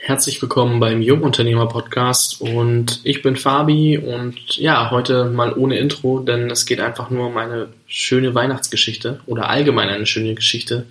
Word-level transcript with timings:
Herzlich 0.00 0.40
willkommen 0.40 0.78
beim 0.78 1.02
Jungunternehmer 1.02 1.66
Podcast 1.66 2.40
und 2.40 3.00
ich 3.02 3.20
bin 3.20 3.34
Fabi 3.34 3.98
und 3.98 4.56
ja, 4.56 4.92
heute 4.92 5.24
mal 5.24 5.52
ohne 5.52 5.76
Intro, 5.76 6.20
denn 6.20 6.48
es 6.50 6.66
geht 6.66 6.80
einfach 6.80 7.10
nur 7.10 7.26
um 7.26 7.36
eine 7.36 7.68
schöne 7.88 8.32
Weihnachtsgeschichte 8.32 9.20
oder 9.26 9.50
allgemein 9.50 9.88
eine 9.88 10.06
schöne 10.06 10.34
Geschichte, 10.34 10.86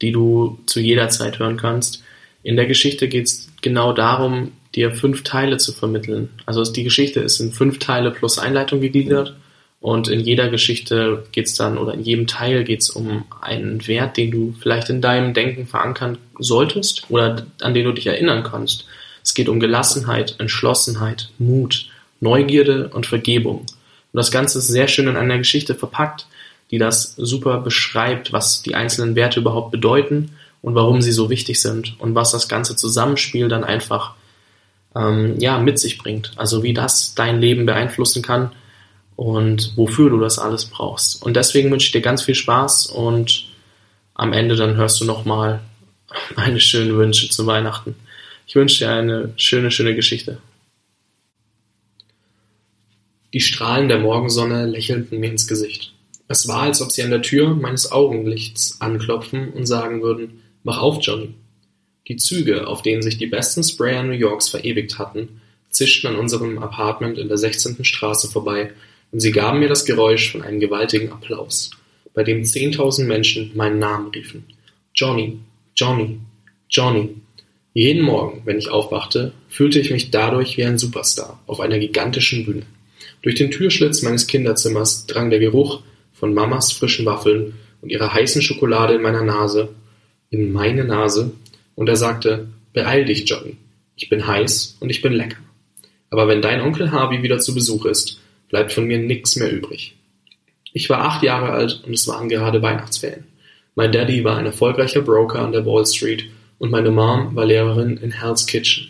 die 0.00 0.12
du 0.12 0.58
zu 0.64 0.80
jeder 0.80 1.10
Zeit 1.10 1.38
hören 1.38 1.58
kannst. 1.58 2.02
In 2.42 2.56
der 2.56 2.66
Geschichte 2.66 3.06
geht 3.06 3.26
es 3.26 3.48
genau 3.60 3.92
darum, 3.92 4.52
dir 4.74 4.92
fünf 4.92 5.24
Teile 5.24 5.58
zu 5.58 5.72
vermitteln. 5.72 6.30
Also 6.46 6.64
die 6.64 6.84
Geschichte 6.84 7.20
ist 7.20 7.40
in 7.40 7.52
fünf 7.52 7.78
Teile 7.78 8.10
plus 8.10 8.38
Einleitung 8.38 8.80
gegliedert 8.80 9.36
und 9.80 10.08
in 10.08 10.20
jeder 10.20 10.48
Geschichte 10.48 11.24
geht's 11.30 11.54
dann 11.54 11.78
oder 11.78 11.94
in 11.94 12.02
jedem 12.02 12.26
Teil 12.26 12.64
geht's 12.64 12.90
um 12.90 13.24
einen 13.40 13.86
Wert, 13.86 14.16
den 14.16 14.30
du 14.30 14.54
vielleicht 14.58 14.90
in 14.90 15.00
deinem 15.00 15.34
Denken 15.34 15.66
verankern 15.66 16.18
solltest 16.38 17.04
oder 17.10 17.46
an 17.60 17.74
den 17.74 17.84
du 17.84 17.92
dich 17.92 18.06
erinnern 18.06 18.42
kannst. 18.42 18.86
Es 19.22 19.34
geht 19.34 19.48
um 19.48 19.60
Gelassenheit, 19.60 20.34
Entschlossenheit, 20.38 21.30
Mut, 21.38 21.90
Neugierde 22.20 22.88
und 22.88 23.06
Vergebung. 23.06 23.58
Und 23.60 23.66
das 24.16 24.32
Ganze 24.32 24.58
ist 24.58 24.68
sehr 24.68 24.88
schön 24.88 25.06
in 25.06 25.16
einer 25.16 25.38
Geschichte 25.38 25.76
verpackt, 25.76 26.26
die 26.72 26.78
das 26.78 27.14
super 27.16 27.60
beschreibt, 27.60 28.32
was 28.32 28.62
die 28.62 28.74
einzelnen 28.74 29.14
Werte 29.14 29.40
überhaupt 29.40 29.70
bedeuten 29.70 30.32
und 30.60 30.74
warum 30.74 31.02
sie 31.02 31.12
so 31.12 31.30
wichtig 31.30 31.60
sind 31.60 31.94
und 32.00 32.16
was 32.16 32.32
das 32.32 32.48
ganze 32.48 32.74
Zusammenspiel 32.74 33.48
dann 33.48 33.62
einfach 33.62 34.14
ähm, 34.96 35.38
ja 35.38 35.58
mit 35.58 35.78
sich 35.78 35.98
bringt. 35.98 36.32
Also 36.36 36.64
wie 36.64 36.74
das 36.74 37.14
dein 37.14 37.40
Leben 37.40 37.64
beeinflussen 37.64 38.22
kann 38.22 38.50
und 39.18 39.72
wofür 39.74 40.10
du 40.10 40.20
das 40.20 40.38
alles 40.38 40.66
brauchst. 40.66 41.24
Und 41.24 41.34
deswegen 41.34 41.72
wünsche 41.72 41.86
ich 41.86 41.92
dir 41.92 42.00
ganz 42.00 42.22
viel 42.22 42.36
Spaß 42.36 42.86
und 42.86 43.48
am 44.14 44.32
Ende 44.32 44.54
dann 44.54 44.76
hörst 44.76 45.00
du 45.00 45.04
nochmal 45.04 45.60
meine 46.36 46.60
schönen 46.60 46.96
Wünsche 46.96 47.28
zu 47.28 47.44
Weihnachten. 47.44 47.96
Ich 48.46 48.54
wünsche 48.54 48.84
dir 48.84 48.92
eine 48.92 49.32
schöne, 49.34 49.72
schöne 49.72 49.96
Geschichte. 49.96 50.38
Die 53.32 53.40
Strahlen 53.40 53.88
der 53.88 53.98
Morgensonne 53.98 54.66
lächelten 54.66 55.18
mir 55.18 55.32
ins 55.32 55.48
Gesicht. 55.48 55.92
Es 56.28 56.46
war, 56.46 56.62
als 56.62 56.80
ob 56.80 56.92
sie 56.92 57.02
an 57.02 57.10
der 57.10 57.22
Tür 57.22 57.56
meines 57.56 57.90
Augenlichts 57.90 58.80
anklopfen 58.80 59.52
und 59.52 59.66
sagen 59.66 60.00
würden, 60.00 60.44
mach 60.62 60.78
auf, 60.78 60.98
Johnny. 61.02 61.34
Die 62.06 62.16
Züge, 62.18 62.68
auf 62.68 62.82
denen 62.82 63.02
sich 63.02 63.18
die 63.18 63.26
besten 63.26 63.64
Sprayer 63.64 64.04
New 64.04 64.12
Yorks 64.12 64.48
verewigt 64.48 64.96
hatten, 65.00 65.40
zischten 65.70 66.10
an 66.10 66.20
unserem 66.20 66.60
Apartment 66.60 67.18
in 67.18 67.26
der 67.26 67.36
16. 67.36 67.84
Straße 67.84 68.30
vorbei 68.30 68.72
und 69.12 69.20
sie 69.20 69.32
gaben 69.32 69.60
mir 69.60 69.68
das 69.68 69.84
Geräusch 69.84 70.32
von 70.32 70.42
einem 70.42 70.60
gewaltigen 70.60 71.12
Applaus, 71.12 71.70
bei 72.14 72.24
dem 72.24 72.44
zehntausend 72.44 73.08
Menschen 73.08 73.52
meinen 73.54 73.78
Namen 73.78 74.08
riefen. 74.08 74.44
Johnny, 74.94 75.38
Johnny, 75.74 76.18
Johnny. 76.68 77.14
Jeden 77.74 78.02
Morgen, 78.02 78.42
wenn 78.44 78.58
ich 78.58 78.70
aufwachte, 78.70 79.32
fühlte 79.48 79.78
ich 79.78 79.90
mich 79.90 80.10
dadurch 80.10 80.56
wie 80.56 80.64
ein 80.64 80.78
Superstar 80.78 81.40
auf 81.46 81.60
einer 81.60 81.78
gigantischen 81.78 82.44
Bühne. 82.44 82.66
Durch 83.22 83.36
den 83.36 83.50
Türschlitz 83.50 84.02
meines 84.02 84.26
Kinderzimmers 84.26 85.06
drang 85.06 85.30
der 85.30 85.38
Geruch 85.38 85.82
von 86.12 86.34
Mamas 86.34 86.72
frischen 86.72 87.06
Waffeln 87.06 87.54
und 87.80 87.90
ihrer 87.90 88.12
heißen 88.12 88.42
Schokolade 88.42 88.94
in 88.94 89.02
meiner 89.02 89.22
Nase, 89.22 89.68
in 90.30 90.52
meine 90.52 90.84
Nase, 90.84 91.32
und 91.76 91.88
er 91.88 91.96
sagte, 91.96 92.48
beeil 92.72 93.04
dich, 93.04 93.28
Johnny. 93.28 93.56
Ich 93.94 94.08
bin 94.08 94.26
heiß 94.26 94.78
und 94.80 94.90
ich 94.90 95.00
bin 95.00 95.12
lecker. 95.12 95.38
Aber 96.10 96.26
wenn 96.26 96.42
dein 96.42 96.60
Onkel 96.60 96.90
Harvey 96.90 97.22
wieder 97.22 97.38
zu 97.38 97.54
Besuch 97.54 97.84
ist, 97.84 98.18
bleibt 98.48 98.72
von 98.72 98.86
mir 98.86 98.98
nix 98.98 99.36
mehr 99.36 99.52
übrig. 99.52 99.94
Ich 100.72 100.88
war 100.90 101.00
acht 101.00 101.22
Jahre 101.22 101.50
alt 101.50 101.82
und 101.86 101.94
es 101.94 102.06
waren 102.08 102.28
gerade 102.28 102.62
Weihnachtsferien. 102.62 103.24
Mein 103.74 103.92
Daddy 103.92 104.24
war 104.24 104.36
ein 104.36 104.46
erfolgreicher 104.46 105.02
Broker 105.02 105.40
an 105.40 105.52
der 105.52 105.64
Wall 105.64 105.86
Street 105.86 106.24
und 106.58 106.70
meine 106.70 106.90
Mom 106.90 107.34
war 107.34 107.46
Lehrerin 107.46 107.96
in 107.96 108.10
Hell's 108.10 108.46
Kitchen. 108.46 108.88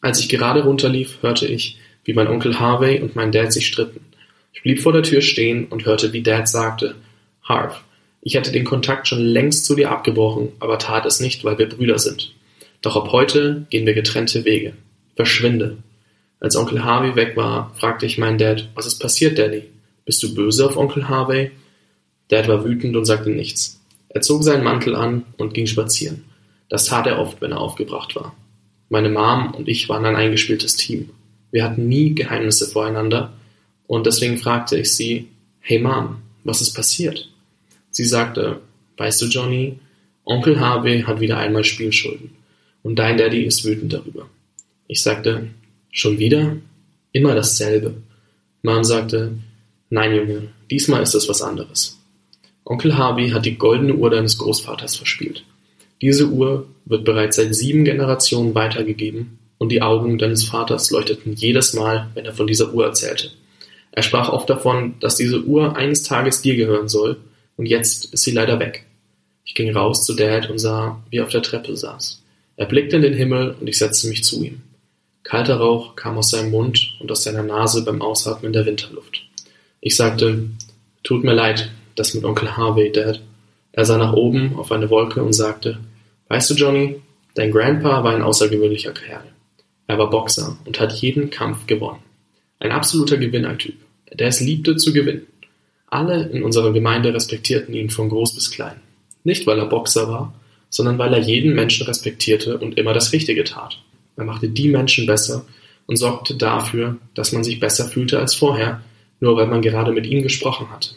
Als 0.00 0.20
ich 0.20 0.28
gerade 0.28 0.64
runterlief, 0.64 1.18
hörte 1.22 1.46
ich, 1.46 1.78
wie 2.04 2.14
mein 2.14 2.28
Onkel 2.28 2.58
Harvey 2.58 3.00
und 3.00 3.16
mein 3.16 3.32
Dad 3.32 3.52
sich 3.52 3.66
stritten. 3.66 4.00
Ich 4.52 4.62
blieb 4.62 4.80
vor 4.80 4.92
der 4.92 5.02
Tür 5.02 5.20
stehen 5.20 5.66
und 5.66 5.84
hörte, 5.84 6.12
wie 6.12 6.22
Dad 6.22 6.48
sagte, 6.48 6.94
Harv, 7.42 7.82
ich 8.22 8.34
hätte 8.34 8.52
den 8.52 8.64
Kontakt 8.64 9.08
schon 9.08 9.20
längst 9.20 9.64
zu 9.64 9.74
dir 9.74 9.90
abgebrochen, 9.90 10.48
aber 10.60 10.78
tat 10.78 11.06
es 11.06 11.20
nicht, 11.20 11.44
weil 11.44 11.58
wir 11.58 11.68
Brüder 11.68 11.98
sind. 11.98 12.34
Doch 12.82 12.96
ab 12.96 13.12
heute 13.12 13.66
gehen 13.70 13.86
wir 13.86 13.94
getrennte 13.94 14.44
Wege. 14.44 14.74
Verschwinde. 15.16 15.78
Als 16.40 16.56
Onkel 16.56 16.84
Harvey 16.84 17.16
weg 17.16 17.36
war, 17.36 17.72
fragte 17.74 18.06
ich 18.06 18.18
meinen 18.18 18.38
Dad, 18.38 18.68
was 18.74 18.86
ist 18.86 18.98
passiert, 18.98 19.38
Daddy? 19.38 19.64
Bist 20.04 20.22
du 20.22 20.34
böse 20.34 20.64
auf 20.64 20.76
Onkel 20.76 21.08
Harvey? 21.08 21.50
Dad 22.28 22.48
war 22.48 22.64
wütend 22.64 22.96
und 22.96 23.04
sagte 23.04 23.30
nichts. 23.30 23.80
Er 24.08 24.20
zog 24.20 24.42
seinen 24.42 24.64
Mantel 24.64 24.94
an 24.94 25.24
und 25.36 25.54
ging 25.54 25.66
spazieren. 25.66 26.24
Das 26.68 26.86
tat 26.86 27.06
er 27.06 27.18
oft, 27.18 27.40
wenn 27.40 27.52
er 27.52 27.60
aufgebracht 27.60 28.14
war. 28.16 28.34
Meine 28.88 29.10
Mom 29.10 29.52
und 29.54 29.68
ich 29.68 29.88
waren 29.88 30.04
ein 30.04 30.16
eingespieltes 30.16 30.76
Team. 30.76 31.10
Wir 31.50 31.64
hatten 31.64 31.88
nie 31.88 32.14
Geheimnisse 32.14 32.68
voreinander 32.68 33.32
und 33.86 34.06
deswegen 34.06 34.38
fragte 34.38 34.78
ich 34.78 34.92
sie, 34.92 35.28
Hey 35.60 35.78
Mom, 35.78 36.18
was 36.44 36.60
ist 36.60 36.74
passiert? 36.74 37.28
Sie 37.90 38.04
sagte, 38.04 38.60
weißt 38.96 39.20
du 39.22 39.26
Johnny, 39.26 39.78
Onkel 40.24 40.60
Harvey 40.60 41.02
hat 41.02 41.20
wieder 41.20 41.38
einmal 41.38 41.64
Spielschulden 41.64 42.30
und 42.82 42.98
dein 42.98 43.16
Daddy 43.16 43.44
ist 43.44 43.64
wütend 43.64 43.92
darüber. 43.92 44.28
Ich 44.86 45.02
sagte, 45.02 45.48
Schon 45.90 46.18
wieder? 46.18 46.56
Immer 47.12 47.34
dasselbe. 47.34 47.94
Mom 48.62 48.84
sagte, 48.84 49.32
nein, 49.90 50.14
Junge, 50.14 50.48
diesmal 50.70 51.02
ist 51.02 51.14
es 51.14 51.28
was 51.28 51.42
anderes. 51.42 51.98
Onkel 52.64 52.96
Harvey 52.96 53.30
hat 53.30 53.46
die 53.46 53.56
goldene 53.56 53.94
Uhr 53.94 54.10
deines 54.10 54.36
Großvaters 54.38 54.96
verspielt. 54.96 55.44
Diese 56.02 56.28
Uhr 56.28 56.66
wird 56.84 57.04
bereits 57.04 57.36
seit 57.36 57.54
sieben 57.54 57.84
Generationen 57.84 58.54
weitergegeben 58.54 59.38
und 59.58 59.70
die 59.70 59.82
Augen 59.82 60.18
deines 60.18 60.44
Vaters 60.44 60.90
leuchteten 60.90 61.34
jedes 61.34 61.72
Mal, 61.72 62.08
wenn 62.14 62.24
er 62.24 62.34
von 62.34 62.46
dieser 62.46 62.72
Uhr 62.72 62.84
erzählte. 62.84 63.30
Er 63.90 64.02
sprach 64.02 64.28
oft 64.28 64.48
davon, 64.48 64.94
dass 65.00 65.16
diese 65.16 65.42
Uhr 65.42 65.76
eines 65.76 66.02
Tages 66.02 66.42
dir 66.42 66.56
gehören 66.56 66.88
soll 66.88 67.16
und 67.56 67.66
jetzt 67.66 68.12
ist 68.12 68.22
sie 68.22 68.30
leider 68.32 68.60
weg. 68.60 68.84
Ich 69.44 69.54
ging 69.54 69.74
raus 69.74 70.04
zu 70.04 70.14
Dad 70.14 70.50
und 70.50 70.58
sah, 70.58 71.02
wie 71.10 71.16
er 71.16 71.24
auf 71.24 71.30
der 71.30 71.42
Treppe 71.42 71.76
saß. 71.76 72.22
Er 72.56 72.66
blickte 72.66 72.96
in 72.96 73.02
den 73.02 73.14
Himmel 73.14 73.56
und 73.58 73.66
ich 73.66 73.78
setzte 73.78 74.08
mich 74.08 74.22
zu 74.22 74.44
ihm. 74.44 74.60
Kalter 75.28 75.56
Rauch 75.56 75.94
kam 75.94 76.16
aus 76.16 76.30
seinem 76.30 76.52
Mund 76.52 76.96
und 77.00 77.12
aus 77.12 77.22
seiner 77.22 77.42
Nase 77.42 77.84
beim 77.84 78.00
Ausatmen 78.00 78.50
der 78.54 78.64
Winterluft. 78.64 79.26
Ich 79.82 79.94
sagte, 79.94 80.48
tut 81.02 81.22
mir 81.22 81.34
leid, 81.34 81.70
das 81.96 82.14
mit 82.14 82.24
Onkel 82.24 82.56
Harvey, 82.56 82.90
Dad. 82.90 83.20
Er 83.72 83.84
sah 83.84 83.98
nach 83.98 84.14
oben 84.14 84.56
auf 84.56 84.72
eine 84.72 84.88
Wolke 84.88 85.22
und 85.22 85.34
sagte, 85.34 85.80
weißt 86.28 86.48
du, 86.48 86.54
Johnny, 86.54 87.02
dein 87.34 87.50
Grandpa 87.50 88.02
war 88.02 88.14
ein 88.14 88.22
außergewöhnlicher 88.22 88.92
Kerl. 88.92 89.24
Er 89.86 89.98
war 89.98 90.08
Boxer 90.08 90.56
und 90.64 90.80
hat 90.80 90.94
jeden 90.94 91.28
Kampf 91.28 91.66
gewonnen. 91.66 92.00
Ein 92.58 92.72
absoluter 92.72 93.18
Gewinnertyp, 93.18 93.76
der 94.10 94.28
es 94.28 94.40
liebte 94.40 94.76
zu 94.76 94.94
gewinnen. 94.94 95.26
Alle 95.88 96.22
in 96.28 96.42
unserer 96.42 96.72
Gemeinde 96.72 97.12
respektierten 97.12 97.74
ihn 97.74 97.90
von 97.90 98.08
groß 98.08 98.34
bis 98.34 98.50
klein. 98.50 98.80
Nicht, 99.24 99.46
weil 99.46 99.58
er 99.58 99.66
Boxer 99.66 100.08
war, 100.08 100.32
sondern 100.70 100.96
weil 100.96 101.12
er 101.12 101.20
jeden 101.20 101.54
Menschen 101.54 101.86
respektierte 101.86 102.56
und 102.56 102.78
immer 102.78 102.94
das 102.94 103.12
Richtige 103.12 103.44
tat. 103.44 103.78
Er 104.18 104.24
machte 104.24 104.48
die 104.48 104.68
Menschen 104.68 105.06
besser 105.06 105.46
und 105.86 105.96
sorgte 105.96 106.34
dafür, 106.34 106.96
dass 107.14 107.32
man 107.32 107.44
sich 107.44 107.60
besser 107.60 107.86
fühlte 107.86 108.18
als 108.18 108.34
vorher, 108.34 108.82
nur 109.20 109.36
weil 109.36 109.46
man 109.46 109.62
gerade 109.62 109.92
mit 109.92 110.06
ihm 110.06 110.22
gesprochen 110.22 110.70
hatte. 110.70 110.90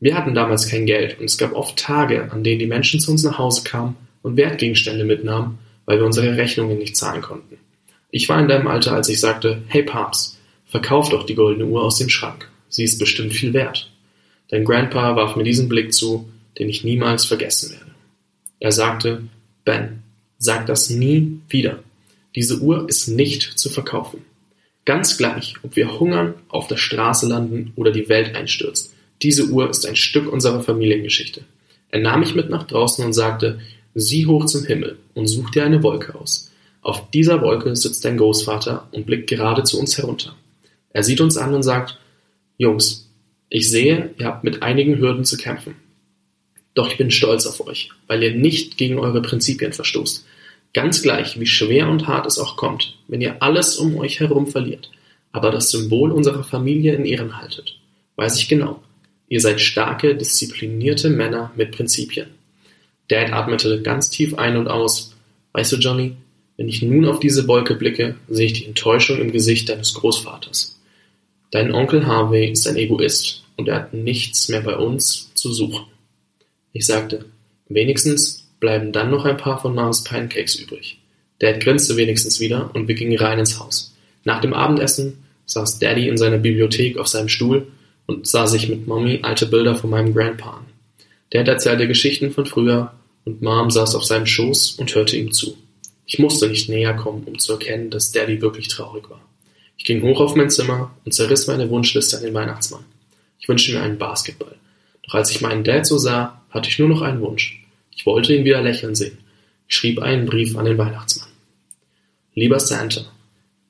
Wir 0.00 0.16
hatten 0.16 0.34
damals 0.34 0.68
kein 0.68 0.84
Geld 0.84 1.18
und 1.20 1.26
es 1.26 1.38
gab 1.38 1.52
oft 1.54 1.76
Tage, 1.76 2.30
an 2.32 2.42
denen 2.42 2.58
die 2.58 2.66
Menschen 2.66 2.98
zu 2.98 3.12
uns 3.12 3.22
nach 3.22 3.38
Hause 3.38 3.62
kamen 3.62 3.96
und 4.22 4.36
Wertgegenstände 4.36 5.04
mitnahmen, 5.04 5.58
weil 5.86 5.98
wir 5.98 6.04
unsere 6.04 6.36
Rechnungen 6.36 6.78
nicht 6.78 6.96
zahlen 6.96 7.22
konnten. 7.22 7.58
Ich 8.10 8.28
war 8.28 8.40
in 8.40 8.48
deinem 8.48 8.66
Alter, 8.66 8.92
als 8.92 9.08
ich 9.08 9.20
sagte, 9.20 9.62
hey 9.68 9.84
Papst, 9.84 10.38
verkauf 10.66 11.10
doch 11.10 11.24
die 11.24 11.36
goldene 11.36 11.66
Uhr 11.66 11.84
aus 11.84 11.98
dem 11.98 12.08
Schrank. 12.08 12.50
Sie 12.68 12.84
ist 12.84 12.98
bestimmt 12.98 13.32
viel 13.32 13.52
wert. 13.52 13.90
Dein 14.48 14.64
Grandpa 14.64 15.14
warf 15.14 15.36
mir 15.36 15.44
diesen 15.44 15.68
Blick 15.68 15.92
zu, 15.92 16.28
den 16.58 16.68
ich 16.68 16.82
niemals 16.82 17.24
vergessen 17.24 17.70
werde. 17.70 17.92
Er 18.58 18.72
sagte, 18.72 19.22
Ben, 19.64 20.02
sag 20.38 20.66
das 20.66 20.90
nie 20.90 21.40
wieder. 21.48 21.78
Diese 22.34 22.58
Uhr 22.60 22.88
ist 22.88 23.08
nicht 23.08 23.58
zu 23.58 23.68
verkaufen. 23.70 24.24
Ganz 24.84 25.18
gleich, 25.18 25.54
ob 25.62 25.76
wir 25.76 25.98
hungern, 25.98 26.34
auf 26.48 26.66
der 26.66 26.76
Straße 26.76 27.26
landen 27.26 27.72
oder 27.76 27.90
die 27.90 28.08
Welt 28.08 28.34
einstürzt. 28.34 28.94
Diese 29.22 29.46
Uhr 29.46 29.68
ist 29.68 29.86
ein 29.86 29.96
Stück 29.96 30.32
unserer 30.32 30.62
Familiengeschichte. 30.62 31.42
Er 31.90 32.00
nahm 32.00 32.20
mich 32.20 32.34
mit 32.34 32.50
nach 32.50 32.66
draußen 32.66 33.04
und 33.04 33.12
sagte, 33.12 33.60
sieh 33.94 34.26
hoch 34.26 34.46
zum 34.46 34.64
Himmel 34.64 34.98
und 35.14 35.26
such 35.26 35.50
dir 35.50 35.64
eine 35.64 35.82
Wolke 35.82 36.14
aus. 36.14 36.50
Auf 36.82 37.10
dieser 37.10 37.42
Wolke 37.42 37.74
sitzt 37.74 38.04
dein 38.04 38.16
Großvater 38.16 38.88
und 38.92 39.06
blickt 39.06 39.28
gerade 39.28 39.64
zu 39.64 39.78
uns 39.78 39.98
herunter. 39.98 40.36
Er 40.90 41.02
sieht 41.02 41.20
uns 41.20 41.36
an 41.36 41.54
und 41.54 41.62
sagt, 41.62 41.98
Jungs, 42.56 43.10
ich 43.50 43.70
sehe, 43.70 44.14
ihr 44.18 44.26
habt 44.26 44.44
mit 44.44 44.62
einigen 44.62 44.98
Hürden 44.98 45.24
zu 45.24 45.36
kämpfen. 45.36 45.74
Doch 46.74 46.90
ich 46.90 46.98
bin 46.98 47.10
stolz 47.10 47.46
auf 47.46 47.66
euch, 47.66 47.90
weil 48.06 48.22
ihr 48.22 48.34
nicht 48.34 48.76
gegen 48.76 48.98
eure 48.98 49.22
Prinzipien 49.22 49.72
verstoßt. 49.72 50.24
Ganz 50.74 51.02
gleich, 51.02 51.40
wie 51.40 51.46
schwer 51.46 51.88
und 51.88 52.06
hart 52.06 52.26
es 52.26 52.38
auch 52.38 52.56
kommt, 52.56 52.96
wenn 53.08 53.20
ihr 53.20 53.42
alles 53.42 53.76
um 53.76 53.96
euch 53.96 54.20
herum 54.20 54.46
verliert, 54.46 54.90
aber 55.32 55.50
das 55.50 55.70
Symbol 55.70 56.12
unserer 56.12 56.44
Familie 56.44 56.94
in 56.94 57.04
Ehren 57.04 57.38
haltet, 57.38 57.76
weiß 58.16 58.36
ich 58.38 58.48
genau. 58.48 58.82
Ihr 59.28 59.40
seid 59.40 59.60
starke, 59.60 60.16
disziplinierte 60.16 61.10
Männer 61.10 61.52
mit 61.56 61.72
Prinzipien. 61.72 62.28
Dad 63.08 63.32
atmete 63.32 63.82
ganz 63.82 64.10
tief 64.10 64.34
ein 64.34 64.56
und 64.56 64.68
aus. 64.68 65.14
Weißt 65.52 65.72
du, 65.72 65.76
Johnny, 65.76 66.16
Wenn 66.58 66.68
ich 66.68 66.82
nun 66.82 67.06
auf 67.06 67.20
diese 67.20 67.46
Wolke 67.46 67.76
blicke, 67.76 68.16
sehe 68.28 68.46
ich 68.46 68.52
die 68.52 68.66
Enttäuschung 68.66 69.18
im 69.18 69.30
Gesicht 69.30 69.68
deines 69.68 69.94
Großvaters. 69.94 70.76
Dein 71.52 71.72
Onkel 71.72 72.04
Harvey 72.04 72.50
ist 72.50 72.66
ein 72.66 72.76
Egoist 72.76 73.44
und 73.56 73.68
er 73.68 73.76
hat 73.76 73.94
nichts 73.94 74.48
mehr 74.48 74.60
bei 74.60 74.76
uns 74.76 75.32
zu 75.34 75.52
suchen. 75.52 75.86
Ich 76.72 76.84
sagte, 76.84 77.26
wenigstens 77.68 78.47
bleiben 78.60 78.92
dann 78.92 79.10
noch 79.10 79.24
ein 79.24 79.36
paar 79.36 79.60
von 79.60 79.74
Mars 79.74 80.04
Pancakes 80.04 80.56
übrig. 80.56 80.98
Dad 81.38 81.60
grinste 81.60 81.96
wenigstens 81.96 82.40
wieder 82.40 82.70
und 82.74 82.88
wir 82.88 82.94
gingen 82.94 83.18
rein 83.18 83.38
ins 83.38 83.58
Haus. 83.58 83.94
Nach 84.24 84.40
dem 84.40 84.54
Abendessen 84.54 85.24
saß 85.46 85.78
Daddy 85.78 86.08
in 86.08 86.18
seiner 86.18 86.38
Bibliothek 86.38 86.98
auf 86.98 87.08
seinem 87.08 87.28
Stuhl 87.28 87.68
und 88.06 88.26
sah 88.26 88.46
sich 88.46 88.68
mit 88.68 88.86
Mommy 88.86 89.20
alte 89.22 89.46
Bilder 89.46 89.74
von 89.74 89.90
meinem 89.90 90.14
Grandpa 90.14 90.50
an. 90.50 90.66
Dad 91.30 91.46
erzählte 91.46 91.86
Geschichten 91.86 92.32
von 92.32 92.46
früher 92.46 92.92
und 93.24 93.42
Mom 93.42 93.70
saß 93.70 93.94
auf 93.94 94.04
seinem 94.04 94.26
Schoß 94.26 94.72
und 94.72 94.94
hörte 94.94 95.16
ihm 95.16 95.32
zu. 95.32 95.56
Ich 96.06 96.18
musste 96.18 96.48
nicht 96.48 96.68
näher 96.70 96.94
kommen, 96.94 97.24
um 97.24 97.38
zu 97.38 97.52
erkennen, 97.52 97.90
dass 97.90 98.12
Daddy 98.12 98.40
wirklich 98.40 98.68
traurig 98.68 99.08
war. 99.10 99.20
Ich 99.76 99.84
ging 99.84 100.02
hoch 100.02 100.20
auf 100.20 100.34
mein 100.34 100.50
Zimmer 100.50 100.90
und 101.04 101.12
zerriss 101.12 101.46
meine 101.46 101.68
Wunschliste 101.70 102.16
an 102.16 102.22
den 102.22 102.34
Weihnachtsmann. 102.34 102.84
Ich 103.38 103.48
wünschte 103.48 103.72
mir 103.72 103.82
einen 103.82 103.98
Basketball. 103.98 104.56
Doch 105.06 105.14
als 105.14 105.30
ich 105.30 105.40
meinen 105.40 105.64
Dad 105.64 105.86
so 105.86 105.98
sah, 105.98 106.42
hatte 106.50 106.68
ich 106.68 106.78
nur 106.78 106.88
noch 106.88 107.02
einen 107.02 107.20
Wunsch. 107.20 107.62
Ich 107.98 108.06
wollte 108.06 108.34
ihn 108.34 108.44
wieder 108.44 108.62
lächeln 108.62 108.94
sehen. 108.94 109.18
Ich 109.66 109.74
schrieb 109.74 109.98
einen 109.98 110.24
Brief 110.24 110.56
an 110.56 110.64
den 110.64 110.78
Weihnachtsmann. 110.78 111.28
Lieber 112.32 112.60
Santa, 112.60 113.04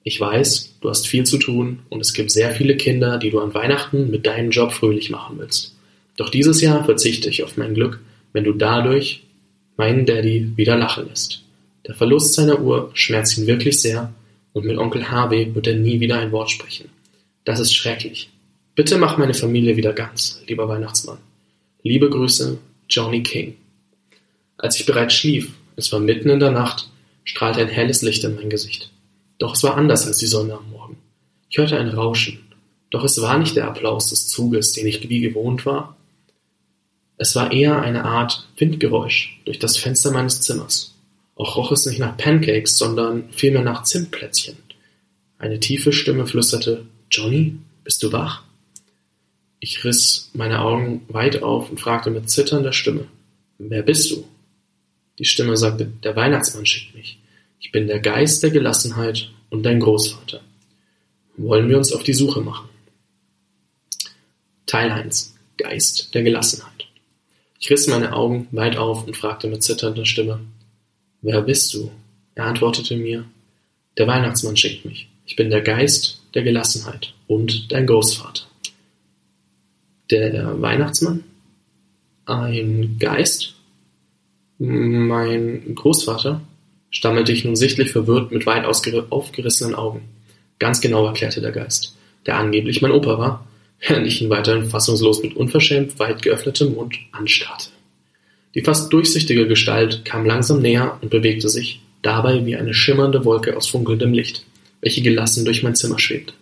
ich 0.05 0.21
weiß, 0.21 0.77
du 0.83 0.91
hast 0.91 1.09
viel 1.09 1.25
zu 1.25 1.39
tun 1.39 1.81
und 1.89 2.01
es 2.01 2.13
gibt 2.13 2.31
sehr 2.31 2.51
viele 2.51 2.77
Kinder, 2.77 3.19
die 3.19 3.31
du 3.31 3.41
an 3.41 3.55
Weihnachten 3.55 4.11
mit 4.11 4.27
deinem 4.27 4.51
Job 4.51 4.73
fröhlich 4.73 5.09
machen 5.09 5.39
willst. 5.39 5.75
Doch 6.19 6.29
dieses 6.29 6.61
Jahr 6.61 6.85
verzichte 6.85 7.31
ich 7.31 7.43
auf 7.43 7.57
mein 7.57 7.73
Glück, 7.73 8.01
wenn 8.35 8.45
du 8.45 8.53
dadurch 8.53 9.23
meinen 9.79 10.05
Daddy 10.05 10.53
wieder 10.57 10.77
lachen 10.77 11.09
lässt. 11.09 11.43
Der 11.87 11.95
Verlust 11.95 12.35
seiner 12.35 12.61
Uhr 12.61 12.91
schmerzt 12.93 13.39
ihn 13.39 13.47
wirklich 13.47 13.81
sehr 13.81 14.13
und 14.53 14.67
mit 14.67 14.77
Onkel 14.77 15.11
Harvey 15.11 15.55
wird 15.55 15.69
er 15.69 15.77
nie 15.77 16.01
wieder 16.01 16.19
ein 16.19 16.33
Wort 16.33 16.51
sprechen. 16.51 16.91
Das 17.45 17.61
ist 17.61 17.75
schrecklich. 17.75 18.29
Bitte 18.75 18.99
mach 18.99 19.17
meine 19.17 19.35
Familie 19.35 19.77
wieder 19.77 19.95
ganz, 19.95 20.43
lieber 20.47 20.69
Weihnachtsmann. 20.69 21.19
Liebe 21.83 22.11
Grüße, 22.11 22.59
Johnny 22.91 23.23
King. 23.23 23.55
Als 24.58 24.78
ich 24.78 24.87
bereits 24.87 25.14
schlief, 25.14 25.55
es 25.76 25.93
war 25.93 26.00
mitten 26.00 26.28
in 26.28 26.40
der 26.40 26.50
Nacht, 26.50 26.90
strahlte 27.25 27.60
ein 27.60 27.69
helles 27.69 28.02
Licht 28.02 28.25
in 28.25 28.34
mein 28.34 28.50
Gesicht. 28.50 28.90
Doch 29.38 29.55
es 29.55 29.62
war 29.62 29.76
anders 29.76 30.06
als 30.06 30.19
die 30.19 30.26
Sonne 30.26 30.55
am 30.55 30.70
Morgen. 30.70 30.96
Ich 31.49 31.58
hörte 31.58 31.78
ein 31.78 31.88
Rauschen, 31.88 32.40
doch 32.90 33.05
es 33.05 33.20
war 33.20 33.38
nicht 33.38 33.55
der 33.55 33.69
Applaus 33.69 34.10
des 34.10 34.28
Zuges, 34.28 34.72
den 34.72 34.87
ich 34.87 35.08
wie 35.08 35.20
gewohnt 35.20 35.64
war. 35.64 35.96
Es 37.19 37.37
war 37.37 37.52
eher 37.52 37.81
eine 37.81 38.05
Art 38.05 38.49
Windgeräusch 38.56 39.40
durch 39.44 39.60
das 39.60 39.76
Fenster 39.76 40.10
meines 40.10 40.40
Zimmers. 40.40 40.94
Auch 41.37 41.56
roch 41.56 41.70
es 41.70 41.87
nicht 41.87 42.00
nach 42.00 42.16
Pancakes, 42.16 42.78
sondern 42.78 43.31
vielmehr 43.31 43.62
nach 43.62 43.84
Zimtplätzchen. 43.84 44.56
Eine 45.38 45.60
tiefe 45.60 45.93
Stimme 45.93 46.26
flüsterte, 46.26 46.87
Johnny, 47.10 47.56
bist 47.84 48.02
du 48.02 48.10
wach? 48.10 48.43
Ich 49.60 49.84
riss 49.84 50.31
meine 50.34 50.60
Augen 50.62 51.02
weit 51.08 51.43
auf 51.44 51.70
und 51.70 51.81
fragte 51.81 52.10
mit 52.10 52.28
zitternder 52.28 52.72
Stimme, 52.72 53.06
wer 53.58 53.82
bist 53.82 54.10
du? 54.10 54.25
Die 55.19 55.25
Stimme 55.25 55.56
sagte, 55.56 55.87
der 55.87 56.15
Weihnachtsmann 56.15 56.67
schickt 56.67 56.94
mich. 56.94 57.19
Ich 57.61 57.73
bin 57.73 57.88
der 57.88 58.00
Geist 58.00 58.43
der 58.43 58.50
Gelassenheit 58.50 59.31
und 59.50 59.65
dein 59.65 59.81
Großvater. 59.81 60.41
Wollen 61.37 61.69
wir 61.69 61.76
uns 61.76 61.93
auf 61.93 62.03
die 62.03 62.15
Suche 62.15 62.41
machen? 62.41 62.69
Teil 64.67 64.91
1. 64.91 65.35
Geist 65.56 66.15
der 66.15 66.23
Gelassenheit. 66.23 66.87
Ich 67.59 67.70
riss 67.70 67.88
meine 67.88 68.12
Augen 68.12 68.47
weit 68.53 68.76
auf 68.76 69.06
und 69.06 69.17
fragte 69.17 69.49
mit 69.49 69.62
zitternder 69.62 70.05
Stimme, 70.05 70.41
Wer 71.20 71.43
bist 71.43 71.75
du? 71.75 71.91
Er 72.37 72.44
antwortete 72.44 72.97
mir, 72.97 73.25
Der 73.97 74.06
Weihnachtsmann 74.06 74.56
schickt 74.56 74.85
mich. 74.85 75.09
Ich 75.26 75.35
bin 75.35 75.50
der 75.50 75.62
Geist 75.62 76.23
der 76.35 76.43
Gelassenheit 76.43 77.15
und 77.26 77.73
dein 77.73 77.87
Großvater. 77.87 78.44
Der 80.11 80.62
Weihnachtsmann? 80.62 81.25
Ein 82.25 82.97
Geist? 82.99 83.57
Mein 84.58 85.75
Großvater? 85.75 86.40
stammelte 86.90 87.32
ich 87.32 87.44
nun 87.44 87.55
sichtlich 87.55 87.93
verwirrt 87.93 88.32
mit 88.32 88.46
weit 88.46 88.64
aufgerissenen 88.64 89.75
Augen. 89.75 90.02
Ganz 90.58 90.81
genau 90.81 91.06
erklärte 91.06 91.40
der 91.40 91.52
Geist, 91.52 91.96
der 92.26 92.38
angeblich 92.38 92.82
mein 92.82 92.90
Opa 92.90 93.19
war, 93.19 93.46
während 93.87 94.06
ich 94.06 94.20
ihn 94.20 94.31
weiterhin 94.31 94.64
fassungslos 94.64 95.22
mit 95.22 95.37
unverschämt 95.37 95.99
weit 95.99 96.22
geöffnetem 96.22 96.75
Mund 96.75 96.99
anstarrte. 97.12 97.69
Die 98.55 98.62
fast 98.62 98.93
durchsichtige 98.93 99.46
Gestalt 99.46 100.05
kam 100.05 100.25
langsam 100.26 100.60
näher 100.60 100.99
und 101.00 101.10
bewegte 101.10 101.49
sich, 101.49 101.81
dabei 102.02 102.44
wie 102.46 102.56
eine 102.56 102.75
schimmernde 102.75 103.25
Wolke 103.25 103.56
aus 103.56 103.69
funkelndem 103.69 104.12
Licht, 104.12 104.44
welche 104.81 105.02
gelassen 105.02 105.44
durch 105.44 105.62
mein 105.62 105.75
Zimmer 105.76 105.99
schwebte. 105.99 106.32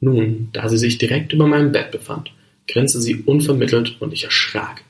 Nun, 0.00 0.48
da 0.52 0.68
sie 0.68 0.78
sich 0.78 0.98
direkt 0.98 1.32
über 1.32 1.46
meinem 1.46 1.72
Bett 1.72 1.90
befand, 1.90 2.32
grinste 2.66 3.00
sie 3.00 3.22
unvermittelt 3.22 3.96
und 4.00 4.12
ich 4.12 4.24
erschrak. 4.24 4.82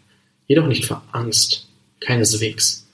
Jedoch 0.46 0.66
nicht 0.66 0.86
vor 0.86 1.02
Angst, 1.12 1.68
keineswegs. 2.06 2.86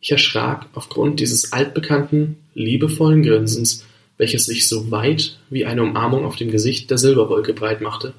Ich 0.00 0.12
erschrak 0.12 0.66
aufgrund 0.74 1.20
dieses 1.20 1.52
altbekannten, 1.52 2.36
liebevollen 2.54 3.22
Grinsens, 3.22 3.84
welches 4.16 4.46
sich 4.46 4.68
so 4.68 4.90
weit 4.90 5.38
wie 5.50 5.66
eine 5.66 5.82
Umarmung 5.82 6.24
auf 6.24 6.36
dem 6.36 6.50
Gesicht 6.50 6.90
der 6.90 6.98
Silberwolke 6.98 7.52
breit 7.52 7.80
machte. 7.80 8.14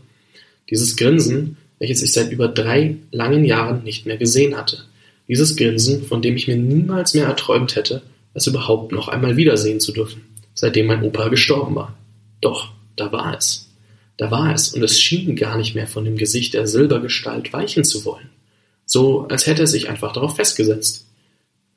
Dieses 0.69 0.95
Grinsen, 0.95 1.57
welches 1.79 2.01
ich 2.03 2.13
seit 2.13 2.31
über 2.31 2.47
drei 2.47 2.97
langen 3.11 3.45
Jahren 3.45 3.83
nicht 3.83 4.05
mehr 4.05 4.17
gesehen 4.17 4.57
hatte. 4.57 4.83
Dieses 5.27 5.55
Grinsen, 5.55 6.03
von 6.03 6.21
dem 6.21 6.35
ich 6.35 6.47
mir 6.47 6.57
niemals 6.57 7.13
mehr 7.13 7.25
erträumt 7.25 7.75
hätte, 7.75 8.01
es 8.33 8.47
überhaupt 8.47 8.91
noch 8.91 9.07
einmal 9.07 9.37
wiedersehen 9.37 9.79
zu 9.79 9.91
dürfen, 9.91 10.23
seitdem 10.53 10.87
mein 10.87 11.03
Opa 11.03 11.29
gestorben 11.29 11.75
war. 11.75 11.97
Doch, 12.41 12.71
da 12.95 13.11
war 13.11 13.37
es. 13.37 13.69
Da 14.17 14.29
war 14.29 14.53
es, 14.53 14.73
und 14.73 14.83
es 14.83 15.01
schien 15.01 15.35
gar 15.35 15.57
nicht 15.57 15.73
mehr 15.73 15.87
von 15.87 16.05
dem 16.05 16.17
Gesicht 16.17 16.53
der 16.53 16.67
Silbergestalt 16.67 17.53
weichen 17.53 17.83
zu 17.83 18.05
wollen. 18.05 18.29
So, 18.91 19.25
als 19.29 19.47
hätte 19.47 19.61
er 19.61 19.67
sich 19.67 19.89
einfach 19.89 20.11
darauf 20.11 20.35
festgesetzt. 20.35 21.05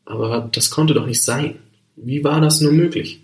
Aber 0.04 0.48
das 0.50 0.70
konnte 0.70 0.94
doch 0.94 1.06
nicht 1.06 1.22
sein. 1.22 1.60
Wie 1.94 2.24
war 2.24 2.40
das 2.40 2.60
nur 2.60 2.72
möglich? 2.72 3.20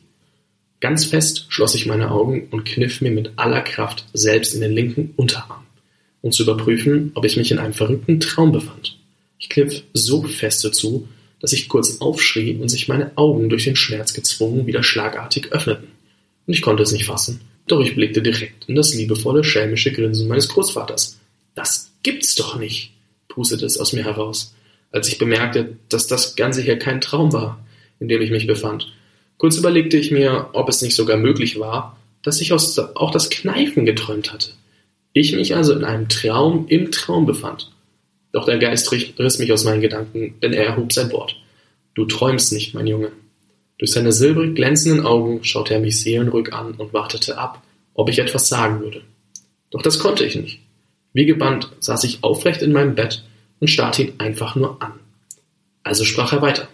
Ganz 0.78 1.06
fest 1.06 1.46
schloss 1.48 1.74
ich 1.74 1.86
meine 1.86 2.12
Augen 2.12 2.46
und 2.52 2.64
kniff 2.64 3.00
mir 3.00 3.10
mit 3.10 3.32
aller 3.34 3.62
Kraft 3.62 4.06
selbst 4.12 4.54
in 4.54 4.60
den 4.60 4.72
linken 4.72 5.12
Unterarm 5.16 5.66
um 6.22 6.32
zu 6.32 6.42
überprüfen, 6.42 7.12
ob 7.14 7.24
ich 7.24 7.36
mich 7.36 7.50
in 7.50 7.58
einem 7.58 7.72
verrückten 7.72 8.20
Traum 8.20 8.52
befand. 8.52 8.98
Ich 9.38 9.48
kniff 9.48 9.82
so 9.92 10.22
feste 10.22 10.70
zu, 10.70 11.08
dass 11.40 11.52
ich 11.52 11.68
kurz 11.68 12.00
aufschrie 12.00 12.56
und 12.56 12.68
sich 12.68 12.88
meine 12.88 13.16
Augen 13.16 13.48
durch 13.48 13.64
den 13.64 13.76
Schmerz 13.76 14.12
gezwungen 14.12 14.66
wieder 14.66 14.82
schlagartig 14.82 15.52
öffneten. 15.52 15.88
Und 16.46 16.54
ich 16.54 16.62
konnte 16.62 16.82
es 16.82 16.92
nicht 16.92 17.06
fassen, 17.06 17.40
doch 17.66 17.80
ich 17.80 17.94
blickte 17.94 18.20
direkt 18.20 18.68
in 18.68 18.74
das 18.74 18.94
liebevolle, 18.94 19.44
schelmische 19.44 19.92
Grinsen 19.92 20.28
meines 20.28 20.48
Großvaters. 20.48 21.18
Das 21.54 21.90
gibt's 22.02 22.34
doch 22.34 22.58
nicht, 22.58 22.92
pustete 23.30 23.64
es 23.64 23.78
aus 23.78 23.94
mir 23.94 24.04
heraus, 24.04 24.54
als 24.92 25.08
ich 25.08 25.16
bemerkte, 25.16 25.78
dass 25.88 26.06
das 26.06 26.36
Ganze 26.36 26.60
hier 26.60 26.78
kein 26.78 27.00
Traum 27.00 27.32
war, 27.32 27.64
in 27.98 28.08
dem 28.08 28.20
ich 28.20 28.30
mich 28.30 28.46
befand. 28.46 28.92
Kurz 29.38 29.56
überlegte 29.56 29.96
ich 29.96 30.10
mir, 30.10 30.50
ob 30.52 30.68
es 30.68 30.82
nicht 30.82 30.94
sogar 30.94 31.16
möglich 31.16 31.58
war, 31.58 31.96
dass 32.22 32.42
ich 32.42 32.52
auch 32.52 33.10
das 33.10 33.30
Kneifen 33.30 33.86
geträumt 33.86 34.32
hatte. 34.34 34.50
Ich 35.14 35.34
mich 35.34 35.56
also 35.56 35.72
in 35.72 35.84
einem 35.84 36.08
Traum 36.08 36.66
im 36.68 36.92
Traum 36.92 37.24
befand. 37.24 37.70
Doch 38.32 38.44
der 38.44 38.58
Geist 38.58 38.92
riss 38.92 39.38
mich 39.38 39.52
aus 39.52 39.64
meinen 39.64 39.80
Gedanken, 39.80 40.34
denn 40.42 40.52
er 40.52 40.66
erhob 40.66 40.92
sein 40.92 41.10
Wort. 41.10 41.36
Du 41.94 42.04
träumst 42.04 42.52
nicht, 42.52 42.74
mein 42.74 42.86
Junge. 42.86 43.10
Durch 43.78 43.92
seine 43.92 44.12
silbrig 44.12 44.54
glänzenden 44.54 45.06
Augen 45.06 45.42
schaute 45.42 45.74
er 45.74 45.80
mich 45.80 46.00
seelenruhig 46.00 46.52
an 46.52 46.74
und 46.74 46.92
wartete 46.92 47.38
ab, 47.38 47.62
ob 47.94 48.10
ich 48.10 48.18
etwas 48.18 48.48
sagen 48.48 48.80
würde. 48.80 49.02
Doch 49.70 49.82
das 49.82 49.98
konnte 49.98 50.24
ich 50.24 50.36
nicht. 50.36 50.60
Wie 51.12 51.26
gebannt 51.26 51.70
saß 51.80 52.04
ich 52.04 52.22
aufrecht 52.22 52.62
in 52.62 52.72
meinem 52.72 52.94
Bett 52.94 53.24
und 53.58 53.68
starrte 53.68 54.02
ihn 54.02 54.12
einfach 54.18 54.54
nur 54.54 54.80
an. 54.82 54.92
Also 55.82 56.04
sprach 56.04 56.32
er 56.32 56.42
weiter. 56.42 56.68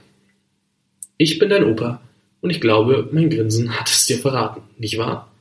Ich 1.16 1.38
bin 1.38 1.48
dein 1.48 1.64
Opa 1.64 2.00
und 2.40 2.50
ich 2.50 2.60
glaube, 2.60 3.08
mein 3.12 3.30
Grinsen 3.30 3.78
hat 3.78 3.88
es 3.88 4.06
dir 4.06 4.18
verraten, 4.18 4.62
nicht 4.78 4.98
wahr? 4.98 5.32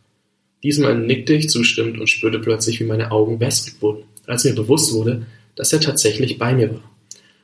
Diesmal 0.63 0.97
nickte 0.97 1.33
ich 1.33 1.49
zustimmend 1.49 1.99
und 1.99 2.07
spürte 2.07 2.39
plötzlich, 2.39 2.79
wie 2.79 2.85
meine 2.85 3.11
Augen 3.11 3.39
wässrig 3.39 3.81
wurden, 3.81 4.03
als 4.25 4.45
mir 4.45 4.55
bewusst 4.55 4.93
wurde, 4.93 5.25
dass 5.55 5.73
er 5.73 5.81
tatsächlich 5.81 6.37
bei 6.37 6.53
mir 6.53 6.71
war. 6.71 6.91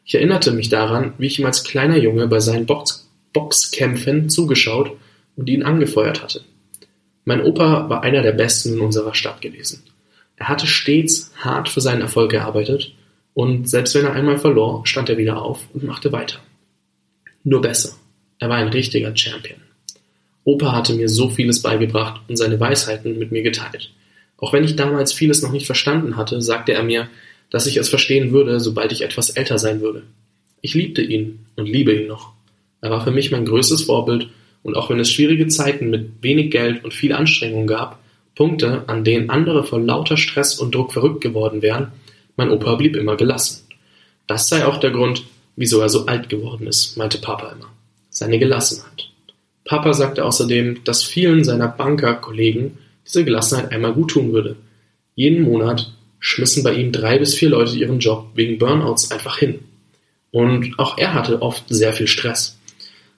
Ich 0.05 0.15
erinnerte 0.15 0.51
mich 0.51 0.70
daran, 0.70 1.13
wie 1.17 1.27
ich 1.27 1.39
ihm 1.39 1.46
als 1.46 1.63
kleiner 1.63 1.98
Junge 1.98 2.27
bei 2.27 2.39
seinen 2.39 2.65
Box 2.65 3.08
Boxkämpfen 3.34 4.29
zugeschaut 4.29 4.91
und 5.36 5.50
ihn 5.50 5.63
angefeuert 5.63 6.22
hatte. 6.22 6.41
Mein 7.24 7.43
Opa 7.43 7.89
war 7.89 8.03
einer 8.03 8.22
der 8.22 8.34
besten 8.34 8.74
in 8.74 8.81
unserer 8.81 9.13
Stadt 9.13 9.41
gewesen. 9.41 9.84
Er 10.41 10.48
hatte 10.48 10.65
stets 10.65 11.31
hart 11.38 11.69
für 11.69 11.81
seinen 11.81 12.01
Erfolg 12.01 12.31
gearbeitet 12.31 12.95
und 13.36 13.69
selbst 13.69 13.93
wenn 13.93 14.05
er 14.05 14.13
einmal 14.13 14.39
verlor, 14.39 14.88
stand 14.88 15.07
er 15.07 15.19
wieder 15.19 15.39
auf 15.39 15.67
und 15.71 15.83
machte 15.83 16.12
weiter. 16.12 16.39
Nur 17.43 17.62
besser. 17.62 17.91
Er 18.39 18.50
war 18.50 18.57
ein 18.57 18.69
richtiger 18.69 19.15
Champion. 19.15 19.60
Opa 20.43 20.71
hatte 20.71 20.93
mir 20.93 21.10
so 21.10 21.29
vieles 21.29 21.62
beigebracht 21.62 22.21
und 22.27 22.38
seine 22.38 22.60
Weisheiten 22.60 23.19
mit 23.19 23.31
mir 23.31 23.43
geteilt. 23.43 23.91
Auch 24.38 24.51
wenn 24.51 24.63
ich 24.63 24.75
damals 24.75 25.13
vieles 25.13 25.43
noch 25.43 25.51
nicht 25.51 25.67
verstanden 25.67 26.17
hatte, 26.17 26.41
sagte 26.41 26.74
er 26.74 26.81
mir, 26.81 27.07
dass 27.51 27.67
ich 27.67 27.77
es 27.77 27.89
verstehen 27.89 28.31
würde, 28.31 28.60
sobald 28.60 28.91
ich 28.91 29.03
etwas 29.03 29.29
älter 29.29 29.60
sein 29.60 29.79
würde. 29.79 30.01
Ich 30.62 30.74
liebte 30.74 31.03
ihn 31.03 31.45
und 31.55 31.69
liebe 31.69 31.93
ihn 31.93 32.07
noch. 32.07 32.33
Er 32.81 32.89
war 32.89 33.03
für 33.03 33.12
mich 33.12 33.29
mein 33.29 33.45
größtes 33.45 33.83
Vorbild 33.83 34.29
und 34.63 34.75
auch 34.75 34.89
wenn 34.89 35.00
es 35.00 35.12
schwierige 35.12 35.50
Zeiten 35.50 35.91
mit 35.91 36.24
wenig 36.24 36.50
Geld 36.50 36.83
und 36.83 36.95
viel 36.95 37.13
Anstrengung 37.13 37.67
gab, 37.67 38.00
Punkte, 38.35 38.83
an 38.88 39.03
denen 39.03 39.29
andere 39.29 39.63
vor 39.63 39.79
lauter 39.79 40.17
Stress 40.17 40.59
und 40.59 40.73
Druck 40.73 40.93
verrückt 40.93 41.21
geworden 41.21 41.61
wären, 41.61 41.91
mein 42.38 42.50
Opa 42.50 42.75
blieb 42.75 42.95
immer 42.95 43.17
gelassen. 43.17 43.67
Das 44.27 44.47
sei 44.47 44.65
auch 44.65 44.77
der 44.77 44.91
Grund, 44.91 45.25
wieso 45.55 45.81
er 45.81 45.89
so 45.89 46.05
alt 46.05 46.29
geworden 46.29 46.67
ist, 46.67 46.97
meinte 46.97 47.17
Papa 47.17 47.51
immer. 47.51 47.69
Seine 48.09 48.39
Gelassenheit. 48.39 49.09
Papa 49.65 49.93
sagte 49.93 50.25
außerdem, 50.25 50.83
dass 50.83 51.03
vielen 51.03 51.43
seiner 51.43 51.67
Bankerkollegen 51.67 52.77
diese 53.05 53.25
Gelassenheit 53.25 53.71
einmal 53.71 53.93
gut 53.93 54.11
tun 54.11 54.31
würde. 54.31 54.55
Jeden 55.15 55.43
Monat 55.43 55.93
schmissen 56.19 56.63
bei 56.63 56.73
ihm 56.73 56.91
drei 56.91 57.17
bis 57.19 57.35
vier 57.35 57.50
Leute 57.50 57.77
ihren 57.77 58.00
Job 58.00 58.29
wegen 58.35 58.57
Burnouts 58.57 59.11
einfach 59.11 59.38
hin. 59.38 59.59
Und 60.31 60.79
auch 60.79 60.97
er 60.97 61.13
hatte 61.13 61.41
oft 61.41 61.65
sehr 61.67 61.93
viel 61.93 62.07
Stress. 62.07 62.57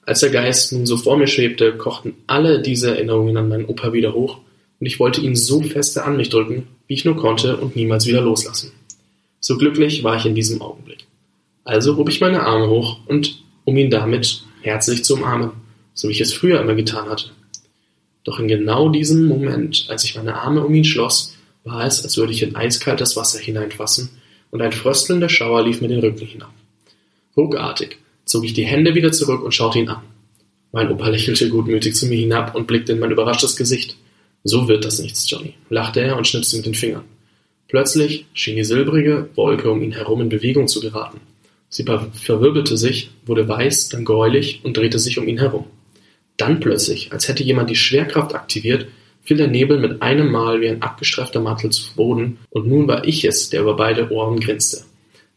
Als 0.06 0.22
der 0.22 0.32
Geist 0.32 0.74
nun 0.74 0.86
so 0.86 0.98
vor 0.98 1.18
mir 1.18 1.28
schwebte, 1.28 1.74
kochten 1.74 2.16
alle 2.28 2.62
diese 2.62 2.92
Erinnerungen 2.96 3.38
an 3.38 3.50
meinen 3.50 3.66
Opa 3.66 3.94
wieder 3.94 4.14
hoch 4.14 4.40
und 4.84 4.88
ich 4.88 5.00
wollte 5.00 5.22
ihn 5.22 5.34
so 5.34 5.62
feste 5.62 6.04
an 6.04 6.18
mich 6.18 6.28
drücken, 6.28 6.68
wie 6.88 6.96
ich 6.96 7.06
nur 7.06 7.16
konnte 7.16 7.56
und 7.56 7.74
niemals 7.74 8.06
wieder 8.06 8.20
loslassen. 8.20 8.74
So 9.40 9.58
glücklich 9.58 10.04
war 10.04 10.18
ich 10.18 10.26
in 10.26 10.36
diesem 10.36 10.62
Augenblick. 10.62 11.06
Also 11.64 11.96
hob 11.96 12.10
ich 12.10 12.20
meine 12.20 12.46
Arme 12.46 12.68
hoch 12.68 12.98
und 13.08 13.42
um 13.64 13.78
ihn 13.78 13.90
damit 13.90 14.44
herzlich 14.62 15.06
zu 15.06 15.14
umarmen, 15.14 15.52
so 15.94 16.10
wie 16.10 16.12
ich 16.12 16.20
es 16.20 16.34
früher 16.34 16.60
immer 16.60 16.76
getan 16.76 17.08
hatte. 17.08 17.30
Doch 18.26 18.40
in 18.40 18.50
genau 18.50 18.90
diesem 18.90 19.26
Moment, 19.26 19.86
als 19.88 20.04
ich 20.04 20.18
meine 20.18 20.36
Arme 20.36 20.66
um 20.66 20.74
ihn 20.74 20.84
schloss, 20.84 21.34
war 21.64 21.86
es, 21.86 22.04
als 22.04 22.18
würde 22.18 22.34
ich 22.34 22.44
in 22.44 22.58
eiskaltes 22.58 23.16
Wasser 23.16 23.40
hineinfassen 23.40 24.10
und 24.52 24.62
ein 24.62 24.74
fröstelnder 24.74 25.30
Schauer 25.30 25.64
lief 25.64 25.80
mir 25.80 25.88
den 25.88 26.02
Rücken 26.02 26.28
hinab. 26.28 26.52
Ruckartig 27.38 28.00
zog 28.26 28.44
ich 28.44 28.52
die 28.52 28.66
Hände 28.66 28.96
wieder 28.96 29.14
zurück 29.14 29.44
und 29.44 29.54
schaute 29.54 29.80
ihn 29.80 29.88
an. 29.88 30.04
Mein 30.74 30.92
Opa 30.92 31.08
lächelte 31.08 31.48
gutmütig 31.48 31.96
zu 31.96 32.06
mir 32.08 32.18
hinab 32.18 32.54
und 32.54 32.68
blickte 32.68 32.92
in 32.92 33.00
mein 33.00 33.12
überraschtes 33.12 33.56
Gesicht. 33.56 33.96
So 34.44 34.68
wird 34.68 34.86
das 34.86 35.00
nichts, 35.00 35.30
Johnny, 35.30 35.54
lachte 35.70 36.02
er 36.02 36.18
und 36.18 36.28
schnipste 36.28 36.58
mit 36.58 36.66
den 36.66 36.76
Fingern. 36.76 37.06
Plötzlich 37.70 38.26
schien 38.34 38.56
die 38.56 38.64
silbrige 38.64 39.30
Wolke 39.36 39.72
um 39.72 39.82
ihn 39.82 39.94
herum 39.94 40.22
in 40.22 40.30
Bewegung 40.30 40.68
zu 40.68 40.80
geraten. 40.80 41.22
Sie 41.70 41.84
verwirbelte 41.86 42.78
sich, 42.78 43.10
wurde 43.26 43.48
weiß, 43.48 43.90
dann 43.90 44.06
gräulich 44.06 44.62
und 44.64 44.78
drehte 44.78 45.00
sich 45.00 45.18
um 45.18 45.28
ihn 45.28 45.40
herum. 45.40 45.66
Dann 46.38 46.60
plötzlich, 46.60 47.12
als 47.12 47.28
hätte 47.28 47.44
jemand 47.44 47.70
die 47.70 47.76
Schwerkraft 47.76 48.36
aktiviert, 48.36 48.88
fiel 49.24 49.38
der 49.38 49.48
Nebel 49.48 49.80
mit 49.80 50.02
einem 50.02 50.30
Mal 50.32 50.62
wie 50.62 50.68
ein 50.68 50.82
abgestreifter 50.82 51.40
Mantel 51.40 51.72
zu 51.72 51.96
Boden, 51.96 52.38
und 52.50 52.68
nun 52.68 52.88
war 52.88 53.06
ich 53.06 53.26
es, 53.26 53.50
der 53.50 53.62
über 53.62 53.76
beide 53.76 54.12
Ohren 54.12 54.40
grinste. 54.40 54.84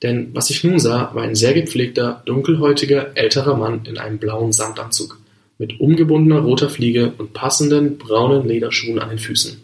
Denn 0.02 0.34
was 0.34 0.50
ich 0.50 0.62
nun 0.62 0.78
sah, 0.78 1.14
war 1.14 1.22
ein 1.22 1.34
sehr 1.34 1.54
gepflegter, 1.54 2.22
dunkelhäutiger, 2.26 3.16
älterer 3.16 3.56
Mann 3.56 3.86
in 3.86 3.96
einem 3.96 4.18
blauen 4.18 4.52
Samtanzug, 4.52 5.18
mit 5.58 5.80
umgebundener 5.80 6.40
roter 6.40 6.68
Fliege 6.68 7.12
und 7.18 7.32
passenden 7.32 7.98
braunen 7.98 8.46
Lederschuhen 8.46 8.98
an 8.98 9.08
den 9.08 9.18
Füßen, 9.18 9.60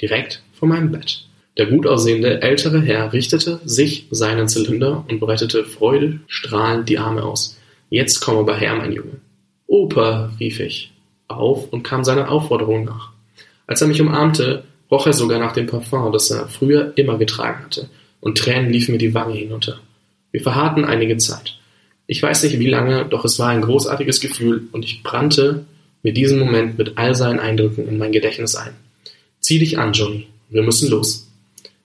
direkt 0.00 0.42
vor 0.52 0.68
meinem 0.68 0.92
Bett. 0.92 1.26
Der 1.56 1.66
gut 1.66 1.86
aussehende 1.86 2.42
ältere 2.42 2.80
Herr 2.80 3.12
richtete 3.12 3.60
sich 3.64 4.06
seinen 4.10 4.48
Zylinder 4.48 5.04
und 5.08 5.20
breitete 5.20 5.64
freudestrahlend 5.64 6.88
die 6.88 6.98
Arme 6.98 7.22
aus. 7.22 7.56
Jetzt 7.90 8.20
komm 8.20 8.38
aber 8.38 8.56
her, 8.56 8.74
mein 8.74 8.92
Junge. 8.92 9.20
Opa, 9.66 10.32
rief 10.40 10.60
ich 10.60 10.92
auf 11.28 11.72
und 11.72 11.84
kam 11.84 12.04
seiner 12.04 12.30
Aufforderung 12.30 12.84
nach. 12.84 13.12
Als 13.66 13.80
er 13.80 13.88
mich 13.88 14.00
umarmte, 14.00 14.64
roch 14.90 15.06
er 15.06 15.12
sogar 15.12 15.38
nach 15.38 15.52
dem 15.52 15.66
Parfum, 15.66 16.12
das 16.12 16.30
er 16.30 16.48
früher 16.48 16.92
immer 16.96 17.18
getragen 17.18 17.64
hatte, 17.64 17.88
und 18.20 18.38
Tränen 18.38 18.70
liefen 18.70 18.92
mir 18.92 18.98
die 18.98 19.14
Wange 19.14 19.34
hinunter. 19.34 19.78
Wir 20.32 20.42
verharrten 20.42 20.84
einige 20.84 21.16
Zeit. 21.16 21.58
Ich 22.06 22.22
weiß 22.22 22.42
nicht 22.44 22.58
wie 22.58 22.68
lange, 22.68 23.06
doch 23.06 23.24
es 23.24 23.38
war 23.38 23.48
ein 23.48 23.62
großartiges 23.62 24.20
Gefühl 24.20 24.68
und 24.72 24.84
ich 24.84 25.02
brannte 25.02 25.64
mir 26.02 26.12
diesen 26.12 26.38
Moment 26.38 26.76
mit 26.76 26.98
all 26.98 27.14
seinen 27.14 27.40
Eindrücken 27.40 27.88
in 27.88 27.98
mein 27.98 28.12
Gedächtnis 28.12 28.56
ein. 28.56 28.74
Zieh 29.40 29.58
dich 29.58 29.78
an, 29.78 29.92
Johnny. 29.92 30.26
Wir 30.50 30.62
müssen 30.62 30.90
los. 30.90 31.28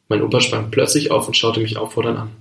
Mein 0.09 0.21
Opa 0.21 0.41
sprang 0.41 0.71
plötzlich 0.71 1.11
auf 1.11 1.27
und 1.27 1.37
schaute 1.37 1.61
mich 1.61 1.77
auffordernd 1.77 2.19
an. 2.19 2.31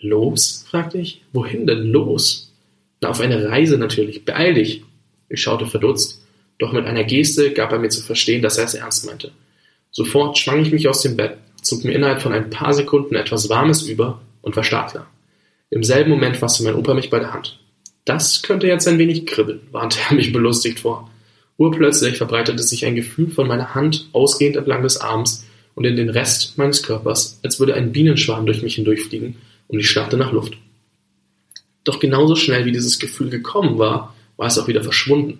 Los? 0.00 0.64
fragte 0.68 0.98
ich. 0.98 1.22
Wohin 1.32 1.66
denn 1.66 1.90
los? 1.90 2.52
Na, 3.00 3.08
auf 3.08 3.20
eine 3.20 3.48
Reise 3.48 3.78
natürlich. 3.78 4.24
Beeil 4.24 4.54
dich. 4.54 4.82
Ich 5.28 5.42
schaute 5.42 5.66
verdutzt, 5.66 6.22
doch 6.58 6.72
mit 6.72 6.86
einer 6.86 7.04
Geste 7.04 7.52
gab 7.52 7.72
er 7.72 7.78
mir 7.78 7.88
zu 7.88 8.02
verstehen, 8.02 8.42
dass 8.42 8.58
er 8.58 8.66
es 8.66 8.74
ernst 8.74 9.06
meinte. 9.06 9.32
Sofort 9.90 10.38
schwang 10.38 10.60
ich 10.62 10.72
mich 10.72 10.88
aus 10.88 11.02
dem 11.02 11.16
Bett, 11.16 11.38
zog 11.62 11.84
mir 11.84 11.92
innerhalb 11.92 12.22
von 12.22 12.32
ein 12.32 12.50
paar 12.50 12.74
Sekunden 12.74 13.14
etwas 13.14 13.48
Warmes 13.48 13.82
über 13.82 14.20
und 14.42 14.54
war 14.54 14.64
startklar. 14.64 15.06
Im 15.70 15.82
selben 15.82 16.10
Moment 16.10 16.36
fasste 16.36 16.64
mein 16.64 16.74
Opa 16.74 16.94
mich 16.94 17.10
bei 17.10 17.18
der 17.18 17.32
Hand. 17.32 17.58
Das 18.04 18.42
könnte 18.42 18.66
jetzt 18.66 18.86
ein 18.86 18.98
wenig 18.98 19.26
kribbeln, 19.26 19.60
warnte 19.72 19.98
er 20.08 20.14
mich 20.14 20.32
belustigt 20.32 20.80
vor. 20.80 21.10
Urplötzlich 21.56 22.16
verbreitete 22.16 22.62
sich 22.62 22.84
ein 22.84 22.96
Gefühl 22.96 23.30
von 23.30 23.46
meiner 23.46 23.74
Hand 23.74 24.08
ausgehend 24.12 24.56
entlang 24.56 24.82
des 24.82 24.98
Arms 24.98 25.44
und 25.74 25.84
in 25.84 25.96
den 25.96 26.10
Rest 26.10 26.58
meines 26.58 26.82
Körpers, 26.82 27.38
als 27.42 27.58
würde 27.58 27.74
ein 27.74 27.92
Bienenschwarm 27.92 28.46
durch 28.46 28.62
mich 28.62 28.74
hindurchfliegen 28.74 29.36
und 29.68 29.78
ich 29.78 29.88
schnappte 29.88 30.16
nach 30.16 30.32
Luft. 30.32 30.54
Doch 31.84 32.00
genauso 32.00 32.34
schnell 32.34 32.64
wie 32.64 32.72
dieses 32.72 32.98
Gefühl 32.98 33.30
gekommen 33.30 33.78
war, 33.78 34.14
war 34.36 34.48
es 34.48 34.58
auch 34.58 34.68
wieder 34.68 34.82
verschwunden. 34.82 35.38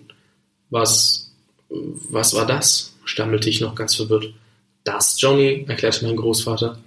Was, 0.71 1.33
was 1.69 2.35
war 2.35 2.47
das? 2.47 2.93
stammelte 3.04 3.50
ich 3.50 3.61
noch 3.61 3.75
ganz 3.75 3.97
verwirrt. 3.97 4.33
Das, 4.85 5.21
Johnny, 5.21 5.64
erklärte 5.69 6.07
mein 6.07 6.16
Großvater, 6.16 6.78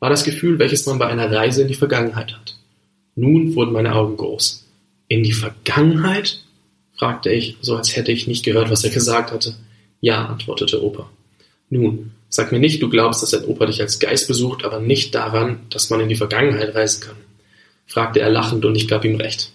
war 0.00 0.10
das 0.10 0.24
Gefühl, 0.24 0.58
welches 0.58 0.86
man 0.86 0.98
bei 0.98 1.06
einer 1.06 1.30
Reise 1.30 1.62
in 1.62 1.68
die 1.68 1.74
Vergangenheit 1.74 2.32
hat. 2.32 2.56
Nun 3.14 3.54
wurden 3.54 3.72
meine 3.72 3.94
Augen 3.94 4.16
groß. 4.16 4.66
In 5.08 5.22
die 5.22 5.32
Vergangenheit? 5.32 6.42
fragte 6.94 7.30
ich, 7.30 7.56
so 7.60 7.76
als 7.76 7.96
hätte 7.96 8.12
ich 8.12 8.26
nicht 8.26 8.44
gehört, 8.44 8.70
was 8.70 8.84
er 8.84 8.90
gesagt 8.90 9.32
hatte. 9.32 9.56
Ja, 10.00 10.26
antwortete 10.26 10.82
Opa. 10.82 11.10
Nun, 11.68 12.12
sag 12.28 12.52
mir 12.52 12.58
nicht, 12.58 12.82
du 12.82 12.88
glaubst, 12.88 13.22
dass 13.22 13.30
dein 13.30 13.44
Opa 13.44 13.66
dich 13.66 13.80
als 13.80 13.98
Geist 13.98 14.28
besucht, 14.28 14.64
aber 14.64 14.80
nicht 14.80 15.14
daran, 15.14 15.60
dass 15.70 15.90
man 15.90 16.00
in 16.00 16.08
die 16.08 16.16
Vergangenheit 16.16 16.74
reisen 16.74 17.02
kann, 17.02 17.16
fragte 17.86 18.20
er 18.20 18.30
lachend 18.30 18.64
und 18.64 18.76
ich 18.76 18.88
gab 18.88 19.04
ihm 19.04 19.16
recht. 19.16 19.52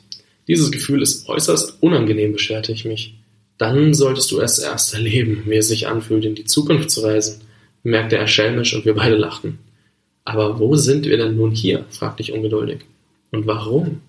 Dieses 0.48 0.72
Gefühl 0.72 1.02
ist 1.02 1.28
äußerst 1.28 1.82
unangenehm, 1.82 2.34
beschwerte 2.34 2.72
ich 2.72 2.86
mich. 2.86 3.16
Dann 3.58 3.94
solltest 3.94 4.32
du 4.32 4.40
es 4.40 4.60
erst 4.60 4.94
erleben, 4.94 5.44
wie 5.46 5.58
es 5.58 5.68
sich 5.68 5.88
anfühlt, 5.88 6.26
in 6.26 6.36
die 6.36 6.46
Zukunft 6.46 6.92
zu 6.92 7.02
reisen, 7.02 7.42
bemerkte 7.84 8.18
er 8.18 8.28
schelmisch 8.28 8.74
und 8.74 8.86
wir 8.86 8.96
beide 8.96 9.16
lachten. 9.16 9.60
Aber 10.24 10.60
wo 10.60 10.76
sind 10.76 11.06
wir 11.06 11.18
denn 11.18 11.36
nun 11.36 11.52
hier? 11.52 11.86
fragte 11.90 12.22
ich 12.22 12.34
ungeduldig. 12.34 12.80
Und 13.31 13.48
warum? 13.48 14.01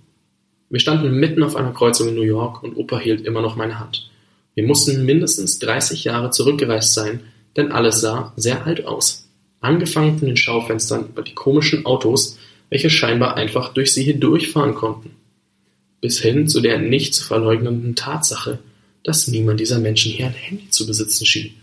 Wir 0.71 0.81
standen 0.81 1.13
mitten 1.13 1.43
auf 1.43 1.57
einer 1.57 1.73
Kreuzung 1.73 2.09
in 2.09 2.15
New 2.15 2.23
York 2.23 2.63
und 2.63 2.77
Opa 2.77 2.99
hielt 2.99 3.25
immer 3.25 3.41
noch 3.41 3.57
meine 3.57 3.79
Hand. 3.79 4.11
Wir 4.55 4.67
mussten 4.67 5.05
mindestens 5.05 5.59
30 5.61 6.05
Jahre 6.05 6.31
zurückgereist 6.31 6.93
sein, 6.93 7.21
denn 7.57 7.73
alles 7.73 8.01
sah 8.01 8.33
sehr 8.37 8.67
alt 8.67 8.85
aus. 8.85 9.29
Angefangen 9.61 10.19
von 10.19 10.29
den 10.29 10.37
Schaufenstern 10.37 11.07
über 11.09 11.23
die 11.23 11.35
komischen 11.35 11.87
Autos, 11.87 12.39
welche 12.69 12.91
scheinbar 12.91 13.37
einfach 13.37 13.73
durch 13.73 13.93
sie 13.93 14.05
hindurchfahren 14.05 14.75
konnten. 14.75 15.13
Bis 16.01 16.21
hin 16.21 16.49
zu 16.49 16.61
der 16.61 16.79
nicht 16.79 17.15
zu 17.15 17.25
verleugnenden 17.25 17.97
Tatsache, 17.97 18.59
dass 19.05 19.27
niemand 19.27 19.59
dieser 19.59 19.79
Menschen 19.79 20.13
hier 20.13 20.27
ein 20.27 20.35
Handy 20.35 20.71
zu 20.71 20.87
besitzen 20.87 21.25
schien. 21.25 21.55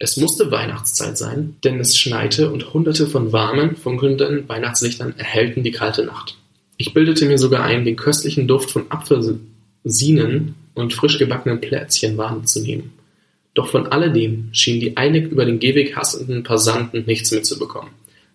Es 0.00 0.16
musste 0.16 0.50
Weihnachtszeit 0.50 1.16
sein, 1.16 1.56
denn 1.64 1.80
es 1.80 1.98
schneite 1.98 2.50
und 2.50 2.72
hunderte 2.72 3.06
von 3.06 3.32
warmen, 3.32 3.76
funkelnden 3.76 4.48
Weihnachtslichtern 4.48 5.14
erhellten 5.16 5.62
die 5.62 5.70
kalte 5.70 6.04
Nacht. 6.04 6.36
Ich 6.80 6.94
bildete 6.94 7.26
mir 7.26 7.38
sogar 7.38 7.64
ein, 7.64 7.84
den 7.84 7.96
köstlichen 7.96 8.46
Duft 8.46 8.70
von 8.70 8.88
Apfelsinen 8.88 10.54
und 10.74 10.94
frisch 10.94 11.18
gebackenen 11.18 11.60
Plätzchen 11.60 12.16
wahrzunehmen. 12.16 12.92
Doch 13.52 13.68
von 13.68 13.88
alledem 13.88 14.50
schien 14.52 14.78
die 14.78 14.96
eilig 14.96 15.26
über 15.32 15.44
den 15.44 15.58
Gehweg 15.58 15.96
hassenden 15.96 16.44
Passanten 16.44 17.04
nichts 17.04 17.32
mitzubekommen. 17.32 17.90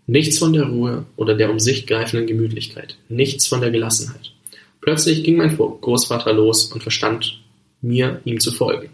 Nichts 0.08 0.38
von 0.38 0.52
der 0.52 0.66
Ruhe 0.66 1.06
oder 1.16 1.36
der 1.36 1.50
um 1.50 1.60
sich 1.60 1.88
greifenden 1.88 2.28
Gemütlichkeit, 2.28 2.98
nichts 3.08 3.48
von 3.48 3.62
der 3.62 3.72
Gelassenheit. 3.72 4.34
Plötzlich 4.82 5.24
ging 5.24 5.38
mein 5.38 5.56
Großvater 5.56 6.34
los 6.34 6.66
und 6.66 6.84
verstand 6.84 7.40
mir, 7.82 8.20
ihm 8.26 8.42
zu 8.42 8.52
folgen. 8.52 8.90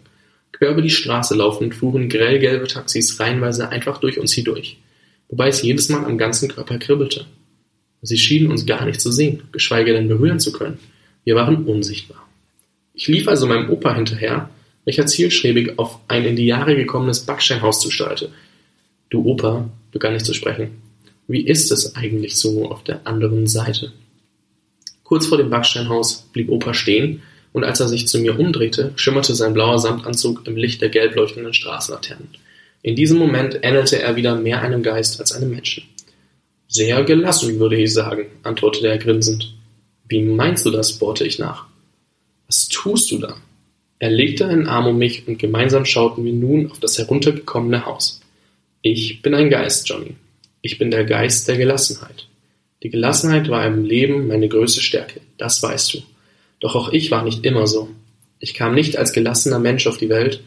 Quer 0.52 0.70
über 0.70 0.82
die 0.82 0.90
Straße 0.90 1.34
laufend 1.34 1.74
fuhren 1.74 2.08
grellgelbe 2.08 2.68
Taxis 2.68 3.18
reihenweise 3.18 3.68
einfach 3.70 3.98
durch 3.98 4.20
uns 4.20 4.32
hindurch, 4.32 4.76
wobei 5.28 5.48
es 5.48 5.62
jedes 5.62 5.88
Mal 5.88 6.04
am 6.04 6.18
ganzen 6.18 6.48
Körper 6.48 6.78
kribbelte. 6.78 7.26
Sie 8.02 8.18
schienen 8.18 8.50
uns 8.50 8.66
gar 8.66 8.84
nicht 8.84 9.00
zu 9.00 9.12
sehen, 9.12 9.42
geschweige 9.52 9.92
denn 9.92 10.08
berühren 10.08 10.40
zu 10.40 10.52
können. 10.52 10.78
Wir 11.24 11.34
waren 11.34 11.64
unsichtbar. 11.64 12.26
Ich 12.94 13.08
lief 13.08 13.28
also 13.28 13.46
meinem 13.46 13.70
Opa 13.70 13.94
hinterher, 13.94 14.50
welcher 14.84 15.06
zielstrebig 15.06 15.78
auf 15.78 15.98
ein 16.08 16.24
in 16.24 16.36
die 16.36 16.46
Jahre 16.46 16.76
gekommenes 16.76 17.20
Backsteinhaus 17.20 17.80
zusteuerte. 17.80 18.30
Du 19.10 19.24
Opa, 19.24 19.68
begann 19.92 20.14
ich 20.14 20.24
zu 20.24 20.34
sprechen. 20.34 20.82
Wie 21.28 21.46
ist 21.46 21.70
es 21.70 21.94
eigentlich 21.94 22.36
so 22.36 22.70
auf 22.70 22.82
der 22.82 23.06
anderen 23.06 23.46
Seite? 23.46 23.92
Kurz 25.04 25.26
vor 25.26 25.38
dem 25.38 25.50
Backsteinhaus 25.50 26.28
blieb 26.32 26.50
Opa 26.50 26.72
stehen 26.74 27.22
und 27.52 27.64
als 27.64 27.80
er 27.80 27.88
sich 27.88 28.08
zu 28.08 28.18
mir 28.18 28.38
umdrehte, 28.38 28.92
schimmerte 28.96 29.34
sein 29.34 29.54
blauer 29.54 29.78
Samtanzug 29.78 30.46
im 30.46 30.56
Licht 30.56 30.80
der 30.80 30.88
gelb 30.88 31.16
leuchtenden 31.16 31.52
Straßenlaternen. 31.52 32.28
In 32.82 32.96
diesem 32.96 33.18
Moment 33.18 33.58
ähnelte 33.62 34.00
er 34.00 34.16
wieder 34.16 34.36
mehr 34.36 34.62
einem 34.62 34.82
Geist 34.82 35.20
als 35.20 35.32
einem 35.32 35.50
Menschen. 35.50 35.84
Sehr 36.72 37.02
gelassen, 37.02 37.58
würde 37.58 37.74
ich 37.74 37.92
sagen, 37.92 38.26
antwortete 38.44 38.86
er 38.86 38.98
grinsend. 38.98 39.52
Wie 40.08 40.22
meinst 40.22 40.64
du 40.64 40.70
das? 40.70 40.92
bohrte 40.92 41.26
ich 41.26 41.40
nach. 41.40 41.66
Was 42.46 42.68
tust 42.68 43.10
du 43.10 43.18
da? 43.18 43.36
Er 43.98 44.10
legte 44.10 44.46
einen 44.46 44.68
Arm 44.68 44.86
um 44.86 44.96
mich 44.96 45.26
und 45.26 45.40
gemeinsam 45.40 45.84
schauten 45.84 46.24
wir 46.24 46.32
nun 46.32 46.70
auf 46.70 46.78
das 46.78 46.96
heruntergekommene 46.96 47.86
Haus. 47.86 48.20
Ich 48.82 49.20
bin 49.20 49.34
ein 49.34 49.50
Geist, 49.50 49.88
Johnny. 49.88 50.14
Ich 50.62 50.78
bin 50.78 50.92
der 50.92 51.04
Geist 51.04 51.48
der 51.48 51.56
Gelassenheit. 51.56 52.28
Die 52.84 52.90
Gelassenheit 52.90 53.48
war 53.48 53.66
im 53.66 53.84
Leben 53.84 54.28
meine 54.28 54.48
größte 54.48 54.80
Stärke, 54.80 55.20
das 55.38 55.60
weißt 55.60 55.94
du. 55.94 55.98
Doch 56.60 56.76
auch 56.76 56.92
ich 56.92 57.10
war 57.10 57.24
nicht 57.24 57.44
immer 57.44 57.66
so. 57.66 57.88
Ich 58.38 58.54
kam 58.54 58.76
nicht 58.76 58.96
als 58.96 59.12
gelassener 59.12 59.58
Mensch 59.58 59.88
auf 59.88 59.98
die 59.98 60.08
Welt, 60.08 60.40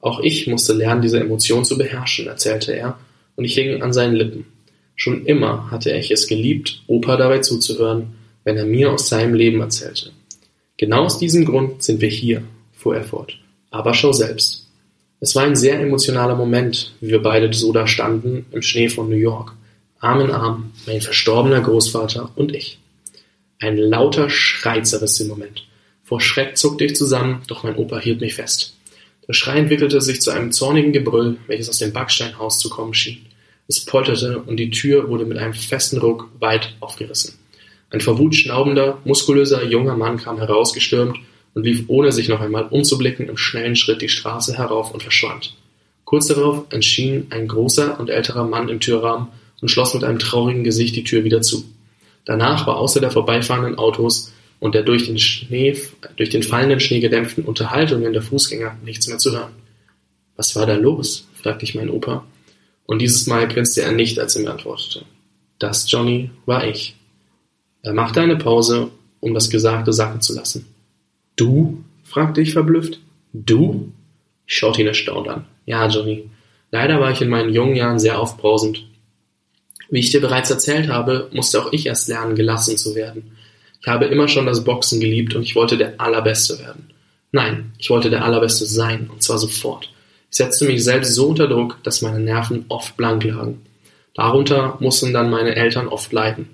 auch 0.00 0.20
ich 0.20 0.46
musste 0.46 0.74
lernen, 0.74 1.00
diese 1.00 1.20
Emotion 1.20 1.64
zu 1.64 1.78
beherrschen, 1.78 2.26
erzählte 2.26 2.72
er, 2.72 2.98
und 3.36 3.46
ich 3.46 3.54
hing 3.54 3.80
an 3.80 3.94
seinen 3.94 4.14
Lippen. 4.14 4.44
Schon 5.00 5.24
immer 5.24 5.70
hatte 5.70 5.96
ich 5.96 6.10
es 6.10 6.26
geliebt, 6.26 6.82
Opa 6.86 7.16
dabei 7.16 7.38
zuzuhören, 7.38 8.08
wenn 8.44 8.58
er 8.58 8.66
mir 8.66 8.92
aus 8.92 9.08
seinem 9.08 9.32
Leben 9.32 9.62
erzählte. 9.62 10.10
Genau 10.76 11.04
aus 11.04 11.18
diesem 11.18 11.46
Grund 11.46 11.82
sind 11.82 12.02
wir 12.02 12.10
hier, 12.10 12.42
fuhr 12.74 12.96
er 12.96 13.04
fort. 13.04 13.38
Aber 13.70 13.94
schau 13.94 14.12
selbst. 14.12 14.66
Es 15.18 15.34
war 15.34 15.44
ein 15.44 15.56
sehr 15.56 15.80
emotionaler 15.80 16.34
Moment, 16.34 16.92
wie 17.00 17.08
wir 17.08 17.22
beide 17.22 17.50
so 17.54 17.72
da 17.72 17.86
standen 17.86 18.44
im 18.52 18.60
Schnee 18.60 18.90
von 18.90 19.08
New 19.08 19.16
York, 19.16 19.54
Arm 20.00 20.20
in 20.20 20.30
Arm, 20.30 20.72
mein 20.86 21.00
verstorbener 21.00 21.62
Großvater 21.62 22.32
und 22.36 22.54
ich. 22.54 22.78
Ein 23.58 23.78
lauter 23.78 24.28
Schrei 24.28 24.82
zerriss 24.82 25.14
den 25.14 25.28
Moment. 25.28 25.66
Vor 26.04 26.20
Schreck 26.20 26.58
zuckte 26.58 26.84
ich 26.84 26.94
zusammen, 26.94 27.40
doch 27.46 27.62
mein 27.62 27.76
Opa 27.76 28.00
hielt 28.00 28.20
mich 28.20 28.34
fest. 28.34 28.76
Der 29.26 29.32
Schrei 29.32 29.60
entwickelte 29.60 30.02
sich 30.02 30.20
zu 30.20 30.30
einem 30.30 30.52
zornigen 30.52 30.92
Gebrüll, 30.92 31.38
welches 31.46 31.70
aus 31.70 31.78
dem 31.78 31.94
Backsteinhaus 31.94 32.58
zu 32.58 32.68
kommen 32.68 32.92
schien. 32.92 33.29
Es 33.70 33.84
polterte 33.84 34.40
und 34.40 34.56
die 34.56 34.70
Tür 34.70 35.08
wurde 35.08 35.24
mit 35.24 35.38
einem 35.38 35.54
festen 35.54 35.98
Ruck 35.98 36.28
weit 36.40 36.74
aufgerissen. 36.80 37.38
Ein 37.90 38.00
vor 38.00 38.18
Wut 38.18 38.34
schnaubender, 38.34 38.98
muskulöser 39.04 39.62
junger 39.62 39.96
Mann 39.96 40.16
kam 40.16 40.38
herausgestürmt 40.38 41.16
und 41.54 41.62
lief 41.62 41.84
ohne 41.86 42.10
sich 42.10 42.28
noch 42.28 42.40
einmal 42.40 42.66
umzublicken 42.66 43.28
im 43.28 43.36
schnellen 43.36 43.76
Schritt 43.76 44.02
die 44.02 44.08
Straße 44.08 44.58
herauf 44.58 44.90
und 44.90 45.04
verschwand. 45.04 45.54
Kurz 46.04 46.26
darauf 46.26 46.64
erschien 46.70 47.28
ein 47.30 47.46
großer 47.46 48.00
und 48.00 48.10
älterer 48.10 48.42
Mann 48.42 48.68
im 48.68 48.80
Türrahmen 48.80 49.28
und 49.60 49.70
schloss 49.70 49.94
mit 49.94 50.02
einem 50.02 50.18
traurigen 50.18 50.64
Gesicht 50.64 50.96
die 50.96 51.04
Tür 51.04 51.22
wieder 51.22 51.40
zu. 51.40 51.62
Danach 52.24 52.66
war 52.66 52.76
außer 52.76 53.00
der 53.00 53.12
vorbeifahrenden 53.12 53.78
Autos 53.78 54.32
und 54.58 54.74
der 54.74 54.82
durch 54.82 55.06
den 55.06 55.20
Schnee, 55.20 55.78
durch 56.16 56.30
den 56.30 56.42
fallenden 56.42 56.80
Schnee 56.80 56.98
gedämpften 56.98 57.44
Unterhaltungen 57.44 58.12
der 58.12 58.22
Fußgänger 58.22 58.78
nichts 58.84 59.06
mehr 59.06 59.18
zu 59.18 59.30
hören. 59.30 59.52
Was 60.34 60.56
war 60.56 60.66
da 60.66 60.74
los? 60.74 61.28
fragte 61.34 61.64
ich 61.64 61.76
meinen 61.76 61.90
Opa. 61.90 62.24
Und 62.90 63.00
dieses 63.00 63.28
Mal 63.28 63.46
grinste 63.46 63.82
er 63.82 63.92
nicht, 63.92 64.18
als 64.18 64.34
er 64.34 64.42
mir 64.42 64.50
antwortete. 64.50 65.04
Das, 65.60 65.88
Johnny, 65.90 66.30
war 66.44 66.66
ich. 66.66 66.96
Er 67.82 67.92
machte 67.92 68.20
eine 68.20 68.36
Pause, 68.36 68.90
um 69.20 69.32
das 69.32 69.48
Gesagte 69.48 69.92
sacken 69.92 70.20
zu 70.20 70.34
lassen. 70.34 70.66
Du? 71.36 71.84
fragte 72.02 72.40
ich 72.40 72.52
verblüfft. 72.52 72.98
Du? 73.32 73.92
Ich 74.46 74.56
schaute 74.56 74.80
ihn 74.80 74.88
erstaunt 74.88 75.28
an. 75.28 75.46
Ja, 75.66 75.86
Johnny. 75.86 76.28
Leider 76.72 77.00
war 77.00 77.12
ich 77.12 77.22
in 77.22 77.28
meinen 77.28 77.54
jungen 77.54 77.76
Jahren 77.76 78.00
sehr 78.00 78.18
aufbrausend 78.18 78.84
wie 79.90 79.98
ich 79.98 80.10
dir 80.10 80.20
bereits 80.20 80.50
erzählt 80.50 80.88
habe, 80.88 81.28
musste 81.32 81.60
auch 81.60 81.72
ich 81.72 81.86
erst 81.86 82.08
lernen, 82.08 82.36
gelassen 82.36 82.76
zu 82.76 82.94
werden. 82.94 83.36
Ich 83.80 83.88
habe 83.88 84.06
immer 84.06 84.28
schon 84.28 84.46
das 84.46 84.64
Boxen 84.64 85.00
geliebt 85.00 85.34
und 85.34 85.42
ich 85.42 85.56
wollte 85.56 85.76
der 85.76 86.00
Allerbeste 86.00 86.58
werden. 86.60 86.90
Nein, 87.32 87.72
ich 87.78 87.90
wollte 87.90 88.10
der 88.10 88.24
Allerbeste 88.24 88.66
sein, 88.66 89.10
und 89.10 89.22
zwar 89.22 89.38
sofort. 89.38 89.90
Ich 90.30 90.36
setzte 90.36 90.64
mich 90.64 90.84
selbst 90.84 91.14
so 91.14 91.28
unter 91.28 91.48
Druck, 91.48 91.78
dass 91.82 92.02
meine 92.02 92.20
Nerven 92.20 92.64
oft 92.68 92.96
blank 92.96 93.24
lagen. 93.24 93.62
Darunter 94.14 94.76
mussten 94.80 95.12
dann 95.12 95.30
meine 95.30 95.56
Eltern 95.56 95.88
oft 95.88 96.12
leiden. 96.12 96.50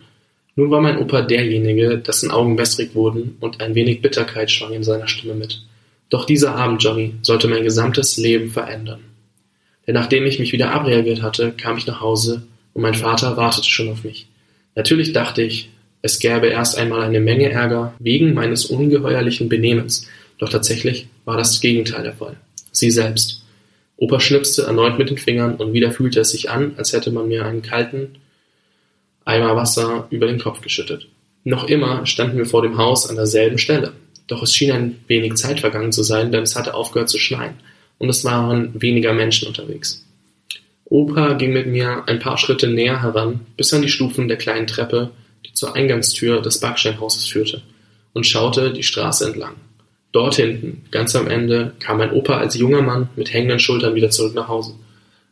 Nun 0.55 0.71
war 0.71 0.81
mein 0.81 0.99
Opa 0.99 1.23
derjenige, 1.23 1.99
dessen 1.99 2.31
Augen 2.31 2.57
wässrig 2.57 2.95
wurden 2.95 3.37
und 3.41 3.61
ein 3.61 3.75
wenig 3.75 4.01
Bitterkeit 4.01 4.51
schwang 4.51 4.73
in 4.73 4.85
seiner 4.85 5.09
Stimme 5.09 5.35
mit. 5.35 5.63
Doch 6.09 6.25
dieser 6.25 6.55
Abend, 6.55 6.83
Johnny, 6.83 7.15
sollte 7.23 7.49
mein 7.49 7.65
gesamtes 7.65 8.17
Leben 8.17 8.51
verändern. 8.51 9.01
Denn 9.87 9.95
nachdem 9.95 10.25
ich 10.25 10.39
mich 10.39 10.53
wieder 10.53 10.73
abreagiert 10.73 11.23
hatte, 11.23 11.53
kam 11.53 11.77
ich 11.77 11.87
nach 11.87 12.01
Hause 12.01 12.47
und 12.73 12.83
mein 12.83 12.95
Vater 12.95 13.37
wartete 13.37 13.69
schon 13.69 13.91
auf 13.91 14.05
mich. 14.05 14.27
Natürlich 14.75 15.13
dachte 15.13 15.43
ich, 15.43 15.71
es 16.03 16.19
gäbe 16.19 16.47
erst 16.47 16.79
einmal 16.79 17.03
eine 17.03 17.21
Menge 17.21 17.51
Ärger 17.51 17.95
wegen 17.99 18.35
meines 18.35 18.67
ungeheuerlichen 18.67 19.49
Benehmens, 19.49 20.07
doch 20.39 20.49
tatsächlich 20.49 21.09
war 21.25 21.37
das 21.37 21.61
Gegenteil 21.61 22.03
der 22.03 22.13
Fall. 22.13 22.37
Sie 22.71 22.91
selbst. 22.91 23.46
Opa 23.97 24.21
schnipste 24.21 24.63
erneut 24.63 24.99
mit 24.99 25.11
den 25.11 25.19
Fingern 25.19 25.57
und 25.57 25.73
wieder 25.73 25.91
fühlte 25.91 26.21
es 26.21 26.31
sich 26.31 26.51
an, 26.51 26.75
als 26.77 26.93
hätte 26.93 27.11
man 27.11 27.29
mir 27.29 27.47
einen 27.47 27.63
kalten 27.63 28.17
Eimer 29.25 29.57
Wasser 29.57 30.07
über 30.11 30.27
den 30.27 30.39
Kopf 30.39 30.61
geschüttet. 30.61 31.09
Noch 31.45 31.69
immer 31.69 32.07
standen 32.07 32.39
wir 32.39 32.47
vor 32.47 32.63
dem 32.63 32.77
Haus 32.77 33.09
an 33.09 33.17
derselben 33.17 33.59
Stelle. 33.59 33.93
Doch 34.27 34.43
es 34.43 34.55
schien 34.55 34.73
ein 34.73 35.01
wenig 35.07 35.35
Zeit 35.35 35.61
vergangen 35.61 35.93
zu 35.93 36.03
sein, 36.03 36.33
denn 36.33 36.43
es 36.43 36.57
hatte 36.57 36.75
aufgehört 36.75 37.09
zu 37.09 37.19
schneien 37.19 37.55
und 37.99 38.09
es 38.09 38.25
waren 38.25 38.81
weniger 38.81 39.13
Menschen 39.13 39.49
unterwegs. 39.49 40.05
Opa 40.85 41.35
ging 41.35 41.53
mit 41.53 41.67
mir 41.67 42.05
ein 42.07 42.19
paar 42.19 42.39
Schritte 42.39 42.69
näher 42.69 43.03
heran, 43.03 43.41
bis 43.57 43.73
an 43.73 43.83
die 43.83 43.89
Stufen 43.89 44.29
der 44.29 44.37
kleinen 44.37 44.67
Treppe, 44.67 45.11
die 45.45 45.53
zur 45.53 45.75
Eingangstür 45.75 46.43
des 46.43 46.61
Backsteinhauses 46.61 47.27
führte, 47.27 47.63
und 48.13 48.27
schaute 48.27 48.73
die 48.73 48.85
Straße 48.85 49.27
entlang. 49.27 49.55
Dort 50.17 50.37
hinten, 50.37 50.83
ganz 50.91 51.15
am 51.15 51.29
Ende, 51.29 51.75
kam 51.79 51.99
mein 51.99 52.11
Opa 52.11 52.39
als 52.39 52.57
junger 52.57 52.81
Mann 52.81 53.11
mit 53.17 53.35
hängenden 53.35 53.59
Schultern 53.59 53.95
wieder 53.95 54.09
zurück 54.09 54.35
nach 54.35 54.49
Hause. 54.49 54.73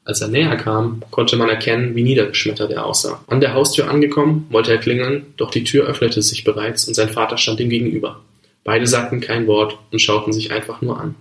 Als 0.05 0.21
er 0.21 0.29
näher 0.29 0.57
kam, 0.57 1.03
konnte 1.11 1.37
man 1.37 1.49
erkennen, 1.49 1.97
wie 1.97 2.03
niedergeschmettert 2.03 2.71
er 2.71 2.85
aussah. 2.85 3.25
An 3.27 3.41
der 3.41 3.55
Haustür 3.55 3.89
angekommen, 3.89 4.47
wollte 4.51 4.73
er 4.73 4.77
klingeln, 4.77 5.25
doch 5.39 5.51
die 5.51 5.65
Tür 5.65 5.87
öffnete 5.87 6.21
sich 6.21 6.45
bereits 6.45 6.87
und 6.87 6.93
sein 6.93 7.09
Vater 7.09 7.39
stand 7.39 7.61
ihm 7.61 7.71
gegenüber. 7.71 8.21
Beide 8.63 8.87
sagten 8.87 9.23
kein 9.23 9.47
Wort 9.47 9.79
und 9.91 10.01
schauten 10.01 10.35
sich 10.35 10.53
einfach 10.53 10.83
nur 10.83 11.01
an. 11.01 11.15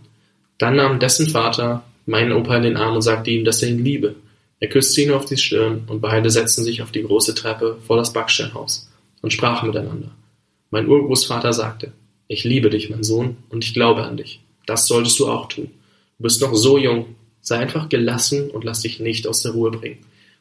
Dann 0.57 0.75
nahm 0.75 0.99
dessen 0.99 1.29
Vater 1.29 1.85
meinen 2.05 2.33
Opa 2.33 2.57
in 2.57 2.63
den 2.63 2.75
Arm 2.75 2.95
und 2.95 3.01
sagte 3.01 3.31
ihm, 3.31 3.45
dass 3.45 3.63
er 3.63 3.69
ihn 3.69 3.85
liebe. 3.85 4.15
Er 4.59 4.67
küsste 4.67 5.03
ihn 5.03 5.11
auf 5.11 5.23
die 5.23 5.37
Stirn 5.37 5.83
und 5.87 6.01
beide 6.01 6.29
setzten 6.29 6.65
sich 6.65 6.81
auf 6.81 6.91
die 6.91 7.03
große 7.03 7.33
Treppe 7.33 7.77
vor 7.87 7.95
das 7.95 8.11
Backsteinhaus 8.11 8.91
und 9.21 9.31
sprachen 9.31 9.69
miteinander. 9.69 10.11
Mein 10.69 10.89
Urgroßvater 10.89 11.53
sagte, 11.53 11.93
ich 12.33 12.43
liebe 12.43 12.69
dich, 12.69 12.89
mein 12.89 13.03
Sohn, 13.03 13.37
und 13.49 13.63
ich 13.63 13.73
glaube 13.73 14.03
an 14.03 14.17
dich. 14.17 14.41
Das 14.65 14.87
solltest 14.87 15.19
du 15.19 15.27
auch 15.27 15.47
tun. 15.47 15.69
Du 16.17 16.23
bist 16.23 16.41
noch 16.41 16.55
so 16.55 16.77
jung. 16.77 17.15
Sei 17.41 17.57
einfach 17.57 17.89
gelassen 17.89 18.49
und 18.49 18.63
lass 18.63 18.81
dich 18.81 18.99
nicht 18.99 19.27
aus 19.27 19.41
der 19.43 19.51
Ruhe 19.51 19.69
bringen. 19.69 19.99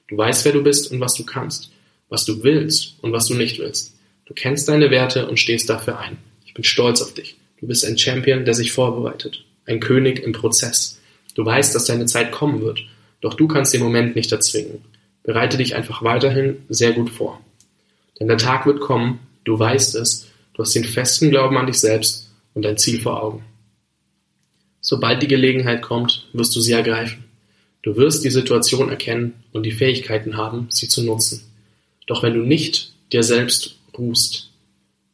Du 0.08 0.16
weißt, 0.16 0.44
wer 0.44 0.52
du 0.52 0.62
bist 0.62 0.90
und 0.90 1.00
was 1.00 1.14
du 1.14 1.24
kannst, 1.24 1.70
was 2.08 2.24
du 2.24 2.42
willst 2.44 2.94
und 3.02 3.12
was 3.12 3.26
du 3.26 3.34
nicht 3.34 3.58
willst. 3.58 3.94
Du 4.24 4.34
kennst 4.34 4.68
deine 4.68 4.90
Werte 4.90 5.28
und 5.28 5.38
stehst 5.38 5.68
dafür 5.68 5.98
ein. 5.98 6.16
Ich 6.46 6.54
bin 6.54 6.64
stolz 6.64 7.02
auf 7.02 7.12
dich. 7.12 7.36
Du 7.60 7.66
bist 7.66 7.84
ein 7.84 7.98
Champion, 7.98 8.44
der 8.44 8.54
sich 8.54 8.72
vorbereitet. 8.72 9.44
Ein 9.66 9.80
König 9.80 10.22
im 10.22 10.32
Prozess. 10.32 11.00
Du 11.34 11.44
weißt, 11.44 11.74
dass 11.74 11.86
deine 11.86 12.06
Zeit 12.06 12.32
kommen 12.32 12.62
wird. 12.62 12.84
Doch 13.20 13.34
du 13.34 13.48
kannst 13.48 13.74
den 13.74 13.82
Moment 13.82 14.16
nicht 14.16 14.32
erzwingen. 14.32 14.84
Bereite 15.24 15.56
dich 15.56 15.74
einfach 15.74 16.02
weiterhin 16.02 16.58
sehr 16.68 16.92
gut 16.92 17.10
vor. 17.10 17.40
Denn 18.18 18.28
der 18.28 18.38
Tag 18.38 18.66
wird 18.66 18.80
kommen, 18.80 19.20
du 19.44 19.58
weißt 19.58 19.96
es, 19.96 20.31
du 20.54 20.62
hast 20.62 20.74
den 20.74 20.84
festen 20.84 21.30
Glauben 21.30 21.56
an 21.56 21.66
dich 21.66 21.78
selbst 21.78 22.30
und 22.54 22.62
dein 22.62 22.78
Ziel 22.78 23.00
vor 23.00 23.22
Augen. 23.22 23.44
Sobald 24.80 25.22
die 25.22 25.28
Gelegenheit 25.28 25.82
kommt, 25.82 26.26
wirst 26.32 26.54
du 26.56 26.60
sie 26.60 26.72
ergreifen. 26.72 27.24
Du 27.82 27.96
wirst 27.96 28.24
die 28.24 28.30
Situation 28.30 28.90
erkennen 28.90 29.34
und 29.52 29.64
die 29.64 29.72
Fähigkeiten 29.72 30.36
haben, 30.36 30.68
sie 30.70 30.88
zu 30.88 31.02
nutzen. 31.02 31.42
Doch 32.06 32.22
wenn 32.22 32.34
du 32.34 32.40
nicht 32.40 32.92
dir 33.12 33.22
selbst 33.22 33.76
ruhst, 33.96 34.50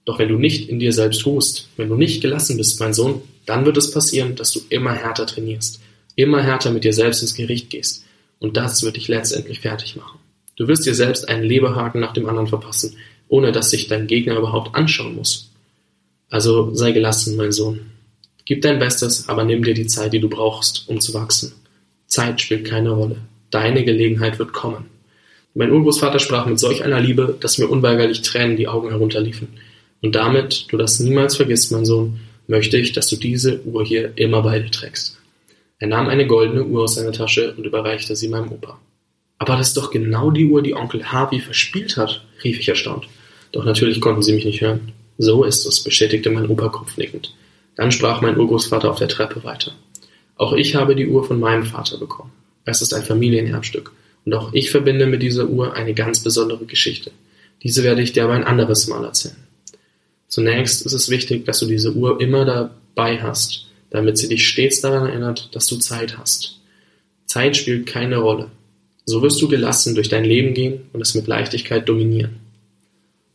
doch 0.04 0.18
wenn 0.18 0.28
du 0.28 0.38
nicht 0.38 0.68
in 0.68 0.78
dir 0.78 0.92
selbst 0.92 1.26
ruhst, 1.26 1.68
wenn 1.76 1.88
du 1.88 1.96
nicht 1.96 2.22
gelassen 2.22 2.56
bist, 2.56 2.80
mein 2.80 2.94
Sohn, 2.94 3.22
dann 3.44 3.66
wird 3.66 3.76
es 3.76 3.90
passieren, 3.90 4.36
dass 4.36 4.52
du 4.52 4.60
immer 4.70 4.92
härter 4.92 5.26
trainierst, 5.26 5.80
immer 6.16 6.42
härter 6.42 6.70
mit 6.70 6.84
dir 6.84 6.92
selbst 6.92 7.20
ins 7.22 7.34
Gericht 7.34 7.70
gehst. 7.70 8.04
Und 8.38 8.56
das 8.56 8.82
wird 8.82 8.96
dich 8.96 9.08
letztendlich 9.08 9.60
fertig 9.60 9.96
machen. 9.96 10.18
Du 10.56 10.66
wirst 10.66 10.86
dir 10.86 10.94
selbst 10.94 11.28
einen 11.28 11.44
Leberhaken 11.44 12.00
nach 12.00 12.12
dem 12.12 12.26
anderen 12.26 12.46
verpassen, 12.46 12.96
ohne 13.28 13.52
dass 13.52 13.70
sich 13.70 13.88
dein 13.88 14.06
Gegner 14.06 14.36
überhaupt 14.36 14.74
anschauen 14.74 15.14
muss. 15.14 15.50
Also 16.30 16.74
sei 16.74 16.92
gelassen, 16.92 17.36
mein 17.36 17.52
Sohn. 17.52 17.80
Gib 18.44 18.62
dein 18.62 18.78
Bestes, 18.78 19.28
aber 19.28 19.44
nimm 19.44 19.62
dir 19.62 19.74
die 19.74 19.86
Zeit, 19.86 20.12
die 20.12 20.20
du 20.20 20.28
brauchst, 20.28 20.88
um 20.88 21.00
zu 21.00 21.14
wachsen. 21.14 21.52
Zeit 22.06 22.40
spielt 22.40 22.64
keine 22.64 22.90
Rolle. 22.90 23.16
Deine 23.50 23.84
Gelegenheit 23.84 24.38
wird 24.38 24.52
kommen. 24.52 24.86
Mein 25.54 25.72
Urgroßvater 25.72 26.18
sprach 26.18 26.46
mit 26.46 26.58
solch 26.58 26.84
einer 26.84 27.00
Liebe, 27.00 27.36
dass 27.40 27.58
mir 27.58 27.68
unweigerlich 27.68 28.22
Tränen 28.22 28.56
die 28.56 28.68
Augen 28.68 28.90
herunterliefen. 28.90 29.48
Und 30.02 30.14
damit 30.14 30.66
du 30.70 30.76
das 30.76 31.00
niemals 31.00 31.36
vergisst, 31.36 31.72
mein 31.72 31.84
Sohn, 31.84 32.20
möchte 32.46 32.78
ich, 32.78 32.92
dass 32.92 33.08
du 33.08 33.16
diese 33.16 33.62
Uhr 33.64 33.84
hier 33.84 34.12
immer 34.16 34.42
bei 34.42 34.58
dir 34.60 34.70
trägst. 34.70 35.18
Er 35.78 35.88
nahm 35.88 36.08
eine 36.08 36.26
goldene 36.26 36.64
Uhr 36.64 36.84
aus 36.84 36.94
seiner 36.94 37.12
Tasche 37.12 37.54
und 37.56 37.64
überreichte 37.64 38.16
sie 38.16 38.28
meinem 38.28 38.52
Opa. 38.52 38.78
Aber 39.38 39.56
das 39.56 39.68
ist 39.68 39.76
doch 39.76 39.90
genau 39.90 40.30
die 40.30 40.46
Uhr, 40.46 40.62
die 40.62 40.74
Onkel 40.74 41.12
Harvey 41.12 41.40
verspielt 41.40 41.96
hat, 41.96 42.24
rief 42.42 42.58
ich 42.58 42.68
erstaunt. 42.68 43.08
Doch 43.52 43.64
natürlich 43.64 44.00
konnten 44.00 44.22
sie 44.22 44.32
mich 44.32 44.44
nicht 44.44 44.60
hören. 44.60 44.92
So 45.18 45.44
ist 45.44 45.66
es, 45.66 45.82
bestätigte 45.82 46.30
mein 46.30 46.48
Opa 46.48 46.68
kopfnickend. 46.68 47.34
Dann 47.74 47.92
sprach 47.92 48.20
mein 48.20 48.38
Urgroßvater 48.38 48.90
auf 48.90 48.98
der 48.98 49.08
Treppe 49.08 49.44
weiter. 49.44 49.72
Auch 50.36 50.52
ich 50.52 50.74
habe 50.74 50.94
die 50.94 51.08
Uhr 51.08 51.24
von 51.24 51.40
meinem 51.40 51.64
Vater 51.64 51.98
bekommen. 51.98 52.30
Es 52.64 52.82
ist 52.82 52.94
ein 52.94 53.02
Familienerbstück. 53.02 53.92
Und 54.24 54.34
auch 54.34 54.52
ich 54.52 54.70
verbinde 54.70 55.06
mit 55.06 55.22
dieser 55.22 55.48
Uhr 55.48 55.74
eine 55.74 55.94
ganz 55.94 56.22
besondere 56.22 56.66
Geschichte. 56.66 57.10
Diese 57.62 57.82
werde 57.82 58.02
ich 58.02 58.12
dir 58.12 58.24
aber 58.24 58.34
ein 58.34 58.44
anderes 58.44 58.86
Mal 58.86 59.04
erzählen. 59.04 59.36
Zunächst 60.28 60.84
ist 60.84 60.92
es 60.92 61.08
wichtig, 61.08 61.46
dass 61.46 61.60
du 61.60 61.66
diese 61.66 61.94
Uhr 61.94 62.20
immer 62.20 62.44
dabei 62.44 63.20
hast, 63.20 63.66
damit 63.90 64.18
sie 64.18 64.28
dich 64.28 64.46
stets 64.46 64.80
daran 64.80 65.08
erinnert, 65.08 65.48
dass 65.54 65.66
du 65.66 65.76
Zeit 65.76 66.18
hast. 66.18 66.60
Zeit 67.26 67.56
spielt 67.56 67.86
keine 67.86 68.18
Rolle. 68.18 68.50
So 69.06 69.22
wirst 69.22 69.40
du 69.40 69.48
gelassen 69.48 69.94
durch 69.94 70.08
dein 70.08 70.24
Leben 70.24 70.52
gehen 70.52 70.82
und 70.92 71.00
es 71.00 71.14
mit 71.14 71.26
Leichtigkeit 71.26 71.88
dominieren. 71.88 72.36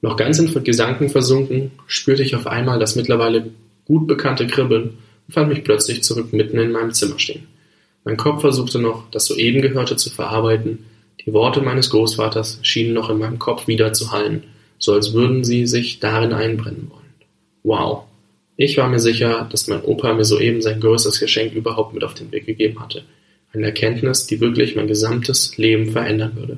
Noch 0.03 0.17
ganz 0.17 0.37
in 0.37 0.51
Gedanken 0.65 1.07
versunken, 1.07 1.71
spürte 1.87 2.23
ich 2.23 2.35
auf 2.35 2.45
einmal 2.45 2.77
das 2.77 2.97
mittlerweile 2.97 3.51
gut 3.85 4.05
bekannte 4.05 4.45
Kribbeln 4.47 4.97
und 5.27 5.33
fand 5.33 5.47
mich 5.47 5.63
plötzlich 5.63 6.03
zurück 6.03 6.33
mitten 6.33 6.59
in 6.59 6.73
meinem 6.73 6.91
Zimmer 6.91 7.17
stehen. 7.17 7.47
Mein 8.03 8.17
Kopf 8.17 8.41
versuchte 8.41 8.79
noch, 8.79 9.09
das 9.11 9.27
soeben 9.27 9.61
Gehörte 9.61 9.95
zu 9.95 10.09
verarbeiten. 10.09 10.79
Die 11.25 11.31
Worte 11.31 11.61
meines 11.61 11.89
Großvaters 11.89 12.59
schienen 12.63 12.93
noch 12.93 13.09
in 13.09 13.17
meinem 13.17 13.39
Kopf 13.39 13.67
wieder 13.67 13.93
zu 13.93 14.11
hallen, 14.11 14.43
so 14.77 14.91
als 14.91 15.13
würden 15.13 15.45
sie 15.45 15.65
sich 15.67 16.01
darin 16.01 16.33
einbrennen 16.33 16.91
wollen. 16.91 17.13
Wow. 17.63 18.03
Ich 18.57 18.77
war 18.77 18.89
mir 18.89 18.99
sicher, 18.99 19.47
dass 19.49 19.69
mein 19.69 19.83
Opa 19.83 20.13
mir 20.13 20.25
soeben 20.25 20.61
sein 20.61 20.81
größtes 20.81 21.21
Geschenk 21.21 21.53
überhaupt 21.53 21.93
mit 21.93 22.03
auf 22.03 22.13
den 22.13 22.29
Weg 22.33 22.45
gegeben 22.45 22.81
hatte. 22.81 23.03
Eine 23.53 23.67
Erkenntnis, 23.67 24.27
die 24.27 24.41
wirklich 24.41 24.75
mein 24.75 24.87
gesamtes 24.87 25.57
Leben 25.57 25.91
verändern 25.91 26.33
würde. 26.35 26.57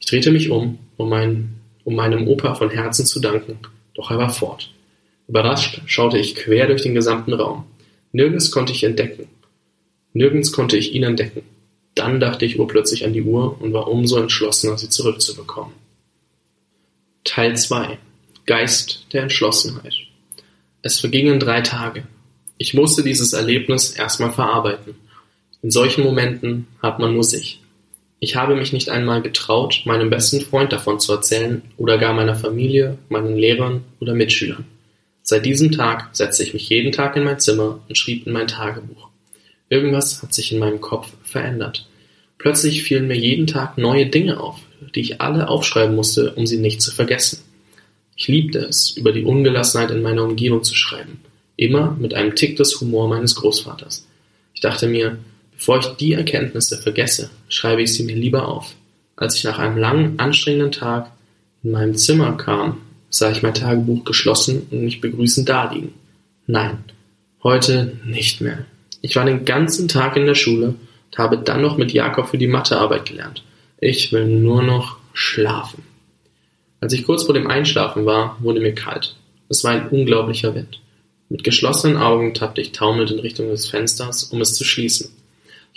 Ich 0.00 0.06
drehte 0.06 0.30
mich 0.30 0.48
um, 0.48 0.78
um, 0.96 1.10
mein, 1.10 1.57
um 1.88 1.94
meinem 1.94 2.28
Opa 2.28 2.54
von 2.54 2.68
Herzen 2.68 3.06
zu 3.06 3.18
danken, 3.18 3.60
doch 3.94 4.10
er 4.10 4.18
war 4.18 4.28
fort. 4.28 4.70
Überrascht 5.26 5.80
schaute 5.86 6.18
ich 6.18 6.34
quer 6.34 6.66
durch 6.66 6.82
den 6.82 6.94
gesamten 6.94 7.32
Raum. 7.32 7.64
Nirgends 8.12 8.50
konnte 8.50 8.74
ich 8.74 8.84
entdecken. 8.84 9.26
Nirgends 10.12 10.52
konnte 10.52 10.76
ich 10.76 10.92
ihn 10.92 11.02
entdecken. 11.02 11.44
Dann 11.94 12.20
dachte 12.20 12.44
ich 12.44 12.58
urplötzlich 12.58 13.06
an 13.06 13.14
die 13.14 13.22
Uhr 13.22 13.58
und 13.62 13.72
war 13.72 13.88
umso 13.88 14.18
entschlossener, 14.18 14.76
sie 14.76 14.90
zurückzubekommen. 14.90 15.72
Teil 17.24 17.56
2 17.56 17.96
Geist 18.44 19.06
der 19.14 19.22
Entschlossenheit 19.22 19.94
Es 20.82 21.00
vergingen 21.00 21.40
drei 21.40 21.62
Tage. 21.62 22.02
Ich 22.58 22.74
musste 22.74 23.02
dieses 23.02 23.32
Erlebnis 23.32 23.92
erstmal 23.92 24.32
verarbeiten. 24.32 24.94
In 25.62 25.70
solchen 25.70 26.04
Momenten 26.04 26.66
hat 26.82 26.98
man 26.98 27.14
nur 27.14 27.24
sich. 27.24 27.57
Ich 28.20 28.34
habe 28.34 28.56
mich 28.56 28.72
nicht 28.72 28.88
einmal 28.88 29.22
getraut, 29.22 29.82
meinem 29.84 30.10
besten 30.10 30.40
Freund 30.40 30.72
davon 30.72 30.98
zu 30.98 31.12
erzählen 31.12 31.62
oder 31.76 31.98
gar 31.98 32.12
meiner 32.12 32.34
Familie, 32.34 32.98
meinen 33.08 33.36
Lehrern 33.36 33.84
oder 34.00 34.14
Mitschülern. 34.14 34.64
Seit 35.22 35.46
diesem 35.46 35.70
Tag 35.70 36.08
setzte 36.12 36.42
ich 36.42 36.54
mich 36.54 36.68
jeden 36.68 36.90
Tag 36.90 37.14
in 37.16 37.24
mein 37.24 37.38
Zimmer 37.38 37.80
und 37.88 37.96
schrieb 37.96 38.26
in 38.26 38.32
mein 38.32 38.48
Tagebuch. 38.48 39.08
Irgendwas 39.68 40.22
hat 40.22 40.34
sich 40.34 40.52
in 40.52 40.58
meinem 40.58 40.80
Kopf 40.80 41.12
verändert. 41.22 41.86
Plötzlich 42.38 42.82
fielen 42.82 43.08
mir 43.08 43.16
jeden 43.16 43.46
Tag 43.46 43.78
neue 43.78 44.06
Dinge 44.06 44.40
auf, 44.40 44.58
die 44.94 45.00
ich 45.00 45.20
alle 45.20 45.48
aufschreiben 45.48 45.94
musste, 45.94 46.32
um 46.34 46.46
sie 46.46 46.58
nicht 46.58 46.80
zu 46.80 46.90
vergessen. 46.90 47.40
Ich 48.16 48.26
liebte 48.26 48.58
es, 48.60 48.90
über 48.96 49.12
die 49.12 49.24
Ungelassenheit 49.24 49.90
in 49.90 50.02
meiner 50.02 50.24
Umgebung 50.24 50.64
zu 50.64 50.74
schreiben, 50.74 51.20
immer 51.56 51.96
mit 52.00 52.14
einem 52.14 52.34
Tick 52.34 52.56
des 52.56 52.80
Humor 52.80 53.08
meines 53.08 53.36
Großvaters. 53.36 54.06
Ich 54.54 54.60
dachte 54.60 54.88
mir, 54.88 55.18
bevor 55.58 55.78
ich 55.80 55.86
die 55.96 56.12
Erkenntnisse 56.12 56.78
vergesse, 56.78 57.30
schreibe 57.48 57.82
ich 57.82 57.92
sie 57.92 58.04
mir 58.04 58.16
lieber 58.16 58.48
auf. 58.48 58.74
Als 59.16 59.34
ich 59.36 59.44
nach 59.44 59.58
einem 59.58 59.76
langen, 59.76 60.18
anstrengenden 60.18 60.72
Tag 60.72 61.10
in 61.64 61.72
meinem 61.72 61.96
Zimmer 61.96 62.36
kam, 62.36 62.80
sah 63.10 63.30
ich 63.30 63.42
mein 63.42 63.54
Tagebuch 63.54 64.04
geschlossen 64.04 64.68
und 64.70 64.84
mich 64.84 65.00
begrüßend 65.00 65.48
daliegen. 65.48 65.92
Nein, 66.46 66.84
heute 67.42 67.98
nicht 68.04 68.40
mehr. 68.40 68.64
Ich 69.02 69.16
war 69.16 69.24
den 69.24 69.44
ganzen 69.44 69.88
Tag 69.88 70.16
in 70.16 70.26
der 70.26 70.36
Schule 70.36 70.68
und 71.10 71.18
habe 71.18 71.38
dann 71.38 71.60
noch 71.60 71.76
mit 71.76 71.92
Jakob 71.92 72.28
für 72.28 72.38
die 72.38 72.46
Mathearbeit 72.46 73.06
gelernt. 73.06 73.42
Ich 73.80 74.12
will 74.12 74.26
nur 74.26 74.62
noch 74.62 74.98
schlafen. 75.12 75.82
Als 76.80 76.92
ich 76.92 77.04
kurz 77.04 77.24
vor 77.24 77.34
dem 77.34 77.48
Einschlafen 77.48 78.06
war, 78.06 78.36
wurde 78.40 78.60
mir 78.60 78.74
kalt. 78.74 79.16
Es 79.48 79.64
war 79.64 79.72
ein 79.72 79.88
unglaublicher 79.88 80.54
Wind. 80.54 80.80
Mit 81.28 81.42
geschlossenen 81.42 81.96
Augen 81.96 82.32
tappte 82.34 82.60
ich 82.60 82.72
taumelnd 82.72 83.10
in 83.10 83.18
Richtung 83.18 83.48
des 83.48 83.68
Fensters, 83.68 84.24
um 84.24 84.40
es 84.40 84.54
zu 84.54 84.64
schließen. 84.64 85.10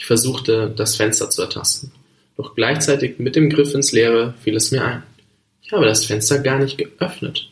Ich 0.02 0.08
versuchte, 0.08 0.74
das 0.76 0.96
Fenster 0.96 1.30
zu 1.30 1.44
ertasten. 1.44 1.92
Doch 2.36 2.56
gleichzeitig 2.56 3.20
mit 3.20 3.36
dem 3.36 3.52
Griff 3.52 3.76
ins 3.76 3.92
Leere 3.92 4.34
fiel 4.42 4.56
es 4.56 4.72
mir 4.72 4.84
ein. 4.84 5.04
Ich 5.62 5.72
habe 5.74 5.86
das 5.86 6.06
Fenster 6.06 6.40
gar 6.40 6.58
nicht 6.58 6.80
geöffnet. 6.80 7.52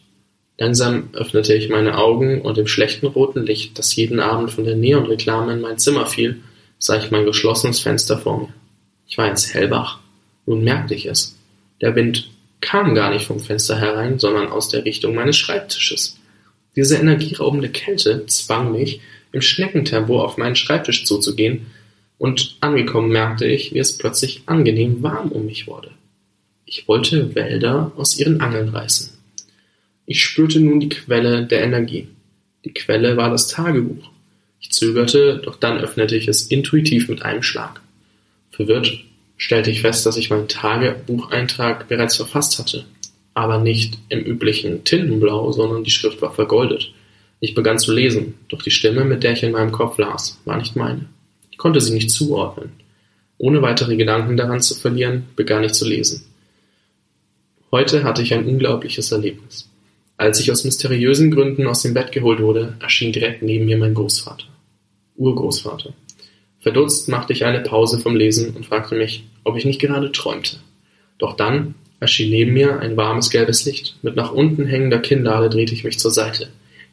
Langsam 0.57 1.09
öffnete 1.13 1.53
ich 1.53 1.69
meine 1.69 1.99
Augen 1.99 2.41
und 2.41 2.57
im 2.57 2.65
schlechten 2.65 3.05
roten 3.05 3.45
Licht, 3.45 3.77
das 3.77 3.95
jeden 3.95 4.19
Abend 4.19 4.49
von 4.49 4.63
der 4.63 4.75
Neonreklame 4.75 5.53
in 5.53 5.61
mein 5.61 5.77
Zimmer 5.77 6.07
fiel, 6.07 6.41
sah 6.79 6.97
ich 6.97 7.11
mein 7.11 7.23
geschlossenes 7.23 7.81
Fenster 7.81 8.17
vor 8.17 8.39
mir. 8.39 8.53
Ich 9.07 9.19
war 9.19 9.29
ins 9.29 9.53
Hellbach. 9.53 9.99
Nun 10.47 10.63
merkte 10.63 10.95
ich 10.95 11.05
es. 11.05 11.37
Der 11.81 11.95
Wind 11.95 12.31
kam 12.61 12.95
gar 12.95 13.11
nicht 13.11 13.27
vom 13.27 13.39
Fenster 13.39 13.77
herein, 13.77 14.17
sondern 14.17 14.47
aus 14.47 14.69
der 14.69 14.85
Richtung 14.85 15.13
meines 15.13 15.37
Schreibtisches. 15.37 16.17
Diese 16.75 16.97
energieraubende 16.97 17.69
Kälte 17.69 18.25
zwang 18.25 18.71
mich, 18.71 19.01
im 19.33 19.41
Schneckentempo 19.41 20.19
auf 20.19 20.37
meinen 20.37 20.55
Schreibtisch 20.55 21.05
zuzugehen, 21.05 21.67
und 22.19 22.57
angekommen 22.59 23.09
merkte 23.09 23.47
ich, 23.47 23.73
wie 23.73 23.79
es 23.79 23.97
plötzlich 23.97 24.43
angenehm 24.45 25.01
warm 25.01 25.29
um 25.29 25.45
mich 25.47 25.65
wurde. 25.65 25.89
Ich 26.65 26.87
wollte 26.87 27.33
Wälder 27.33 27.91
aus 27.95 28.19
ihren 28.19 28.41
Angeln 28.41 28.69
reißen. 28.69 29.17
Ich 30.05 30.23
spürte 30.23 30.59
nun 30.59 30.79
die 30.79 30.89
Quelle 30.89 31.45
der 31.45 31.63
Energie. 31.63 32.07
Die 32.65 32.73
Quelle 32.73 33.17
war 33.17 33.31
das 33.31 33.47
Tagebuch. 33.47 34.11
Ich 34.59 34.71
zögerte, 34.71 35.41
doch 35.43 35.55
dann 35.55 35.79
öffnete 35.79 36.15
ich 36.15 36.27
es 36.27 36.47
intuitiv 36.47 37.07
mit 37.07 37.23
einem 37.23 37.41
Schlag. 37.41 37.81
Verwirrt 38.51 39.03
stellte 39.37 39.71
ich 39.71 39.81
fest, 39.81 40.05
dass 40.05 40.17
ich 40.17 40.29
meinen 40.29 40.49
Tagebucheintrag 40.49 41.87
bereits 41.87 42.17
verfasst 42.17 42.59
hatte, 42.59 42.83
aber 43.33 43.59
nicht 43.59 43.97
im 44.09 44.19
üblichen 44.19 44.83
Tintenblau, 44.83 45.53
sondern 45.53 45.85
die 45.85 45.91
Schrift 45.91 46.21
war 46.21 46.33
vergoldet. 46.33 46.91
Ich 47.39 47.55
begann 47.55 47.79
zu 47.79 47.93
lesen, 47.93 48.33
doch 48.49 48.61
die 48.61 48.71
Stimme, 48.71 49.05
mit 49.05 49.23
der 49.23 49.31
ich 49.31 49.43
in 49.43 49.53
meinem 49.53 49.71
Kopf 49.71 49.97
las, 49.97 50.41
war 50.43 50.57
nicht 50.57 50.75
meine. 50.75 51.05
Konnte 51.59 51.81
sie 51.81 51.93
nicht 51.93 52.09
zuordnen. 52.09 52.71
Ohne 53.37 53.61
weitere 53.61 53.97
Gedanken 53.97 54.37
daran 54.37 54.61
zu 54.61 54.75
verlieren, 54.75 55.25
begann 55.35 55.65
ich 55.65 55.73
zu 55.73 55.85
lesen. 55.85 56.23
Heute 57.69 58.05
hatte 58.05 58.21
ich 58.21 58.33
ein 58.33 58.45
unglaubliches 58.45 59.11
Erlebnis. 59.11 59.69
Als 60.15 60.39
ich 60.39 60.53
aus 60.53 60.63
mysteriösen 60.63 61.31
Gründen 61.31 61.67
aus 61.67 61.81
dem 61.81 61.93
Bett 61.93 62.13
geholt 62.13 62.39
wurde, 62.39 62.77
erschien 62.79 63.11
direkt 63.11 63.41
neben 63.41 63.65
mir 63.65 63.77
mein 63.77 63.93
Großvater. 63.93 64.45
Urgroßvater. 65.17 65.93
Verdutzt 66.61 67.09
machte 67.09 67.33
ich 67.33 67.43
eine 67.43 67.59
Pause 67.59 67.99
vom 67.99 68.15
Lesen 68.15 68.55
und 68.55 68.65
fragte 68.65 68.95
mich, 68.95 69.25
ob 69.43 69.57
ich 69.57 69.65
nicht 69.65 69.81
gerade 69.81 70.13
träumte. 70.13 70.57
Doch 71.17 71.35
dann 71.35 71.75
erschien 71.99 72.31
neben 72.31 72.53
mir 72.53 72.79
ein 72.79 72.95
warmes 72.95 73.29
gelbes 73.31 73.65
Licht. 73.65 73.97
Mit 74.01 74.15
nach 74.15 74.31
unten 74.31 74.65
hängender 74.65 74.99
Kinnlade 74.99 75.49
drehte 75.49 75.73
ich 75.73 75.83
mich 75.83 75.99
zur 75.99 76.11
Seite. 76.11 76.47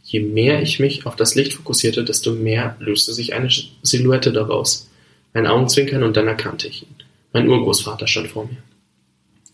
Je 0.09 0.21
mehr 0.21 0.63
ich 0.63 0.79
mich 0.79 1.05
auf 1.05 1.17
das 1.17 1.35
Licht 1.35 1.55
fokussierte, 1.55 2.05
desto 2.05 2.33
mehr 2.33 2.77
löste 2.79 3.13
sich 3.13 3.35
eine 3.35 3.51
Silhouette 3.83 4.33
daraus. 4.33 4.89
Ein 5.33 5.49
Augenzwinkern 5.49 6.05
und 6.05 6.17
dann 6.17 6.29
erkannte 6.29 6.69
ich 6.69 6.83
ihn. 6.83 6.95
Mein 7.33 7.49
Urgroßvater 7.49 8.07
stand 8.07 8.29
vor 8.29 8.45
mir. 8.45 8.59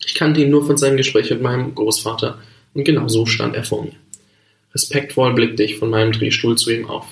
Ich 0.05 0.13
kannte 0.13 0.41
ihn 0.41 0.51
nur 0.51 0.63
von 0.63 0.77
seinem 0.77 0.97
Gespräch 0.97 1.31
mit 1.31 1.41
meinem 1.41 1.73
Großvater, 1.73 2.37
und 2.75 2.83
genau 2.83 3.07
so 3.07 3.25
stand 3.25 3.55
er 3.55 3.63
vor 3.63 3.83
mir. 3.83 3.95
Respektvoll 4.75 5.33
blickte 5.33 5.63
ich 5.63 5.77
von 5.77 5.89
meinem 5.89 6.11
Drehstuhl 6.11 6.55
zu 6.55 6.69
ihm 6.69 6.87
auf. 6.87 7.07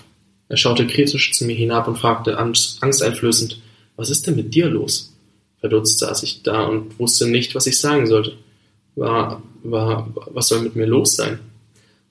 Er 0.47 0.57
schaute 0.57 0.85
kritisch 0.85 1.31
zu 1.33 1.45
mir 1.45 1.55
hinab 1.55 1.87
und 1.87 1.97
fragte 1.97 2.37
angsteinflößend, 2.37 3.59
was 3.95 4.11
ist 4.11 4.27
denn 4.27 4.35
mit 4.35 4.53
dir 4.53 4.69
los? 4.69 5.15
Verdutzt 5.61 5.97
saß 5.97 6.21
ich 6.21 6.43
da 6.43 6.63
und 6.65 6.99
wusste 6.99 7.27
nicht, 7.27 7.55
was 7.55 7.65
ich 7.65 7.79
sagen 7.79 8.05
sollte. 8.05 8.33
War, 8.95 9.41
war, 9.63 10.13
was 10.31 10.47
soll 10.47 10.61
mit 10.61 10.75
mir 10.75 10.85
los 10.85 11.15
sein? 11.15 11.39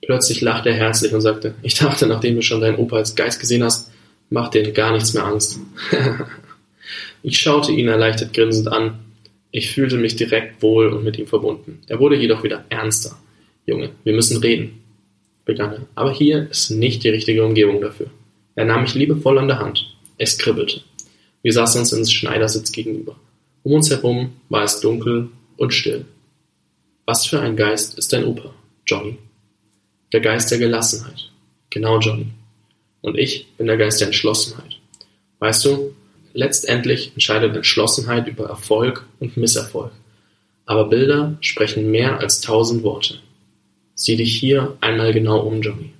Plötzlich 0.01 0.41
lachte 0.41 0.69
er 0.69 0.75
herzlich 0.75 1.13
und 1.13 1.21
sagte, 1.21 1.55
ich 1.61 1.75
dachte, 1.75 2.07
nachdem 2.07 2.35
du 2.35 2.41
schon 2.41 2.61
deinen 2.61 2.77
Opa 2.77 2.97
als 2.97 3.15
Geist 3.15 3.39
gesehen 3.39 3.63
hast, 3.63 3.91
macht 4.29 4.53
dir 4.53 4.71
gar 4.71 4.91
nichts 4.91 5.13
mehr 5.13 5.25
Angst. 5.25 5.59
ich 7.23 7.39
schaute 7.39 7.71
ihn 7.71 7.87
erleichtert 7.87 8.33
grinsend 8.33 8.67
an 8.67 8.99
ich 9.51 9.71
fühlte 9.71 9.97
mich 9.97 10.15
direkt 10.15 10.61
wohl 10.61 10.87
und 10.87 11.03
mit 11.03 11.19
ihm 11.19 11.27
verbunden. 11.27 11.81
Er 11.87 11.99
wurde 11.99 12.15
jedoch 12.15 12.43
wieder 12.43 12.63
ernster. 12.69 13.17
Junge, 13.65 13.91
wir 14.03 14.13
müssen 14.13 14.37
reden, 14.37 14.81
begann 15.45 15.73
er. 15.73 15.87
Aber 15.93 16.13
hier 16.13 16.49
ist 16.49 16.71
nicht 16.71 17.03
die 17.03 17.09
richtige 17.09 17.43
Umgebung 17.43 17.81
dafür. 17.81 18.07
Er 18.55 18.65
nahm 18.65 18.81
mich 18.81 18.95
liebevoll 18.95 19.37
an 19.37 19.49
der 19.49 19.59
Hand. 19.59 19.93
Es 20.17 20.37
kribbelte. 20.37 20.81
Wir 21.41 21.51
saßen 21.51 21.81
uns 21.81 21.91
ins 21.91 22.11
Schneidersitz 22.11 22.71
gegenüber. 22.71 23.17
Um 23.63 23.73
uns 23.73 23.89
herum 23.89 24.33
war 24.49 24.63
es 24.63 24.79
dunkel 24.79 25.29
und 25.57 25.73
still. 25.73 26.05
Was 27.05 27.25
für 27.25 27.41
ein 27.41 27.57
Geist 27.57 27.97
ist 27.97 28.13
dein 28.13 28.23
Opa, 28.23 28.53
Johnny? 28.85 29.17
Der 30.11 30.21
Geist 30.21 30.51
der 30.51 30.59
Gelassenheit. 30.59 31.31
Genau, 31.69 31.99
Johnny. 31.99 32.27
Und 33.01 33.17
ich 33.17 33.47
bin 33.57 33.67
der 33.67 33.77
Geist 33.77 33.99
der 34.01 34.07
Entschlossenheit. 34.07 34.77
Weißt 35.39 35.65
du, 35.65 35.93
Letztendlich 36.33 37.11
entscheidet 37.13 37.55
Entschlossenheit 37.55 38.27
über 38.27 38.45
Erfolg 38.45 39.05
und 39.19 39.37
Misserfolg. 39.37 39.91
Aber 40.65 40.87
Bilder 40.87 41.37
sprechen 41.41 41.91
mehr 41.91 42.19
als 42.19 42.41
tausend 42.41 42.83
Worte. 42.83 43.15
Sieh 43.95 44.15
dich 44.15 44.35
hier 44.37 44.77
einmal 44.79 45.13
genau 45.13 45.39
um, 45.39 45.61
Johnny. 45.61 45.91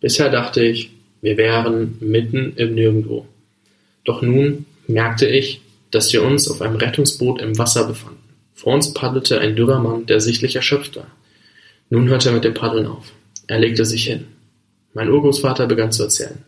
Bisher 0.00 0.30
dachte 0.30 0.64
ich, 0.64 0.90
wir 1.20 1.36
wären 1.36 1.96
mitten 2.00 2.54
im 2.56 2.74
Nirgendwo. 2.74 3.26
Doch 4.04 4.22
nun 4.22 4.66
merkte 4.86 5.26
ich, 5.26 5.60
dass 5.90 6.12
wir 6.12 6.22
uns 6.22 6.50
auf 6.50 6.60
einem 6.60 6.76
Rettungsboot 6.76 7.40
im 7.40 7.56
Wasser 7.58 7.86
befanden. 7.86 8.18
Vor 8.54 8.74
uns 8.74 8.92
paddelte 8.92 9.40
ein 9.40 9.54
dürrer 9.54 9.78
Mann, 9.78 10.06
der 10.06 10.20
sichtlich 10.20 10.56
erschöpft 10.56 10.96
war. 10.96 11.06
Nun 11.90 12.08
hörte 12.08 12.30
er 12.30 12.34
mit 12.34 12.44
dem 12.44 12.54
Paddeln 12.54 12.86
auf. 12.86 13.12
Er 13.48 13.58
legte 13.58 13.84
sich 13.84 14.04
hin. 14.04 14.26
Mein 14.94 15.10
Urgroßvater 15.10 15.66
begann 15.66 15.90
zu 15.90 16.04
erzählen. 16.04 16.44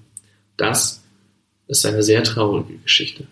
Das 0.57 1.03
ist 1.67 1.87
eine 1.87 2.03
sehr 2.03 2.23
traurige 2.23 2.75
Geschichte. 2.79 3.27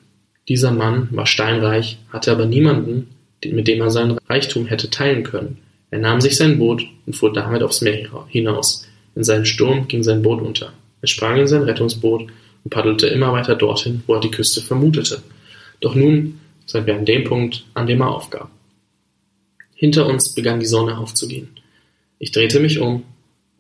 Dieser 0.48 0.72
Mann 0.72 1.08
war 1.10 1.26
steinreich, 1.26 1.98
hatte 2.08 2.32
aber 2.32 2.46
niemanden, 2.46 3.08
mit 3.44 3.68
dem 3.68 3.82
er 3.82 3.90
seinen 3.90 4.18
Reichtum 4.28 4.66
hätte 4.66 4.88
teilen 4.88 5.22
können. 5.22 5.58
Er 5.90 5.98
nahm 5.98 6.22
sich 6.22 6.36
sein 6.36 6.58
Boot 6.58 6.82
und 7.06 7.14
fuhr 7.14 7.32
damit 7.32 7.62
aufs 7.62 7.82
Meer 7.82 8.08
hinaus. 8.28 8.86
In 9.14 9.24
seinem 9.24 9.44
Sturm 9.44 9.86
ging 9.86 10.02
sein 10.02 10.22
Boot 10.22 10.40
unter. 10.40 10.72
Er 11.02 11.08
sprang 11.08 11.36
in 11.36 11.46
sein 11.46 11.62
Rettungsboot 11.62 12.22
und 12.64 12.70
paddelte 12.70 13.06
immer 13.08 13.32
weiter 13.32 13.54
dorthin, 13.54 14.02
wo 14.06 14.14
er 14.14 14.20
die 14.20 14.30
Küste 14.30 14.62
vermutete. 14.62 15.22
Doch 15.80 15.94
nun 15.94 16.40
sind 16.64 16.86
wir 16.86 16.96
an 16.96 17.04
dem 17.04 17.24
Punkt, 17.24 17.66
an 17.74 17.86
dem 17.86 18.00
er 18.00 18.14
aufgab. 18.14 18.50
Hinter 19.74 20.06
uns 20.06 20.34
begann 20.34 20.58
die 20.58 20.66
Sonne 20.66 20.96
aufzugehen. 20.96 21.50
Ich 22.18 22.32
drehte 22.32 22.60
mich 22.60 22.78
um 22.78 23.04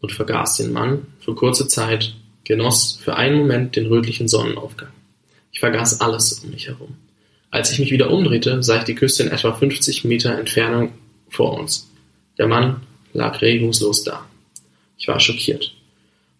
und 0.00 0.12
vergaß 0.12 0.58
den 0.58 0.72
Mann 0.72 1.06
für 1.20 1.34
kurze 1.34 1.66
Zeit, 1.68 2.14
genoss 2.44 2.98
für 3.02 3.16
einen 3.16 3.38
Moment 3.38 3.76
den 3.76 3.86
rötlichen 3.86 4.28
Sonnenaufgang. 4.28 4.90
Ich 5.52 5.60
vergaß 5.60 6.00
alles 6.00 6.32
um 6.44 6.50
mich 6.50 6.68
herum. 6.68 6.96
Als 7.50 7.72
ich 7.72 7.78
mich 7.78 7.90
wieder 7.90 8.10
umdrehte, 8.10 8.62
sah 8.62 8.78
ich 8.78 8.84
die 8.84 8.94
Küste 8.94 9.22
in 9.22 9.30
etwa 9.30 9.52
50 9.52 10.04
Meter 10.04 10.38
Entfernung 10.38 10.92
vor 11.28 11.58
uns. 11.58 11.90
Der 12.36 12.46
Mann 12.46 12.82
lag 13.12 13.40
regungslos 13.40 14.04
da. 14.04 14.26
Ich 14.98 15.08
war 15.08 15.18
schockiert. 15.20 15.74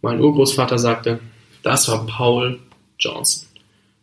Mein 0.03 0.21
Urgroßvater 0.21 0.79
sagte, 0.79 1.21
das 1.62 1.88
war 1.88 2.07
Paul 2.07 2.59
Johnson. 2.99 3.49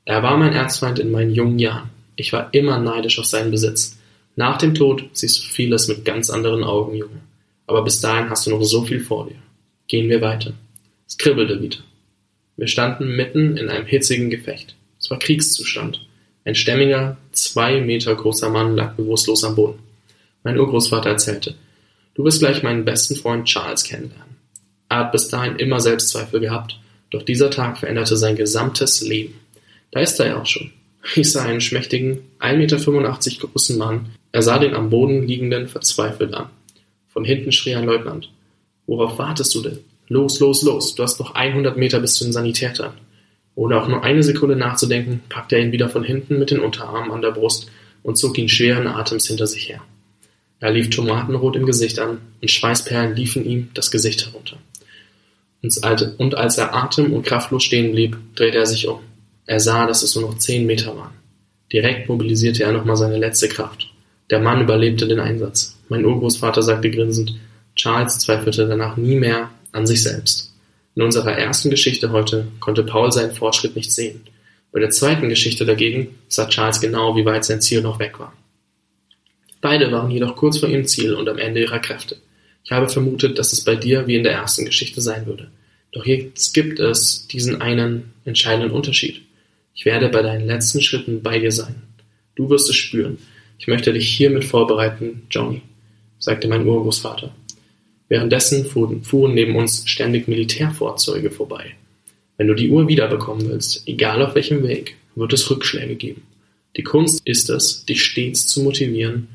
Er 0.04 0.22
war 0.24 0.38
mein 0.38 0.54
Erzfeind 0.54 1.00
in 1.00 1.12
meinen 1.12 1.34
jungen 1.34 1.60
Jahren. 1.60 1.89
Ich 2.15 2.34
war 2.34 2.54
immer 2.54 2.80
neidisch 2.80 3.20
auf 3.20 3.26
seinen 3.26 3.52
Besitz. 3.52 3.98
Nach 4.36 4.58
dem 4.58 4.74
Tod 4.74 5.06
siehst 5.13 5.39
du 5.39 5.44
vieles 5.44 5.88
mit 5.88 6.06
ganz 6.06 6.30
anderen 6.30 6.63
Augen, 6.63 6.96
Junge. 6.96 7.22
Aber 7.68 7.84
bis 7.84 8.02
dahin 8.02 8.30
hast 8.30 8.46
du 8.46 8.52
noch 8.52 8.63
so 8.63 8.84
viel 8.84 9.00
vor 9.00 9.28
dir. 9.28 9.38
Gehen 9.88 10.10
wir 10.10 10.21
weiter. 10.21 10.54
Es 11.08 11.17
kribbelte 11.17 11.62
wieder. 11.62 11.78
Wir 12.58 12.67
standen 12.67 13.15
mitten 13.15 13.58
in 13.58 13.69
einem 13.69 13.86
hitzigen 13.86 14.30
Gefecht. 14.30 14.76
Es 15.00 15.12
war 15.12 15.19
Kriegszustand. 15.19 16.08
Ein 16.45 16.56
stämmiger, 16.56 17.17
zwei 17.32 17.82
Meter 17.82 18.15
großer 18.15 18.50
Mann 18.50 18.76
lag 18.76 18.93
bewusstlos 18.95 19.43
am 19.43 19.56
Boden. 19.56 19.80
Mein 20.43 20.60
Urgroßvater 20.60 21.10
erzählte, 21.10 21.56
du 22.13 22.24
wirst 22.24 22.39
gleich 22.39 22.63
meinen 22.63 22.86
besten 22.86 23.15
Freund 23.15 23.45
Charles 23.45 23.84
kennenlernen. 23.84 24.36
Er 24.89 24.98
hat 25.00 25.12
bis 25.12 25.28
dahin 25.28 25.58
immer 25.58 25.80
Selbstzweifel 25.80 26.39
gehabt, 26.39 26.80
doch 27.10 27.24
dieser 27.24 27.50
Tag 27.50 27.78
veränderte 27.78 28.17
sein 28.17 28.36
gesamtes 28.36 29.02
Leben. 29.02 29.39
Da 29.91 30.00
ist 30.00 30.19
er 30.19 30.28
ja 30.28 30.41
auch 30.41 30.45
schon. 30.45 30.71
Ich 31.15 31.32
sah 31.32 31.43
einen 31.43 31.62
schmächtigen, 31.62 32.21
1,85 32.39 32.58
Meter 32.58 33.48
großen 33.48 33.78
Mann. 33.78 34.12
Er 34.32 34.41
sah 34.41 34.58
den 34.58 34.74
am 34.74 34.89
Boden 34.89 35.28
liegenden 35.28 35.67
verzweifelt 35.67 36.34
an. 36.34 36.50
Von 37.10 37.26
hinten 37.26 37.52
schrie 37.52 37.76
ein 37.76 37.86
Leutnant. 37.86 38.30
Worauf 38.88 39.17
wartest 39.17 39.54
du 39.56 39.62
denn? 39.62 39.80
Los, 40.08 40.39
los, 40.39 40.62
los, 40.62 40.95
du 40.95 41.04
hast 41.04 41.19
noch 41.19 41.34
100 41.34 41.78
Meter 41.78 42.00
bis 42.00 42.15
zu 42.15 42.24
den 42.24 42.34
Sanitätern. 42.34 42.93
Ohne 43.56 43.82
auch 43.82 43.88
nur 43.88 44.04
eine 44.04 44.21
Sekunde 44.21 44.56
nachzudenken, 44.56 45.21
packte 45.30 45.56
er 45.56 45.63
ihn 45.63 45.71
wieder 45.71 45.89
von 45.89 46.04
hinten 46.04 46.38
mit 46.38 46.52
den 46.52 46.60
Unterarmen 46.60 47.12
an 47.12 47.21
der 47.21 47.32
Brust 47.32 47.71
und 48.04 48.17
zog 48.17 48.38
ihn 48.38 48.50
schweren 48.50 48.88
Atems 48.88 49.28
hinter 49.28 49.48
sich 49.48 49.69
her. 49.69 49.82
Er 50.60 50.71
lief 50.71 50.89
tomatenrot 50.89 51.56
im 51.56 51.65
Gesicht 51.65 52.00
an 52.00 52.19
und 52.41 52.52
Schweißperlen 52.52 53.15
liefen 53.15 53.45
ihm 53.45 53.69
das 53.74 53.91
Gesicht 53.91 54.26
herunter. 54.26 54.58
Und 56.17 56.36
als 56.36 56.58
er 56.58 56.76
atem- 56.76 57.13
und 57.13 57.26
kraftlos 57.26 57.63
stehen 57.63 57.91
blieb, 57.91 58.17
drehte 58.36 58.60
er 58.60 58.65
sich 58.65 58.88
um. 58.88 59.00
Er 59.48 59.60
sah, 59.60 59.88
dass 59.88 60.04
es 60.04 60.15
nur 60.15 60.30
noch 60.30 60.38
zehn 60.38 60.65
Meter 60.65 60.95
waren. 60.95 61.13
Direkt 61.71 62.08
mobilisierte 62.08 62.63
er 62.63 62.71
nochmal 62.71 62.98
seine 62.98 63.17
letzte 63.17 63.50
Kraft. 63.50 63.89
Der 64.30 64.39
Mann 64.39 64.62
überlebte 64.62 65.08
den 65.08 65.19
Einsatz. 65.19 65.78
Mein 65.89 66.06
Urgroßvater 66.06 66.62
sagte 66.62 66.91
grinsend, 66.91 67.36
Charles 67.76 68.20
zweifelte 68.20 68.68
danach 68.68 68.98
nie 68.98 69.16
mehr 69.16 69.52
an 69.72 69.86
sich 69.86 70.02
selbst. 70.04 70.54
In 70.96 71.02
unserer 71.02 71.34
ersten 71.34 71.70
Geschichte 71.70 72.12
heute 72.12 72.48
konnte 72.60 72.84
Paul 72.84 73.12
seinen 73.12 73.34
Fortschritt 73.34 73.76
nicht 73.76 73.92
sehen. 73.92 74.22
Bei 74.72 74.80
der 74.80 74.90
zweiten 74.90 75.30
Geschichte 75.30 75.66
dagegen 75.66 76.16
sah 76.28 76.48
Charles 76.48 76.80
genau, 76.80 77.16
wie 77.16 77.26
weit 77.26 77.46
sein 77.46 77.62
Ziel 77.62 77.82
noch 77.82 78.00
weg 78.00 78.20
war. 78.20 78.34
Beide 79.62 79.92
waren 79.92 80.12
jedoch 80.12 80.36
kurz 80.36 80.60
vor 80.60 80.70
ihrem 80.70 80.86
Ziel 80.86 81.14
und 81.14 81.28
am 81.28 81.38
Ende 81.38 81.62
ihrer 81.62 81.80
Kräfte. 81.80 82.18
Ich 82.64 82.72
habe 82.72 82.90
vermutet, 82.90 83.38
dass 83.38 83.54
es 83.54 83.64
bei 83.64 83.76
dir 83.76 84.08
wie 84.08 84.16
in 84.16 84.24
der 84.24 84.34
ersten 84.34 84.66
Geschichte 84.66 85.02
sein 85.02 85.26
würde. 85.26 85.50
Doch 85.92 86.06
jetzt 86.06 86.54
gibt 86.54 86.80
es 86.80 87.28
diesen 87.28 87.62
einen 87.62 88.14
entscheidenden 88.26 88.72
Unterschied. 88.72 89.22
Ich 89.74 89.86
werde 89.86 90.10
bei 90.10 90.22
deinen 90.22 90.46
letzten 90.48 90.82
Schritten 90.82 91.22
bei 91.22 91.40
dir 91.40 91.52
sein. 91.52 91.76
Du 92.36 92.50
wirst 92.50 92.70
es 92.70 92.76
spüren. 92.76 93.18
Ich 93.60 93.68
möchte 93.68 93.94
dich 93.94 94.08
hiermit 94.08 94.46
vorbereiten, 94.46 95.28
Johnny, 95.30 95.62
sagte 96.20 96.48
mein 96.48 96.68
Urgroßvater. 96.68 97.34
Währenddessen 98.08 98.65
fuhren, 98.65 99.34
neben 99.34 99.56
uns 99.56 99.84
ständig 99.88 100.28
Militärfahrzeuge 100.28 101.32
vorbei. 101.32 101.76
Wenn 102.38 102.48
du 102.48 102.54
die 102.54 102.70
Uhr 102.70 102.88
wiederbekommen 102.88 103.50
willst, 103.50 103.88
egal 103.88 104.22
auf 104.22 104.36
welchem 104.36 104.63
Weg, 104.68 104.96
wird 105.15 105.34
es 105.34 105.50
Rückschläge 105.50 105.96
geben. 105.96 106.24
Die 106.78 106.84
Kunst 106.84 107.22
ist 107.26 107.50
es, 107.50 107.86
dich 107.86 108.04
stets 108.04 108.48
zu 108.48 108.62
motivieren 108.62 109.30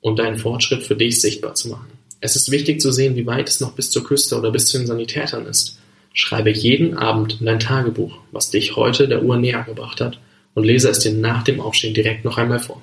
und 0.00 0.18
deinen 0.18 0.36
Fortschritt 0.36 0.82
für 0.82 0.94
dich 0.94 1.20
sichtbar 1.20 1.54
zu 1.54 1.68
machen. 1.68 1.88
Es 2.20 2.36
ist 2.36 2.50
wichtig 2.50 2.80
zu 2.80 2.92
sehen, 2.92 3.16
wie 3.16 3.26
weit 3.26 3.48
es 3.48 3.60
noch 3.60 3.72
bis 3.72 3.90
zur 3.90 4.04
Küste 4.04 4.36
oder 4.36 4.50
bis 4.50 4.66
zu 4.66 4.78
den 4.78 4.86
Sanitätern 4.86 5.46
ist. 5.46 5.78
Schreibe 6.12 6.50
jeden 6.50 6.94
Abend 6.96 7.38
in 7.40 7.46
dein 7.46 7.60
Tagebuch, 7.60 8.18
was 8.30 8.50
dich 8.50 8.76
heute 8.76 9.08
der 9.08 9.24
Uhr 9.24 9.36
näher 9.36 9.64
gebracht 9.64 10.00
hat, 10.00 10.20
und 10.54 10.64
lese 10.64 10.88
es 10.88 11.00
dir 11.00 11.12
nach 11.12 11.42
dem 11.42 11.60
Aufstehen 11.60 11.94
direkt 11.94 12.24
noch 12.24 12.38
einmal 12.38 12.60
vor. 12.60 12.80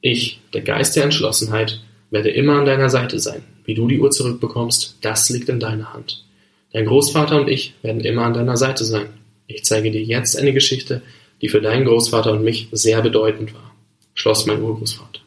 Ich, 0.00 0.40
der 0.52 0.60
Geist 0.60 0.94
der 0.94 1.04
Entschlossenheit, 1.04 1.80
werde 2.10 2.30
immer 2.30 2.58
an 2.58 2.64
deiner 2.64 2.90
Seite 2.90 3.18
sein. 3.18 3.42
Wie 3.64 3.74
du 3.74 3.86
die 3.86 4.00
Uhr 4.00 4.10
zurückbekommst, 4.10 4.98
das 5.02 5.28
liegt 5.30 5.48
in 5.48 5.60
deiner 5.60 5.92
Hand. 5.92 6.24
Dein 6.72 6.86
Großvater 6.86 7.40
und 7.40 7.48
ich 7.48 7.74
werden 7.82 8.00
immer 8.00 8.24
an 8.24 8.34
deiner 8.34 8.56
Seite 8.56 8.84
sein. 8.84 9.08
Ich 9.46 9.64
zeige 9.64 9.90
dir 9.90 10.02
jetzt 10.02 10.38
eine 10.38 10.52
Geschichte, 10.52 11.02
die 11.40 11.48
für 11.48 11.60
deinen 11.60 11.84
Großvater 11.84 12.32
und 12.32 12.44
mich 12.44 12.68
sehr 12.72 13.00
bedeutend 13.00 13.54
war, 13.54 13.74
schloss 14.14 14.46
mein 14.46 14.62
Urgroßvater. 14.62 15.20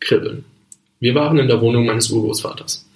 Kribbeln. 0.00 0.44
Wir 1.00 1.14
waren 1.14 1.38
in 1.38 1.48
der 1.48 1.60
Wohnung 1.60 1.86
meines 1.86 2.10
Urgroßvaters. 2.10 2.88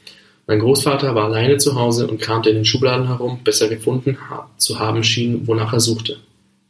Mein 0.46 0.60
Großvater 0.60 1.14
war 1.14 1.24
alleine 1.24 1.58
zu 1.58 1.74
Hause 1.74 2.06
und 2.06 2.20
kramte 2.20 2.50
in 2.50 2.56
den 2.56 2.64
Schubladen 2.64 3.08
herum, 3.08 3.40
bis 3.42 3.60
er 3.60 3.68
gefunden 3.68 4.16
zu 4.58 4.78
haben 4.78 5.02
schien, 5.02 5.46
wonach 5.46 5.72
er 5.72 5.80
suchte. 5.80 6.18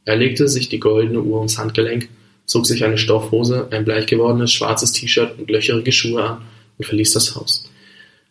Er 0.06 0.16
legte 0.16 0.48
sich 0.48 0.68
die 0.68 0.80
goldene 0.80 1.20
Uhr 1.20 1.38
ums 1.38 1.58
Handgelenk, 1.58 2.08
zog 2.46 2.66
sich 2.66 2.84
eine 2.84 2.98
Stoffhose, 2.98 3.68
ein 3.70 3.84
bleich 3.84 4.06
gewordenes 4.06 4.52
schwarzes 4.52 4.92
T-Shirt 4.92 5.38
und 5.38 5.50
löcherige 5.50 5.92
Schuhe 5.92 6.22
an 6.22 6.42
und 6.78 6.84
verließ 6.84 7.12
das 7.12 7.34
Haus. 7.34 7.68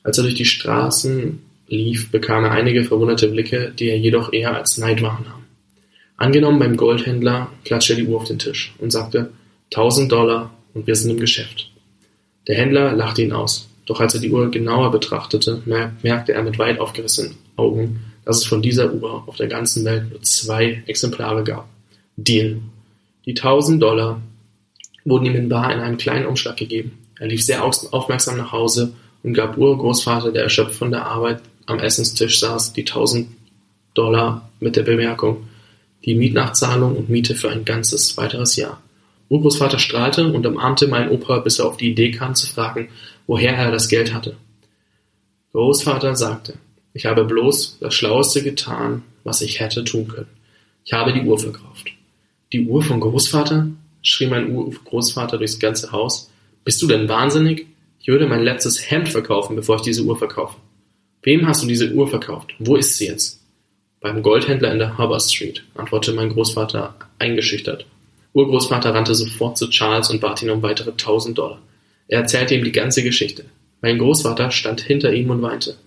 Als 0.04 0.18
er 0.18 0.24
durch 0.24 0.36
die 0.36 0.46
Straßen 0.46 1.40
lief, 1.68 2.12
bekam 2.12 2.46
er 2.46 2.52
einige 2.52 2.84
verwunderte 2.84 3.28
Blicke, 3.28 3.74
die 3.78 3.90
er 3.90 3.98
jedoch 3.98 4.32
eher 4.34 4.56
als 4.56 4.78
Neid 4.78 5.02
wahrnahm. 5.02 5.44
Angenommen 6.18 6.60
beim 6.60 6.78
Goldhändler 6.78 7.52
klatschte 7.66 7.94
er 7.94 7.98
die 7.98 8.08
Uhr 8.08 8.18
auf 8.18 8.28
den 8.28 8.40
Tisch 8.40 8.74
und 8.80 8.92
sagte, 8.92 9.32
tausend 9.70 10.12
Dollar 10.12 10.54
und 10.74 10.88
wir 10.88 10.96
sind 10.96 11.12
im 11.12 11.20
Geschäft. 11.20 11.72
Der 12.48 12.56
Händler 12.56 12.94
lachte 12.94 13.22
ihn 13.22 13.34
aus. 13.34 13.70
Doch 13.86 14.00
als 14.00 14.16
er 14.16 14.22
die 14.22 14.32
Uhr 14.32 14.50
genauer 14.50 14.92
betrachtete, 14.92 15.62
merkte 15.66 16.34
er 16.34 16.44
mit 16.44 16.58
weit 16.58 16.80
aufgerissenen 16.80 17.36
Augen, 17.56 18.02
dass 18.24 18.38
es 18.38 18.46
von 18.46 18.62
dieser 18.62 18.94
Uhr 18.94 19.24
auf 19.28 19.36
der 19.36 19.48
ganzen 19.48 19.86
Welt 19.86 20.10
nur 20.10 20.22
zwei 20.24 20.84
Exemplare 20.88 21.44
gab. 21.44 21.68
Deal. 22.18 22.62
Die 23.26 23.34
tausend 23.34 23.82
Dollar 23.82 24.22
wurden 25.04 25.26
ihm 25.26 25.36
in 25.36 25.50
bar 25.50 25.74
in 25.74 25.80
einem 25.80 25.98
kleinen 25.98 26.26
Umschlag 26.26 26.58
gegeben. 26.58 26.98
Er 27.20 27.28
lief 27.28 27.44
sehr 27.44 27.64
aufmerksam 27.64 28.38
nach 28.38 28.52
Hause 28.52 28.94
und 29.24 29.34
gab 29.34 29.58
Urgroßvater, 29.58 30.32
der 30.32 30.44
erschöpft 30.44 30.76
von 30.76 30.92
der 30.92 31.06
Arbeit 31.06 31.42
am 31.66 31.80
Essenstisch 31.80 32.40
saß, 32.40 32.74
die 32.74 32.86
tausend 32.86 33.30
Dollar 33.94 34.50
mit 34.60 34.76
der 34.76 34.84
Bemerkung, 34.84 35.48
die 36.04 36.16
Mietnachzahlung 36.16 36.96
und 36.96 37.10
Miete 37.10 37.34
für 37.34 37.50
ein 37.50 37.66
ganzes 37.66 38.18
weiteres 38.18 38.56
Jahr. 38.56 38.82
Urgroßvater 39.30 39.80
strahlte 39.80 40.32
und 40.32 40.46
umarmte 40.46 40.88
meinen 40.88 41.10
Opa, 41.10 41.40
bis 41.40 41.58
er 41.58 41.66
auf 41.66 41.78
die 41.78 41.90
Idee 41.92 42.12
kam 42.12 42.36
zu 42.36 42.46
fragen, 42.46 42.90
woher 43.26 43.56
er 43.56 43.72
das 43.72 43.90
Geld 43.90 44.14
hatte. 44.14 44.36
Großvater 45.54 46.16
sagte, 46.16 46.56
ich 46.94 47.06
habe 47.06 47.24
bloß 47.24 47.80
das 47.80 47.96
Schlaueste 47.96 48.44
getan, 48.44 49.04
was 49.24 49.42
ich 49.42 49.60
hätte 49.60 49.84
tun 49.84 50.08
können. 50.08 50.30
Ich 50.84 50.94
habe 50.94 51.12
die 51.14 51.22
Uhr 51.22 51.40
verkauft. 51.40 51.88
Die 52.52 52.66
Uhr 52.68 52.82
von 52.82 53.00
Großvater? 53.00 53.70
schrie 54.02 54.28
mein 54.28 54.54
Großvater 54.86 55.38
durchs 55.38 55.60
ganze 55.60 55.92
Haus. 55.92 56.30
Bist 56.64 56.82
du 56.82 56.88
denn 56.88 57.10
wahnsinnig? 57.10 57.68
Ich 58.00 58.08
würde 58.08 58.28
mein 58.28 58.44
letztes 58.44 58.92
Hemd 58.92 59.10
verkaufen, 59.10 59.56
bevor 59.56 59.78
ich 59.78 59.82
diese 59.82 60.04
Uhr 60.04 60.18
verkaufe. 60.18 60.58
Wem 61.24 61.48
hast 61.48 61.64
du 61.64 61.68
diese 61.68 61.92
Uhr 61.92 62.08
verkauft? 62.08 62.54
Wo 62.60 62.76
ist 62.76 62.98
sie 62.98 63.08
jetzt? 63.08 63.42
Beim 64.00 64.22
Goldhändler 64.22 64.72
in 64.72 64.78
der 64.78 64.98
Harbour 64.98 65.20
Street, 65.20 65.64
antwortete 65.74 66.16
mein 66.16 66.30
Großvater 66.30 66.96
eingeschüchtert. 67.18 67.88
Urgroßvater 68.34 68.94
rannte 68.94 69.16
sofort 69.16 69.58
zu 69.58 69.70
Charles 69.70 70.12
und 70.12 70.22
bat 70.22 70.44
ihn 70.44 70.52
um 70.52 70.62
weitere 70.62 70.92
tausend 70.96 71.40
Dollar. 71.40 71.60
Er 72.08 72.20
erzählte 72.20 72.54
ihm 72.54 72.64
die 72.64 72.72
ganze 72.72 73.02
Geschichte. 73.02 73.46
Mein 73.82 73.98
Großvater 73.98 74.52
stand 74.52 74.82
hinter 74.82 75.14
ihm 75.14 75.32
und 75.32 75.42
weinte. 75.42 75.78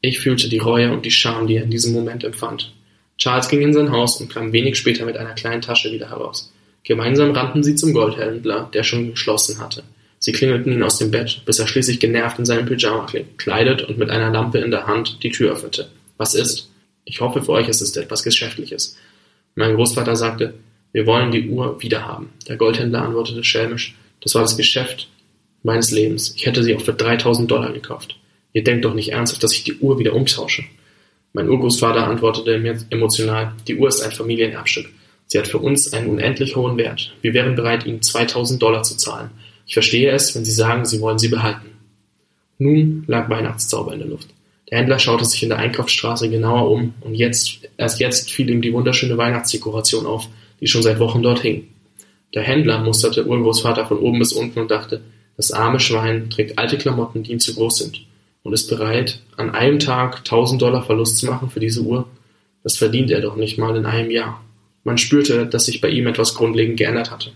Ich 0.00 0.20
fühlte 0.20 0.48
die 0.48 0.58
Reue 0.58 0.92
und 0.92 1.04
die 1.04 1.10
Scham, 1.10 1.48
die 1.48 1.56
er 1.56 1.64
in 1.64 1.70
diesem 1.70 1.92
Moment 1.92 2.22
empfand. 2.22 2.72
Charles 3.18 3.48
ging 3.48 3.62
in 3.62 3.72
sein 3.72 3.90
Haus 3.90 4.20
und 4.20 4.32
kam 4.32 4.52
wenig 4.52 4.76
später 4.76 5.04
mit 5.04 5.16
einer 5.16 5.34
kleinen 5.34 5.60
Tasche 5.60 5.92
wieder 5.92 6.08
heraus. 6.08 6.52
Gemeinsam 6.84 7.32
rannten 7.32 7.62
sie 7.62 7.74
zum 7.74 7.92
Goldhändler, 7.92 8.70
der 8.72 8.84
schon 8.84 9.10
geschlossen 9.10 9.58
hatte. 9.58 9.82
Sie 10.20 10.32
klingelten 10.32 10.72
ihn 10.72 10.82
aus 10.82 10.98
dem 10.98 11.10
Bett, 11.10 11.42
bis 11.44 11.58
er 11.58 11.66
schließlich 11.66 12.00
genervt 12.00 12.38
in 12.38 12.44
seinem 12.44 12.66
Pyjama 12.66 13.06
gekleidet 13.06 13.82
und 13.82 13.98
mit 13.98 14.10
einer 14.10 14.30
Lampe 14.30 14.58
in 14.58 14.70
der 14.70 14.86
Hand 14.86 15.22
die 15.22 15.30
Tür 15.30 15.52
öffnete. 15.52 15.90
Was 16.16 16.34
ist? 16.34 16.70
Ich 17.04 17.20
hoffe, 17.20 17.42
für 17.42 17.52
euch 17.52 17.68
ist 17.68 17.80
es 17.80 17.96
etwas 17.96 18.22
Geschäftliches. 18.22 18.96
Mein 19.54 19.74
Großvater 19.74 20.16
sagte, 20.16 20.54
wir 20.92 21.06
wollen 21.06 21.30
die 21.30 21.48
Uhr 21.48 21.80
wiederhaben. 21.82 22.30
Der 22.48 22.56
Goldhändler 22.56 23.02
antwortete 23.02 23.44
schelmisch, 23.44 23.94
das 24.20 24.34
war 24.34 24.42
das 24.42 24.56
Geschäft 24.56 25.08
meines 25.62 25.90
Lebens. 25.90 26.34
Ich 26.36 26.46
hätte 26.46 26.62
sie 26.62 26.74
auch 26.74 26.80
für 26.80 26.94
3000 26.94 27.50
Dollar 27.50 27.72
gekauft. 27.72 28.16
Ihr 28.52 28.64
denkt 28.64 28.84
doch 28.84 28.94
nicht 28.94 29.12
ernsthaft, 29.12 29.42
dass 29.42 29.52
ich 29.52 29.64
die 29.64 29.78
Uhr 29.78 29.98
wieder 29.98 30.14
umtausche. 30.14 30.64
Mein 31.38 31.50
Urgroßvater 31.50 32.04
antwortete 32.04 32.52
emotional, 32.90 33.52
die 33.68 33.76
Uhr 33.76 33.86
ist 33.86 34.00
ein 34.00 34.10
Familienerbstück. 34.10 34.88
Sie 35.28 35.38
hat 35.38 35.46
für 35.46 35.58
uns 35.58 35.92
einen 35.92 36.08
unendlich 36.08 36.56
hohen 36.56 36.76
Wert. 36.76 37.14
Wir 37.22 37.32
wären 37.32 37.54
bereit, 37.54 37.86
Ihnen 37.86 38.02
2000 38.02 38.60
Dollar 38.60 38.82
zu 38.82 38.96
zahlen. 38.96 39.30
Ich 39.64 39.74
verstehe 39.74 40.10
es, 40.10 40.34
wenn 40.34 40.44
Sie 40.44 40.50
sagen, 40.50 40.84
Sie 40.84 41.00
wollen 41.00 41.20
sie 41.20 41.28
behalten. 41.28 41.68
Nun 42.58 43.04
lag 43.06 43.30
Weihnachtszauber 43.30 43.92
in 43.92 44.00
der 44.00 44.08
Luft. 44.08 44.26
Der 44.68 44.78
Händler 44.78 44.98
schaute 44.98 45.24
sich 45.26 45.40
in 45.44 45.50
der 45.50 45.58
Einkaufsstraße 45.58 46.28
genauer 46.28 46.72
um 46.72 46.94
und 47.02 47.14
jetzt, 47.14 47.60
erst 47.76 48.00
jetzt 48.00 48.32
fiel 48.32 48.50
ihm 48.50 48.60
die 48.60 48.72
wunderschöne 48.72 49.16
Weihnachtsdekoration 49.16 50.06
auf, 50.06 50.26
die 50.60 50.66
schon 50.66 50.82
seit 50.82 50.98
Wochen 50.98 51.22
dort 51.22 51.42
hing. 51.42 51.68
Der 52.34 52.42
Händler 52.42 52.80
musterte 52.80 53.24
Urgroßvater 53.24 53.86
von 53.86 54.00
oben 54.00 54.18
bis 54.18 54.32
unten 54.32 54.58
und 54.58 54.72
dachte, 54.72 55.02
das 55.36 55.52
arme 55.52 55.78
Schwein 55.78 56.30
trägt 56.30 56.58
alte 56.58 56.78
Klamotten, 56.78 57.22
die 57.22 57.30
ihm 57.30 57.38
zu 57.38 57.54
groß 57.54 57.78
sind 57.78 58.07
und 58.48 58.54
ist 58.54 58.70
bereit, 58.70 59.20
an 59.36 59.50
einem 59.50 59.78
Tag 59.78 60.20
1000 60.20 60.62
Dollar 60.62 60.82
Verlust 60.82 61.18
zu 61.18 61.26
machen 61.26 61.50
für 61.50 61.60
diese 61.60 61.82
Uhr. 61.82 62.08
Das 62.62 62.78
verdient 62.78 63.10
er 63.10 63.20
doch 63.20 63.36
nicht 63.36 63.58
mal 63.58 63.76
in 63.76 63.84
einem 63.84 64.10
Jahr. 64.10 64.42
Man 64.84 64.96
spürte, 64.96 65.44
dass 65.44 65.66
sich 65.66 65.82
bei 65.82 65.90
ihm 65.90 66.06
etwas 66.06 66.34
grundlegend 66.34 66.78
geändert 66.78 67.10
hatte. 67.10 67.32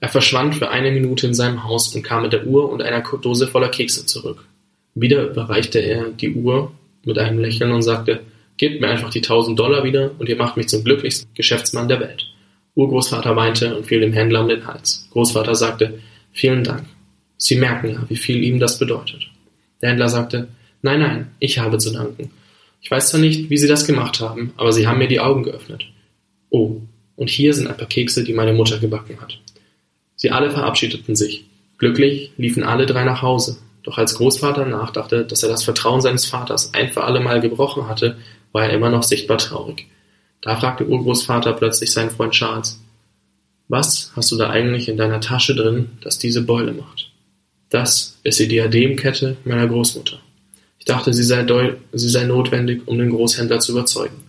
Er 0.00 0.08
verschwand 0.08 0.54
für 0.54 0.70
eine 0.70 0.90
Minute 0.90 1.26
in 1.26 1.34
seinem 1.34 1.64
Haus 1.64 1.94
und 1.94 2.02
kam 2.02 2.22
mit 2.22 2.32
der 2.32 2.46
Uhr 2.46 2.70
und 2.70 2.80
einer 2.80 3.02
Dose 3.02 3.46
voller 3.46 3.68
Kekse 3.68 4.06
zurück. 4.06 4.46
Wieder 4.94 5.28
überreichte 5.28 5.80
er 5.80 6.04
die 6.08 6.32
Uhr 6.32 6.72
mit 7.04 7.18
einem 7.18 7.40
Lächeln 7.40 7.72
und 7.72 7.82
sagte, 7.82 8.20
Gebt 8.56 8.80
mir 8.80 8.88
einfach 8.88 9.10
die 9.10 9.20
1000 9.20 9.58
Dollar 9.58 9.84
wieder 9.84 10.12
und 10.18 10.28
ihr 10.28 10.36
macht 10.36 10.56
mich 10.56 10.68
zum 10.68 10.82
glücklichsten 10.82 11.28
Geschäftsmann 11.34 11.88
der 11.88 12.00
Welt. 12.00 12.26
Urgroßvater 12.74 13.36
weinte 13.36 13.76
und 13.76 13.86
fiel 13.86 14.00
dem 14.00 14.12
Händler 14.14 14.40
um 14.42 14.48
den 14.48 14.66
Hals. 14.66 15.08
Großvater 15.12 15.54
sagte, 15.54 15.98
vielen 16.32 16.64
Dank. 16.64 16.84
Sie 17.40 17.56
merken 17.56 17.88
ja, 17.88 18.04
wie 18.08 18.16
viel 18.16 18.44
ihm 18.44 18.60
das 18.60 18.78
bedeutet. 18.78 19.26
Der 19.80 19.88
Händler 19.88 20.10
sagte, 20.10 20.48
nein, 20.82 21.00
nein, 21.00 21.30
ich 21.38 21.58
habe 21.58 21.78
zu 21.78 21.90
danken. 21.90 22.30
Ich 22.82 22.90
weiß 22.90 23.08
zwar 23.08 23.20
nicht, 23.20 23.48
wie 23.48 23.56
Sie 23.56 23.66
das 23.66 23.86
gemacht 23.86 24.20
haben, 24.20 24.52
aber 24.58 24.72
Sie 24.72 24.86
haben 24.86 24.98
mir 24.98 25.08
die 25.08 25.20
Augen 25.20 25.42
geöffnet. 25.42 25.86
Oh, 26.50 26.82
und 27.16 27.30
hier 27.30 27.54
sind 27.54 27.66
ein 27.66 27.76
paar 27.78 27.88
Kekse, 27.88 28.24
die 28.24 28.34
meine 28.34 28.52
Mutter 28.52 28.78
gebacken 28.78 29.18
hat. 29.22 29.38
Sie 30.16 30.30
alle 30.30 30.50
verabschiedeten 30.50 31.16
sich. 31.16 31.46
Glücklich 31.78 32.30
liefen 32.36 32.62
alle 32.62 32.84
drei 32.84 33.04
nach 33.04 33.22
Hause. 33.22 33.56
Doch 33.84 33.96
als 33.96 34.16
Großvater 34.16 34.66
nachdachte, 34.66 35.24
dass 35.24 35.42
er 35.42 35.48
das 35.48 35.64
Vertrauen 35.64 36.02
seines 36.02 36.26
Vaters 36.26 36.74
ein 36.74 36.90
für 36.90 37.04
alle 37.04 37.20
Mal 37.20 37.40
gebrochen 37.40 37.88
hatte, 37.88 38.18
war 38.52 38.64
er 38.64 38.74
immer 38.74 38.90
noch 38.90 39.02
sichtbar 39.02 39.38
traurig. 39.38 39.86
Da 40.42 40.56
fragte 40.56 40.86
Urgroßvater 40.86 41.54
plötzlich 41.54 41.90
seinen 41.90 42.10
Freund 42.10 42.34
Charles, 42.34 42.82
was 43.68 44.12
hast 44.14 44.30
du 44.30 44.36
da 44.36 44.50
eigentlich 44.50 44.90
in 44.90 44.98
deiner 44.98 45.22
Tasche 45.22 45.54
drin, 45.54 45.90
das 46.02 46.18
diese 46.18 46.42
Beule 46.42 46.72
macht? 46.72 47.09
Das 47.70 48.18
ist 48.24 48.40
die 48.40 48.48
Diademkette 48.48 49.36
meiner 49.44 49.68
Großmutter. 49.68 50.18
Ich 50.80 50.86
dachte, 50.86 51.14
sie 51.14 51.22
sei, 51.22 51.46
sie 51.92 52.08
sei 52.08 52.24
notwendig, 52.24 52.82
um 52.86 52.98
den 52.98 53.10
Großhändler 53.10 53.60
zu 53.60 53.72
überzeugen. 53.72 54.24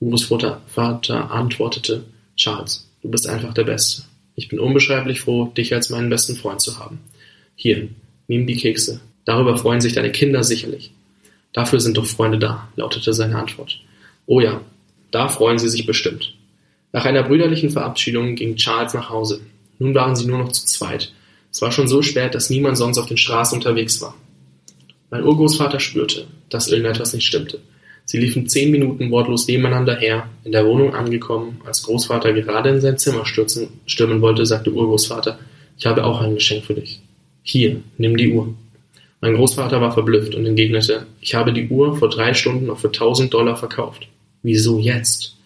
Urgroßvater 0.00 0.62
Vater 0.66 1.30
antwortete, 1.30 2.04
Charles, 2.36 2.88
du 3.02 3.10
bist 3.10 3.28
einfach 3.28 3.52
der 3.52 3.64
Beste. 3.64 4.02
Ich 4.36 4.48
bin 4.48 4.60
unbeschreiblich 4.60 5.20
froh, 5.20 5.46
dich 5.46 5.74
als 5.74 5.90
meinen 5.90 6.10
besten 6.10 6.36
Freund 6.36 6.60
zu 6.60 6.78
haben. 6.78 7.00
Hier, 7.56 7.88
nimm 8.28 8.46
die 8.46 8.56
Kekse. 8.56 9.00
Darüber 9.24 9.56
freuen 9.56 9.80
sich 9.80 9.94
deine 9.94 10.12
Kinder 10.12 10.44
sicherlich. 10.44 10.92
Dafür 11.52 11.80
sind 11.80 11.96
doch 11.96 12.06
Freunde 12.06 12.38
da, 12.38 12.68
lautete 12.76 13.12
seine 13.12 13.38
Antwort. 13.38 13.80
Oh 14.26 14.40
ja, 14.40 14.60
da 15.10 15.28
freuen 15.28 15.58
sie 15.58 15.68
sich 15.68 15.86
bestimmt. 15.86 16.34
Nach 16.92 17.04
einer 17.04 17.22
brüderlichen 17.22 17.70
Verabschiedung 17.70 18.34
ging 18.36 18.56
Charles 18.56 18.94
nach 18.94 19.10
Hause. 19.10 19.40
Nun 19.78 19.94
waren 19.94 20.14
sie 20.14 20.26
nur 20.26 20.38
noch 20.38 20.52
zu 20.52 20.64
zweit. 20.66 21.12
Es 21.54 21.62
war 21.62 21.70
schon 21.70 21.86
so 21.86 22.02
spät, 22.02 22.34
dass 22.34 22.50
niemand 22.50 22.76
sonst 22.76 22.98
auf 22.98 23.06
den 23.06 23.16
Straßen 23.16 23.56
unterwegs 23.56 24.02
war. 24.02 24.16
Mein 25.08 25.22
Urgroßvater 25.22 25.78
spürte, 25.78 26.26
dass 26.48 26.66
irgendetwas 26.66 27.14
nicht 27.14 27.26
stimmte. 27.26 27.60
Sie 28.04 28.18
liefen 28.18 28.48
zehn 28.48 28.72
Minuten 28.72 29.12
wortlos 29.12 29.46
nebeneinander 29.46 29.94
her. 29.94 30.28
In 30.42 30.50
der 30.50 30.66
Wohnung 30.66 30.96
angekommen, 30.96 31.60
als 31.64 31.84
Großvater 31.84 32.32
gerade 32.32 32.70
in 32.70 32.80
sein 32.80 32.98
Zimmer 32.98 33.24
stürzen, 33.24 33.68
stürmen 33.86 34.20
wollte, 34.20 34.44
sagte 34.44 34.72
Urgroßvater, 34.72 35.38
ich 35.78 35.86
habe 35.86 36.02
auch 36.04 36.20
ein 36.20 36.34
Geschenk 36.34 36.64
für 36.64 36.74
dich. 36.74 37.00
Hier, 37.44 37.80
nimm 37.98 38.16
die 38.16 38.32
Uhr. 38.32 38.52
Mein 39.20 39.36
Großvater 39.36 39.80
war 39.80 39.92
verblüfft 39.92 40.34
und 40.34 40.46
entgegnete, 40.46 41.06
ich 41.20 41.36
habe 41.36 41.52
die 41.52 41.68
Uhr 41.68 41.96
vor 41.96 42.08
drei 42.08 42.34
Stunden 42.34 42.66
noch 42.66 42.80
für 42.80 42.90
tausend 42.90 43.32
Dollar 43.32 43.56
verkauft. 43.56 44.08
Wieso 44.42 44.80
jetzt? 44.80 45.36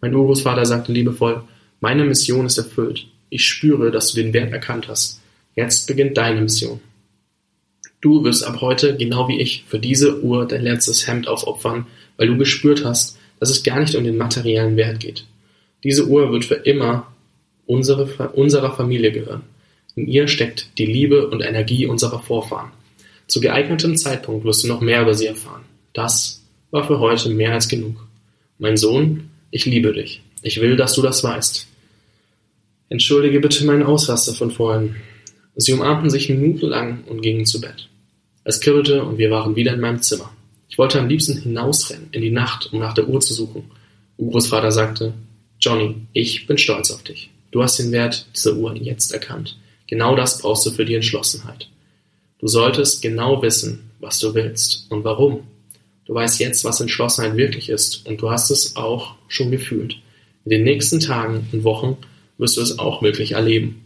Mein 0.00 0.12
Urgroßvater 0.12 0.66
sagte 0.66 0.90
liebevoll, 0.90 1.44
meine 1.80 2.02
Mission 2.02 2.46
ist 2.46 2.58
erfüllt. 2.58 3.06
Ich 3.30 3.46
spüre, 3.46 3.92
dass 3.92 4.12
du 4.12 4.20
den 4.20 4.32
Wert 4.32 4.52
erkannt 4.52 4.88
hast. 4.88 5.21
Jetzt 5.54 5.86
beginnt 5.86 6.16
deine 6.16 6.40
Mission. 6.40 6.80
Du 8.00 8.24
wirst 8.24 8.44
ab 8.44 8.60
heute, 8.60 8.96
genau 8.96 9.28
wie 9.28 9.40
ich, 9.40 9.64
für 9.68 9.78
diese 9.78 10.22
Uhr 10.22 10.46
dein 10.46 10.62
letztes 10.62 11.06
Hemd 11.06 11.28
aufopfern, 11.28 11.86
weil 12.16 12.26
du 12.26 12.36
gespürt 12.36 12.84
hast, 12.84 13.18
dass 13.38 13.50
es 13.50 13.62
gar 13.62 13.80
nicht 13.80 13.94
um 13.94 14.04
den 14.04 14.16
materiellen 14.16 14.76
Wert 14.76 15.00
geht. 15.00 15.24
Diese 15.84 16.06
Uhr 16.06 16.32
wird 16.32 16.44
für 16.44 16.54
immer 16.54 17.06
unsere, 17.66 18.30
unserer 18.30 18.74
Familie 18.74 19.12
gehören. 19.12 19.42
In 19.94 20.08
ihr 20.08 20.26
steckt 20.26 20.78
die 20.78 20.86
Liebe 20.86 21.28
und 21.28 21.42
Energie 21.42 21.86
unserer 21.86 22.20
Vorfahren. 22.20 22.70
Zu 23.26 23.40
geeignetem 23.40 23.96
Zeitpunkt 23.96 24.44
wirst 24.44 24.64
du 24.64 24.68
noch 24.68 24.80
mehr 24.80 25.02
über 25.02 25.14
sie 25.14 25.26
erfahren. 25.26 25.62
Das 25.92 26.42
war 26.70 26.86
für 26.86 26.98
heute 26.98 27.30
mehr 27.30 27.52
als 27.52 27.68
genug. 27.68 27.96
Mein 28.58 28.76
Sohn, 28.76 29.30
ich 29.50 29.66
liebe 29.66 29.92
dich. 29.92 30.22
Ich 30.42 30.60
will, 30.60 30.76
dass 30.76 30.94
du 30.94 31.02
das 31.02 31.22
weißt. 31.22 31.66
Entschuldige 32.88 33.40
bitte 33.40 33.64
meinen 33.64 33.84
Ausraster 33.84 34.34
von 34.34 34.50
vorhin. 34.50 34.96
Sie 35.54 35.72
umarmten 35.72 36.10
sich 36.10 36.28
minutenlang 36.28 37.04
und 37.04 37.20
gingen 37.20 37.44
zu 37.44 37.60
Bett. 37.60 37.88
Es 38.44 38.60
kribbelte 38.60 39.04
und 39.04 39.18
wir 39.18 39.30
waren 39.30 39.54
wieder 39.54 39.74
in 39.74 39.80
meinem 39.80 40.02
Zimmer. 40.02 40.32
Ich 40.68 40.78
wollte 40.78 40.98
am 40.98 41.08
liebsten 41.08 41.38
hinausrennen, 41.38 42.08
in 42.12 42.22
die 42.22 42.30
Nacht, 42.30 42.72
um 42.72 42.80
nach 42.80 42.94
der 42.94 43.08
Uhr 43.08 43.20
zu 43.20 43.34
suchen. 43.34 43.70
Urgroßvater 44.16 44.72
sagte, 44.72 45.12
Johnny, 45.60 45.96
ich 46.12 46.46
bin 46.46 46.58
stolz 46.58 46.90
auf 46.90 47.02
dich. 47.02 47.30
Du 47.50 47.62
hast 47.62 47.78
den 47.78 47.92
Wert 47.92 48.26
dieser 48.34 48.54
Uhr 48.54 48.74
jetzt 48.74 49.12
erkannt. 49.12 49.58
Genau 49.86 50.16
das 50.16 50.38
brauchst 50.40 50.64
du 50.64 50.70
für 50.70 50.86
die 50.86 50.94
Entschlossenheit. 50.94 51.68
Du 52.38 52.48
solltest 52.48 53.02
genau 53.02 53.42
wissen, 53.42 53.90
was 54.00 54.18
du 54.18 54.34
willst 54.34 54.86
und 54.90 55.04
warum. 55.04 55.40
Du 56.06 56.14
weißt 56.14 56.40
jetzt, 56.40 56.64
was 56.64 56.80
Entschlossenheit 56.80 57.36
wirklich 57.36 57.68
ist 57.68 58.06
und 58.06 58.20
du 58.20 58.30
hast 58.30 58.50
es 58.50 58.74
auch 58.74 59.14
schon 59.28 59.50
gefühlt. 59.50 59.98
In 60.44 60.50
den 60.50 60.64
nächsten 60.64 60.98
Tagen 60.98 61.46
und 61.52 61.62
Wochen 61.62 61.98
wirst 62.38 62.56
du 62.56 62.62
es 62.62 62.78
auch 62.78 63.02
wirklich 63.02 63.32
erleben. 63.32 63.81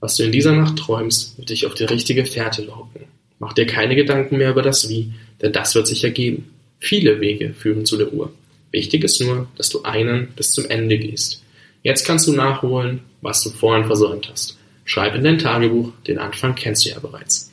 Was 0.00 0.16
du 0.16 0.24
in 0.24 0.32
dieser 0.32 0.52
Nacht 0.52 0.76
träumst, 0.76 1.38
wird 1.38 1.50
dich 1.50 1.66
auf 1.66 1.74
die 1.74 1.84
richtige 1.84 2.24
Fährte 2.24 2.62
locken. 2.62 3.04
Mach 3.38 3.52
dir 3.52 3.66
keine 3.66 3.94
Gedanken 3.94 4.38
mehr 4.38 4.50
über 4.50 4.62
das 4.62 4.88
Wie, 4.88 5.12
denn 5.40 5.52
das 5.52 5.74
wird 5.74 5.86
sich 5.86 6.04
ergeben. 6.04 6.50
Viele 6.78 7.20
Wege 7.20 7.52
führen 7.52 7.84
zu 7.84 7.96
der 7.96 8.12
Uhr. 8.12 8.32
Wichtig 8.72 9.04
ist 9.04 9.20
nur, 9.20 9.48
dass 9.56 9.68
du 9.68 9.82
einen 9.82 10.28
bis 10.36 10.52
zum 10.52 10.68
Ende 10.70 10.98
gehst. 10.98 11.42
Jetzt 11.82 12.06
kannst 12.06 12.26
du 12.26 12.32
nachholen, 12.32 13.00
was 13.20 13.42
du 13.42 13.50
vorhin 13.50 13.86
versäumt 13.86 14.28
hast. 14.30 14.58
Schreib 14.84 15.14
in 15.14 15.24
dein 15.24 15.38
Tagebuch, 15.38 15.92
den 16.06 16.18
Anfang 16.18 16.54
kennst 16.54 16.84
du 16.84 16.90
ja 16.90 16.98
bereits. 16.98 17.50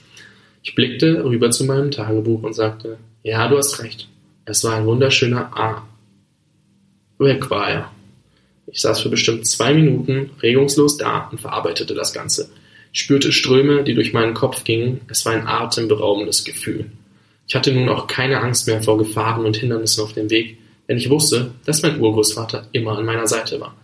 Ich 0.63 0.75
blickte 0.75 1.23
rüber 1.23 1.51
zu 1.51 1.65
meinem 1.65 1.91
Tagebuch 1.91 2.43
und 2.43 2.53
sagte, 2.53 2.97
ja, 3.23 3.47
du 3.47 3.57
hast 3.57 3.81
recht. 3.81 4.07
Es 4.45 4.63
war 4.63 4.75
ein 4.75 4.85
wunderschöner 4.85 5.55
A. 5.57 5.87
Weg 7.19 7.49
war 7.49 7.69
er. 7.69 7.91
Ich 8.67 8.81
saß 8.81 9.01
für 9.01 9.09
bestimmt 9.09 9.47
zwei 9.47 9.73
Minuten 9.73 10.31
regungslos 10.41 10.97
da 10.97 11.29
und 11.31 11.39
verarbeitete 11.39 11.95
das 11.95 12.13
Ganze. 12.13 12.49
Spürte 12.91 13.31
Ströme, 13.31 13.83
die 13.83 13.93
durch 13.93 14.13
meinen 14.13 14.33
Kopf 14.33 14.63
gingen. 14.63 15.01
Es 15.09 15.25
war 15.25 15.33
ein 15.33 15.47
atemberaubendes 15.47 16.43
Gefühl. 16.43 16.91
Ich 17.47 17.55
hatte 17.55 17.71
nun 17.71 17.89
auch 17.89 18.07
keine 18.07 18.41
Angst 18.41 18.67
mehr 18.67 18.81
vor 18.81 18.97
Gefahren 18.97 19.45
und 19.45 19.57
Hindernissen 19.57 20.03
auf 20.03 20.13
dem 20.13 20.29
Weg, 20.29 20.57
denn 20.87 20.97
ich 20.97 21.09
wusste, 21.09 21.51
dass 21.65 21.81
mein 21.81 21.99
Urgroßvater 21.99 22.67
immer 22.73 22.97
an 22.97 23.05
meiner 23.05 23.27
Seite 23.27 23.59
war. 23.59 23.75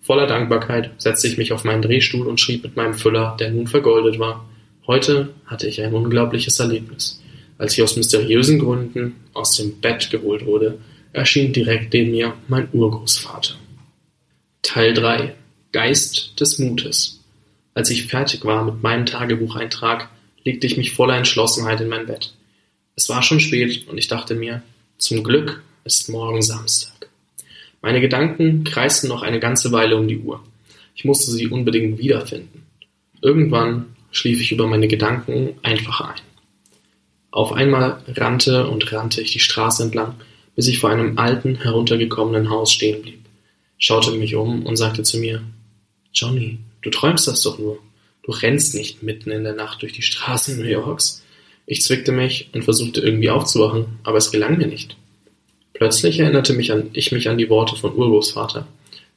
Voller 0.00 0.26
Dankbarkeit 0.26 0.90
setzte 0.98 1.28
ich 1.28 1.36
mich 1.36 1.52
auf 1.52 1.64
meinen 1.64 1.82
Drehstuhl 1.82 2.26
und 2.26 2.40
schrieb 2.40 2.62
mit 2.62 2.76
meinem 2.76 2.94
Füller, 2.94 3.36
der 3.38 3.50
nun 3.50 3.66
vergoldet 3.66 4.18
war, 4.18 4.48
Heute 4.88 5.34
hatte 5.44 5.68
ich 5.68 5.82
ein 5.82 5.92
unglaubliches 5.92 6.58
Erlebnis. 6.60 7.20
Als 7.58 7.74
ich 7.74 7.82
aus 7.82 7.96
mysteriösen 7.96 8.58
Gründen 8.58 9.16
aus 9.34 9.54
dem 9.54 9.78
Bett 9.82 10.10
geholt 10.10 10.46
wurde, 10.46 10.78
erschien 11.12 11.52
direkt 11.52 11.92
neben 11.92 12.12
mir 12.12 12.32
mein 12.48 12.68
Urgroßvater. 12.72 13.56
Teil 14.62 14.92
3 14.92 15.34
Geist 15.72 16.38
des 16.40 16.58
Mutes 16.58 17.20
Als 17.74 17.90
ich 17.90 18.06
fertig 18.06 18.44
war 18.44 18.64
mit 18.64 18.82
meinem 18.82 19.06
Tagebucheintrag, 19.06 20.10
legte 20.44 20.66
ich 20.66 20.76
mich 20.76 20.92
voller 20.92 21.16
Entschlossenheit 21.16 21.80
in 21.80 21.88
mein 21.88 22.06
Bett. 22.06 22.34
Es 22.96 23.08
war 23.08 23.22
schon 23.22 23.40
spät 23.40 23.86
und 23.88 23.98
ich 23.98 24.08
dachte 24.08 24.34
mir, 24.34 24.62
zum 24.98 25.22
Glück 25.22 25.62
ist 25.84 26.08
morgen 26.08 26.42
Samstag. 26.42 27.08
Meine 27.82 28.00
Gedanken 28.00 28.64
kreisten 28.64 29.08
noch 29.08 29.22
eine 29.22 29.38
ganze 29.38 29.70
Weile 29.70 29.96
um 29.96 30.08
die 30.08 30.18
Uhr. 30.18 30.42
Ich 30.96 31.04
musste 31.04 31.30
sie 31.30 31.46
unbedingt 31.46 31.98
wiederfinden. 31.98 32.66
Irgendwann 33.22 33.94
schlief 34.10 34.40
ich 34.40 34.50
über 34.50 34.66
meine 34.66 34.88
Gedanken 34.88 35.54
einfach 35.62 36.00
ein. 36.00 36.20
Auf 37.30 37.52
einmal 37.52 38.02
rannte 38.08 38.66
und 38.66 38.92
rannte 38.92 39.20
ich 39.20 39.32
die 39.32 39.38
Straße 39.38 39.84
entlang, 39.84 40.14
bis 40.56 40.66
ich 40.66 40.80
vor 40.80 40.90
einem 40.90 41.16
alten, 41.16 41.62
heruntergekommenen 41.62 42.50
Haus 42.50 42.72
stehen 42.72 43.02
blieb. 43.02 43.27
Schaute 43.78 44.12
mich 44.12 44.34
um 44.34 44.66
und 44.66 44.76
sagte 44.76 45.02
zu 45.02 45.18
mir, 45.18 45.42
Johnny, 46.12 46.58
du 46.82 46.90
träumst 46.90 47.26
das 47.28 47.42
doch 47.42 47.58
nur. 47.58 47.78
Du 48.22 48.32
rennst 48.32 48.74
nicht 48.74 49.02
mitten 49.02 49.30
in 49.30 49.44
der 49.44 49.54
Nacht 49.54 49.82
durch 49.82 49.92
die 49.92 50.02
Straßen 50.02 50.58
New 50.58 50.66
Yorks. 50.66 51.22
Ich 51.64 51.82
zwickte 51.82 52.12
mich 52.12 52.50
und 52.52 52.64
versuchte 52.64 53.00
irgendwie 53.00 53.30
aufzuwachen, 53.30 53.98
aber 54.02 54.18
es 54.18 54.30
gelang 54.30 54.58
mir 54.58 54.66
nicht. 54.66 54.96
Plötzlich 55.72 56.18
erinnerte 56.18 56.52
mich 56.52 56.72
an, 56.72 56.90
ich 56.92 57.12
mich 57.12 57.28
an 57.28 57.38
die 57.38 57.48
Worte 57.48 57.76
von 57.76 57.94
Urgroßvater. 57.94 58.66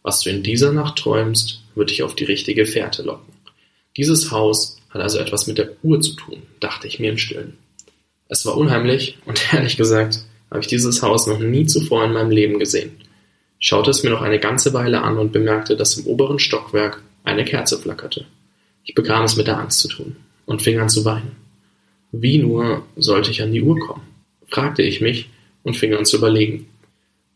Was 0.03 0.22
du 0.22 0.30
in 0.30 0.43
dieser 0.43 0.72
Nacht 0.72 0.97
träumst, 0.97 1.62
wird 1.76 1.89
dich 1.89 2.03
auf 2.03 2.16
die 2.16 2.24
richtige 2.24 2.66
Fährte 2.66 3.03
locken. 3.03 3.34
Dieses 3.97 4.32
Haus 4.32 4.78
hat 4.89 5.01
also 5.01 5.18
etwas 5.18 5.47
mit 5.47 5.57
der 5.57 5.72
Uhr 5.84 5.99
zu 6.01 6.14
tun, 6.14 6.43
dachte 6.59 6.88
ich 6.88 6.99
mir 6.99 7.12
im 7.12 7.18
Stillen. 7.18 7.57
Es 8.28 8.45
war 8.45 8.55
unheimlich 8.55 9.18
und 9.26 9.41
ehrlich 9.53 9.78
gesagt 9.78 10.24
habe 10.49 10.62
ich 10.62 10.68
dieses 10.68 11.01
Haus 11.01 11.28
noch 11.28 11.39
nie 11.39 11.66
zuvor 11.66 12.05
in 12.05 12.14
meinem 12.14 12.32
Leben 12.32 12.59
gesehen. 12.59 12.91
Schaute 13.64 13.91
es 13.91 14.01
mir 14.01 14.09
noch 14.09 14.24
eine 14.24 14.39
ganze 14.39 14.74
Weile 14.74 15.03
an 15.03 15.20
und 15.20 15.32
bemerkte, 15.32 15.78
dass 15.78 15.95
im 15.95 16.07
oberen 16.07 16.39
Stockwerk 16.39 17.03
eine 17.24 17.45
Kerze 17.45 17.78
flackerte. 17.78 18.26
Ich 18.84 18.95
bekam 18.95 19.24
es 19.24 19.36
mit 19.36 19.45
der 19.45 19.59
Angst 19.59 19.80
zu 19.82 19.88
tun 19.88 20.16
und 20.47 20.64
fing 20.64 20.80
an 20.80 20.89
zu 20.89 21.05
weinen. 21.05 21.36
Wie 22.12 22.39
nur 22.39 22.84
sollte 22.95 23.30
ich 23.30 23.43
an 23.43 23.51
die 23.51 23.62
Uhr 23.62 23.80
kommen? 23.80 24.01
fragte 24.47 24.82
ich 24.82 24.99
mich 24.99 25.30
und 25.62 25.78
fing 25.78 25.93
an 25.93 26.05
zu 26.05 26.18
überlegen. 26.18 26.66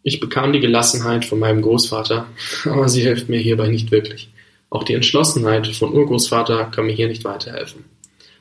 Ich 0.01 0.19
bekam 0.19 0.51
die 0.51 0.59
Gelassenheit 0.59 1.25
von 1.25 1.37
meinem 1.37 1.61
Großvater, 1.61 2.25
aber 2.65 2.89
sie 2.89 3.03
hilft 3.03 3.29
mir 3.29 3.39
hierbei 3.39 3.67
nicht 3.67 3.91
wirklich. 3.91 4.29
Auch 4.71 4.83
die 4.83 4.95
Entschlossenheit 4.95 5.67
von 5.67 5.93
Urgroßvater 5.93 6.65
kann 6.65 6.87
mir 6.87 6.93
hier 6.93 7.07
nicht 7.07 7.23
weiterhelfen. 7.23 7.85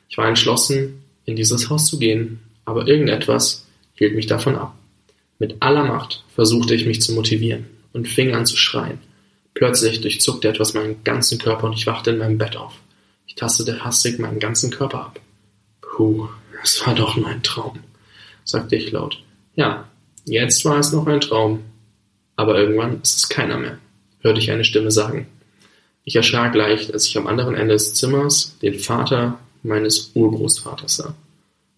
Ich 0.09 0.17
war 0.17 0.27
entschlossen, 0.27 1.03
in 1.25 1.35
dieses 1.35 1.69
Haus 1.69 1.85
zu 1.85 1.99
gehen, 1.99 2.39
aber 2.65 2.87
irgendetwas 2.87 3.67
hielt 3.93 4.15
mich 4.15 4.25
davon 4.25 4.55
ab. 4.55 4.75
Mit 5.37 5.57
aller 5.59 5.83
Macht 5.83 6.23
versuchte 6.33 6.73
ich 6.73 6.87
mich 6.87 7.01
zu 7.01 7.13
motivieren 7.13 7.74
und 7.95 8.09
fing 8.09 8.35
an 8.35 8.45
zu 8.45 8.57
schreien. 8.57 8.99
Plötzlich 9.53 10.01
durchzuckte 10.01 10.49
etwas 10.49 10.73
meinen 10.73 11.03
ganzen 11.05 11.39
Körper 11.39 11.67
und 11.67 11.73
ich 11.73 11.87
wachte 11.87 12.11
in 12.11 12.17
meinem 12.17 12.37
Bett 12.37 12.57
auf. 12.57 12.73
Ich 13.25 13.35
tastete 13.35 13.85
hastig 13.85 14.19
meinen 14.19 14.39
ganzen 14.39 14.69
Körper 14.69 14.99
ab. 14.99 15.19
Puh, 15.81 16.27
es 16.61 16.85
war 16.85 16.93
doch 16.93 17.15
nur 17.15 17.27
ein 17.27 17.41
Traum, 17.41 17.79
sagte 18.43 18.75
ich 18.75 18.91
laut. 18.91 19.23
Ja, 19.55 19.87
jetzt 20.25 20.65
war 20.65 20.77
es 20.77 20.91
noch 20.91 21.07
ein 21.07 21.21
Traum. 21.21 21.63
Aber 22.35 22.59
irgendwann 22.59 23.01
ist 23.01 23.17
es 23.17 23.29
keiner 23.29 23.57
mehr, 23.57 23.77
hörte 24.19 24.41
ich 24.41 24.51
eine 24.51 24.65
Stimme 24.65 24.91
sagen. 24.91 25.27
Ich 26.03 26.17
erschrak 26.17 26.53
leicht, 26.53 26.93
als 26.93 27.07
ich 27.07 27.17
am 27.17 27.27
anderen 27.27 27.55
Ende 27.55 27.75
des 27.75 27.93
Zimmers 27.93 28.57
den 28.61 28.77
Vater 28.77 29.39
meines 29.63 30.11
Urgroßvaters 30.15 30.97
sah. 30.97 31.15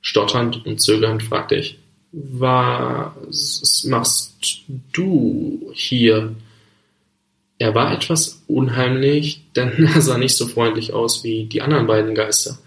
Stotternd 0.02 0.66
und 0.66 0.82
zögernd 0.82 1.22
fragte 1.22 1.56
ich, 1.56 1.78
was 2.12 3.84
machst 3.88 4.64
du 4.94 5.72
hier? 5.74 6.36
Er 7.60 7.76
war 7.76 7.92
etwas 7.94 8.44
unheimlich, 8.48 9.44
denn 9.56 9.84
er 9.94 10.02
sah 10.02 10.18
nicht 10.18 10.36
so 10.36 10.48
freundlich 10.48 10.94
aus 10.94 11.24
wie 11.24 11.46
die 11.46 11.62
anderen 11.62 11.88
beiden 11.88 12.16
Geister. 12.16 12.58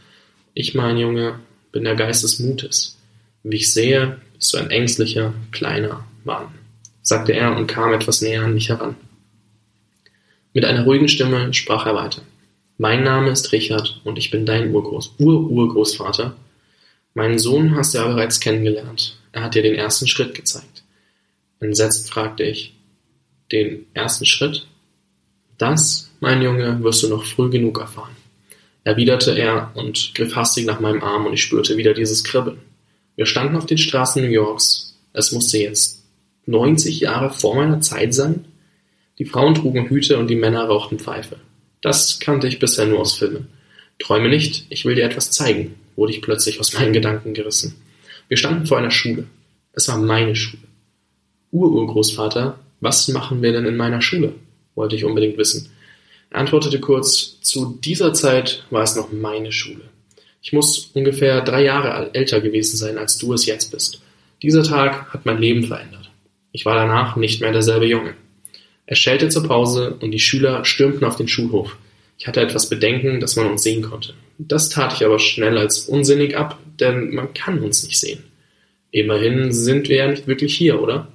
Ich, 0.55 0.74
mein 0.74 0.99
Junge, 0.99 1.38
bin 1.72 1.84
der 1.84 1.95
Geist 1.95 2.24
des 2.24 2.41
Mutes. 2.41 2.99
Wie 3.43 3.57
ich 3.57 3.72
sehe, 3.72 4.18
bist 4.34 4.53
du 4.53 4.59
ein 4.59 4.70
ängstlicher, 4.70 5.32
kleiner 5.53 6.05
Mann, 6.24 6.49
sagte 7.03 7.32
er 7.32 7.57
und 7.57 7.66
kam 7.66 7.93
etwas 7.93 8.20
näher 8.20 8.45
an 8.45 8.55
mich 8.55 8.68
heran. 8.68 8.97
Mit 10.53 10.64
einer 10.64 10.84
ruhigen 10.84 11.09
Stimme 11.09 11.55
sprach 11.55 11.86
er 11.86 11.95
weiter. 11.95 12.22
Mein 12.76 13.05
Name 13.05 13.30
ist 13.30 13.53
Richard 13.53 14.01
und 14.05 14.18
ich 14.18 14.30
bin 14.30 14.47
dein 14.47 14.74
Urgroß, 14.74 15.14
Ur-Urgroßvater. 15.18 16.34
Meinen 17.14 17.38
Sohn 17.38 17.76
hast 17.76 17.95
du 17.95 17.99
ja 17.99 18.07
bereits 18.07 18.41
kennengelernt. 18.41 19.20
Er 19.33 19.43
hat 19.43 19.55
dir 19.55 19.62
den 19.62 19.74
ersten 19.74 20.07
Schritt 20.07 20.35
gezeigt. 20.35 20.85
Entsetzt 21.61 22.11
fragte 22.11 22.43
ich, 22.43 22.74
den 23.53 23.87
ersten 23.95 24.26
Schritt? 24.26 24.66
Das, 25.59 26.11
mein 26.20 26.43
Junge, 26.43 26.83
wirst 26.83 27.03
du 27.03 27.09
noch 27.09 27.24
früh 27.24 27.51
genug 27.51 27.78
erfahren, 27.78 28.16
erwiderte 28.85 29.37
er 29.37 29.72
und 29.74 30.14
griff 30.14 30.35
hastig 30.35 30.64
nach 30.64 30.81
meinem 30.81 31.03
Arm 31.03 31.26
und 31.26 31.35
ich 31.35 31.43
spürte 31.43 31.76
wieder 31.76 31.93
dieses 31.93 32.24
Kribbeln. 32.24 32.61
Wir 33.16 33.26
standen 33.26 33.57
auf 33.57 33.66
den 33.66 33.78
Straßen 33.78 34.22
New 34.22 34.31
Yorks. 34.31 34.99
Es 35.12 35.33
musste 35.33 35.59
jetzt 35.59 36.03
90 36.47 37.01
Jahre 37.01 37.31
vor 37.31 37.55
meiner 37.55 37.81
Zeit 37.81 38.14
sein. 38.14 38.47
Die 39.18 39.26
Frauen 39.26 39.55
trugen 39.55 39.89
Hüte 39.91 40.18
und 40.18 40.28
die 40.28 40.37
Männer 40.37 40.64
rauchten 40.64 40.99
Pfeife. 40.99 41.37
Das 41.83 42.20
kannte 42.20 42.49
ich 42.49 42.59
bisher 42.59 42.87
nur 42.87 43.01
aus 43.01 43.18
Filmen. 43.18 43.49
Träume 43.99 44.31
nicht, 44.31 44.64
ich 44.70 44.87
will 44.87 44.95
dir 44.95 45.05
etwas 45.05 45.31
zeigen, 45.31 45.74
wurde 45.97 46.12
ich 46.12 46.22
plötzlich 46.22 46.59
aus 46.59 46.72
meinen 46.72 46.95
Gedanken 46.95 47.35
gerissen. 47.35 47.74
Wir 48.31 48.37
standen 48.37 48.64
vor 48.64 48.78
einer 48.78 48.93
Schule. 48.93 49.26
Es 49.72 49.89
war 49.89 49.99
meine 49.99 50.37
Schule. 50.37 50.62
Ururgroßvater, 51.51 52.61
was 52.78 53.09
machen 53.09 53.43
wir 53.43 53.51
denn 53.51 53.66
in 53.66 53.76
meiner 53.76 54.01
Schule? 54.01 54.35
wollte 54.76 54.95
ich 54.95 55.05
unbedingt 55.05 55.37
wissen. 55.37 55.68
Er 56.31 56.39
antwortete 56.39 56.78
kurz, 56.78 57.41
zu 57.41 57.76
dieser 57.85 58.14
Zeit 58.14 58.64
war 58.70 58.85
es 58.85 58.95
noch 58.95 59.11
meine 59.11 59.51
Schule. 59.51 59.83
Ich 60.41 60.53
muss 60.53 60.93
ungefähr 60.95 61.41
drei 61.41 61.64
Jahre 61.64 62.14
älter 62.14 62.41
gewesen 62.41 62.76
sein, 62.76 62.99
als 62.99 63.18
du 63.18 63.35
es 63.35 63.47
jetzt 63.47 63.72
bist. 63.72 64.01
Dieser 64.43 64.62
Tag 64.62 65.12
hat 65.12 65.26
mein 65.26 65.39
Leben 65.39 65.64
verändert. 65.64 66.09
Ich 66.53 66.64
war 66.64 66.76
danach 66.76 67.16
nicht 67.16 67.41
mehr 67.41 67.51
derselbe 67.51 67.87
Junge. 67.87 68.14
Er 68.87 68.95
schellte 68.95 69.28
zur 69.28 69.43
Pause 69.43 69.97
und 70.01 70.12
die 70.12 70.20
Schüler 70.20 70.64
stürmten 70.64 71.05
auf 71.05 71.16
den 71.16 71.26
Schulhof. 71.26 71.76
Ich 72.16 72.28
hatte 72.28 72.41
etwas 72.41 72.68
Bedenken, 72.68 73.18
dass 73.18 73.35
man 73.35 73.51
uns 73.51 73.64
sehen 73.64 73.83
konnte. 73.83 74.14
Das 74.49 74.70
tat 74.70 74.95
ich 74.95 75.05
aber 75.05 75.18
schnell 75.18 75.59
als 75.59 75.80
unsinnig 75.80 76.34
ab, 76.34 76.59
denn 76.78 77.14
man 77.14 77.34
kann 77.34 77.59
uns 77.59 77.84
nicht 77.84 78.01
sehen. 78.01 78.24
Immerhin 78.91 79.53
sind 79.53 79.91
wir 79.91 79.97
ja 79.97 80.09
nicht 80.09 80.26
wirklich 80.26 80.57
hier, 80.57 80.80
oder? 80.80 81.09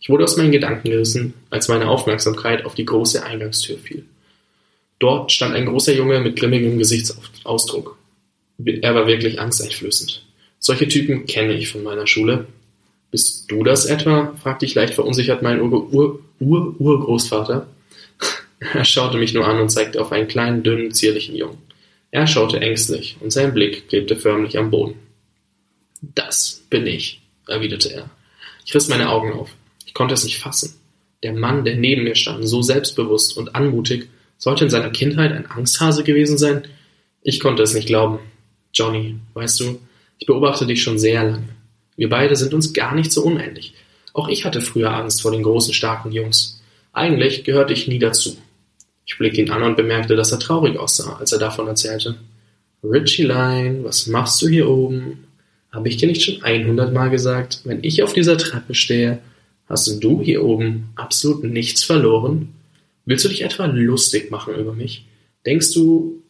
Ich 0.00 0.08
wurde 0.08 0.24
aus 0.24 0.36
meinen 0.36 0.50
Gedanken 0.50 0.90
gerissen, 0.90 1.34
als 1.48 1.68
meine 1.68 1.88
Aufmerksamkeit 1.88 2.64
auf 2.64 2.74
die 2.74 2.84
große 2.84 3.24
Eingangstür 3.24 3.78
fiel. 3.78 4.04
Dort 4.98 5.30
stand 5.30 5.54
ein 5.54 5.66
großer 5.66 5.94
Junge 5.94 6.18
mit 6.18 6.34
grimmigem 6.36 6.76
Gesichtsausdruck. 6.78 7.96
Er 8.64 8.96
war 8.96 9.06
wirklich 9.06 9.40
angsteinflößend. 9.40 10.24
Solche 10.58 10.88
Typen 10.88 11.26
kenne 11.26 11.52
ich 11.52 11.68
von 11.68 11.84
meiner 11.84 12.08
Schule. 12.08 12.48
Bist 13.12 13.48
du 13.48 13.62
das 13.62 13.86
etwa? 13.86 14.34
fragte 14.42 14.66
ich 14.66 14.74
leicht 14.74 14.94
verunsichert 14.94 15.42
meinen 15.42 15.60
Ur-Ur-Urgroßvater. 15.60 17.68
er 18.58 18.84
schaute 18.84 19.18
mich 19.18 19.34
nur 19.34 19.46
an 19.46 19.60
und 19.60 19.68
zeigte 19.68 20.00
auf 20.00 20.10
einen 20.10 20.26
kleinen, 20.26 20.64
dünnen, 20.64 20.90
zierlichen 20.90 21.36
Jungen. 21.36 21.65
Er 22.16 22.26
schaute 22.26 22.60
ängstlich 22.60 23.16
und 23.20 23.30
sein 23.30 23.52
Blick 23.52 23.88
klebte 23.88 24.16
förmlich 24.16 24.56
am 24.58 24.70
Boden. 24.70 24.94
Das 26.00 26.64
bin 26.70 26.86
ich, 26.86 27.20
erwiderte 27.46 27.92
er. 27.92 28.10
Ich 28.64 28.74
riss 28.74 28.88
meine 28.88 29.10
Augen 29.10 29.32
auf 29.32 29.50
konnte 29.96 30.14
es 30.14 30.24
nicht 30.24 30.38
fassen. 30.38 30.78
Der 31.22 31.32
Mann, 31.32 31.64
der 31.64 31.76
neben 31.76 32.04
mir 32.04 32.14
stand, 32.14 32.46
so 32.46 32.60
selbstbewusst 32.60 33.36
und 33.36 33.54
anmutig, 33.54 34.10
sollte 34.36 34.64
in 34.64 34.70
seiner 34.70 34.90
Kindheit 34.90 35.32
ein 35.32 35.50
Angsthase 35.50 36.04
gewesen 36.04 36.36
sein? 36.36 36.68
Ich 37.22 37.40
konnte 37.40 37.62
es 37.62 37.74
nicht 37.74 37.86
glauben. 37.86 38.18
Johnny, 38.74 39.16
weißt 39.32 39.58
du, 39.60 39.80
ich 40.18 40.26
beobachte 40.26 40.66
dich 40.66 40.82
schon 40.82 40.98
sehr 40.98 41.24
lange. 41.24 41.48
Wir 41.96 42.10
beide 42.10 42.36
sind 42.36 42.52
uns 42.52 42.74
gar 42.74 42.94
nicht 42.94 43.10
so 43.10 43.22
unähnlich. 43.22 43.72
Auch 44.12 44.28
ich 44.28 44.44
hatte 44.44 44.60
früher 44.60 44.92
Angst 44.92 45.22
vor 45.22 45.32
den 45.32 45.42
großen, 45.42 45.72
starken 45.72 46.12
Jungs. 46.12 46.62
Eigentlich 46.92 47.44
gehörte 47.44 47.72
ich 47.72 47.88
nie 47.88 47.98
dazu. 47.98 48.36
Ich 49.06 49.16
blickte 49.16 49.40
ihn 49.40 49.50
an 49.50 49.62
und 49.62 49.76
bemerkte, 49.76 50.16
dass 50.16 50.32
er 50.32 50.38
traurig 50.38 50.78
aussah, 50.78 51.16
als 51.16 51.32
er 51.32 51.38
davon 51.38 51.68
erzählte. 51.68 52.16
Richie 52.82 53.22
Line, 53.22 53.84
was 53.84 54.06
machst 54.06 54.42
du 54.42 54.48
hier 54.48 54.68
oben? 54.68 55.24
Habe 55.72 55.88
ich 55.88 55.96
dir 55.96 56.08
nicht 56.08 56.22
schon 56.22 56.42
einhundertmal 56.42 57.10
gesagt, 57.10 57.60
wenn 57.64 57.82
ich 57.82 58.02
auf 58.02 58.12
dieser 58.12 58.36
Treppe 58.36 58.74
stehe, 58.74 59.20
Hast 59.68 60.02
du 60.02 60.22
hier 60.22 60.44
oben 60.44 60.90
absolut 60.94 61.42
nichts 61.42 61.82
verloren? 61.82 62.54
Willst 63.04 63.24
du 63.24 63.28
dich 63.28 63.42
etwa 63.42 63.66
lustig 63.66 64.30
machen 64.30 64.54
über 64.54 64.72
mich? 64.72 65.06
Denkst 65.44 65.72
du, 65.72 66.22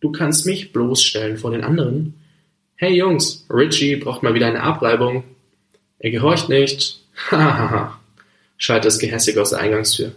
du 0.00 0.10
kannst 0.12 0.46
mich 0.46 0.72
bloßstellen 0.72 1.36
vor 1.36 1.50
den 1.50 1.62
anderen? 1.62 2.14
Hey 2.76 2.96
Jungs, 2.96 3.46
Richie 3.50 3.96
braucht 3.96 4.22
mal 4.22 4.32
wieder 4.32 4.46
eine 4.46 4.62
Abreibung. 4.62 5.24
Er 5.98 6.10
gehorcht 6.10 6.48
nicht. 6.48 7.02
Hahaha, 7.30 8.00
schallte 8.56 8.88
es 8.88 8.98
gehässig 8.98 9.36
aus 9.36 9.50
der 9.50 9.58
Eingangstür. 9.58 10.12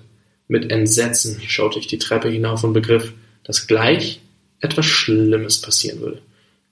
Mit 0.47 0.71
Entsetzen 0.71 1.41
schaute 1.45 1.79
ich 1.79 1.87
die 1.87 1.97
Treppe 1.97 2.29
hinauf 2.29 2.63
und 2.63 2.73
begriff, 2.73 3.13
dass 3.43 3.67
gleich 3.67 4.21
etwas 4.59 4.85
Schlimmes 4.85 5.61
passieren 5.61 5.99
würde. 5.99 6.21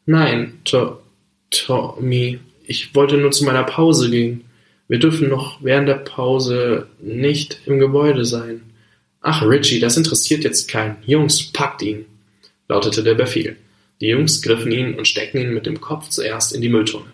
Nein, 0.05 0.59
to 0.63 0.99
Tommy, 1.49 2.39
ich 2.65 2.95
wollte 2.95 3.17
nur 3.17 3.31
zu 3.31 3.43
meiner 3.43 3.63
Pause 3.63 4.09
gehen. 4.09 4.45
Wir 4.87 4.99
dürfen 4.99 5.29
noch 5.29 5.61
während 5.61 5.87
der 5.87 5.95
Pause 5.95 6.87
nicht 7.01 7.61
im 7.65 7.79
Gebäude 7.79 8.25
sein. 8.25 8.61
Ach, 9.21 9.43
Richie, 9.43 9.79
das 9.79 9.97
interessiert 9.97 10.43
jetzt 10.43 10.67
keinen. 10.67 10.97
Jungs, 11.05 11.51
packt 11.51 11.81
ihn, 11.81 12.05
lautete 12.67 13.03
der 13.03 13.15
Befehl. 13.15 13.57
Die 13.99 14.07
Jungs 14.07 14.41
griffen 14.41 14.71
ihn 14.71 14.95
und 14.95 15.07
steckten 15.07 15.41
ihn 15.41 15.53
mit 15.53 15.65
dem 15.65 15.79
Kopf 15.79 16.09
zuerst 16.09 16.53
in 16.53 16.61
die 16.61 16.69
Mülltonne. 16.69 17.13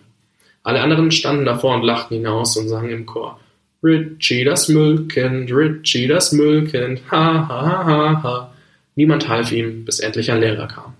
Alle 0.62 0.80
anderen 0.80 1.10
standen 1.10 1.44
davor 1.44 1.74
und 1.74 1.82
lachten 1.82 2.16
hinaus 2.16 2.56
und 2.56 2.68
sangen 2.68 2.90
im 2.90 3.06
Chor. 3.06 3.38
Richie, 3.82 4.44
das 4.44 4.68
Müllkind, 4.68 5.50
Richie, 5.52 6.08
das 6.08 6.32
Müllkind, 6.32 7.00
ha, 7.10 7.48
ha, 7.48 7.62
ha, 7.66 7.84
ha, 7.86 8.22
ha. 8.22 8.54
Niemand 8.96 9.28
half 9.28 9.52
ihm, 9.52 9.84
bis 9.84 10.00
endlich 10.00 10.30
ein 10.30 10.40
Lehrer 10.40 10.66
kam. 10.66 10.94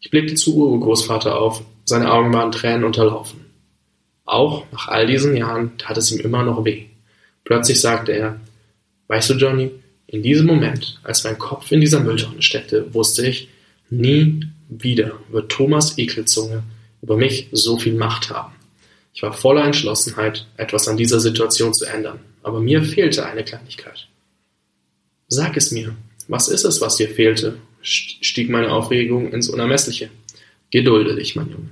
Ich 0.00 0.10
blickte 0.10 0.34
zu 0.34 0.56
Urgroßvater 0.56 1.36
auf, 1.38 1.62
seine 1.84 2.12
Augen 2.12 2.32
waren 2.34 2.52
Tränen 2.52 2.84
unterlaufen. 2.84 3.40
Auch 4.24 4.64
nach 4.72 4.88
all 4.88 5.06
diesen 5.06 5.36
Jahren 5.36 5.78
tat 5.78 5.96
es 5.96 6.12
ihm 6.12 6.20
immer 6.20 6.42
noch 6.44 6.64
weh. 6.64 6.84
Plötzlich 7.44 7.80
sagte 7.80 8.12
er, 8.12 8.38
weißt 9.06 9.30
du, 9.30 9.34
Johnny, 9.34 9.70
In 10.10 10.22
diesem 10.22 10.46
Moment, 10.46 10.98
als 11.02 11.24
mein 11.24 11.38
Kopf 11.38 11.70
in 11.70 11.82
dieser 11.82 12.00
Mülltonne 12.00 12.40
steckte, 12.40 12.94
wusste 12.94 13.26
ich, 13.26 13.48
nie 13.90 14.40
wieder 14.70 15.12
wird 15.30 15.52
Thomas 15.52 15.98
Ekelzunge 15.98 16.62
über 17.02 17.18
mich 17.18 17.48
so 17.52 17.78
viel 17.78 17.94
Macht 17.94 18.30
haben. 18.30 18.52
Ich 19.18 19.22
war 19.22 19.32
voller 19.32 19.64
Entschlossenheit, 19.64 20.46
etwas 20.56 20.86
an 20.86 20.96
dieser 20.96 21.18
Situation 21.18 21.74
zu 21.74 21.86
ändern, 21.86 22.20
aber 22.44 22.60
mir 22.60 22.84
fehlte 22.84 23.26
eine 23.26 23.42
Kleinigkeit. 23.42 24.06
Sag 25.26 25.56
es 25.56 25.72
mir, 25.72 25.96
was 26.28 26.46
ist 26.46 26.62
es, 26.62 26.80
was 26.80 26.98
dir 26.98 27.08
fehlte? 27.08 27.56
stieg 27.82 28.48
meine 28.48 28.70
Aufregung 28.70 29.32
ins 29.32 29.48
Unermessliche. 29.48 30.08
Gedulde 30.70 31.16
dich, 31.16 31.34
mein 31.34 31.50
Junge. 31.50 31.70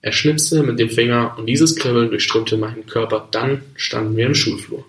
Er 0.00 0.12
schnipste 0.12 0.62
mit 0.62 0.78
dem 0.78 0.88
Finger 0.88 1.34
und 1.36 1.44
dieses 1.44 1.76
Kribbeln 1.76 2.08
durchströmte 2.08 2.56
meinen 2.56 2.86
Körper. 2.86 3.28
Dann 3.30 3.60
standen 3.74 4.16
wir 4.16 4.24
im 4.24 4.34
Schulflur. 4.34 4.86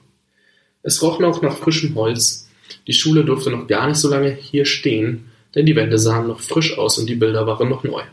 Es 0.84 1.01
roch 1.01 1.20
noch 1.20 1.41
nach 1.41 1.58
frischem 1.58 1.93
Holz. 1.95 2.47
Die 2.88 2.93
Schule 2.93 3.26
durfte 3.26 3.49
noch 3.49 3.68
gar 3.68 3.86
nicht 3.86 3.99
so 3.99 4.10
lange 4.10 4.32
hier 4.32 4.64
stehen, 4.64 5.30
denn 5.55 5.66
die 5.66 5.76
Wände 5.76 5.99
sahen 5.99 6.28
noch 6.28 6.39
frisch 6.39 6.78
aus 6.78 6.99
und 6.99 7.10
die 7.10 7.16
Bilder 7.16 7.45
waren 7.47 7.68
noch 7.68 7.84
neu. 7.84 8.03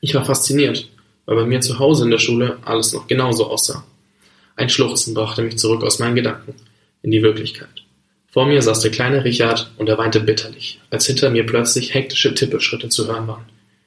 Ich 0.00 0.14
war 0.14 0.24
fasziniert, 0.24 0.88
weil 1.30 1.36
bei 1.36 1.46
mir 1.46 1.60
zu 1.60 1.78
Hause 1.78 2.02
in 2.02 2.10
der 2.10 2.18
Schule 2.18 2.58
alles 2.64 2.92
noch 2.92 3.06
genauso 3.06 3.46
aussah. 3.46 3.84
Ein 4.56 4.68
Schluchzen 4.68 5.14
brachte 5.14 5.42
mich 5.42 5.58
zurück 5.58 5.84
aus 5.84 6.00
meinen 6.00 6.16
Gedanken 6.16 6.54
in 7.02 7.12
die 7.12 7.22
Wirklichkeit. 7.22 7.84
Vor 8.26 8.46
mir 8.46 8.60
saß 8.60 8.80
der 8.80 8.90
kleine 8.90 9.22
Richard 9.22 9.70
und 9.78 9.88
er 9.88 9.96
weinte 9.96 10.18
bitterlich, 10.18 10.80
als 10.90 11.06
hinter 11.06 11.30
mir 11.30 11.46
plötzlich 11.46 11.94
hektische 11.94 12.34
Tippelschritte 12.34 12.88
zu 12.88 13.06
hören 13.06 13.28
waren. 13.28 13.44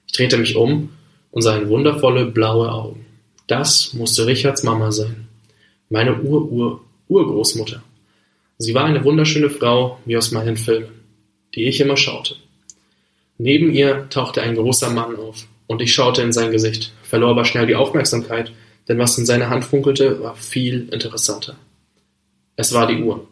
Ich 0.07 0.13
drehte 0.13 0.37
mich 0.37 0.55
um 0.55 0.91
und 1.31 1.41
sah 1.41 1.57
in 1.57 1.67
wundervolle 1.67 2.27
blaue 2.27 2.71
Augen. 2.71 3.05
Das 3.47 3.93
musste 3.93 4.25
Richards 4.25 4.63
Mama 4.63 4.93
sein. 4.93 5.27
Meine 5.89 6.21
Ur-Ur-Urgroßmutter. 6.21 7.83
Sie 8.57 8.73
war 8.73 8.85
eine 8.85 9.03
wunderschöne 9.03 9.49
Frau 9.49 9.99
wie 10.05 10.15
aus 10.15 10.31
meinen 10.31 10.55
Filmen, 10.55 10.93
die 11.55 11.65
ich 11.65 11.81
immer 11.81 11.97
schaute. 11.97 12.35
Neben 13.37 13.73
ihr 13.73 14.07
tauchte 14.09 14.41
ein 14.41 14.55
großer 14.55 14.91
Mann 14.91 15.17
auf 15.17 15.45
und 15.73 15.81
ich 15.81 15.91
schaute 15.91 16.21
in 16.21 16.31
sein 16.31 16.51
Gesicht, 16.51 16.93
verlor 17.01 17.31
aber 17.31 17.45
schnell 17.45 17.65
die 17.65 17.75
Aufmerksamkeit, 17.75 18.51
denn 18.87 18.99
was 18.99 19.17
in 19.17 19.25
seiner 19.25 19.49
Hand 19.49 19.65
funkelte, 19.65 20.21
war 20.21 20.35
viel 20.35 20.87
interessanter. 20.91 21.55
Es 22.55 22.73
war 22.73 22.85
die 22.85 23.01
Uhr. 23.01 23.27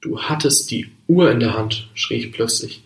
Du 0.00 0.20
hattest 0.20 0.72
die 0.72 0.88
Uhr 1.06 1.30
in 1.30 1.38
der 1.38 1.54
Hand, 1.54 1.88
schrie 1.94 2.16
ich 2.16 2.32
plötzlich. 2.32 2.82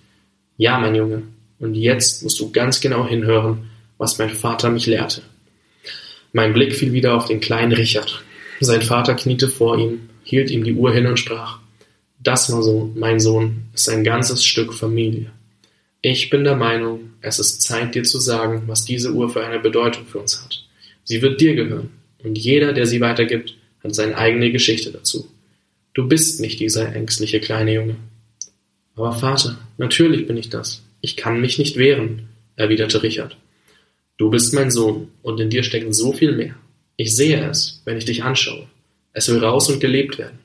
Ja, 0.59 0.79
mein 0.79 0.95
Junge, 0.95 1.23
und 1.59 1.75
jetzt 1.75 2.23
musst 2.23 2.39
du 2.39 2.53
ganz 2.53 2.83
genau 2.83 3.09
hinhören, 3.09 3.71
was 3.97 4.19
mein 4.19 4.31
Vater 4.31 4.69
mich 4.69 4.85
lehrte. 4.85 5.23
Mein 6.35 6.53
Blick 6.53 6.75
fiel 6.75 6.93
wieder 6.93 7.15
auf 7.15 7.25
den 7.25 7.41
kleinen 7.41 7.73
Richard. 7.73 8.23
Sein 8.61 8.83
Vater 8.83 9.15
kniete 9.15 9.49
vor 9.49 9.79
ihm, 9.79 10.11
hielt 10.23 10.51
ihm 10.51 10.65
die 10.65 10.75
Uhr 10.75 10.93
hin 10.93 11.07
und 11.07 11.19
sprach, 11.19 11.61
das, 12.21 12.53
mein 12.95 13.21
Sohn, 13.21 13.69
ist 13.73 13.89
ein 13.89 14.05
ganzes 14.05 14.45
Stück 14.45 14.75
Familie. 14.75 15.31
Ich 16.01 16.31
bin 16.31 16.45
der 16.45 16.55
Meinung, 16.55 17.11
es 17.21 17.41
ist 17.41 17.61
Zeit, 17.61 17.95
dir 17.95 18.05
zu 18.05 18.21
sagen, 18.21 18.63
was 18.67 18.85
diese 18.85 19.13
Uhr 19.13 19.31
für 19.31 19.45
eine 19.45 19.59
Bedeutung 19.59 20.07
für 20.07 20.21
uns 20.21 20.41
hat. 20.41 20.65
Sie 21.03 21.23
wird 21.23 21.41
dir 21.41 21.57
gehören, 21.57 21.91
und 22.23 22.39
jeder, 22.39 22.73
der 22.73 22.87
sie 22.87 23.01
weitergibt, 23.01 23.57
hat 23.83 23.95
seine 23.95 24.17
eigene 24.17 24.53
Geschichte 24.53 24.93
dazu. 24.93 25.29
Du 25.95 26.07
bist 26.07 26.41
nicht 26.41 26.61
dieser 26.61 26.95
ängstliche 26.95 27.41
kleine 27.41 27.75
Junge. 27.75 27.97
Aber 28.95 29.13
Vater, 29.13 29.59
natürlich 29.77 30.29
bin 30.29 30.37
ich 30.37 30.51
das. 30.51 30.85
Ich 31.01 31.17
kann 31.17 31.41
mich 31.41 31.59
nicht 31.59 31.77
wehren, 31.77 32.29
erwiderte 32.55 33.03
Richard. 33.03 33.37
Du 34.19 34.31
bist 34.31 34.55
mein 34.55 34.71
Sohn, 34.71 35.09
und 35.23 35.41
in 35.41 35.51
dir 35.51 35.65
steckt 35.65 35.93
so 35.95 36.13
viel 36.13 36.33
mehr. 36.33 36.55
Ich 36.97 37.17
sehe 37.17 37.45
es, 37.49 37.83
wenn 37.85 37.97
ich 37.97 38.05
dich 38.05 38.23
anschaue. 38.23 38.69
Es 39.13 39.29
will 39.29 39.39
raus 39.39 39.69
und 39.69 39.81
gelebt 39.81 40.19
werden. 40.19 40.39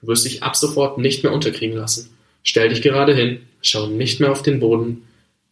Du 0.00 0.08
wirst 0.08 0.24
dich 0.24 0.42
ab 0.42 0.56
sofort 0.56 0.98
nicht 0.98 1.22
mehr 1.22 1.32
unterkriegen 1.32 1.76
lassen. 1.76 2.15
Stell 2.46 2.68
dich 2.68 2.80
gerade 2.80 3.12
hin, 3.12 3.40
schau 3.60 3.88
nicht 3.88 4.20
mehr 4.20 4.30
auf 4.30 4.40
den 4.40 4.60
Boden, 4.60 5.02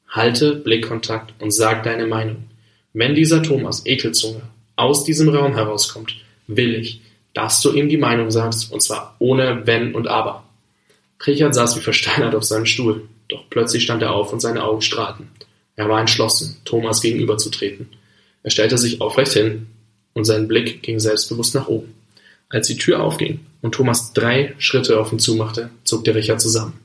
halte 0.09 0.55
Blickkontakt 0.55 1.34
und 1.40 1.51
sag 1.51 1.82
deine 1.82 2.07
Meinung. 2.07 2.45
Wenn 2.92 3.16
dieser 3.16 3.42
Thomas 3.42 3.84
Ekelzunge 3.84 4.42
aus 4.76 5.05
diesem 5.05 5.28
Raum 5.28 5.55
herauskommt, 5.55 6.14
will 6.47 6.76
ich, 6.76 7.01
dass 7.32 7.61
du 7.61 7.72
ihm 7.72 7.88
die 7.88 7.97
Meinung 7.97 8.30
sagst, 8.30 8.72
und 8.72 8.80
zwar 8.80 9.16
ohne 9.18 9.66
Wenn 9.66 9.92
und 9.92 10.07
Aber. 10.07 10.45
Richard 11.26 11.55
saß 11.55 11.76
wie 11.76 11.80
versteinert 11.80 12.36
auf 12.36 12.45
seinem 12.45 12.66
Stuhl, 12.66 13.09
doch 13.28 13.42
plötzlich 13.51 13.82
stand 13.82 14.03
er 14.03 14.14
auf 14.14 14.32
und 14.32 14.40
seine 14.40 14.62
Augen 14.62 14.80
strahlten. 14.80 15.28
Er 15.74 15.88
war 15.88 15.99
entschlossen, 15.99 16.59
Thomas 16.64 17.01
gegenüberzutreten. 17.01 17.88
Er 18.45 18.51
stellte 18.51 18.78
sich 18.78 19.01
aufrecht 19.01 19.32
hin 19.32 19.66
und 20.12 20.26
sein 20.26 20.47
Blick 20.47 20.82
ging 20.82 21.01
selbstbewusst 21.01 21.57
nach 21.57 21.66
oben. 21.66 21.92
Als 22.51 22.68
die 22.68 22.76
Tür 22.76 23.03
aufging 23.03 23.40
und 23.62 23.74
Thomas 23.74 24.12
drei 24.12 24.55
Schritte 24.59 25.01
auf 25.01 25.11
ihn 25.11 25.18
zumachte, 25.18 25.70
zuckte 25.82 26.14
Richard 26.14 26.40
zusammen. 26.40 26.84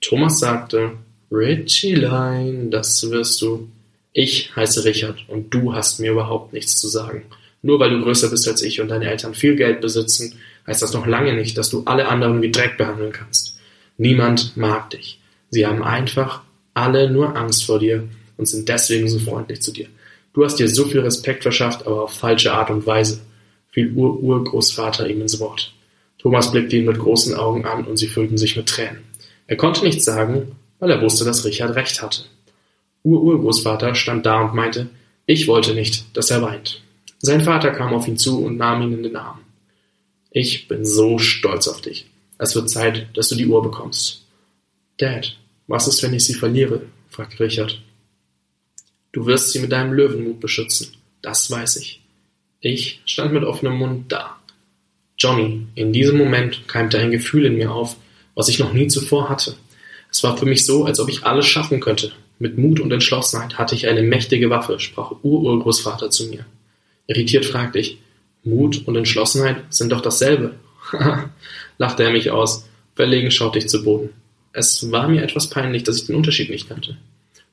Thomas 0.00 0.38
sagte, 0.38 0.92
Richieline, 1.30 2.70
das 2.70 3.08
wirst 3.10 3.40
du. 3.42 3.68
Ich 4.12 4.54
heiße 4.56 4.84
Richard 4.84 5.24
und 5.28 5.50
du 5.50 5.72
hast 5.74 6.00
mir 6.00 6.12
überhaupt 6.12 6.52
nichts 6.52 6.80
zu 6.80 6.88
sagen. 6.88 7.22
Nur 7.62 7.78
weil 7.78 7.90
du 7.90 8.02
größer 8.02 8.30
bist 8.30 8.48
als 8.48 8.62
ich 8.62 8.80
und 8.80 8.88
deine 8.88 9.08
Eltern 9.08 9.34
viel 9.34 9.54
Geld 9.54 9.80
besitzen, 9.80 10.38
heißt 10.66 10.82
das 10.82 10.94
noch 10.94 11.06
lange 11.06 11.34
nicht, 11.34 11.56
dass 11.56 11.70
du 11.70 11.82
alle 11.84 12.08
anderen 12.08 12.42
wie 12.42 12.50
Dreck 12.50 12.76
behandeln 12.76 13.12
kannst. 13.12 13.58
Niemand 13.98 14.56
mag 14.56 14.90
dich. 14.90 15.20
Sie 15.50 15.66
haben 15.66 15.82
einfach 15.82 16.42
alle 16.74 17.10
nur 17.10 17.36
Angst 17.36 17.64
vor 17.64 17.78
dir 17.78 18.08
und 18.36 18.46
sind 18.46 18.68
deswegen 18.68 19.08
so 19.08 19.18
freundlich 19.18 19.60
zu 19.60 19.72
dir. 19.72 19.86
Du 20.32 20.44
hast 20.44 20.56
dir 20.56 20.68
so 20.68 20.86
viel 20.86 21.00
Respekt 21.00 21.42
verschafft, 21.42 21.86
aber 21.86 22.04
auf 22.04 22.12
falsche 22.14 22.52
Art 22.52 22.70
und 22.70 22.86
Weise, 22.86 23.20
fiel 23.70 23.92
Ur-Urgroßvater 23.92 25.08
ihm 25.08 25.20
ins 25.20 25.38
Wort. 25.38 25.72
Thomas 26.18 26.50
blickte 26.50 26.76
ihn 26.76 26.86
mit 26.86 26.98
großen 26.98 27.34
Augen 27.34 27.64
an 27.66 27.84
und 27.84 27.96
sie 27.96 28.08
füllten 28.08 28.38
sich 28.38 28.56
mit 28.56 28.66
Tränen. 28.66 29.09
Er 29.50 29.56
konnte 29.56 29.82
nichts 29.82 30.04
sagen, 30.04 30.52
weil 30.78 30.92
er 30.92 31.02
wusste, 31.02 31.24
dass 31.24 31.44
Richard 31.44 31.74
recht 31.74 32.00
hatte. 32.00 32.22
Ur-Urgroßvater 33.02 33.96
stand 33.96 34.24
da 34.24 34.42
und 34.42 34.54
meinte, 34.54 34.90
ich 35.26 35.48
wollte 35.48 35.74
nicht, 35.74 36.16
dass 36.16 36.30
er 36.30 36.40
weint. 36.40 36.84
Sein 37.18 37.40
Vater 37.40 37.72
kam 37.72 37.92
auf 37.92 38.06
ihn 38.06 38.16
zu 38.16 38.44
und 38.44 38.56
nahm 38.56 38.80
ihn 38.82 38.92
in 38.92 39.02
den 39.02 39.16
Arm. 39.16 39.40
Ich 40.30 40.68
bin 40.68 40.86
so 40.86 41.18
stolz 41.18 41.66
auf 41.66 41.80
dich. 41.80 42.06
Es 42.38 42.54
wird 42.54 42.70
Zeit, 42.70 43.08
dass 43.14 43.28
du 43.28 43.34
die 43.34 43.48
Uhr 43.48 43.60
bekommst. 43.60 44.24
Dad, 44.98 45.36
was 45.66 45.88
ist, 45.88 46.00
wenn 46.04 46.14
ich 46.14 46.24
sie 46.24 46.34
verliere? 46.34 46.82
fragte 47.08 47.42
Richard. 47.42 47.82
Du 49.10 49.26
wirst 49.26 49.50
sie 49.50 49.58
mit 49.58 49.72
deinem 49.72 49.94
Löwenmut 49.94 50.38
beschützen. 50.38 50.92
Das 51.22 51.50
weiß 51.50 51.74
ich. 51.78 52.00
Ich 52.60 53.00
stand 53.04 53.32
mit 53.32 53.42
offenem 53.42 53.78
Mund 53.78 54.12
da. 54.12 54.36
Johnny, 55.18 55.66
in 55.74 55.92
diesem 55.92 56.18
Moment 56.18 56.68
keimte 56.68 57.00
ein 57.00 57.10
Gefühl 57.10 57.46
in 57.46 57.56
mir 57.56 57.72
auf, 57.72 57.96
was 58.40 58.48
ich 58.48 58.58
noch 58.58 58.72
nie 58.72 58.86
zuvor 58.86 59.28
hatte. 59.28 59.54
Es 60.10 60.24
war 60.24 60.34
für 60.38 60.46
mich 60.46 60.64
so, 60.64 60.86
als 60.86 60.98
ob 60.98 61.10
ich 61.10 61.24
alles 61.24 61.44
schaffen 61.44 61.78
könnte. 61.78 62.10
Mit 62.38 62.56
Mut 62.56 62.80
und 62.80 62.90
Entschlossenheit 62.90 63.58
hatte 63.58 63.74
ich 63.74 63.86
eine 63.86 64.02
mächtige 64.02 64.48
Waffe, 64.48 64.80
sprach 64.80 65.12
Ururgroßvater 65.22 66.08
zu 66.08 66.28
mir. 66.28 66.46
Irritiert 67.06 67.44
fragte 67.44 67.80
ich, 67.80 67.98
Mut 68.42 68.86
und 68.86 68.96
Entschlossenheit 68.96 69.58
sind 69.68 69.92
doch 69.92 70.00
dasselbe. 70.00 70.54
lachte 71.78 72.02
er 72.02 72.12
mich 72.12 72.30
aus. 72.30 72.66
Verlegen 72.94 73.30
schaute 73.30 73.58
ich 73.58 73.68
zu 73.68 73.84
Boden. 73.84 74.08
Es 74.54 74.90
war 74.90 75.06
mir 75.06 75.22
etwas 75.22 75.50
peinlich, 75.50 75.82
dass 75.82 75.98
ich 75.98 76.06
den 76.06 76.16
Unterschied 76.16 76.48
nicht 76.48 76.66
kannte. 76.66 76.96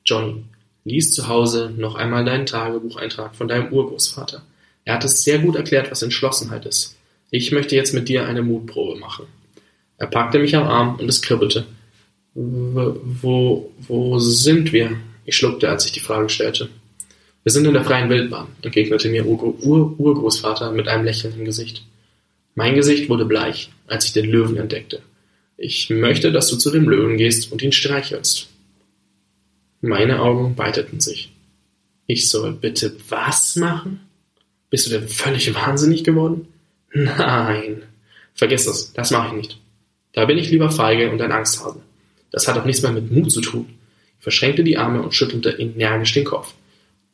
Johnny, 0.06 0.42
lies 0.86 1.12
zu 1.12 1.28
Hause 1.28 1.70
noch 1.76 1.96
einmal 1.96 2.24
deinen 2.24 2.46
Tagebucheintrag 2.46 3.36
von 3.36 3.46
deinem 3.46 3.70
Urgroßvater. 3.74 4.40
Er 4.86 4.94
hat 4.94 5.04
es 5.04 5.22
sehr 5.22 5.38
gut 5.40 5.56
erklärt, 5.56 5.90
was 5.90 6.00
Entschlossenheit 6.00 6.64
ist. 6.64 6.96
Ich 7.30 7.52
möchte 7.52 7.76
jetzt 7.76 7.92
mit 7.92 8.08
dir 8.08 8.24
eine 8.24 8.40
Mutprobe 8.40 8.98
machen. 8.98 9.26
Er 9.98 10.06
packte 10.06 10.38
mich 10.38 10.56
am 10.56 10.66
Arm 10.66 10.96
und 10.96 11.08
es 11.08 11.20
kribbelte. 11.20 11.66
Wo, 12.34 13.70
wo 13.78 14.18
sind 14.18 14.72
wir? 14.72 14.96
Ich 15.24 15.36
schluckte, 15.36 15.68
als 15.68 15.84
ich 15.84 15.92
die 15.92 16.00
Frage 16.00 16.28
stellte. 16.28 16.70
Wir 17.42 17.52
sind 17.52 17.66
in 17.66 17.72
der 17.72 17.84
freien 17.84 18.08
Wildbahn, 18.08 18.48
entgegnete 18.62 19.08
mir 19.08 19.26
Urgroßvater 19.26 20.70
mit 20.72 20.88
einem 20.88 21.04
Lächeln 21.04 21.34
im 21.38 21.44
Gesicht. 21.44 21.84
Mein 22.54 22.74
Gesicht 22.74 23.08
wurde 23.08 23.24
bleich, 23.24 23.70
als 23.86 24.06
ich 24.06 24.12
den 24.12 24.26
Löwen 24.30 24.56
entdeckte. 24.56 25.02
Ich 25.56 25.90
möchte, 25.90 26.30
dass 26.30 26.48
du 26.48 26.56
zu 26.56 26.70
dem 26.70 26.88
Löwen 26.88 27.16
gehst 27.16 27.50
und 27.50 27.62
ihn 27.62 27.72
streichelst. 27.72 28.48
Meine 29.80 30.20
Augen 30.20 30.56
weiteten 30.56 31.00
sich. 31.00 31.32
Ich 32.06 32.28
soll 32.28 32.52
bitte 32.52 32.96
was 33.08 33.56
machen? 33.56 34.00
Bist 34.70 34.86
du 34.86 34.90
denn 34.90 35.08
völlig 35.08 35.54
wahnsinnig 35.54 36.04
geworden? 36.04 36.48
Nein. 36.92 37.82
Vergiss 38.34 38.66
das, 38.66 38.92
das 38.92 39.10
mache 39.10 39.28
ich 39.28 39.34
nicht. 39.34 39.58
Da 40.12 40.24
bin 40.24 40.38
ich 40.38 40.50
lieber 40.50 40.70
feige 40.70 41.10
und 41.10 41.20
ein 41.20 41.32
Angsthase. 41.32 41.80
Das 42.30 42.48
hat 42.48 42.56
doch 42.56 42.64
nichts 42.64 42.82
mehr 42.82 42.92
mit 42.92 43.10
Mut 43.10 43.30
zu 43.30 43.40
tun. 43.40 43.66
Ich 44.18 44.22
verschränkte 44.22 44.64
die 44.64 44.76
Arme 44.76 45.02
und 45.02 45.14
schüttelte 45.14 45.50
energisch 45.50 46.14
den 46.14 46.24
Kopf. 46.24 46.54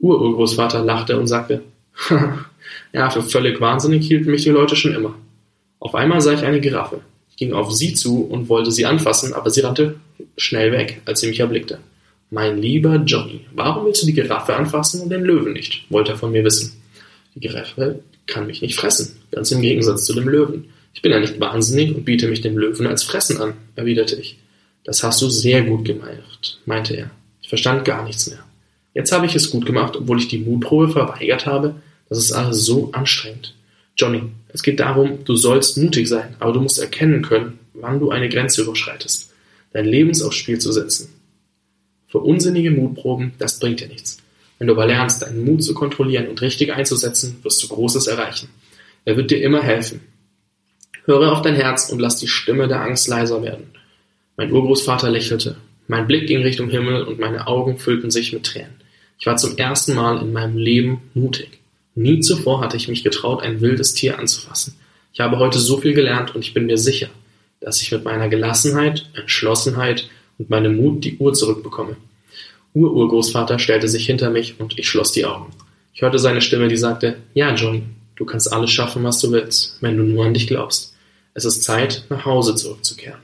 Ururgroßvater 0.01 0.83
lachte 0.85 1.19
und 1.19 1.27
sagte, 1.27 1.63
ja, 2.93 3.11
für 3.11 3.23
völlig 3.23 3.61
wahnsinnig 3.61 4.07
hielten 4.07 4.31
mich 4.31 4.43
die 4.43 4.51
Leute 4.51 4.77
schon 4.77 4.95
immer. 4.95 5.15
Auf 5.79 5.95
einmal 5.95 6.21
sah 6.21 6.33
ich 6.33 6.43
eine 6.43 6.61
Giraffe. 6.61 7.01
Ich 7.31 7.37
ging 7.37 7.53
auf 7.53 7.73
sie 7.73 7.95
zu 7.95 8.23
und 8.23 8.49
wollte 8.49 8.71
sie 8.71 8.87
anfassen, 8.87 9.33
aber 9.33 9.51
sie 9.51 9.61
rannte 9.61 9.97
schnell 10.37 10.73
weg, 10.73 11.03
als 11.05 11.21
sie 11.21 11.29
mich 11.29 11.41
erblickte. 11.41 11.79
Mein 12.31 12.59
lieber 12.61 12.97
Johnny, 12.97 13.41
warum 13.55 13.87
willst 13.87 14.03
du 14.03 14.07
die 14.07 14.15
Giraffe 14.15 14.57
anfassen 14.57 15.03
und 15.03 15.11
den 15.11 15.23
Löwen 15.23 15.53
nicht? 15.53 15.85
wollte 15.91 16.13
er 16.13 16.19
von 16.19 16.33
mir 16.33 16.45
wissen. 16.45 16.81
Die 17.35 17.41
Giraffe 17.41 18.01
kann 18.27 18.47
mich 18.47 18.63
nicht 18.63 18.77
fressen, 18.77 19.21
ganz 19.31 19.51
im 19.53 19.61
Gegensatz 19.61 20.05
zu 20.05 20.15
dem 20.15 20.29
Löwen. 20.29 20.71
Ich 20.95 21.03
bin 21.03 21.13
ja 21.13 21.21
nicht 21.21 21.39
wahnsinnig 21.39 21.95
und 21.95 22.05
biete 22.05 22.29
mich 22.29 22.41
dem 22.41 22.57
Löwen 22.57 22.87
als 22.87 23.03
Fressen 23.03 23.41
an, 23.41 23.55
erwiderte 23.77 24.17
ich. 24.17 24.39
Das 24.85 25.03
hast 25.03 25.21
du 25.21 25.29
sehr 25.29 25.63
gut 25.63 25.85
gemacht, 25.85 26.61
meinte 26.65 26.97
er. 26.97 27.11
Ich 27.43 27.49
verstand 27.49 27.85
gar 27.85 28.05
nichts 28.05 28.29
mehr. 28.29 28.45
Jetzt 28.95 29.13
habe 29.13 29.27
ich 29.27 29.35
es 29.35 29.51
gut 29.51 29.67
gemacht, 29.67 29.97
obwohl 29.97 30.19
ich 30.19 30.29
die 30.29 30.39
Mutprobe 30.39 30.89
verweigert 30.89 31.47
habe. 31.47 31.75
Das 32.09 32.19
ist 32.19 32.33
alles 32.33 32.65
so 32.65 32.93
anstrengend. 32.93 33.55
Johnny, 33.97 34.23
es 34.49 34.63
geht 34.63 34.81
darum, 34.81 35.25
du 35.25 35.37
sollst 35.37 35.77
mutig 35.79 36.09
sein, 36.09 36.37
aber 36.39 36.53
du 36.53 36.61
musst 36.61 36.79
erkennen 36.79 37.23
können, 37.23 37.59
wann 37.75 37.99
du 37.99 38.11
eine 38.11 38.29
Grenze 38.29 38.63
überschreitest. 38.63 39.33
Dein 39.73 39.87
Leben 39.87 40.11
aufs 40.23 40.37
Spiel 40.37 40.59
zu 40.59 40.71
setzen. 40.73 41.09
Für 42.07 42.21
unsinnige 42.21 42.71
Mutproben, 42.71 43.33
das 43.39 43.59
bringt 43.59 43.81
dir 43.81 43.89
nichts. 43.89 44.19
Wenn 44.59 44.69
du 44.69 44.75
aber 44.75 44.87
lernst, 44.87 45.23
deinen 45.23 45.45
Mut 45.45 45.65
zu 45.65 45.75
kontrollieren 45.75 46.29
und 46.29 46.41
richtig 46.41 46.73
einzusetzen, 46.73 47.39
wirst 47.43 47.63
du 47.63 47.69
Großes 47.69 48.07
erreichen. 48.07 48.49
Er 49.05 49.17
wird 49.17 49.31
dir 49.31 49.43
immer 49.43 49.63
helfen. 49.63 50.01
Höre 51.07 51.33
auf 51.33 51.43
dein 51.43 51.55
Herz 51.55 51.91
und 51.91 52.01
lass 52.01 52.17
die 52.17 52.29
Stimme 52.29 52.67
der 52.67 52.83
Angst 52.83 53.09
leiser 53.09 53.43
werden. 53.43 53.67
Mein 54.37 54.51
Urgroßvater 54.51 55.11
lächelte. 55.11 55.57
Mein 55.87 56.07
Blick 56.07 56.27
ging 56.27 56.43
Richtung 56.43 56.71
Himmel 56.71 57.03
und 57.03 57.19
meine 57.19 57.47
Augen 57.47 57.79
füllten 57.79 58.11
sich 58.11 58.33
mit 58.33 58.45
Tränen. 58.45 58.81
Ich 59.19 59.27
war 59.27 59.37
zum 59.37 59.57
ersten 59.59 59.95
Mal 59.95 60.21
in 60.23 60.33
meinem 60.33 60.57
Leben 60.57 61.03
mutig. 61.13 61.61
Nie 61.95 62.21
zuvor 62.21 62.61
hatte 62.61 62.77
ich 62.77 62.89
mich 62.89 63.05
getraut, 63.05 63.43
ein 63.43 63.61
wildes 63.61 63.93
Tier 63.93 64.19
anzufassen. 64.19 64.77
Ich 65.13 65.21
habe 65.21 65.39
heute 65.39 65.59
so 65.59 65.77
viel 65.79 65.93
gelernt 65.93 66.35
und 66.35 66.41
ich 66.41 66.55
bin 66.55 66.67
mir 66.67 66.79
sicher, 66.79 67.09
dass 67.61 67.83
ich 67.83 67.93
mit 67.93 68.05
meiner 68.05 68.29
Gelassenheit, 68.29 69.09
Entschlossenheit 69.15 70.09
und 70.39 70.51
meinem 70.51 70.77
Mut 70.77 71.05
die 71.05 71.19
Uhr 71.19 71.35
zurückbekomme. 71.35 71.97
Ururgroßvater 72.73 73.59
stellte 73.59 73.89
sich 73.89 74.07
hinter 74.07 74.31
mich 74.31 74.59
und 74.59 74.79
ich 74.79 74.89
schloss 74.89 75.13
die 75.13 75.27
Augen. 75.27 75.53
Ich 75.93 76.03
hörte 76.03 76.19
seine 76.19 76.41
Stimme, 76.41 76.67
die 76.67 76.77
sagte, 76.77 77.19
ja, 77.35 77.55
Johnny, 77.55 77.83
du 78.17 78.25
kannst 78.25 78.53
alles 78.53 78.73
schaffen, 78.73 79.05
was 79.05 79.21
du 79.21 79.31
willst, 79.31 79.77
wenn 79.81 79.97
du 79.97 80.03
nur 80.03 80.25
an 80.25 80.35
dich 80.35 80.49
glaubst. 80.49 80.94
Es 81.35 81.45
ist 81.45 81.65
Zeit, 81.65 82.05
nach 82.11 82.25
Hause 82.25 82.55
zurückzukehren. 82.55 83.21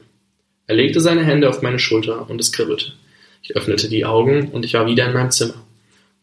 Er 0.66 0.74
legte 0.74 1.00
seine 1.00 1.24
Hände 1.24 1.48
auf 1.48 1.62
meine 1.62 1.78
Schulter 1.78 2.28
und 2.28 2.40
es 2.40 2.52
kribbelte. 2.52 2.92
Ich 3.42 3.56
öffnete 3.56 3.88
die 3.88 4.04
Augen 4.04 4.48
und 4.48 4.64
ich 4.64 4.74
war 4.74 4.86
wieder 4.86 5.06
in 5.06 5.12
meinem 5.12 5.30
Zimmer. 5.30 5.64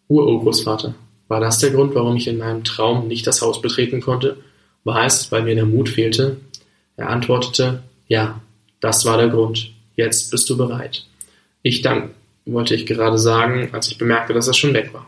Ururgroßvater, 0.09 0.95
war 1.27 1.39
das 1.39 1.59
der 1.59 1.71
Grund, 1.71 1.95
warum 1.95 2.15
ich 2.17 2.27
in 2.27 2.37
meinem 2.37 2.63
Traum 2.63 3.07
nicht 3.07 3.25
das 3.25 3.41
Haus 3.41 3.61
betreten 3.61 4.01
konnte? 4.01 4.37
War 4.83 5.05
es, 5.05 5.31
weil 5.31 5.43
mir 5.43 5.55
der 5.55 5.65
Mut 5.65 5.89
fehlte? 5.89 6.37
Er 6.97 7.09
antwortete, 7.09 7.83
ja, 8.07 8.41
das 8.79 9.05
war 9.05 9.17
der 9.17 9.29
Grund. 9.29 9.71
Jetzt 9.95 10.31
bist 10.31 10.49
du 10.49 10.57
bereit. 10.57 11.05
Ich 11.61 11.81
dank, 11.81 12.11
wollte 12.45 12.75
ich 12.75 12.85
gerade 12.85 13.17
sagen, 13.17 13.69
als 13.71 13.87
ich 13.89 13.97
bemerkte, 13.97 14.33
dass 14.33 14.47
er 14.47 14.53
schon 14.53 14.73
weg 14.73 14.93
war. 14.93 15.05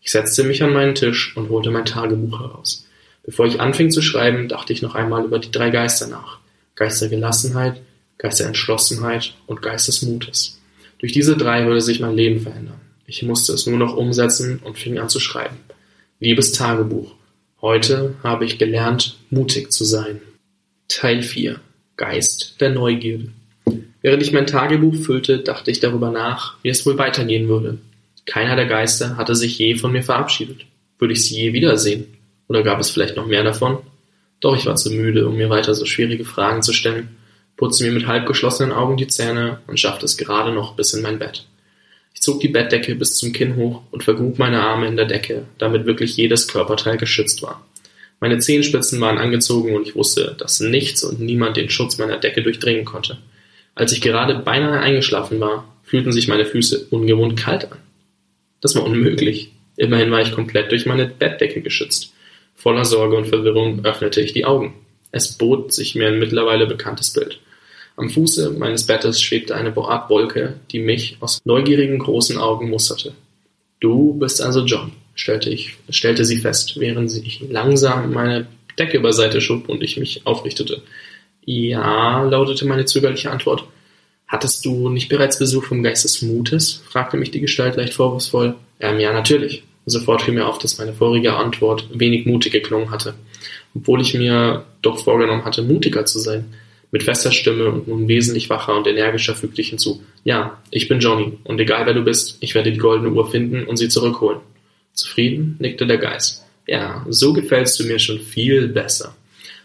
Ich 0.00 0.10
setzte 0.10 0.44
mich 0.44 0.62
an 0.62 0.72
meinen 0.72 0.94
Tisch 0.94 1.36
und 1.36 1.50
holte 1.50 1.70
mein 1.70 1.84
Tagebuch 1.84 2.40
heraus. 2.40 2.86
Bevor 3.28 3.44
ich 3.44 3.60
anfing 3.60 3.90
zu 3.90 4.00
schreiben, 4.00 4.48
dachte 4.48 4.72
ich 4.72 4.80
noch 4.80 4.94
einmal 4.94 5.22
über 5.22 5.38
die 5.38 5.50
drei 5.50 5.68
Geister 5.68 6.06
nach. 6.06 6.38
Geist 6.76 7.02
der 7.02 7.10
Gelassenheit, 7.10 7.78
Geist 8.16 8.40
der 8.40 8.46
Entschlossenheit 8.46 9.34
und 9.46 9.60
Geist 9.60 9.86
des 9.86 10.00
Mutes. 10.00 10.58
Durch 10.98 11.12
diese 11.12 11.36
drei 11.36 11.66
würde 11.66 11.82
sich 11.82 12.00
mein 12.00 12.16
Leben 12.16 12.40
verändern. 12.40 12.80
Ich 13.04 13.22
musste 13.22 13.52
es 13.52 13.66
nur 13.66 13.76
noch 13.76 13.94
umsetzen 13.94 14.60
und 14.64 14.78
fing 14.78 14.98
an 14.98 15.10
zu 15.10 15.20
schreiben. 15.20 15.58
Liebes 16.20 16.52
Tagebuch, 16.52 17.12
heute 17.60 18.14
habe 18.22 18.46
ich 18.46 18.56
gelernt, 18.56 19.18
mutig 19.28 19.72
zu 19.72 19.84
sein. 19.84 20.22
Teil 20.88 21.20
4 21.20 21.60
Geist 21.98 22.58
der 22.62 22.70
Neugierde. 22.70 23.28
Während 24.00 24.22
ich 24.22 24.32
mein 24.32 24.46
Tagebuch 24.46 24.94
füllte, 24.94 25.40
dachte 25.40 25.70
ich 25.70 25.80
darüber 25.80 26.10
nach, 26.10 26.56
wie 26.62 26.70
es 26.70 26.86
wohl 26.86 26.96
weitergehen 26.96 27.46
würde. 27.46 27.76
Keiner 28.24 28.56
der 28.56 28.64
Geister 28.64 29.18
hatte 29.18 29.34
sich 29.34 29.58
je 29.58 29.76
von 29.76 29.92
mir 29.92 30.02
verabschiedet. 30.02 30.64
Würde 30.98 31.12
ich 31.12 31.24
sie 31.24 31.34
je 31.34 31.52
wiedersehen? 31.52 32.14
Oder 32.48 32.62
gab 32.62 32.80
es 32.80 32.90
vielleicht 32.90 33.16
noch 33.16 33.26
mehr 33.26 33.44
davon? 33.44 33.78
Doch 34.40 34.56
ich 34.56 34.66
war 34.66 34.76
zu 34.76 34.90
müde, 34.90 35.28
um 35.28 35.36
mir 35.36 35.50
weiter 35.50 35.74
so 35.74 35.84
schwierige 35.84 36.24
Fragen 36.24 36.62
zu 36.62 36.72
stellen, 36.72 37.16
putzte 37.56 37.84
mir 37.84 37.92
mit 37.92 38.06
halb 38.06 38.26
geschlossenen 38.26 38.72
Augen 38.72 38.96
die 38.96 39.08
Zähne 39.08 39.60
und 39.66 39.78
schaffte 39.78 40.06
es 40.06 40.16
gerade 40.16 40.52
noch 40.52 40.74
bis 40.74 40.94
in 40.94 41.02
mein 41.02 41.18
Bett. 41.18 41.44
Ich 42.14 42.22
zog 42.22 42.40
die 42.40 42.48
Bettdecke 42.48 42.94
bis 42.94 43.16
zum 43.16 43.32
Kinn 43.32 43.56
hoch 43.56 43.82
und 43.90 44.02
vergrub 44.02 44.38
meine 44.38 44.62
Arme 44.62 44.86
in 44.86 44.96
der 44.96 45.06
Decke, 45.06 45.44
damit 45.58 45.86
wirklich 45.86 46.16
jedes 46.16 46.48
Körperteil 46.48 46.96
geschützt 46.96 47.42
war. 47.42 47.64
Meine 48.20 48.38
Zehenspitzen 48.38 49.00
waren 49.00 49.18
angezogen 49.18 49.76
und 49.76 49.86
ich 49.86 49.94
wusste, 49.94 50.34
dass 50.38 50.60
nichts 50.60 51.04
und 51.04 51.20
niemand 51.20 51.56
den 51.56 51.70
Schutz 51.70 51.98
meiner 51.98 52.16
Decke 52.16 52.42
durchdringen 52.42 52.84
konnte. 52.84 53.18
Als 53.74 53.92
ich 53.92 54.00
gerade 54.00 54.34
beinahe 54.36 54.80
eingeschlafen 54.80 55.38
war, 55.38 55.72
fühlten 55.84 56.12
sich 56.12 56.26
meine 56.26 56.44
Füße 56.44 56.88
ungewohnt 56.90 57.36
kalt 57.36 57.70
an. 57.70 57.78
Das 58.60 58.74
war 58.74 58.84
unmöglich. 58.84 59.52
Immerhin 59.76 60.10
war 60.10 60.20
ich 60.20 60.32
komplett 60.32 60.72
durch 60.72 60.86
meine 60.86 61.06
Bettdecke 61.06 61.60
geschützt. 61.60 62.12
Voller 62.58 62.84
Sorge 62.84 63.16
und 63.16 63.28
Verwirrung 63.28 63.84
öffnete 63.84 64.20
ich 64.20 64.32
die 64.32 64.44
Augen. 64.44 64.74
Es 65.12 65.38
bot 65.38 65.72
sich 65.72 65.94
mir 65.94 66.08
ein 66.08 66.18
mittlerweile 66.18 66.66
bekanntes 66.66 67.12
Bild. 67.12 67.38
Am 67.96 68.10
Fuße 68.10 68.50
meines 68.50 68.84
Bettes 68.84 69.22
schwebte 69.22 69.54
eine 69.54 69.76
Art 69.76 70.10
Wolke, 70.10 70.54
die 70.72 70.80
mich 70.80 71.18
aus 71.20 71.40
neugierigen 71.44 72.00
großen 72.00 72.36
Augen 72.36 72.68
musterte. 72.68 73.12
Du 73.78 74.14
bist 74.14 74.42
also 74.42 74.64
John, 74.64 74.90
stellte, 75.14 75.50
ich, 75.50 75.76
stellte 75.88 76.24
sie 76.24 76.38
fest, 76.38 76.80
während 76.80 77.12
sie 77.12 77.46
langsam 77.48 78.12
meine 78.12 78.48
Decke 78.76 78.98
beiseite 78.98 79.40
schob 79.40 79.68
und 79.68 79.84
ich 79.84 79.96
mich 79.96 80.26
aufrichtete. 80.26 80.82
Ja, 81.44 82.24
lautete 82.24 82.66
meine 82.66 82.86
zögerliche 82.86 83.30
Antwort. 83.30 83.68
Hattest 84.26 84.64
du 84.64 84.88
nicht 84.88 85.08
bereits 85.08 85.38
Besuch 85.38 85.64
vom 85.64 85.84
Geist 85.84 86.02
des 86.02 86.22
Mutes? 86.22 86.82
fragte 86.88 87.16
mich 87.16 87.30
die 87.30 87.40
Gestalt 87.40 87.76
leicht 87.76 87.94
vorwurfsvoll. 87.94 88.56
Ähm, 88.80 88.98
ja, 88.98 89.12
natürlich. 89.12 89.62
Sofort 89.88 90.22
fiel 90.22 90.34
mir 90.34 90.46
auf, 90.46 90.58
dass 90.58 90.78
meine 90.78 90.92
vorige 90.92 91.34
Antwort 91.34 91.88
wenig 91.92 92.26
mutig 92.26 92.52
geklungen 92.52 92.90
hatte, 92.90 93.14
obwohl 93.74 94.00
ich 94.00 94.14
mir 94.14 94.64
doch 94.82 95.02
vorgenommen 95.02 95.44
hatte, 95.44 95.62
mutiger 95.62 96.04
zu 96.04 96.18
sein. 96.18 96.54
Mit 96.90 97.02
fester 97.02 97.32
Stimme 97.32 97.68
und 97.68 97.86
nun 97.86 98.08
wesentlich 98.08 98.48
wacher 98.48 98.74
und 98.74 98.86
energischer 98.86 99.34
fügte 99.34 99.60
ich 99.60 99.68
hinzu. 99.68 100.02
Ja, 100.24 100.58
ich 100.70 100.88
bin 100.88 101.00
Johnny, 101.00 101.38
und 101.44 101.60
egal 101.60 101.84
wer 101.84 101.92
du 101.92 102.02
bist, 102.02 102.38
ich 102.40 102.54
werde 102.54 102.72
die 102.72 102.78
goldene 102.78 103.10
Uhr 103.10 103.30
finden 103.30 103.64
und 103.64 103.76
sie 103.76 103.88
zurückholen. 103.88 104.40
Zufrieden? 104.94 105.56
nickte 105.58 105.86
der 105.86 105.98
Geist. 105.98 106.44
Ja, 106.66 107.04
so 107.08 107.32
gefällst 107.32 107.78
du 107.78 107.84
mir 107.84 107.98
schon 107.98 108.20
viel 108.20 108.68
besser. 108.68 109.14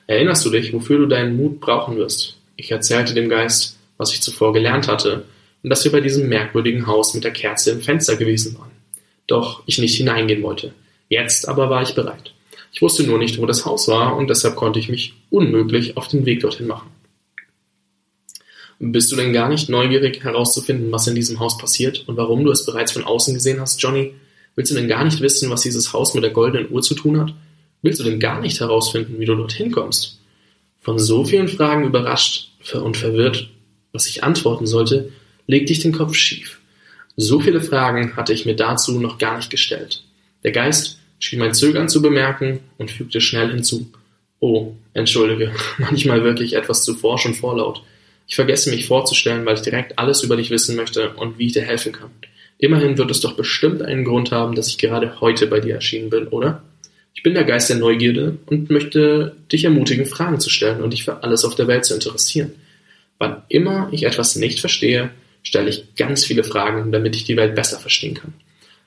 Erinnerst 0.05 0.45
du 0.45 0.49
dich, 0.49 0.73
wofür 0.73 0.97
du 0.97 1.05
deinen 1.05 1.37
Mut 1.37 1.61
brauchen 1.61 1.95
wirst? 1.97 2.37
Ich 2.57 2.71
erzählte 2.71 3.13
dem 3.13 3.29
Geist, 3.29 3.77
was 3.97 4.13
ich 4.13 4.21
zuvor 4.21 4.53
gelernt 4.53 4.87
hatte, 4.87 5.23
und 5.63 5.69
dass 5.69 5.83
wir 5.85 5.91
bei 5.93 6.01
diesem 6.01 6.27
merkwürdigen 6.27 6.87
Haus 6.87 7.13
mit 7.13 7.23
der 7.23 7.31
Kerze 7.31 7.71
im 7.71 7.81
Fenster 7.81 8.17
gewesen 8.17 8.57
waren. 8.59 8.72
Doch 9.33 9.63
ich 9.65 9.79
nicht 9.79 9.95
hineingehen 9.95 10.43
wollte. 10.43 10.75
Jetzt 11.09 11.47
aber 11.47 11.67
war 11.71 11.81
ich 11.81 11.95
bereit. 11.95 12.35
Ich 12.71 12.83
wusste 12.83 13.01
nur 13.01 13.17
nicht, 13.17 13.39
wo 13.39 13.47
das 13.47 13.65
Haus 13.65 13.87
war, 13.87 14.15
und 14.15 14.29
deshalb 14.29 14.55
konnte 14.55 14.77
ich 14.77 14.89
mich 14.89 15.15
unmöglich 15.31 15.97
auf 15.97 16.07
den 16.07 16.27
Weg 16.27 16.41
dorthin 16.41 16.67
machen. 16.67 16.91
Bist 18.77 19.11
du 19.11 19.15
denn 19.15 19.33
gar 19.33 19.49
nicht 19.49 19.69
neugierig 19.69 20.23
herauszufinden, 20.23 20.91
was 20.91 21.07
in 21.07 21.15
diesem 21.15 21.39
Haus 21.39 21.57
passiert 21.57 22.07
und 22.07 22.15
warum 22.15 22.45
du 22.45 22.51
es 22.51 22.63
bereits 22.63 22.91
von 22.91 23.05
außen 23.05 23.33
gesehen 23.33 23.59
hast, 23.59 23.81
Johnny? 23.81 24.13
Willst 24.53 24.69
du 24.69 24.75
denn 24.75 24.87
gar 24.87 25.03
nicht 25.03 25.19
wissen, 25.19 25.49
was 25.49 25.63
dieses 25.63 25.93
Haus 25.93 26.13
mit 26.13 26.23
der 26.23 26.29
goldenen 26.29 26.71
Uhr 26.71 26.83
zu 26.83 26.93
tun 26.93 27.19
hat? 27.19 27.33
Willst 27.81 27.99
du 27.99 28.03
denn 28.03 28.19
gar 28.19 28.39
nicht 28.39 28.59
herausfinden, 28.59 29.19
wie 29.19 29.25
du 29.25 29.33
dorthin 29.33 29.71
kommst? 29.71 30.19
Von 30.79 30.99
so 30.99 31.25
vielen 31.25 31.47
Fragen 31.47 31.85
überrascht 31.85 32.51
und 32.71 32.97
verwirrt, 32.97 33.49
was 33.93 34.05
ich 34.05 34.23
antworten 34.23 34.67
sollte, 34.67 35.11
legte 35.47 35.73
ich 35.73 35.79
den 35.79 35.91
Kopf 35.91 36.13
schief. 36.13 36.59
So 37.15 37.39
viele 37.39 37.61
Fragen 37.61 38.15
hatte 38.15 38.33
ich 38.33 38.45
mir 38.45 38.55
dazu 38.55 38.99
noch 38.99 39.17
gar 39.17 39.37
nicht 39.37 39.49
gestellt. 39.49 40.03
Der 40.43 40.51
Geist 40.51 40.99
schien 41.19 41.39
mein 41.39 41.53
Zögern 41.53 41.87
zu 41.87 42.01
bemerken 42.01 42.59
und 42.77 42.91
fügte 42.91 43.21
schnell 43.21 43.49
hinzu. 43.49 43.91
Oh, 44.39 44.73
entschuldige, 44.93 45.51
manchmal 45.77 46.23
wirklich 46.23 46.53
etwas 46.53 46.83
zu 46.83 46.95
forsch 46.95 47.25
und 47.25 47.35
vorlaut. 47.35 47.83
Ich 48.27 48.35
vergesse 48.35 48.69
mich 48.69 48.87
vorzustellen, 48.87 49.45
weil 49.45 49.55
ich 49.55 49.61
direkt 49.61 49.99
alles 49.99 50.23
über 50.23 50.35
dich 50.35 50.49
wissen 50.49 50.75
möchte 50.75 51.11
und 51.11 51.37
wie 51.37 51.47
ich 51.47 51.53
dir 51.53 51.61
helfen 51.61 51.91
kann. 51.91 52.09
Immerhin 52.57 52.97
wird 52.97 53.11
es 53.11 53.19
doch 53.19 53.35
bestimmt 53.35 53.81
einen 53.81 54.05
Grund 54.05 54.31
haben, 54.31 54.55
dass 54.55 54.67
ich 54.67 54.77
gerade 54.77 55.19
heute 55.21 55.47
bei 55.47 55.59
dir 55.59 55.75
erschienen 55.75 56.09
bin, 56.09 56.27
oder? 56.27 56.63
Ich 57.13 57.21
bin 57.21 57.33
der 57.35 57.43
Geist 57.43 57.69
der 57.69 57.77
Neugierde 57.77 58.37
und 58.47 58.69
möchte 58.69 59.35
dich 59.51 59.65
ermutigen, 59.65 60.05
Fragen 60.05 60.39
zu 60.39 60.49
stellen 60.49 60.81
und 60.81 60.93
dich 60.93 61.03
für 61.03 61.23
alles 61.23 61.45
auf 61.45 61.55
der 61.55 61.67
Welt 61.67 61.85
zu 61.85 61.93
interessieren. 61.93 62.53
Wann 63.19 63.43
immer 63.49 63.89
ich 63.91 64.03
etwas 64.03 64.35
nicht 64.35 64.59
verstehe, 64.59 65.11
stelle 65.43 65.69
ich 65.69 65.95
ganz 65.95 66.25
viele 66.25 66.43
Fragen, 66.43 66.91
damit 66.91 67.15
ich 67.15 67.25
die 67.25 67.37
Welt 67.37 67.55
besser 67.55 67.79
verstehen 67.79 68.15
kann. 68.15 68.33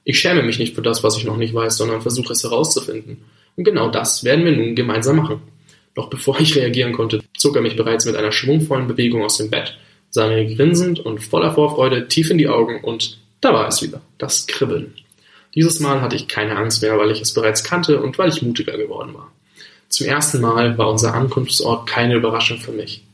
Ich 0.04 0.18
schäme 0.18 0.42
mich 0.42 0.58
nicht 0.58 0.74
für 0.74 0.82
das, 0.82 1.02
was 1.02 1.16
ich 1.16 1.24
noch 1.24 1.36
nicht 1.36 1.54
weiß, 1.54 1.76
sondern 1.76 2.02
versuche 2.02 2.32
es 2.32 2.42
herauszufinden. 2.42 3.24
Und 3.56 3.64
genau 3.64 3.90
das 3.90 4.24
werden 4.24 4.44
wir 4.44 4.52
nun 4.52 4.74
gemeinsam 4.74 5.16
machen. 5.16 5.42
Doch 5.94 6.10
bevor 6.10 6.38
ich 6.38 6.54
reagieren 6.54 6.92
konnte, 6.92 7.22
zog 7.36 7.56
er 7.56 7.62
mich 7.62 7.76
bereits 7.76 8.04
mit 8.04 8.16
einer 8.16 8.32
schwungvollen 8.32 8.86
Bewegung 8.86 9.24
aus 9.24 9.38
dem 9.38 9.50
Bett, 9.50 9.78
sah 10.10 10.28
mir 10.28 10.44
grinsend 10.54 11.00
und 11.00 11.22
voller 11.24 11.54
Vorfreude 11.54 12.06
tief 12.06 12.30
in 12.30 12.38
die 12.38 12.48
Augen 12.48 12.82
und 12.82 13.18
da 13.40 13.52
war 13.52 13.66
es 13.68 13.82
wieder, 13.82 14.02
das 14.18 14.46
Kribbeln. 14.46 14.94
Dieses 15.54 15.80
Mal 15.80 16.02
hatte 16.02 16.16
ich 16.16 16.28
keine 16.28 16.56
Angst 16.56 16.82
mehr, 16.82 16.98
weil 16.98 17.10
ich 17.10 17.22
es 17.22 17.32
bereits 17.32 17.64
kannte 17.64 18.00
und 18.00 18.18
weil 18.18 18.28
ich 18.28 18.42
mutiger 18.42 18.76
geworden 18.76 19.14
war. 19.14 19.32
Zum 19.88 20.06
ersten 20.06 20.42
Mal 20.42 20.76
war 20.76 20.90
unser 20.90 21.14
Ankunftsort 21.14 21.88
keine 21.88 22.16
Überraschung 22.16 22.58
für 22.58 22.72
mich. 22.72 23.05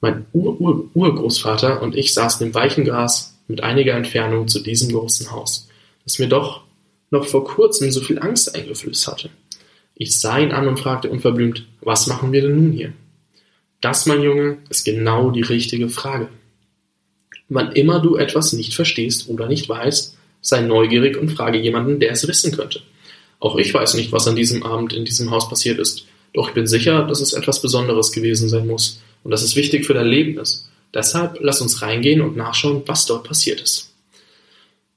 Mein 0.00 0.26
Ur-Ur-Urgroßvater 0.32 1.82
und 1.82 1.96
ich 1.96 2.14
saßen 2.14 2.46
im 2.46 2.54
weichen 2.54 2.84
Gras 2.84 3.36
mit 3.48 3.62
einiger 3.62 3.94
Entfernung 3.94 4.46
zu 4.46 4.60
diesem 4.60 4.92
großen 4.92 5.32
Haus, 5.32 5.68
das 6.04 6.18
mir 6.18 6.28
doch 6.28 6.62
noch 7.10 7.26
vor 7.26 7.44
kurzem 7.44 7.90
so 7.90 8.00
viel 8.00 8.18
Angst 8.18 8.54
eingeflößt 8.54 9.08
hatte. 9.08 9.30
Ich 9.96 10.20
sah 10.20 10.38
ihn 10.38 10.52
an 10.52 10.68
und 10.68 10.78
fragte 10.78 11.10
unverblümt, 11.10 11.66
was 11.80 12.06
machen 12.06 12.32
wir 12.32 12.42
denn 12.42 12.54
nun 12.54 12.72
hier? 12.72 12.92
Das, 13.80 14.06
mein 14.06 14.22
Junge, 14.22 14.58
ist 14.68 14.84
genau 14.84 15.30
die 15.30 15.42
richtige 15.42 15.88
Frage. 15.88 16.28
Wann 17.48 17.72
immer 17.72 18.00
du 18.00 18.16
etwas 18.16 18.52
nicht 18.52 18.74
verstehst 18.74 19.28
oder 19.28 19.48
nicht 19.48 19.68
weißt, 19.68 20.16
sei 20.40 20.60
neugierig 20.60 21.16
und 21.16 21.30
frage 21.30 21.58
jemanden, 21.58 21.98
der 21.98 22.12
es 22.12 22.28
wissen 22.28 22.52
könnte. 22.52 22.82
Auch 23.40 23.56
ich 23.56 23.72
weiß 23.74 23.94
nicht, 23.94 24.12
was 24.12 24.28
an 24.28 24.36
diesem 24.36 24.62
Abend 24.62 24.92
in 24.92 25.04
diesem 25.04 25.30
Haus 25.30 25.48
passiert 25.48 25.78
ist, 25.78 26.06
doch 26.34 26.48
ich 26.48 26.54
bin 26.54 26.66
sicher, 26.66 27.04
dass 27.04 27.20
es 27.20 27.32
etwas 27.32 27.62
Besonderes 27.62 28.12
gewesen 28.12 28.48
sein 28.48 28.66
muss 28.66 29.00
und 29.28 29.32
dass 29.32 29.42
es 29.42 29.56
wichtig 29.56 29.84
für 29.84 29.92
dein 29.92 30.06
Leben 30.06 30.38
ist. 30.38 30.70
Deshalb 30.94 31.36
lass 31.42 31.60
uns 31.60 31.82
reingehen 31.82 32.22
und 32.22 32.38
nachschauen, 32.38 32.84
was 32.86 33.04
dort 33.04 33.24
passiert 33.24 33.60
ist. 33.60 33.92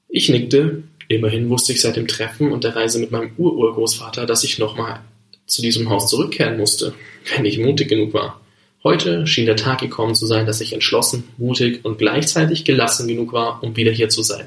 Ich 0.07 0.29
nickte, 0.29 0.83
immerhin 1.09 1.49
wusste 1.49 1.73
ich 1.73 1.81
seit 1.81 1.97
dem 1.97 2.07
Treffen 2.07 2.49
und 2.53 2.63
der 2.63 2.73
Reise 2.73 2.99
mit 2.99 3.11
meinem 3.11 3.33
Ururgroßvater, 3.37 4.25
dass 4.25 4.45
ich 4.45 4.57
nochmal 4.57 5.01
zu 5.47 5.61
diesem 5.61 5.89
Haus 5.89 6.07
zurückkehren 6.07 6.57
musste, 6.57 6.93
wenn 7.35 7.43
ich 7.43 7.59
mutig 7.59 7.89
genug 7.89 8.13
war. 8.13 8.39
Heute 8.85 9.27
schien 9.27 9.47
der 9.47 9.57
Tag 9.57 9.81
gekommen 9.81 10.15
zu 10.15 10.25
sein, 10.25 10.45
dass 10.45 10.61
ich 10.61 10.71
entschlossen, 10.71 11.25
mutig 11.37 11.83
und 11.83 11.97
gleichzeitig 11.97 12.63
gelassen 12.63 13.09
genug 13.09 13.33
war, 13.33 13.61
um 13.61 13.75
wieder 13.75 13.91
hier 13.91 14.07
zu 14.07 14.23
sein. 14.23 14.45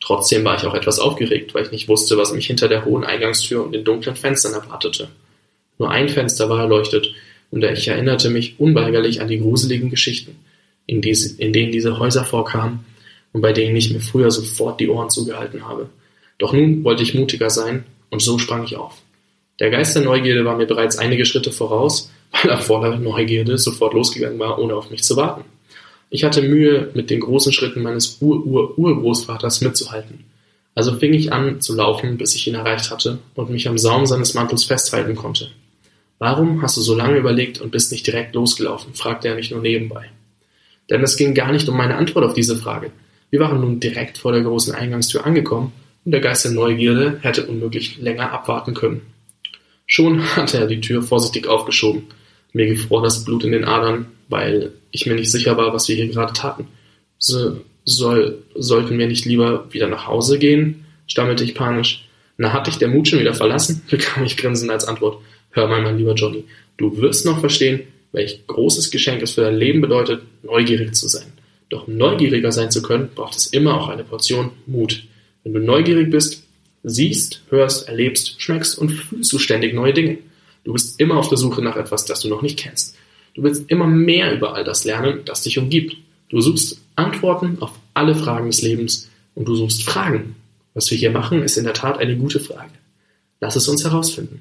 Trotzdem 0.00 0.44
war 0.44 0.56
ich 0.56 0.64
auch 0.64 0.74
etwas 0.74 1.00
aufgeregt, 1.00 1.54
weil 1.54 1.64
ich 1.64 1.72
nicht 1.72 1.88
wusste, 1.88 2.16
was 2.16 2.32
mich 2.32 2.46
hinter 2.46 2.68
der 2.68 2.84
hohen 2.84 3.02
Eingangstür 3.02 3.64
und 3.64 3.72
den 3.72 3.82
dunklen 3.82 4.14
Fenstern 4.14 4.52
erwartete. 4.52 5.08
Nur 5.80 5.90
ein 5.90 6.08
Fenster 6.08 6.48
war 6.48 6.60
erleuchtet, 6.60 7.12
und 7.50 7.64
ich 7.64 7.88
erinnerte 7.88 8.30
mich 8.30 8.58
unweigerlich 8.58 9.20
an 9.20 9.28
die 9.28 9.38
gruseligen 9.38 9.90
Geschichten, 9.90 10.36
in, 10.86 11.00
diese, 11.00 11.40
in 11.40 11.52
denen 11.52 11.72
diese 11.72 11.98
Häuser 11.98 12.24
vorkamen 12.24 12.84
und 13.32 13.40
bei 13.40 13.52
denen 13.52 13.76
ich 13.76 13.92
mir 13.92 14.00
früher 14.00 14.30
sofort 14.30 14.80
die 14.80 14.88
Ohren 14.88 15.10
zugehalten 15.10 15.66
habe. 15.66 15.88
Doch 16.38 16.52
nun 16.52 16.84
wollte 16.84 17.02
ich 17.02 17.14
mutiger 17.14 17.50
sein, 17.50 17.84
und 18.10 18.22
so 18.22 18.38
sprang 18.38 18.64
ich 18.64 18.76
auf. 18.76 19.02
Der 19.60 19.70
Geist 19.70 19.96
der 19.96 20.02
Neugierde 20.02 20.44
war 20.44 20.56
mir 20.56 20.66
bereits 20.66 20.98
einige 20.98 21.24
Schritte 21.24 21.52
voraus, 21.52 22.10
weil 22.30 22.50
er 22.50 22.58
voller 22.58 22.96
Neugierde 22.96 23.58
sofort 23.58 23.94
losgegangen 23.94 24.38
war, 24.38 24.58
ohne 24.58 24.74
auf 24.74 24.90
mich 24.90 25.02
zu 25.02 25.16
warten. 25.16 25.44
Ich 26.10 26.22
hatte 26.22 26.42
Mühe, 26.42 26.90
mit 26.94 27.10
den 27.10 27.20
großen 27.20 27.52
Schritten 27.52 27.82
meines 27.82 28.18
Ur-Ur-Urgroßvaters 28.20 29.62
mitzuhalten. 29.62 30.24
Also 30.74 30.96
fing 30.96 31.12
ich 31.12 31.32
an 31.32 31.60
zu 31.60 31.74
laufen, 31.74 32.18
bis 32.18 32.34
ich 32.34 32.46
ihn 32.46 32.54
erreicht 32.54 32.90
hatte 32.90 33.18
und 33.34 33.50
mich 33.50 33.68
am 33.68 33.78
Saum 33.78 34.06
seines 34.06 34.34
Mantels 34.34 34.64
festhalten 34.64 35.14
konnte. 35.14 35.50
Warum 36.24 36.62
hast 36.62 36.78
du 36.78 36.80
so 36.80 36.94
lange 36.94 37.18
überlegt 37.18 37.60
und 37.60 37.70
bist 37.70 37.92
nicht 37.92 38.06
direkt 38.06 38.34
losgelaufen? 38.34 38.94
fragte 38.94 39.28
er 39.28 39.34
mich 39.34 39.50
nur 39.50 39.60
nebenbei. 39.60 40.06
Denn 40.88 41.02
es 41.02 41.18
ging 41.18 41.34
gar 41.34 41.52
nicht 41.52 41.68
um 41.68 41.76
meine 41.76 41.96
Antwort 41.96 42.24
auf 42.24 42.32
diese 42.32 42.56
Frage. 42.56 42.92
Wir 43.28 43.40
waren 43.40 43.60
nun 43.60 43.78
direkt 43.78 44.16
vor 44.16 44.32
der 44.32 44.40
großen 44.40 44.74
Eingangstür 44.74 45.26
angekommen 45.26 45.72
und 46.02 46.12
der 46.12 46.22
Geist 46.22 46.46
der 46.46 46.52
Neugierde 46.52 47.18
hätte 47.20 47.44
unmöglich 47.44 47.98
länger 47.98 48.32
abwarten 48.32 48.72
können. 48.72 49.02
Schon 49.84 50.22
hatte 50.36 50.56
er 50.56 50.66
die 50.66 50.80
Tür 50.80 51.02
vorsichtig 51.02 51.46
aufgeschoben. 51.46 52.04
Mir 52.54 52.68
gefror 52.68 53.02
das 53.02 53.26
Blut 53.26 53.44
in 53.44 53.52
den 53.52 53.66
Adern, 53.66 54.06
weil 54.30 54.72
ich 54.92 55.04
mir 55.04 55.16
nicht 55.16 55.30
sicher 55.30 55.58
war, 55.58 55.74
was 55.74 55.88
wir 55.90 55.96
hier 55.96 56.08
gerade 56.08 56.32
taten. 56.32 56.68
So, 57.18 57.60
soll, 57.84 58.38
sollten 58.54 58.96
wir 58.96 59.08
nicht 59.08 59.26
lieber 59.26 59.66
wieder 59.74 59.88
nach 59.88 60.06
Hause 60.06 60.38
gehen? 60.38 60.86
stammelte 61.06 61.44
ich 61.44 61.54
panisch. 61.54 62.08
Na, 62.38 62.54
hat 62.54 62.66
dich 62.66 62.78
der 62.78 62.88
Mut 62.88 63.08
schon 63.08 63.20
wieder 63.20 63.34
verlassen? 63.34 63.82
bekam 63.90 64.24
ich 64.24 64.38
grinsend 64.38 64.70
als 64.70 64.86
Antwort. 64.86 65.18
Hör 65.54 65.68
mal, 65.68 65.82
mein 65.82 65.98
lieber 65.98 66.14
Johnny, 66.14 66.44
du 66.76 66.96
wirst 67.00 67.24
noch 67.24 67.38
verstehen, 67.38 67.84
welch 68.10 68.44
großes 68.48 68.90
Geschenk 68.90 69.22
es 69.22 69.34
für 69.34 69.42
dein 69.42 69.54
Leben 69.54 69.80
bedeutet, 69.80 70.22
neugierig 70.42 70.94
zu 70.96 71.06
sein. 71.06 71.32
Doch 71.68 71.86
um 71.86 71.96
neugieriger 71.96 72.50
sein 72.50 72.72
zu 72.72 72.82
können, 72.82 73.10
braucht 73.14 73.36
es 73.36 73.46
immer 73.46 73.80
auch 73.80 73.88
eine 73.88 74.02
Portion 74.02 74.50
Mut. 74.66 75.04
Wenn 75.44 75.52
du 75.52 75.60
neugierig 75.60 76.10
bist, 76.10 76.42
siehst, 76.82 77.42
hörst, 77.50 77.88
erlebst, 77.88 78.42
schmeckst 78.42 78.76
und 78.76 78.90
fühlst 78.90 79.32
du 79.32 79.38
ständig 79.38 79.74
neue 79.74 79.94
Dinge. 79.94 80.18
Du 80.64 80.72
bist 80.72 80.98
immer 81.00 81.18
auf 81.18 81.28
der 81.28 81.38
Suche 81.38 81.62
nach 81.62 81.76
etwas, 81.76 82.04
das 82.04 82.20
du 82.20 82.28
noch 82.28 82.42
nicht 82.42 82.58
kennst. 82.58 82.96
Du 83.34 83.44
willst 83.44 83.70
immer 83.70 83.86
mehr 83.86 84.34
über 84.34 84.56
all 84.56 84.64
das 84.64 84.84
lernen, 84.84 85.20
das 85.24 85.42
dich 85.42 85.56
umgibt. 85.56 85.96
Du 86.30 86.40
suchst 86.40 86.80
Antworten 86.96 87.58
auf 87.60 87.78
alle 87.94 88.16
Fragen 88.16 88.48
des 88.48 88.62
Lebens 88.62 89.08
und 89.36 89.46
du 89.46 89.54
suchst 89.54 89.84
Fragen. 89.84 90.34
Was 90.74 90.90
wir 90.90 90.98
hier 90.98 91.12
machen, 91.12 91.44
ist 91.44 91.56
in 91.56 91.64
der 91.64 91.74
Tat 91.74 91.98
eine 91.98 92.16
gute 92.16 92.40
Frage. 92.40 92.72
Lass 93.40 93.54
es 93.54 93.68
uns 93.68 93.84
herausfinden. 93.84 94.40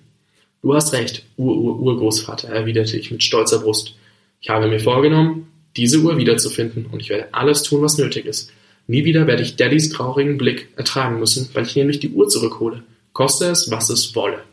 Du 0.64 0.74
hast 0.74 0.94
recht, 0.94 1.24
Ur-Ur-Urgroßvater, 1.38 2.50
erwiderte 2.50 2.98
ich 2.98 3.12
mit 3.12 3.22
stolzer 3.22 3.60
Brust. 3.60 3.94
Ich 4.42 4.50
habe 4.50 4.68
mir 4.68 4.80
vorgenommen, 4.80 5.52
diese 5.76 6.00
Uhr 6.00 6.18
wiederzufinden 6.18 6.88
und 6.88 7.02
ich 7.02 7.10
werde 7.10 7.32
alles 7.34 7.62
tun, 7.62 7.84
was 7.84 8.00
nötig 8.00 8.26
ist, 8.26 8.52
Nie 8.88 9.06
wieder 9.06 9.28
werde 9.28 9.44
ich 9.44 9.56
Daddys 9.56 9.90
traurigen 9.90 10.38
Blick 10.38 10.68
ertragen 10.76 11.20
müssen, 11.20 11.50
weil 11.54 11.66
ich 11.66 11.76
nämlich 11.76 12.00
die 12.00 12.10
Uhr 12.10 12.28
zurückhole, 12.28 12.84
koste 13.14 13.46
es, 13.46 13.72
was 13.72 13.90
es 13.90 14.14
wolle. 14.16 14.44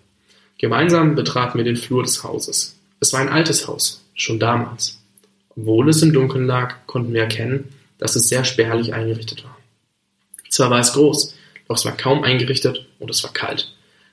Gemeinsam 0.59 1.15
betraten 1.15 1.59
wir 1.59 1.65
den 1.65 1.77
Flur 1.77 2.03
des 2.03 2.23
Hauses. 2.23 2.77
Es 3.01 3.13
war 3.13 3.21
ein 3.21 3.29
altes 3.29 3.67
Haus, 3.67 4.05
schon 4.15 4.39
damals. 4.39 4.99
Obwohl 5.49 5.89
es 5.89 6.03
im 6.03 6.13
Dunkeln 6.13 6.47
lag, 6.47 6.77
konnten 6.87 7.13
wir 7.13 7.23
erkennen, 7.23 7.71
dass 7.99 8.15
es 8.15 8.29
sehr 8.29 8.45
spärlich 8.45 8.95
eingerichtet 8.95 9.43
war. 9.43 9.57
Zwar 10.49 10.71
war 10.71 10.81
es 10.81 10.93
groß, 10.93 11.35
doch 11.67 11.77
es 11.77 11.85
war 11.85 11.97
kaum 11.97 12.23
eingerichtet 12.23 12.87
und 12.99 13.11
es 13.11 13.25
war 13.25 13.33
kalt. 13.33 13.73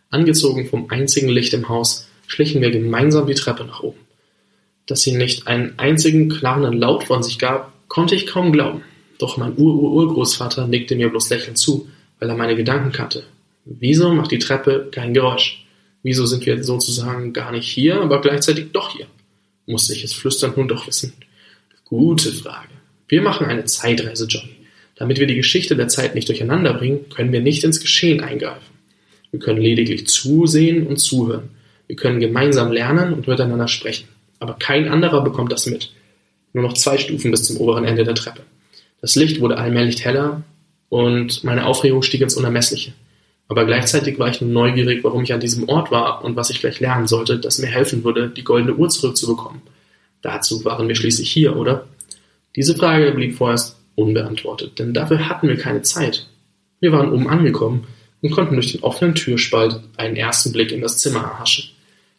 Angezogen 0.10 0.68
vom 0.68 0.90
einzigen 0.90 1.30
Licht 1.30 1.54
im 1.54 1.70
Haus, 1.70 2.08
schlichen 2.28 2.62
wir 2.62 2.72
gemeinsam 2.72 3.28
die 3.28 3.34
Treppe 3.34 3.66
nach 3.66 3.82
oben. 3.82 4.00
Dass 4.86 5.02
sie 5.02 5.16
nicht 5.16 5.48
einen 5.48 5.78
einzigen 5.78 6.30
klaren 6.30 6.74
Laut 6.74 7.04
von 7.04 7.24
sich 7.24 7.40
gab, 7.40 7.74
konnte 7.90 8.16
ich 8.16 8.28
kaum 8.28 8.52
glauben. 8.52 8.84
Doch 9.20 9.38
mein 9.38 9.58
Ur-Ur-Urgroßvater 9.58 10.68
nickte 10.68 10.96
mir 10.96 11.10
bloß 11.10 11.30
lächelnd 11.30 11.58
zu, 11.58 11.90
weil 12.20 12.30
er 12.30 12.36
meine 12.36 12.56
Gedanken 12.56 12.92
kannte. 12.92 13.24
Wieso 13.66 14.14
macht 14.14 14.32
die 14.32 14.40
Treppe 14.40 14.90
kein 14.92 15.14
Geräusch? 15.14 15.66
Wieso 16.04 16.26
sind 16.26 16.46
wir 16.46 16.64
sozusagen 16.64 17.34
gar 17.34 17.52
nicht 17.52 17.68
hier, 17.68 18.02
aber 18.02 18.22
gleichzeitig 18.22 18.72
doch 18.72 18.96
hier? 18.96 19.08
Musste 19.66 19.94
ich 19.94 20.04
es 20.04 20.14
flüsternd 20.14 20.56
nun 20.56 20.70
doch 20.70 20.88
wissen. 20.88 21.14
Gute 21.84 22.32
Frage. 22.32 22.70
Wir 23.10 23.22
machen 23.22 23.48
eine 23.48 23.66
Zeitreise, 23.66 24.26
Johnny. 24.28 24.56
Damit 24.96 25.20
wir 25.20 25.28
die 25.28 25.36
Geschichte 25.36 25.76
der 25.76 25.90
Zeit 25.90 26.16
nicht 26.16 26.30
durcheinander 26.30 26.74
bringen, 26.74 27.10
können 27.10 27.34
wir 27.34 27.42
nicht 27.42 27.64
ins 27.64 27.82
Geschehen 27.82 28.22
eingreifen. 28.22 28.77
Wir 29.32 29.40
können 29.40 29.62
lediglich 29.62 30.08
zusehen 30.08 30.88
und 30.88 30.98
zuhören. 30.98 31.50
Wir 31.88 31.96
können 31.96 32.20
gemeinsam 32.20 32.72
lernen 32.72 33.14
und 33.14 33.28
miteinander 33.28 33.68
sprechen. 33.68 34.08
Aber 34.40 34.54
kein 34.54 34.88
anderer 34.88 35.24
bekommt 35.24 35.52
das 35.52 35.66
mit. 35.66 35.92
Nur 36.54 36.64
noch 36.64 36.74
zwei 36.74 36.98
Stufen 36.98 37.32
bis 37.32 37.44
zum 37.44 37.58
oberen 37.58 37.86
Ende 37.86 38.04
der 38.04 38.16
Treppe. 38.16 38.42
Das 39.02 39.16
Licht 39.16 39.42
wurde 39.42 39.58
allmählich 39.58 40.04
heller 40.04 40.44
und 40.90 41.44
meine 41.44 41.66
Aufregung 41.66 42.02
stieg 42.02 42.22
ins 42.22 42.36
Unermessliche. 42.36 42.94
Aber 43.48 43.66
gleichzeitig 43.66 44.20
war 44.20 44.30
ich 44.30 44.42
nun 44.42 44.52
neugierig, 44.52 45.04
warum 45.04 45.24
ich 45.24 45.34
an 45.34 45.40
diesem 45.40 45.70
Ort 45.70 45.92
war 45.92 46.24
und 46.24 46.36
was 46.36 46.50
ich 46.50 46.60
gleich 46.60 46.80
lernen 46.80 47.08
sollte, 47.08 47.40
das 47.40 47.60
mir 47.60 47.68
helfen 47.68 48.04
würde, 48.04 48.30
die 48.30 48.44
goldene 48.44 48.76
Uhr 48.76 48.90
zurückzubekommen. 48.90 49.62
Dazu 50.22 50.66
waren 50.66 50.88
wir 50.88 50.96
schließlich 50.96 51.32
hier, 51.32 51.56
oder? 51.56 51.88
Diese 52.56 52.76
Frage 52.76 53.12
blieb 53.12 53.36
vorerst 53.36 53.78
unbeantwortet, 53.96 54.80
denn 54.80 54.94
dafür 54.94 55.30
hatten 55.30 55.48
wir 55.48 55.58
keine 55.58 55.84
Zeit. 55.84 56.28
Wir 56.80 56.92
waren 56.92 57.12
oben 57.12 57.30
angekommen 57.30 57.88
und 58.22 58.32
konnten 58.32 58.56
durch 58.56 58.72
den 58.72 58.84
offenen 58.84 59.16
Türspalt 59.16 59.80
einen 59.98 60.16
ersten 60.16 60.52
Blick 60.52 60.72
in 60.72 60.82
das 60.82 60.98
Zimmer 60.98 61.22
erhaschen. 61.22 61.70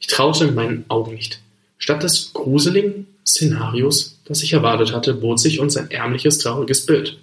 Ich 0.00 0.06
traute 0.06 0.50
meinen 0.52 0.84
Augen 0.88 1.14
nicht. 1.14 1.40
Statt 1.78 2.02
des 2.02 2.32
gruseligen 2.32 3.06
Szenarios, 3.26 4.18
das 4.24 4.42
ich 4.42 4.52
erwartet 4.52 4.92
hatte, 4.92 5.14
bot 5.14 5.40
sich 5.40 5.60
uns 5.60 5.76
ein 5.76 5.90
ärmliches, 5.90 6.38
trauriges 6.38 6.86
Bild. 6.86 7.18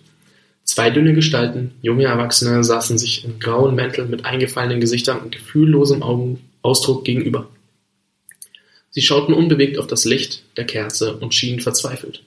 Zwei 0.63 0.89
dünne 0.89 1.13
Gestalten, 1.13 1.71
junge 1.81 2.05
Erwachsene, 2.05 2.63
saßen 2.63 2.97
sich 2.97 3.23
in 3.23 3.39
grauen 3.39 3.75
Mänteln 3.75 4.09
mit 4.09 4.25
eingefallenen 4.25 4.81
Gesichtern 4.81 5.19
und 5.19 5.31
gefühllosem 5.31 6.01
Augenausdruck 6.01 7.05
gegenüber. 7.05 7.47
Sie 8.89 9.01
schauten 9.01 9.33
unbewegt 9.33 9.77
auf 9.77 9.87
das 9.87 10.05
Licht 10.05 10.43
der 10.57 10.65
Kerze 10.65 11.17
und 11.17 11.33
schienen 11.33 11.59
verzweifelt. 11.59 12.23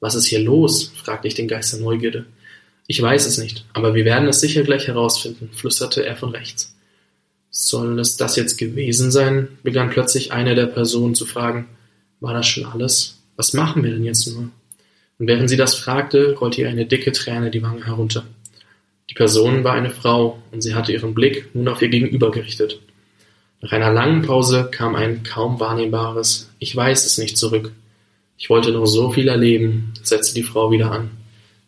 Was 0.00 0.14
ist 0.14 0.26
hier 0.26 0.40
los? 0.40 0.92
fragte 1.02 1.28
ich 1.28 1.34
den 1.34 1.48
Geist 1.48 1.72
der 1.72 1.80
Neugierde. 1.80 2.24
Ich 2.86 3.00
weiß 3.00 3.26
es 3.26 3.38
nicht, 3.38 3.64
aber 3.72 3.94
wir 3.94 4.04
werden 4.04 4.28
es 4.28 4.40
sicher 4.40 4.62
gleich 4.62 4.88
herausfinden, 4.88 5.50
flüsterte 5.52 6.04
er 6.04 6.16
von 6.16 6.30
rechts. 6.30 6.74
Soll 7.50 7.98
es 7.98 8.16
das 8.16 8.36
jetzt 8.36 8.58
gewesen 8.58 9.10
sein? 9.10 9.48
begann 9.62 9.90
plötzlich 9.90 10.32
eine 10.32 10.54
der 10.54 10.66
Personen 10.66 11.14
zu 11.14 11.24
fragen. 11.24 11.68
War 12.20 12.34
das 12.34 12.46
schon 12.46 12.66
alles? 12.66 13.22
Was 13.36 13.52
machen 13.52 13.84
wir 13.84 13.92
denn 13.92 14.04
jetzt 14.04 14.26
nur? 14.26 14.50
Und 15.18 15.28
während 15.28 15.48
sie 15.48 15.56
das 15.56 15.74
fragte, 15.74 16.34
rollte 16.34 16.62
ihr 16.62 16.68
eine 16.68 16.84
dicke 16.84 17.12
Träne 17.12 17.50
die 17.50 17.62
Wange 17.62 17.86
herunter. 17.86 18.24
Die 19.08 19.14
Person 19.14 19.64
war 19.64 19.74
eine 19.74 19.90
Frau 19.90 20.42
und 20.50 20.62
sie 20.62 20.74
hatte 20.74 20.92
ihren 20.92 21.14
Blick 21.14 21.54
nun 21.54 21.68
auf 21.68 21.80
ihr 21.80 21.88
Gegenüber 21.88 22.30
gerichtet. 22.30 22.80
Nach 23.60 23.72
einer 23.72 23.92
langen 23.92 24.22
Pause 24.22 24.68
kam 24.70 24.94
ein 24.94 25.22
kaum 25.22 25.60
wahrnehmbares 25.60 26.50
Ich 26.58 26.74
weiß 26.74 27.06
es 27.06 27.18
nicht 27.18 27.38
zurück. 27.38 27.72
Ich 28.36 28.50
wollte 28.50 28.72
noch 28.72 28.86
so 28.86 29.12
viel 29.12 29.28
erleben, 29.28 29.94
setzte 30.02 30.34
die 30.34 30.42
Frau 30.42 30.70
wieder 30.70 30.90
an. 30.90 31.10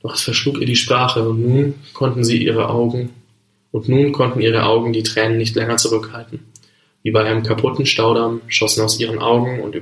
Doch 0.07 0.15
es 0.15 0.23
verschlug 0.23 0.61
ihr 0.61 0.67
die 0.67 0.77
Sprache 0.77 1.29
und 1.29 1.43
nun 1.43 1.75
konnten 1.93 2.23
sie 2.23 2.41
ihre 2.41 2.69
Augen 2.69 3.11
und 3.73 3.89
nun 3.89 4.13
konnten 4.13 4.41
ihre 4.41 4.65
Augen 4.65 4.93
die 4.93 5.03
Tränen 5.03 5.37
nicht 5.37 5.57
länger 5.57 5.79
zurückhalten. 5.79 6.45
Wie 7.03 7.11
bei 7.11 7.25
einem 7.25 7.43
kaputten 7.43 7.87
Staudamm 7.87 8.41
schossen 8.47 8.85
aus 8.85 9.01
ihren 9.01 9.19
Augen 9.19 9.61
und 9.61 9.77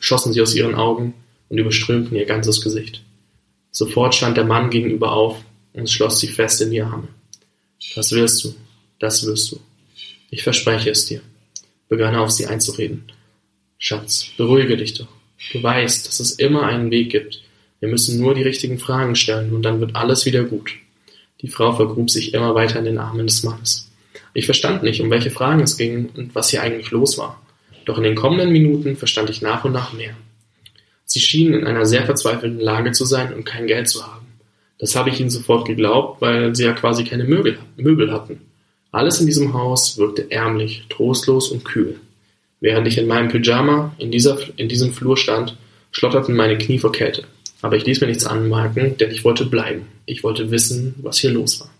schossen 0.00 0.32
sie 0.32 0.40
aus 0.40 0.54
ihren 0.54 0.74
Augen 0.74 1.12
und 1.50 1.58
überströmten 1.58 2.16
ihr 2.16 2.24
ganzes 2.24 2.62
Gesicht. 2.62 3.02
Sofort 3.70 4.14
stand 4.14 4.38
der 4.38 4.46
Mann 4.46 4.70
gegenüber 4.70 5.12
auf 5.12 5.44
und 5.74 5.90
schloss 5.90 6.20
sie 6.20 6.28
fest 6.28 6.62
in 6.62 6.70
die 6.70 6.80
Arme. 6.80 7.08
Das 7.94 8.12
wirst 8.12 8.44
du, 8.44 8.54
das 8.98 9.26
wirst 9.26 9.52
du. 9.52 9.60
Ich 10.30 10.42
verspreche 10.42 10.88
es 10.88 11.04
dir, 11.04 11.20
begann 11.90 12.14
er 12.14 12.22
auf 12.22 12.30
sie 12.30 12.46
einzureden. 12.46 13.12
Schatz, 13.76 14.28
beruhige 14.38 14.78
dich 14.78 14.94
doch. 14.94 15.08
Du 15.52 15.62
weißt, 15.62 16.08
dass 16.08 16.20
es 16.20 16.32
immer 16.32 16.62
einen 16.62 16.90
Weg 16.90 17.10
gibt. 17.10 17.42
Wir 17.80 17.88
müssen 17.88 18.20
nur 18.20 18.34
die 18.34 18.42
richtigen 18.42 18.78
Fragen 18.78 19.16
stellen 19.16 19.52
und 19.52 19.62
dann 19.62 19.80
wird 19.80 19.96
alles 19.96 20.24
wieder 20.26 20.44
gut. 20.44 20.72
Die 21.42 21.48
Frau 21.48 21.72
vergrub 21.72 22.10
sich 22.10 22.32
immer 22.32 22.54
weiter 22.54 22.78
in 22.78 22.86
den 22.86 22.98
Armen 22.98 23.26
des 23.26 23.42
Mannes. 23.42 23.90
Ich 24.32 24.46
verstand 24.46 24.82
nicht, 24.82 25.00
um 25.00 25.10
welche 25.10 25.30
Fragen 25.30 25.60
es 25.60 25.76
ging 25.76 26.10
und 26.16 26.34
was 26.34 26.50
hier 26.50 26.62
eigentlich 26.62 26.90
los 26.90 27.18
war. 27.18 27.40
Doch 27.84 27.98
in 27.98 28.04
den 28.04 28.14
kommenden 28.14 28.50
Minuten 28.50 28.96
verstand 28.96 29.30
ich 29.30 29.42
nach 29.42 29.64
und 29.64 29.72
nach 29.72 29.92
mehr. 29.92 30.14
Sie 31.04 31.20
schienen 31.20 31.54
in 31.54 31.66
einer 31.66 31.86
sehr 31.86 32.04
verzweifelten 32.04 32.60
Lage 32.60 32.92
zu 32.92 33.04
sein 33.04 33.32
und 33.32 33.44
kein 33.44 33.66
Geld 33.66 33.88
zu 33.88 34.04
haben. 34.04 34.26
Das 34.78 34.96
habe 34.96 35.10
ich 35.10 35.20
ihnen 35.20 35.30
sofort 35.30 35.66
geglaubt, 35.66 36.20
weil 36.20 36.54
sie 36.54 36.64
ja 36.64 36.72
quasi 36.72 37.04
keine 37.04 37.24
Möbel, 37.24 37.58
Möbel 37.76 38.12
hatten. 38.12 38.40
Alles 38.92 39.20
in 39.20 39.26
diesem 39.26 39.54
Haus 39.54 39.98
wirkte 39.98 40.30
ärmlich, 40.30 40.84
trostlos 40.88 41.50
und 41.50 41.64
kühl. 41.64 42.00
Während 42.60 42.88
ich 42.88 42.98
in 42.98 43.06
meinem 43.06 43.28
Pyjama 43.28 43.94
in, 43.98 44.10
dieser, 44.10 44.38
in 44.56 44.68
diesem 44.68 44.92
Flur 44.92 45.16
stand, 45.16 45.56
schlotterten 45.92 46.34
meine 46.34 46.58
Knie 46.58 46.78
vor 46.78 46.92
Kälte. 46.92 47.24
Aber 47.62 47.76
ich 47.76 47.86
ließ 47.86 48.00
mir 48.00 48.06
nichts 48.06 48.26
anmerken, 48.26 48.96
denn 48.98 49.10
ich 49.10 49.24
wollte 49.24 49.46
bleiben. 49.46 49.86
Ich 50.04 50.22
wollte 50.22 50.50
wissen, 50.50 50.94
was 50.98 51.18
hier 51.18 51.30
los 51.30 51.60
war. 51.60 51.70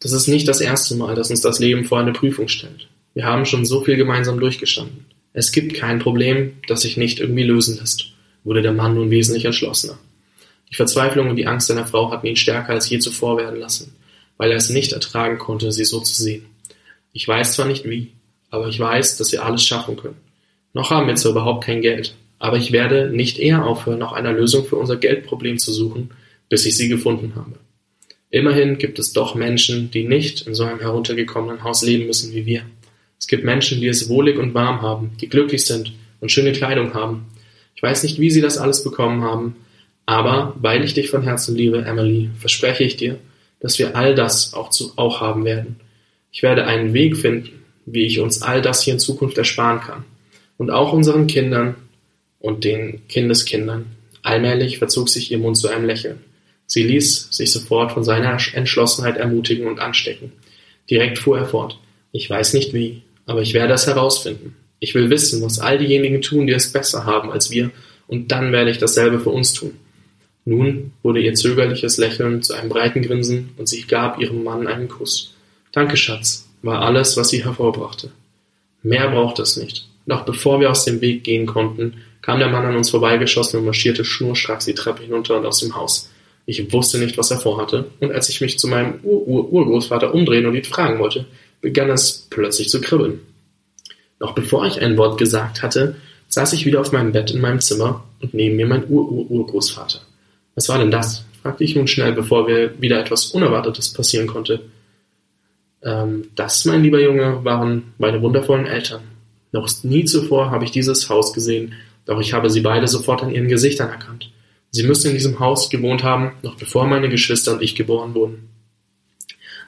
Das 0.00 0.12
ist 0.12 0.26
nicht 0.26 0.48
das 0.48 0.60
erste 0.60 0.96
Mal, 0.96 1.14
dass 1.14 1.30
uns 1.30 1.40
das 1.40 1.58
Leben 1.58 1.84
vor 1.84 2.00
eine 2.00 2.12
Prüfung 2.12 2.48
stellt. 2.48 2.88
Wir 3.14 3.24
haben 3.24 3.46
schon 3.46 3.64
so 3.64 3.82
viel 3.82 3.96
gemeinsam 3.96 4.40
durchgestanden. 4.40 5.06
Es 5.32 5.52
gibt 5.52 5.74
kein 5.74 5.98
Problem, 5.98 6.54
das 6.66 6.82
sich 6.82 6.96
nicht 6.96 7.20
irgendwie 7.20 7.44
lösen 7.44 7.78
lässt, 7.78 8.12
wurde 8.44 8.62
der 8.62 8.72
Mann 8.72 8.94
nun 8.94 9.10
wesentlich 9.10 9.44
entschlossener. 9.44 9.98
Die 10.70 10.74
Verzweiflung 10.74 11.30
und 11.30 11.36
die 11.36 11.46
Angst 11.46 11.68
seiner 11.68 11.86
Frau 11.86 12.10
hatten 12.10 12.26
ihn 12.26 12.36
stärker 12.36 12.72
als 12.72 12.88
je 12.88 12.98
zuvor 12.98 13.36
werden 13.38 13.60
lassen, 13.60 13.94
weil 14.38 14.50
er 14.50 14.56
es 14.56 14.70
nicht 14.70 14.92
ertragen 14.92 15.38
konnte, 15.38 15.70
sie 15.70 15.84
so 15.84 16.00
zu 16.00 16.14
sehen. 16.14 16.46
Ich 17.12 17.28
weiß 17.28 17.52
zwar 17.52 17.66
nicht 17.66 17.84
wie, 17.88 18.12
aber 18.50 18.68
ich 18.68 18.80
weiß, 18.80 19.18
dass 19.18 19.32
wir 19.32 19.44
alles 19.44 19.64
schaffen 19.64 19.96
können. 19.96 20.16
Noch 20.72 20.90
haben 20.90 21.06
wir 21.06 21.14
zwar 21.16 21.32
überhaupt 21.32 21.64
kein 21.64 21.82
Geld, 21.82 22.14
aber 22.42 22.56
ich 22.56 22.72
werde 22.72 23.08
nicht 23.08 23.38
eher 23.38 23.64
aufhören, 23.64 24.00
nach 24.00 24.10
einer 24.10 24.32
Lösung 24.32 24.64
für 24.64 24.74
unser 24.74 24.96
Geldproblem 24.96 25.58
zu 25.58 25.72
suchen, 25.72 26.10
bis 26.48 26.66
ich 26.66 26.76
sie 26.76 26.88
gefunden 26.88 27.34
habe. 27.36 27.52
Immerhin 28.30 28.78
gibt 28.78 28.98
es 28.98 29.12
doch 29.12 29.36
Menschen, 29.36 29.92
die 29.92 30.02
nicht 30.02 30.48
in 30.48 30.54
so 30.56 30.64
einem 30.64 30.80
heruntergekommenen 30.80 31.62
Haus 31.62 31.84
leben 31.84 32.08
müssen 32.08 32.34
wie 32.34 32.44
wir. 32.44 32.62
Es 33.16 33.28
gibt 33.28 33.44
Menschen, 33.44 33.80
die 33.80 33.86
es 33.86 34.08
wohlig 34.08 34.38
und 34.38 34.54
warm 34.54 34.82
haben, 34.82 35.12
die 35.20 35.28
glücklich 35.28 35.64
sind 35.64 35.92
und 36.18 36.32
schöne 36.32 36.50
Kleidung 36.50 36.94
haben. 36.94 37.26
Ich 37.76 37.82
weiß 37.84 38.02
nicht, 38.02 38.18
wie 38.18 38.30
sie 38.30 38.40
das 38.40 38.58
alles 38.58 38.82
bekommen 38.82 39.22
haben, 39.22 39.54
aber 40.04 40.56
weil 40.60 40.82
ich 40.82 40.94
dich 40.94 41.10
von 41.10 41.22
Herzen 41.22 41.54
liebe, 41.54 41.84
Emily, 41.84 42.30
verspreche 42.40 42.82
ich 42.82 42.96
dir, 42.96 43.18
dass 43.60 43.78
wir 43.78 43.94
all 43.94 44.16
das 44.16 44.52
auch, 44.52 44.70
zu, 44.70 44.94
auch 44.96 45.20
haben 45.20 45.44
werden. 45.44 45.76
Ich 46.32 46.42
werde 46.42 46.66
einen 46.66 46.92
Weg 46.92 47.16
finden, 47.16 47.50
wie 47.86 48.04
ich 48.04 48.18
uns 48.18 48.42
all 48.42 48.62
das 48.62 48.82
hier 48.82 48.94
in 48.94 48.98
Zukunft 48.98 49.38
ersparen 49.38 49.78
kann. 49.78 50.04
Und 50.58 50.70
auch 50.72 50.92
unseren 50.92 51.28
Kindern 51.28 51.76
und 52.42 52.64
den 52.64 53.06
Kindeskindern. 53.08 53.86
Allmählich 54.22 54.78
verzog 54.78 55.08
sich 55.08 55.32
ihr 55.32 55.38
Mund 55.38 55.56
zu 55.56 55.68
einem 55.68 55.86
Lächeln. 55.86 56.18
Sie 56.66 56.82
ließ 56.82 57.28
sich 57.30 57.52
sofort 57.52 57.92
von 57.92 58.04
seiner 58.04 58.36
Entschlossenheit 58.52 59.16
ermutigen 59.16 59.66
und 59.66 59.80
anstecken. 59.80 60.32
Direkt 60.90 61.18
fuhr 61.18 61.38
er 61.38 61.46
fort. 61.46 61.78
Ich 62.12 62.28
weiß 62.28 62.52
nicht 62.54 62.74
wie, 62.74 63.02
aber 63.26 63.42
ich 63.42 63.54
werde 63.54 63.72
es 63.72 63.86
herausfinden. 63.86 64.56
Ich 64.80 64.94
will 64.94 65.10
wissen, 65.10 65.42
was 65.42 65.60
all 65.60 65.78
diejenigen 65.78 66.20
tun, 66.20 66.46
die 66.46 66.52
es 66.52 66.72
besser 66.72 67.06
haben 67.06 67.30
als 67.30 67.50
wir, 67.50 67.70
und 68.08 68.32
dann 68.32 68.52
werde 68.52 68.70
ich 68.70 68.78
dasselbe 68.78 69.20
für 69.20 69.30
uns 69.30 69.52
tun. 69.52 69.72
Nun 70.44 70.92
wurde 71.02 71.20
ihr 71.20 71.34
zögerliches 71.34 71.98
Lächeln 71.98 72.42
zu 72.42 72.54
einem 72.54 72.68
breiten 72.68 73.02
Grinsen 73.02 73.50
und 73.56 73.68
sie 73.68 73.82
gab 73.82 74.20
ihrem 74.20 74.42
Mann 74.42 74.66
einen 74.66 74.88
Kuss. 74.88 75.34
Danke, 75.70 75.96
Schatz, 75.96 76.48
war 76.62 76.82
alles, 76.82 77.16
was 77.16 77.28
sie 77.28 77.44
hervorbrachte. 77.44 78.10
Mehr 78.82 79.08
brauchte 79.08 79.42
es 79.42 79.56
nicht. 79.56 79.86
Doch 80.06 80.24
bevor 80.24 80.58
wir 80.58 80.70
aus 80.70 80.84
dem 80.84 81.00
Weg 81.00 81.22
gehen 81.22 81.46
konnten, 81.46 81.94
kam 82.22 82.38
der 82.38 82.48
Mann 82.48 82.64
an 82.64 82.76
uns 82.76 82.90
vorbeigeschossen 82.90 83.58
und 83.58 83.66
marschierte 83.66 84.04
schnurstracks 84.04 84.64
die 84.64 84.74
Treppe 84.74 85.02
hinunter 85.02 85.36
und 85.36 85.44
aus 85.44 85.58
dem 85.58 85.74
Haus. 85.74 86.08
Ich 86.46 86.72
wusste 86.72 86.98
nicht, 86.98 87.18
was 87.18 87.30
er 87.30 87.38
vorhatte, 87.38 87.90
und 88.00 88.12
als 88.12 88.28
ich 88.28 88.40
mich 88.40 88.58
zu 88.58 88.66
meinem 88.68 89.00
Ur-Ur-Urgroßvater 89.02 90.14
umdrehen 90.14 90.46
und 90.46 90.54
ihn 90.54 90.64
fragen 90.64 90.98
wollte, 90.98 91.26
begann 91.60 91.90
es 91.90 92.26
plötzlich 92.30 92.68
zu 92.68 92.80
kribbeln. 92.80 93.20
Noch 94.18 94.34
bevor 94.34 94.66
ich 94.66 94.80
ein 94.80 94.96
Wort 94.96 95.18
gesagt 95.18 95.62
hatte, 95.62 95.96
saß 96.28 96.52
ich 96.54 96.64
wieder 96.64 96.80
auf 96.80 96.92
meinem 96.92 97.12
Bett 97.12 97.30
in 97.30 97.40
meinem 97.40 97.60
Zimmer 97.60 98.04
und 98.20 98.34
neben 98.34 98.56
mir 98.56 98.66
mein 98.66 98.88
Ur-Ur-Urgroßvater. 98.88 100.00
Was 100.54 100.68
war 100.68 100.78
denn 100.78 100.90
das? 100.90 101.24
fragte 101.42 101.64
ich 101.64 101.74
nun 101.74 101.88
schnell, 101.88 102.12
bevor 102.12 102.46
wir 102.46 102.80
wieder 102.80 103.00
etwas 103.00 103.26
Unerwartetes 103.26 103.92
passieren 103.92 104.28
konnte. 104.28 104.60
Ähm, 105.82 106.28
das, 106.36 106.64
mein 106.64 106.82
lieber 106.82 107.00
Junge, 107.00 107.44
waren 107.44 107.94
meine 107.98 108.22
wundervollen 108.22 108.66
Eltern. 108.66 109.02
Noch 109.50 109.68
nie 109.82 110.04
zuvor 110.04 110.50
habe 110.50 110.64
ich 110.64 110.70
dieses 110.70 111.08
Haus 111.08 111.32
gesehen, 111.32 111.74
doch 112.06 112.20
ich 112.20 112.32
habe 112.32 112.50
sie 112.50 112.60
beide 112.60 112.88
sofort 112.88 113.22
an 113.22 113.30
ihren 113.30 113.48
Gesichtern 113.48 113.90
erkannt. 113.90 114.30
Sie 114.70 114.84
müssen 114.84 115.08
in 115.08 115.14
diesem 115.14 115.38
Haus 115.38 115.70
gewohnt 115.70 116.02
haben, 116.02 116.32
noch 116.42 116.56
bevor 116.56 116.86
meine 116.86 117.08
Geschwister 117.08 117.52
und 117.52 117.62
ich 117.62 117.74
geboren 117.74 118.14
wurden. 118.14 118.48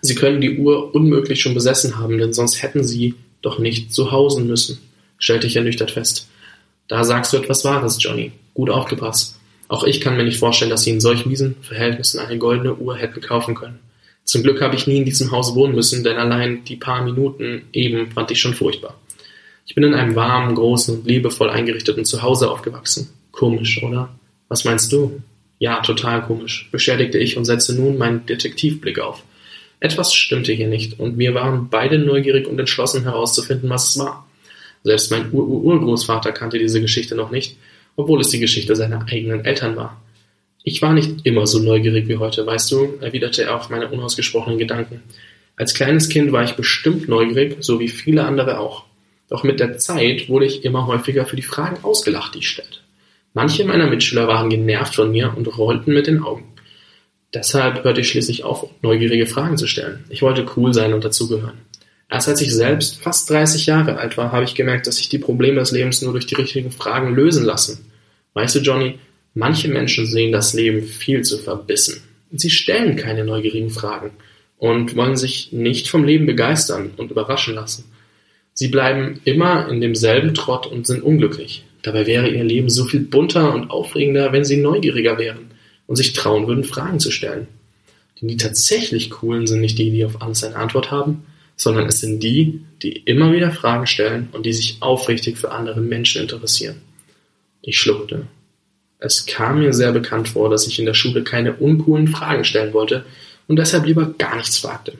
Sie 0.00 0.14
können 0.14 0.40
die 0.40 0.58
Uhr 0.58 0.94
unmöglich 0.94 1.40
schon 1.40 1.54
besessen 1.54 1.98
haben, 1.98 2.18
denn 2.18 2.32
sonst 2.32 2.62
hätten 2.62 2.84
sie 2.84 3.14
doch 3.42 3.58
nicht 3.58 3.92
zu 3.92 4.10
hausen 4.10 4.46
müssen, 4.46 4.78
stellte 5.18 5.46
ich 5.46 5.56
ernüchtert 5.56 5.90
fest. 5.90 6.28
Da 6.88 7.04
sagst 7.04 7.32
du 7.32 7.36
etwas 7.36 7.64
Wahres, 7.64 8.02
Johnny. 8.02 8.32
Gut 8.52 8.70
aufgepasst. 8.70 9.38
Auch 9.68 9.84
ich 9.84 10.00
kann 10.00 10.16
mir 10.16 10.24
nicht 10.24 10.38
vorstellen, 10.38 10.70
dass 10.70 10.82
sie 10.82 10.90
in 10.90 11.00
solch 11.00 11.26
miesen 11.26 11.56
Verhältnissen 11.62 12.20
eine 12.20 12.38
goldene 12.38 12.74
Uhr 12.74 12.96
hätten 12.96 13.20
kaufen 13.20 13.54
können. 13.54 13.78
Zum 14.24 14.42
Glück 14.42 14.60
habe 14.60 14.76
ich 14.76 14.86
nie 14.86 14.98
in 14.98 15.04
diesem 15.04 15.30
Haus 15.30 15.54
wohnen 15.54 15.74
müssen, 15.74 16.04
denn 16.04 16.16
allein 16.16 16.64
die 16.64 16.76
paar 16.76 17.02
Minuten 17.02 17.62
eben 17.72 18.10
fand 18.10 18.30
ich 18.30 18.40
schon 18.40 18.54
furchtbar. 18.54 18.98
Ich 19.66 19.74
bin 19.74 19.84
in 19.84 19.94
einem 19.94 20.14
warmen, 20.14 20.54
großen 20.54 21.04
liebevoll 21.04 21.50
eingerichteten 21.50 22.04
Zuhause 22.04 22.50
aufgewachsen. 22.50 23.10
Komisch, 23.32 23.82
oder? 23.82 24.14
Was 24.48 24.64
meinst 24.64 24.92
du? 24.92 25.22
Ja, 25.58 25.80
total 25.80 26.22
komisch, 26.22 26.68
beschädigte 26.70 27.18
ich 27.18 27.36
und 27.36 27.44
setzte 27.44 27.74
nun 27.74 27.96
meinen 27.96 28.26
Detektivblick 28.26 28.98
auf. 28.98 29.22
Etwas 29.80 30.14
stimmte 30.14 30.52
hier 30.52 30.68
nicht, 30.68 31.00
und 31.00 31.18
wir 31.18 31.34
waren 31.34 31.68
beide 31.70 31.98
neugierig 31.98 32.46
und 32.46 32.58
entschlossen 32.58 33.02
herauszufinden, 33.04 33.70
was 33.70 33.90
es 33.90 33.98
war. 33.98 34.26
Selbst 34.82 35.10
mein 35.10 35.32
Ur-Urgroßvater 35.32 36.32
kannte 36.32 36.58
diese 36.58 36.80
Geschichte 36.80 37.14
noch 37.14 37.30
nicht, 37.30 37.56
obwohl 37.96 38.20
es 38.20 38.28
die 38.28 38.40
Geschichte 38.40 38.76
seiner 38.76 39.06
eigenen 39.10 39.44
Eltern 39.44 39.76
war. 39.76 40.00
Ich 40.62 40.82
war 40.82 40.92
nicht 40.92 41.24
immer 41.24 41.46
so 41.46 41.58
neugierig 41.58 42.08
wie 42.08 42.16
heute, 42.16 42.46
weißt 42.46 42.70
du, 42.72 42.98
erwiderte 43.00 43.44
er 43.44 43.56
auf 43.56 43.70
meine 43.70 43.88
unausgesprochenen 43.88 44.58
Gedanken. 44.58 45.02
Als 45.56 45.74
kleines 45.74 46.08
Kind 46.08 46.32
war 46.32 46.44
ich 46.44 46.52
bestimmt 46.52 47.08
neugierig, 47.08 47.56
so 47.60 47.80
wie 47.80 47.88
viele 47.88 48.24
andere 48.24 48.58
auch. 48.58 48.84
Doch 49.28 49.42
mit 49.42 49.60
der 49.60 49.78
Zeit 49.78 50.28
wurde 50.28 50.46
ich 50.46 50.64
immer 50.64 50.86
häufiger 50.86 51.26
für 51.26 51.36
die 51.36 51.42
Fragen 51.42 51.82
ausgelacht, 51.82 52.34
die 52.34 52.40
ich 52.40 52.48
stellte. 52.48 52.78
Manche 53.32 53.64
meiner 53.64 53.88
Mitschüler 53.88 54.28
waren 54.28 54.50
genervt 54.50 54.94
von 54.94 55.10
mir 55.10 55.34
und 55.36 55.58
rollten 55.58 55.92
mit 55.92 56.06
den 56.06 56.22
Augen. 56.22 56.44
Deshalb 57.32 57.82
hörte 57.82 58.00
ich 58.00 58.08
schließlich 58.08 58.44
auf, 58.44 58.68
neugierige 58.82 59.26
Fragen 59.26 59.56
zu 59.56 59.66
stellen. 59.66 60.04
Ich 60.08 60.22
wollte 60.22 60.46
cool 60.56 60.72
sein 60.72 60.92
und 60.92 61.04
dazugehören. 61.04 61.58
Erst 62.08 62.28
als 62.28 62.40
ich 62.40 62.54
selbst 62.54 63.02
fast 63.02 63.28
30 63.30 63.66
Jahre 63.66 63.96
alt 63.96 64.16
war, 64.16 64.30
habe 64.30 64.44
ich 64.44 64.54
gemerkt, 64.54 64.86
dass 64.86 64.96
sich 64.96 65.08
die 65.08 65.18
Probleme 65.18 65.58
des 65.58 65.72
Lebens 65.72 66.00
nur 66.02 66.12
durch 66.12 66.26
die 66.26 66.36
richtigen 66.36 66.70
Fragen 66.70 67.14
lösen 67.14 67.44
lassen. 67.44 67.90
Weißt 68.34 68.54
du, 68.54 68.60
Johnny, 68.60 68.98
Manche 69.34 69.66
Menschen 69.66 70.06
sehen 70.06 70.30
das 70.30 70.54
Leben 70.54 70.82
viel 70.82 71.22
zu 71.22 71.38
verbissen. 71.38 72.00
Sie 72.30 72.50
stellen 72.50 72.94
keine 72.94 73.24
neugierigen 73.24 73.70
Fragen 73.70 74.12
und 74.58 74.94
wollen 74.94 75.16
sich 75.16 75.52
nicht 75.52 75.88
vom 75.88 76.04
Leben 76.04 76.24
begeistern 76.24 76.92
und 76.96 77.10
überraschen 77.10 77.54
lassen. 77.54 77.84
Sie 78.54 78.68
bleiben 78.68 79.20
immer 79.24 79.68
in 79.68 79.80
demselben 79.80 80.34
Trott 80.34 80.66
und 80.66 80.86
sind 80.86 81.02
unglücklich. 81.02 81.64
Dabei 81.82 82.06
wäre 82.06 82.28
ihr 82.28 82.44
Leben 82.44 82.70
so 82.70 82.84
viel 82.84 83.00
bunter 83.00 83.52
und 83.52 83.70
aufregender, 83.70 84.32
wenn 84.32 84.44
sie 84.44 84.56
neugieriger 84.56 85.18
wären 85.18 85.50
und 85.86 85.96
sich 85.96 86.12
trauen 86.12 86.46
würden, 86.46 86.64
Fragen 86.64 87.00
zu 87.00 87.10
stellen. 87.10 87.46
Denn 88.20 88.28
die 88.28 88.36
tatsächlich 88.36 89.10
coolen 89.10 89.46
sind 89.46 89.60
nicht 89.60 89.78
die, 89.78 89.90
die 89.90 90.04
auf 90.04 90.22
alles 90.22 90.44
eine 90.44 90.56
Antwort 90.56 90.90
haben, 90.90 91.26
sondern 91.56 91.86
es 91.86 92.00
sind 92.00 92.22
die, 92.22 92.62
die 92.82 92.92
immer 92.92 93.32
wieder 93.32 93.50
Fragen 93.50 93.86
stellen 93.86 94.28
und 94.32 94.46
die 94.46 94.52
sich 94.52 94.78
aufrichtig 94.80 95.36
für 95.36 95.50
andere 95.50 95.80
Menschen 95.80 96.22
interessieren. 96.22 96.76
Ich 97.60 97.78
schluckte 97.78 98.26
es 99.04 99.26
kam 99.26 99.58
mir 99.58 99.74
sehr 99.74 99.92
bekannt 99.92 100.30
vor, 100.30 100.48
dass 100.48 100.66
ich 100.66 100.78
in 100.78 100.86
der 100.86 100.94
Schule 100.94 101.22
keine 101.22 101.52
uncoolen 101.54 102.08
Fragen 102.08 102.44
stellen 102.44 102.72
wollte 102.72 103.04
und 103.46 103.56
deshalb 103.56 103.84
lieber 103.84 104.14
gar 104.16 104.36
nichts 104.36 104.58
fragte. 104.58 104.94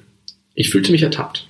Ich 0.54 0.70
fühlte 0.70 0.92
mich 0.92 1.02
ertappt. 1.02 1.48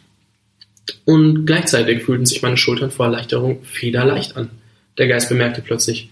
Und 1.04 1.46
gleichzeitig 1.46 2.04
fühlten 2.04 2.26
sich 2.26 2.42
meine 2.42 2.56
Schultern 2.56 2.90
vor 2.90 3.06
Erleichterung 3.06 3.62
federleicht 3.64 4.36
an. 4.36 4.50
Der 4.98 5.08
Geist 5.08 5.28
bemerkte 5.28 5.62
plötzlich, 5.62 6.10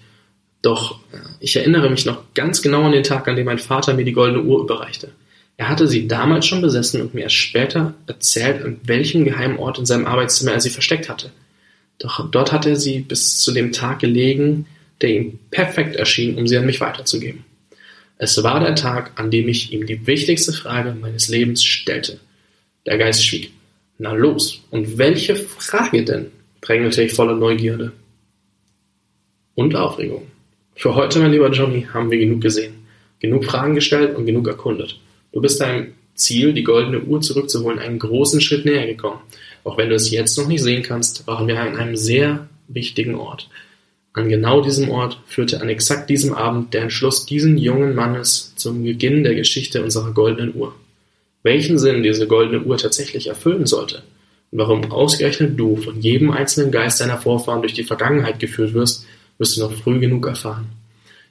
doch 0.62 1.00
äh, 1.12 1.18
ich 1.40 1.56
erinnere 1.56 1.90
mich 1.90 2.06
noch 2.06 2.34
ganz 2.34 2.62
genau 2.62 2.84
an 2.84 2.92
den 2.92 3.02
Tag, 3.02 3.28
an 3.28 3.36
dem 3.36 3.46
mein 3.46 3.58
Vater 3.58 3.94
mir 3.94 4.04
die 4.04 4.12
goldene 4.12 4.42
Uhr 4.42 4.62
überreichte. 4.62 5.12
Er 5.56 5.68
hatte 5.68 5.86
sie 5.86 6.08
damals 6.08 6.46
schon 6.46 6.62
besessen 6.62 7.00
und 7.00 7.14
mir 7.14 7.22
erst 7.22 7.36
später 7.36 7.94
erzählt, 8.06 8.64
an 8.64 8.80
welchem 8.84 9.24
geheimen 9.24 9.58
Ort 9.58 9.78
in 9.78 9.86
seinem 9.86 10.06
Arbeitszimmer 10.06 10.52
er 10.52 10.60
sie 10.60 10.70
versteckt 10.70 11.08
hatte. 11.08 11.30
Doch 11.98 12.28
dort 12.30 12.52
hatte 12.52 12.70
er 12.70 12.76
sie 12.76 13.00
bis 13.00 13.40
zu 13.40 13.52
dem 13.52 13.72
Tag 13.72 14.00
gelegen, 14.00 14.66
der 15.00 15.10
ihm 15.10 15.38
perfekt 15.50 15.96
erschien, 15.96 16.36
um 16.36 16.46
sie 16.46 16.56
an 16.56 16.66
mich 16.66 16.80
weiterzugeben. 16.80 17.44
Es 18.18 18.42
war 18.42 18.60
der 18.60 18.74
Tag, 18.74 19.12
an 19.16 19.30
dem 19.30 19.48
ich 19.48 19.72
ihm 19.72 19.86
die 19.86 20.06
wichtigste 20.06 20.52
Frage 20.52 20.96
meines 21.00 21.28
Lebens 21.28 21.62
stellte. 21.64 22.20
Der 22.86 22.98
Geist 22.98 23.24
schwieg. 23.24 23.52
Na 24.02 24.14
los, 24.14 24.60
und 24.72 24.98
welche 24.98 25.36
Frage 25.36 26.04
denn? 26.04 26.32
drängelte 26.60 27.04
ich 27.04 27.12
voller 27.12 27.36
Neugierde. 27.36 27.92
und 29.54 29.76
Aufregung. 29.76 30.26
Für 30.74 30.96
heute, 30.96 31.20
mein 31.20 31.30
lieber 31.30 31.52
Johnny, 31.52 31.86
haben 31.94 32.10
wir 32.10 32.18
genug 32.18 32.40
gesehen, 32.40 32.74
genug 33.20 33.44
Fragen 33.44 33.76
gestellt 33.76 34.16
und 34.16 34.26
genug 34.26 34.48
erkundet. 34.48 34.98
Du 35.30 35.40
bist 35.40 35.60
deinem 35.60 35.92
Ziel, 36.16 36.52
die 36.52 36.64
goldene 36.64 37.00
Uhr 37.02 37.20
zurückzuholen, 37.20 37.78
einen 37.78 38.00
großen 38.00 38.40
Schritt 38.40 38.64
näher 38.64 38.88
gekommen. 38.88 39.20
Auch 39.62 39.78
wenn 39.78 39.88
du 39.88 39.94
es 39.94 40.10
jetzt 40.10 40.36
noch 40.36 40.48
nicht 40.48 40.64
sehen 40.64 40.82
kannst, 40.82 41.24
waren 41.28 41.46
wir 41.46 41.60
an 41.60 41.76
einem 41.76 41.94
sehr 41.94 42.48
wichtigen 42.66 43.14
Ort. 43.14 43.48
An 44.14 44.28
genau 44.28 44.62
diesem 44.62 44.90
Ort 44.90 45.20
führte 45.26 45.60
an 45.60 45.68
exakt 45.68 46.10
diesem 46.10 46.34
Abend 46.34 46.74
der 46.74 46.82
Entschluss 46.82 47.24
diesen 47.24 47.56
jungen 47.56 47.94
Mannes 47.94 48.52
zum 48.56 48.82
Beginn 48.82 49.22
der 49.22 49.36
Geschichte 49.36 49.80
unserer 49.84 50.10
goldenen 50.10 50.56
Uhr. 50.56 50.74
Welchen 51.42 51.78
Sinn 51.78 52.02
diese 52.02 52.26
goldene 52.26 52.64
Uhr 52.64 52.78
tatsächlich 52.78 53.26
erfüllen 53.28 53.66
sollte 53.66 54.02
und 54.52 54.58
warum 54.58 54.92
ausgerechnet 54.92 55.58
du 55.58 55.76
von 55.76 56.00
jedem 56.00 56.30
einzelnen 56.30 56.70
Geist 56.70 57.00
deiner 57.00 57.18
Vorfahren 57.18 57.62
durch 57.62 57.72
die 57.72 57.84
Vergangenheit 57.84 58.38
geführt 58.38 58.74
wirst, 58.74 59.06
wirst 59.38 59.56
du 59.56 59.62
noch 59.62 59.72
früh 59.72 59.98
genug 59.98 60.26
erfahren. 60.26 60.68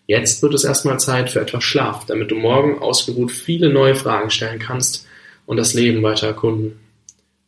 Jetzt 0.08 0.42
wird 0.42 0.54
es 0.54 0.64
erstmal 0.64 1.00
Zeit 1.00 1.30
für 1.30 1.40
etwas 1.40 1.64
Schlaf, 1.64 2.06
damit 2.06 2.32
du 2.32 2.36
morgen 2.36 2.80
ausgeruht 2.80 3.32
viele 3.32 3.72
neue 3.72 3.96
Fragen 3.96 4.32
stellen 4.32 4.60
kannst 4.60 5.06
und 5.46 5.58
das 5.58 5.74
Leben 5.74 6.02
weiter 6.04 6.28
erkunden. 6.28 6.80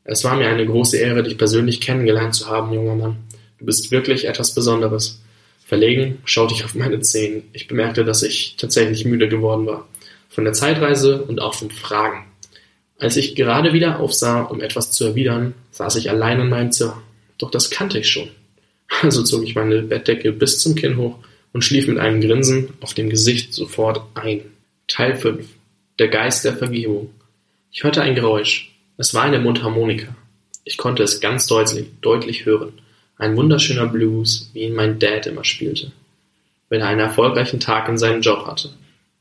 Es 0.06 0.24
war 0.24 0.36
mir 0.36 0.48
eine 0.48 0.66
große 0.66 0.98
Ehre, 0.98 1.24
dich 1.24 1.38
persönlich 1.38 1.82
kennengelernt 1.82 2.36
zu 2.36 2.48
haben, 2.48 2.74
junger 2.74 2.96
Mann. 2.96 3.18
Du 3.58 3.66
bist 3.66 3.92
wirklich 3.92 4.28
etwas 4.28 4.54
Besonderes. 4.54 5.22
Verlegen 5.66 6.20
schaute 6.26 6.54
ich 6.54 6.64
auf 6.66 6.76
meine 6.76 7.00
Zehen. 7.00 7.44
Ich 7.54 7.68
bemerkte, 7.68 8.06
dass 8.06 8.22
ich 8.22 8.56
tatsächlich 8.58 9.06
müde 9.06 9.28
geworden 9.28 9.66
war. 9.66 9.88
Von 10.30 10.44
der 10.44 10.54
Zeitreise 10.54 11.24
und 11.24 11.42
auch 11.42 11.56
von 11.56 11.72
Fragen. 11.72 12.26
Als 13.00 13.18
ich 13.18 13.36
gerade 13.36 13.74
wieder 13.74 14.00
aufsah, 14.00 14.42
um 14.42 14.62
etwas 14.62 14.92
zu 14.92 15.06
erwidern, 15.06 15.54
saß 15.72 15.96
ich 15.98 16.10
allein 16.10 16.40
in 16.40 16.50
meinem 16.50 16.72
Zimmer. 16.72 17.02
Doch 17.38 17.52
das 17.52 17.70
kannte 17.70 18.00
ich 18.00 18.10
schon. 18.10 18.30
Also 19.02 19.24
zog 19.24 19.44
ich 19.44 19.56
meine 19.56 19.82
Bettdecke 19.82 20.32
bis 20.32 20.60
zum 20.60 20.76
Kinn 20.76 20.98
hoch 20.98 21.18
und 21.52 21.64
schlief 21.64 21.88
mit 21.88 21.98
einem 21.98 22.22
Grinsen 22.22 22.70
auf 22.82 22.94
dem 22.94 23.10
Gesicht 23.10 23.54
sofort 23.54 24.02
ein. 24.14 24.42
Teil 24.88 25.16
5. 25.16 25.48
Der 26.00 26.10
Geist 26.10 26.46
der 26.46 26.56
Vergebung. 26.56 27.10
Ich 27.72 27.84
hörte 27.84 28.02
ein 28.02 28.16
Geräusch. 28.16 28.72
Es 28.98 29.14
war 29.14 29.24
eine 29.24 29.40
Mundharmonika. 29.40 30.16
Ich 30.64 30.78
konnte 30.78 31.04
es 31.04 31.20
ganz 31.20 31.48
deutlich, 31.48 31.88
deutlich 32.02 32.46
hören. 32.46 32.74
Ein 33.18 33.36
wunderschöner 33.36 33.88
Blues, 33.88 34.50
wie 34.54 34.64
ihn 34.64 34.76
mein 34.76 35.00
Dad 35.00 35.28
immer 35.28 35.44
spielte, 35.44 35.92
wenn 36.70 36.82
er 36.82 36.88
einen 36.88 37.00
erfolgreichen 37.00 37.60
Tag 37.60 37.88
in 37.90 37.98
seinem 37.98 38.22
Job 38.22 38.46
hatte. 38.46 38.70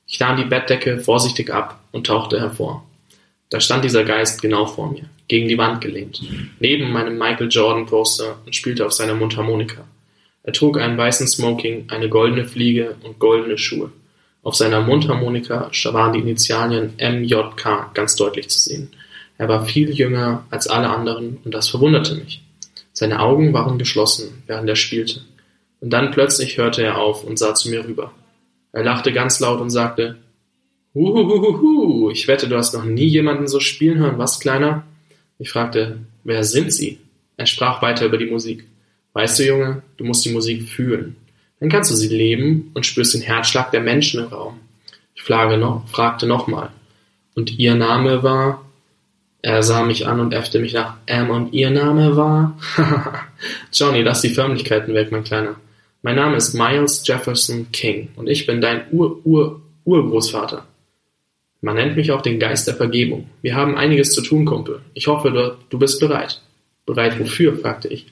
Ich 0.07 0.21
nahm 0.21 0.37
die 0.37 0.45
Bettdecke 0.45 0.99
vorsichtig 0.99 1.51
ab 1.51 1.81
und 1.93 2.07
tauchte 2.07 2.41
hervor. 2.41 2.87
Da 3.53 3.61
stand 3.61 3.85
dieser 3.85 4.03
Geist 4.03 4.41
genau 4.41 4.65
vor 4.65 4.91
mir, 4.91 5.05
gegen 5.29 5.47
die 5.47 5.59
Wand 5.59 5.83
gelehnt, 5.83 6.23
neben 6.59 6.91
meinem 6.91 7.19
Michael 7.19 7.49
Jordan 7.51 7.85
Poster 7.85 8.39
und 8.47 8.57
spielte 8.57 8.87
auf 8.87 8.95
seiner 8.95 9.15
Mundharmonika. 9.15 9.85
Er 10.43 10.55
trug 10.55 10.81
einen 10.81 10.97
weißen 10.97 11.29
Smoking, 11.29 11.85
eine 11.89 12.09
goldene 12.09 12.47
Fliege 12.47 12.97
und 13.03 13.19
goldene 13.19 13.59
Schuhe. 13.59 13.93
Auf 14.43 14.57
seiner 14.57 14.81
Mundharmonika 14.81 15.71
waren 15.93 16.15
die 16.15 16.21
Initialien 16.21 16.95
MJK 16.99 17.93
ganz 17.93 18.17
deutlich 18.17 18.49
zu 18.49 18.59
sehen. 18.59 18.91
Er 19.37 19.49
war 19.49 19.67
viel 19.67 19.91
jünger 19.91 20.47
als 20.49 20.67
alle 20.67 20.89
anderen 20.89 21.37
und 21.45 21.53
das 21.53 21.69
verwunderte 21.69 22.15
mich. 22.15 22.41
Seine 22.95 23.21
Augen 23.21 23.53
waren 23.53 23.77
geschlossen, 23.77 24.45
während 24.47 24.67
er 24.67 24.77
spielte. 24.77 25.21
Und 25.81 25.91
dann 25.91 26.11
plötzlich 26.11 26.57
hörte 26.57 26.83
er 26.83 26.97
auf 26.97 27.23
und 27.23 27.39
sah 27.39 27.55
zu 27.55 27.69
mir 27.69 27.85
rüber. 27.85 28.13
Er 28.73 28.83
lachte 28.83 29.13
ganz 29.13 29.41
laut 29.41 29.61
und 29.61 29.69
sagte, 29.69 30.17
Huhuhuhu, 30.95 32.11
ich 32.11 32.29
wette, 32.29 32.49
du 32.49 32.57
hast 32.57 32.75
noch 32.75 32.85
nie 32.85 33.07
jemanden 33.07 33.49
so 33.49 33.61
spielen 33.61 33.99
hören, 33.99 34.19
was, 34.19 34.41
Kleiner? 34.41 34.85
Ich 35.39 35.51
fragte, 35.51 35.99
wer 36.25 36.45
sind 36.45 36.73
Sie? 36.73 36.99
Er 37.37 37.47
sprach 37.47 37.81
weiter 37.81 38.07
über 38.07 38.19
die 38.19 38.31
Musik. 38.31 38.65
Weißt 39.15 39.39
du, 39.39 39.45
Junge, 39.45 39.83
du 39.97 40.05
musst 40.05 40.25
die 40.25 40.33
Musik 40.33 40.69
fühlen. 40.69 41.17
Dann 41.61 41.71
kannst 41.71 41.91
du 41.91 41.95
sie 41.95 42.09
leben 42.09 42.71
und 42.75 42.87
spürst 42.87 43.15
den 43.15 43.23
Herzschlag 43.23 43.71
der 43.71 43.81
Menschen 43.81 44.21
im 44.23 44.29
Raum. 44.29 44.61
Ich 45.15 45.29
noch, 45.29 45.85
fragte 45.89 46.27
nochmal. 46.27 46.71
Und 47.35 47.59
ihr 47.59 47.75
Name 47.75 48.23
war? 48.23 48.65
Er 49.43 49.63
sah 49.63 49.85
mich 49.85 50.07
an 50.07 50.21
und 50.21 50.35
äffte 50.35 50.59
mich 50.59 50.73
nach. 50.73 50.97
Ähm, 51.07 51.31
und 51.31 51.53
Ihr 51.53 51.71
Name 51.71 52.17
war? 52.17 52.59
Johnny, 53.73 54.03
lass 54.03 54.21
die 54.21 54.31
Förmlichkeiten 54.31 54.95
weg, 54.95 55.11
mein 55.11 55.25
Kleiner. 55.25 55.57
Mein 56.03 56.17
Name 56.17 56.37
ist 56.37 56.55
Miles 56.55 57.07
Jefferson 57.07 57.67
King 57.73 58.09
und 58.17 58.29
ich 58.29 58.47
bin 58.47 58.61
dein 58.61 58.83
Ur-Ur-Urgroßvater. 58.93 60.67
Man 61.63 61.77
nennt 61.77 61.97
mich 61.97 62.11
auch 62.11 62.23
den 62.23 62.41
Geist 62.41 62.67
der 62.67 62.75
Vergebung. 62.75 63.31
Wir 63.41 63.55
haben 63.55 63.77
einiges 63.77 64.13
zu 64.13 64.21
tun, 64.21 64.45
Kumpel. 64.45 64.81
Ich 64.95 65.07
hoffe, 65.07 65.57
du, 65.71 65.79
bist 65.79 66.01
bereit. 66.01 66.43
Bereit 66.87 67.19
wofür? 67.21 67.57
fragte 67.57 67.89
ich. 67.89 68.07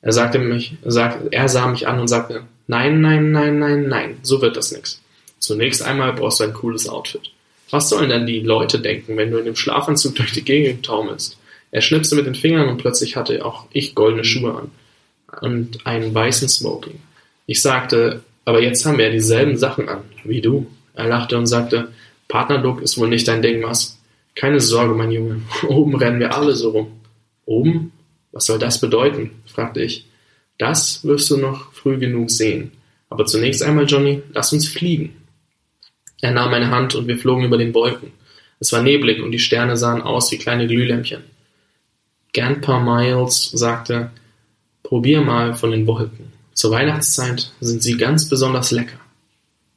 Er 0.00 0.12
sagte 0.12 0.38
mich, 0.38 0.74
sag, 0.84 1.18
er 1.32 1.48
sah 1.48 1.66
mich 1.66 1.88
an 1.88 1.98
und 1.98 2.08
sagte, 2.08 2.42
nein, 2.68 3.00
nein, 3.00 3.32
nein, 3.32 3.58
nein, 3.58 3.88
nein, 3.88 4.18
so 4.22 4.40
wird 4.40 4.56
das 4.56 4.72
nix. 4.72 5.00
Zunächst 5.40 5.82
einmal 5.82 6.12
brauchst 6.12 6.40
du 6.40 6.44
ein 6.44 6.52
cooles 6.52 6.88
Outfit. 6.88 7.32
Was 7.70 7.88
sollen 7.88 8.10
denn 8.10 8.26
die 8.26 8.40
Leute 8.40 8.78
denken, 8.78 9.16
wenn 9.16 9.32
du 9.32 9.38
in 9.38 9.46
dem 9.46 9.56
Schlafanzug 9.56 10.14
durch 10.14 10.32
die 10.32 10.44
Gegend 10.44 10.86
taumelst? 10.86 11.38
Er 11.72 11.80
schnipste 11.80 12.14
mit 12.14 12.26
den 12.26 12.34
Fingern 12.36 12.68
und 12.68 12.78
plötzlich 12.78 13.16
hatte 13.16 13.44
auch 13.44 13.66
ich 13.72 13.94
goldene 13.96 14.24
Schuhe 14.24 14.54
an 14.54 14.70
und 15.40 15.86
einen 15.86 16.14
weißen 16.14 16.48
Smoking. 16.48 17.00
Ich 17.46 17.62
sagte, 17.62 18.22
aber 18.44 18.62
jetzt 18.62 18.84
haben 18.86 18.98
wir 18.98 19.10
dieselben 19.10 19.56
Sachen 19.56 19.88
an, 19.88 20.02
wie 20.22 20.40
du. 20.40 20.66
Er 20.94 21.08
lachte 21.08 21.38
und 21.38 21.46
sagte, 21.46 21.88
Partnerlook 22.32 22.80
ist 22.80 22.96
wohl 22.96 23.08
nicht 23.08 23.28
dein 23.28 23.42
Ding, 23.42 23.62
was? 23.62 23.98
Keine 24.34 24.58
Sorge, 24.58 24.94
mein 24.94 25.12
Junge. 25.12 25.42
Oben 25.68 25.94
rennen 25.94 26.18
wir 26.18 26.34
alle 26.34 26.54
so 26.54 26.70
rum. 26.70 27.00
Oben? 27.44 27.92
Was 28.32 28.46
soll 28.46 28.58
das 28.58 28.80
bedeuten? 28.80 29.32
fragte 29.44 29.82
ich. 29.82 30.06
Das 30.56 31.04
wirst 31.04 31.30
du 31.30 31.36
noch 31.36 31.74
früh 31.74 31.98
genug 31.98 32.30
sehen. 32.30 32.72
Aber 33.10 33.26
zunächst 33.26 33.62
einmal, 33.62 33.84
Johnny, 33.84 34.22
lass 34.32 34.50
uns 34.50 34.66
fliegen. 34.66 35.14
Er 36.22 36.30
nahm 36.30 36.50
meine 36.50 36.70
Hand 36.70 36.94
und 36.94 37.06
wir 37.06 37.18
flogen 37.18 37.44
über 37.44 37.58
den 37.58 37.74
Wolken. 37.74 38.12
Es 38.60 38.72
war 38.72 38.82
neblig 38.82 39.20
und 39.20 39.32
die 39.32 39.38
Sterne 39.38 39.76
sahen 39.76 40.00
aus 40.00 40.32
wie 40.32 40.38
kleine 40.38 40.66
Glühlämpchen. 40.66 41.24
Grandpa 42.32 42.80
Miles 42.80 43.50
sagte, 43.50 44.10
probier 44.82 45.20
mal 45.20 45.52
von 45.52 45.70
den 45.70 45.86
Wolken. 45.86 46.32
Zur 46.54 46.70
Weihnachtszeit 46.70 47.52
sind 47.60 47.82
sie 47.82 47.98
ganz 47.98 48.30
besonders 48.30 48.70
lecker. 48.70 49.00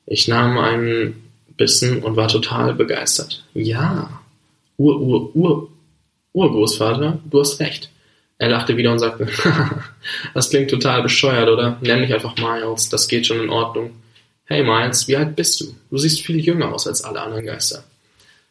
Ich 0.06 0.30
nahm 0.30 0.58
einen 0.58 1.25
Bissen 1.58 2.04
und 2.04 2.16
war 2.16 2.28
total 2.28 2.74
begeistert. 2.74 3.44
Ja, 3.54 4.22
Ur, 4.78 5.00
Ur, 5.00 5.36
Ur, 5.36 5.70
Urgroßvater, 6.34 7.20
du 7.30 7.40
hast 7.40 7.60
recht. 7.60 7.90
Er 8.38 8.50
lachte 8.50 8.76
wieder 8.76 8.92
und 8.92 9.00
sagte, 9.00 9.28
das 10.34 10.50
klingt 10.50 10.70
total 10.70 11.02
bescheuert, 11.02 11.48
oder? 11.48 11.78
Nenn 11.82 12.02
mich 12.02 12.14
einfach 12.14 12.36
Miles, 12.36 12.90
das 12.90 13.08
geht 13.08 13.26
schon 13.26 13.40
in 13.40 13.50
Ordnung. 13.50 13.92
Hey 14.46 14.64
Miles, 14.64 15.08
wie 15.08 15.16
alt 15.16 15.36
bist 15.36 15.62
du? 15.62 15.74
Du 15.90 15.98
siehst 15.98 16.22
viel 16.22 16.40
jünger 16.40 16.74
aus 16.74 16.88
als 16.88 17.04
alle 17.04 17.22
anderen 17.22 17.46
Geister. 17.46 17.84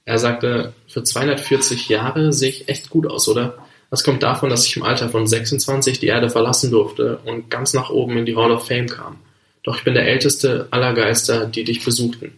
Er 0.06 0.18
sagte, 0.18 0.72
für 0.88 1.02
240 1.02 1.88
Jahre 1.88 2.32
sehe 2.32 2.50
ich 2.50 2.68
echt 2.68 2.90
gut 2.90 3.06
aus, 3.06 3.28
oder? 3.28 3.58
Das 3.90 4.02
kommt 4.02 4.22
davon, 4.22 4.50
dass 4.50 4.66
ich 4.66 4.76
im 4.76 4.82
Alter 4.82 5.08
von 5.08 5.26
26 5.26 6.00
die 6.00 6.08
Erde 6.08 6.30
verlassen 6.30 6.70
durfte 6.70 7.18
und 7.24 7.50
ganz 7.50 7.74
nach 7.74 7.90
oben 7.90 8.16
in 8.16 8.26
die 8.26 8.36
Hall 8.36 8.50
of 8.50 8.66
Fame 8.66 8.88
kam. 8.88 9.18
Doch 9.62 9.76
ich 9.76 9.84
bin 9.84 9.94
der 9.94 10.08
älteste 10.08 10.66
aller 10.70 10.94
Geister, 10.94 11.46
die 11.46 11.64
dich 11.64 11.84
besuchten. 11.84 12.32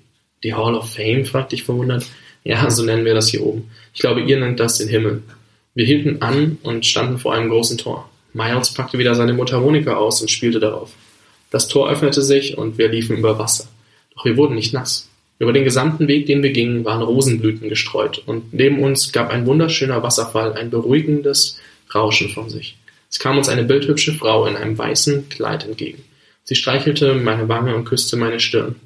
Die 0.47 0.55
Hall 0.55 0.77
of 0.77 0.95
Fame? 0.95 1.25
fragte 1.25 1.57
ich 1.57 1.65
verwundert. 1.65 2.07
Ja, 2.45 2.71
so 2.71 2.85
nennen 2.85 3.05
wir 3.05 3.15
das 3.15 3.31
hier 3.31 3.45
oben. 3.45 3.69
Ich 3.93 3.99
glaube, 3.99 4.21
ihr 4.21 4.39
nennt 4.39 4.61
das 4.61 4.79
den 4.79 4.87
Himmel. 4.87 5.25
Wir 5.75 5.85
hielten 5.85 6.23
an 6.23 6.59
und 6.63 6.87
standen 6.87 7.19
vor 7.19 7.35
einem 7.35 7.51
großen 7.51 7.79
Tor. 7.79 8.09
Miles 8.33 8.73
packte 8.73 8.97
wieder 8.97 9.17
seine 9.17 9.33
Mundharmonika 9.33 9.97
aus 9.97 10.21
und 10.21 10.31
spielte 10.31 10.61
darauf. 10.61 10.93
Das 11.51 11.67
Tor 11.67 11.91
öffnete 11.91 12.23
sich 12.23 12.57
und 12.57 12.79
wir 12.79 12.87
liefen 12.87 13.17
über 13.17 13.41
Wasser. 13.41 13.67
Doch 14.15 14.25
wir 14.25 14.37
wurden 14.37 14.55
nicht 14.55 14.73
nass. 14.73 15.09
Über 15.41 15.53
den 15.53 15.65
gesamten 15.65 16.07
Weg, 16.07 16.27
den 16.27 16.45
wir 16.45 16.53
gingen, 16.53 16.85
waren 16.85 17.03
Rosenblüten 17.03 17.69
gestreut 17.69 18.23
und 18.25 18.55
neben 18.55 18.79
uns 18.85 19.11
gab 19.11 19.31
ein 19.31 19.47
wunderschöner 19.47 20.05
Wasserfall 20.05 20.53
ein 20.53 20.71
beruhigendes 20.71 21.59
Rauschen 21.93 22.29
von 22.29 22.51
sich. 22.51 22.77
Es 23.11 23.19
kam 23.19 23.37
uns 23.37 23.49
eine 23.49 23.65
bildhübsche 23.65 24.13
Frau 24.13 24.47
in 24.47 24.55
einem 24.55 24.79
weißen 24.79 25.29
Kleid 25.29 25.65
entgegen. 25.65 26.05
Sie 26.45 26.55
streichelte 26.55 27.15
meine 27.15 27.49
Wange 27.49 27.75
und 27.75 27.85
küsste 27.85 28.17
meine 28.17 28.39
Stirn. 28.39 28.77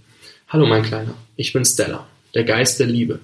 Hallo, 0.53 0.67
mein 0.67 0.83
Kleiner, 0.83 1.15
ich 1.37 1.53
bin 1.53 1.65
Stella, 1.65 2.09
der 2.35 2.43
Geist 2.43 2.81
der 2.81 2.89
Liebe. 2.89 3.21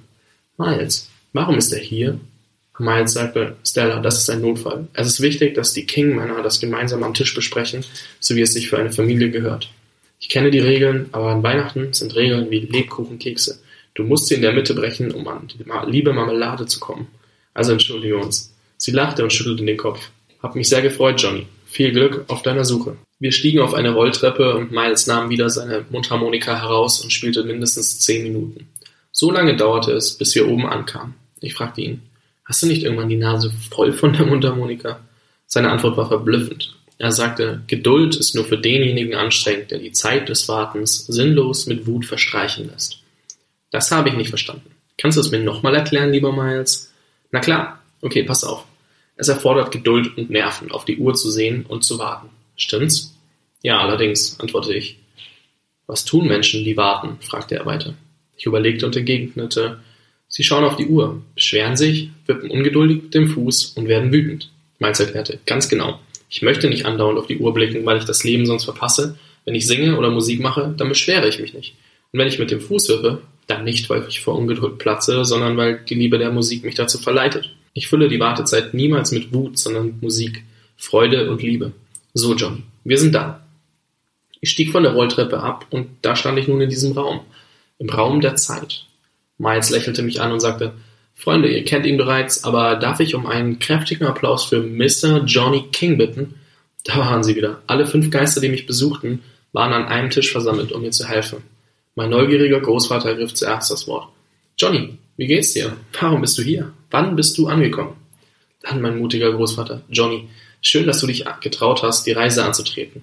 Miles, 0.59 1.11
warum 1.33 1.59
ist 1.59 1.73
er 1.73 1.81
hier? 1.81 2.21
Miles 2.79 3.15
sagte, 3.15 3.57
Stella, 3.67 3.99
das 3.99 4.19
ist 4.21 4.31
ein 4.31 4.43
Notfall. 4.43 4.87
Es 4.93 5.09
ist 5.09 5.21
wichtig, 5.21 5.55
dass 5.55 5.73
die 5.73 5.87
King-Männer 5.87 6.41
das 6.45 6.61
gemeinsam 6.61 7.03
am 7.03 7.15
Tisch 7.15 7.35
besprechen, 7.35 7.85
so 8.21 8.37
wie 8.37 8.43
es 8.43 8.53
sich 8.53 8.69
für 8.69 8.79
eine 8.79 8.93
Familie 8.93 9.33
gehört. 9.33 9.73
Ich 10.21 10.29
kenne 10.29 10.53
die 10.53 10.61
Regeln, 10.61 11.09
aber 11.11 11.31
an 11.33 11.43
Weihnachten 11.43 11.93
sind 11.93 12.15
Regeln 12.15 12.49
wie 12.53 12.61
Lebkuchenkekse. 12.61 13.59
Du 13.95 14.05
musst 14.05 14.29
sie 14.29 14.37
in 14.37 14.43
der 14.43 14.53
Mitte 14.53 14.75
brechen, 14.75 15.11
um 15.11 15.27
an 15.27 15.49
die 15.49 15.65
liebe 15.91 16.13
Marmelade 16.13 16.67
zu 16.67 16.79
kommen. 16.79 17.09
Also 17.55 17.73
entschuldige 17.73 18.19
uns. 18.19 18.55
Sie 18.77 18.93
lachte 18.93 19.25
und 19.25 19.33
schüttelte 19.33 19.65
den 19.65 19.77
Kopf. 19.77 20.11
Hab 20.45 20.55
mich 20.55 20.69
sehr 20.69 20.81
gefreut, 20.81 21.21
Johnny. 21.21 21.49
Viel 21.67 21.91
Glück 21.91 22.25
auf 22.29 22.43
deiner 22.43 22.65
Suche. 22.65 22.97
Wir 23.19 23.33
stiegen 23.33 23.61
auf 23.61 23.75
eine 23.75 23.95
Rolltreppe 23.95 24.55
und 24.57 24.73
Miles 24.73 25.07
nahm 25.07 25.31
wieder 25.31 25.49
seine 25.49 25.87
Mundharmonika 25.91 26.61
heraus 26.61 27.03
und 27.03 27.13
spielte 27.13 27.45
mindestens 27.45 28.01
zehn 28.01 28.23
Minuten. 28.23 28.69
So 29.11 29.31
lange 29.31 29.57
dauerte 29.57 29.93
es, 29.93 30.19
bis 30.19 30.35
wir 30.35 30.49
oben 30.49 30.67
ankamen. 30.67 31.15
Ich 31.41 31.55
fragte 31.55 31.81
ihn, 31.81 32.03
Hast 32.45 32.63
du 32.63 32.67
nicht 32.67 32.85
irgendwann 32.85 33.09
die 33.09 33.17
Nase 33.17 33.51
voll 33.71 33.93
von 33.93 34.13
der 34.13 34.27
Mundharmonika? 34.27 35.01
Seine 35.47 35.71
Antwort 35.71 35.97
war 35.97 36.09
verblüffend. 36.09 36.77
Er 36.99 37.11
sagte, 37.11 37.63
Geduld 37.67 38.15
ist 38.17 38.35
nur 38.35 38.45
für 38.45 38.57
denjenigen 38.57 39.15
anstrengend, 39.15 39.71
der 39.71 39.81
die 39.81 39.93
Zeit 39.93 40.29
des 40.29 40.49
Wartens 40.49 41.07
sinnlos 41.07 41.67
mit 41.67 41.87
Wut 41.87 42.05
verstreichen 42.05 42.71
lässt. 42.71 43.01
Das 43.71 43.91
habe 43.91 44.11
ich 44.11 44.17
nicht 44.17 44.31
verstanden. 44.31 44.71
Kannst 44.97 45.17
du 45.17 45.21
es 45.21 45.31
mir 45.31 45.41
nochmal 45.41 45.75
erklären, 45.75 46.13
lieber 46.13 46.33
Miles? 46.33 46.93
Na 47.33 47.41
klar. 47.41 47.81
Okay, 48.01 48.23
pass 48.23 48.45
auf. 48.45 48.65
Es 49.17 49.29
erfordert 49.29 49.73
Geduld 49.73 50.17
und 50.17 50.31
Nerven, 50.31 50.71
auf 50.71 50.85
die 50.85 50.99
Uhr 50.99 51.15
zu 51.15 51.31
sehen 51.31 51.65
und 51.67 51.83
zu 51.83 51.99
warten. 51.99 52.29
Stimmt's? 52.57 53.17
Ja, 53.63 53.81
allerdings, 53.81 54.39
antwortete 54.41 54.75
ich. 54.75 54.99
Was 55.87 56.05
tun 56.05 56.27
Menschen, 56.27 56.65
die 56.65 56.77
warten? 56.77 57.19
fragte 57.21 57.57
er 57.57 57.67
weiter. 57.67 57.95
Ich 58.37 58.47
überlegte 58.47 58.87
und 58.87 58.97
entgegnete, 58.97 59.81
sie 60.29 60.43
schauen 60.43 60.65
auf 60.65 60.77
die 60.77 60.87
Uhr, 60.87 61.23
beschweren 61.35 61.77
sich, 61.77 62.11
wippen 62.27 62.51
ungeduldig 62.51 63.05
mit 63.05 63.15
dem 63.15 63.29
Fuß 63.29 63.75
und 63.77 63.89
werden 63.89 64.13
wütend. 64.13 64.51
Miles 64.79 65.01
erklärte, 65.01 65.39
ganz 65.47 65.69
genau. 65.69 66.01
Ich 66.29 66.43
möchte 66.43 66.69
nicht 66.69 66.87
andauernd 66.87 67.19
auf 67.19 67.29
die 67.29 67.39
Uhr 67.39 67.55
blicken, 67.55 67.87
weil 67.87 67.99
ich 67.99 68.05
das 68.05 68.25
Leben 68.25 68.47
sonst 68.47 68.65
verpasse. 68.65 69.17
Wenn 69.45 69.55
ich 69.55 69.67
singe 69.67 69.97
oder 69.97 70.11
Musik 70.11 70.41
mache, 70.41 70.75
dann 70.77 70.89
beschwere 70.89 71.29
ich 71.29 71.39
mich 71.39 71.55
nicht. 71.55 71.75
Und 72.13 72.19
wenn 72.19 72.29
ich 72.29 72.39
mit 72.39 72.51
dem 72.51 72.61
Fuß 72.61 72.89
wippe, 72.89 73.23
dann 73.47 73.65
nicht, 73.65 73.89
weil 73.89 74.05
ich 74.09 74.21
vor 74.21 74.37
Ungeduld 74.37 74.79
platze, 74.79 75.25
sondern 75.25 75.57
weil 75.57 75.81
die 75.89 75.95
Liebe 75.95 76.19
der 76.19 76.33
Musik 76.33 76.65
mich 76.65 76.75
dazu 76.75 76.99
verleitet. 76.99 77.55
Ich 77.75 77.87
fülle 77.87 78.09
die 78.09 78.19
Wartezeit 78.19 78.75
niemals 78.75 79.13
mit 79.13 79.33
Wut, 79.33 79.59
sondern 79.59 79.87
mit 79.87 80.03
Musik, 80.03 80.43
Freude 80.77 81.31
und 81.31 81.43
Liebe. 81.43 81.73
So, 82.19 82.35
John, 82.35 82.63
wir 82.83 82.97
sind 82.97 83.15
da. 83.15 83.43
Ich 84.41 84.49
stieg 84.49 84.73
von 84.73 84.83
der 84.83 84.93
Rolltreppe 84.93 85.39
ab 85.39 85.67
und 85.69 85.89
da 86.01 86.17
stand 86.17 86.39
ich 86.39 86.49
nun 86.49 86.63
in 86.63 86.71
diesem 86.71 86.93
Raum. 86.93 87.21
Im 87.79 87.91
Raum 87.91 88.23
der 88.23 88.37
Zeit. 88.37 88.87
Miles 89.37 89.69
lächelte 89.69 90.01
mich 90.01 90.23
an 90.23 90.33
und 90.33 90.41
sagte, 90.41 90.73
Freunde, 91.15 91.51
ihr 91.51 91.63
kennt 91.67 91.85
ihn 91.85 91.99
bereits, 91.99 92.43
aber 92.43 92.77
darf 92.77 93.01
ich 93.01 93.15
um 93.15 93.27
einen 93.27 93.59
kräftigen 93.59 94.07
Applaus 94.07 94.47
für 94.47 94.63
Mr. 94.63 95.25
Johnny 95.27 95.65
King 95.73 95.99
bitten? 95.99 96.37
Da 96.85 96.97
waren 96.97 97.23
sie 97.23 97.37
wieder. 97.37 97.61
Alle 97.67 97.85
fünf 97.85 98.11
Geister, 98.11 98.41
die 98.41 98.49
mich 98.49 98.65
besuchten, 98.65 99.23
waren 99.53 99.75
an 99.75 99.85
einem 99.85 100.09
Tisch 100.09 100.33
versammelt, 100.33 100.73
um 100.73 100.81
mir 100.81 100.93
zu 100.93 101.07
helfen. 101.07 101.43
Mein 101.97 102.09
neugieriger 102.09 102.61
Großvater 102.61 103.15
griff 103.15 103.35
zuerst 103.35 103.71
das 103.71 103.87
Wort. 103.87 104.09
Johnny, 104.57 104.97
wie 105.19 105.27
geht's 105.27 105.53
dir? 105.53 105.77
Warum 106.01 106.23
bist 106.23 106.39
du 106.39 106.43
hier? 106.43 106.73
Wann 106.91 107.15
bist 107.15 107.37
du 107.37 107.49
angekommen? 107.49 107.93
Dann 108.63 108.81
mein 108.81 108.99
mutiger 108.99 109.33
Großvater. 109.33 109.83
Johnny, 109.91 110.31
schön, 110.67 110.87
dass 110.87 111.01
du 111.01 111.07
dich 111.07 111.25
getraut 111.41 111.83
hast, 111.83 112.07
die 112.07 112.13
Reise 112.13 112.45
anzutreten. 112.45 113.03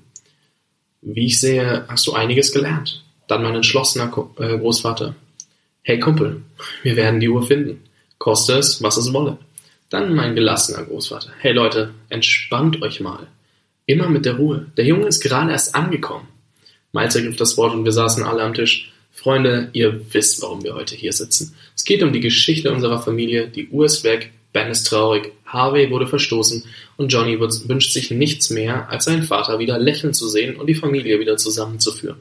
Wie 1.01 1.25
ich 1.25 1.39
sehe, 1.39 1.85
hast 1.87 2.07
du 2.07 2.13
einiges 2.13 2.51
gelernt. 2.51 3.03
Dann 3.27 3.43
mein 3.43 3.55
entschlossener 3.55 4.11
äh, 4.37 4.57
Großvater. 4.57 5.15
Hey 5.81 5.99
Kumpel, 5.99 6.41
wir 6.81 6.95
werden 6.95 7.19
die 7.19 7.29
Uhr 7.29 7.45
finden. 7.45 7.83
Koste 8.17 8.53
es, 8.53 8.81
was 8.81 8.97
es 8.97 9.11
wolle. 9.11 9.37
Dann 9.89 10.15
mein 10.15 10.33
gelassener 10.33 10.83
Großvater. 10.83 11.31
Hey 11.39 11.51
Leute, 11.51 11.93
entspannt 12.09 12.81
euch 12.81 12.99
mal. 13.01 13.27
Immer 13.85 14.09
mit 14.09 14.25
der 14.25 14.35
Ruhe. 14.35 14.67
Der 14.77 14.85
Junge 14.85 15.07
ist 15.07 15.21
gerade 15.21 15.51
erst 15.51 15.75
angekommen. 15.75 16.27
Miles 16.93 17.15
ergriff 17.15 17.35
das 17.35 17.57
Wort 17.57 17.73
und 17.73 17.83
wir 17.83 17.91
saßen 17.91 18.23
alle 18.23 18.43
am 18.43 18.53
Tisch. 18.53 18.93
Freunde, 19.11 19.69
ihr 19.73 20.01
wisst, 20.13 20.41
warum 20.41 20.63
wir 20.63 20.73
heute 20.73 20.95
hier 20.95 21.13
sitzen. 21.13 21.55
Es 21.75 21.83
geht 21.83 22.01
um 22.01 22.13
die 22.13 22.19
Geschichte 22.19 22.71
unserer 22.71 23.01
Familie. 23.01 23.47
Die 23.47 23.67
Uhr 23.67 23.85
ist 23.85 24.03
weg, 24.03 24.31
Ben 24.53 24.69
ist 24.69 24.83
traurig, 24.83 25.33
Harvey 25.45 25.89
wurde 25.89 26.07
verstoßen 26.07 26.63
und 26.97 27.11
Johnny 27.11 27.39
wünscht 27.39 27.91
sich 27.91 28.11
nichts 28.11 28.49
mehr, 28.51 28.89
als 28.89 29.05
seinen 29.05 29.23
Vater 29.23 29.59
wieder 29.59 29.79
lächeln 29.79 30.13
zu 30.13 30.29
sehen 30.29 30.55
und 30.55 30.67
die 30.67 30.75
Familie 30.75 31.19
wieder 31.19 31.37
zusammenzuführen. 31.37 32.17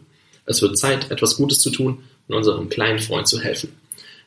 Es 0.47 0.61
wird 0.63 0.79
Zeit, 0.79 1.11
etwas 1.11 1.37
Gutes 1.37 1.61
zu 1.61 1.71
tun 1.71 2.03
und 2.29 2.35
unserem 2.35 2.69
kleinen 2.69 2.99
Freund 2.99 3.29
zu 3.29 3.41
helfen. 3.41 3.75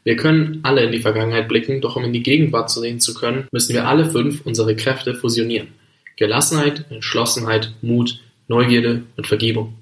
Wir 0.03 0.15
können 0.15 0.59
alle 0.61 0.83
in 0.83 0.91
die 0.91 0.99
Vergangenheit 0.99 1.47
blicken, 1.47 1.81
doch 1.81 1.95
um 1.95 2.03
in 2.03 2.13
die 2.13 2.21
Gegenwart 2.21 2.69
zu 2.69 2.79
sehen 2.79 2.99
zu 2.99 3.15
können, 3.15 3.47
müssen 3.51 3.73
wir 3.73 3.87
alle 3.87 4.09
fünf 4.09 4.41
unsere 4.45 4.75
Kräfte 4.75 5.15
fusionieren. 5.15 5.69
Gelassenheit, 6.15 6.85
Entschlossenheit, 6.91 7.73
Mut, 7.81 8.19
Neugierde 8.47 9.01
und 9.17 9.25
Vergebung. 9.25 9.73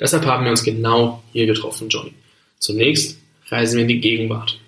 Deshalb 0.00 0.24
haben 0.24 0.44
wir 0.44 0.50
uns 0.50 0.64
genau 0.64 1.22
hier 1.32 1.46
getroffen, 1.46 1.90
Johnny. 1.90 2.14
Zunächst 2.58 3.18
reisen 3.50 3.76
wir 3.76 3.82
in 3.82 3.88
die 3.88 4.00
Gegenwart. 4.00 4.58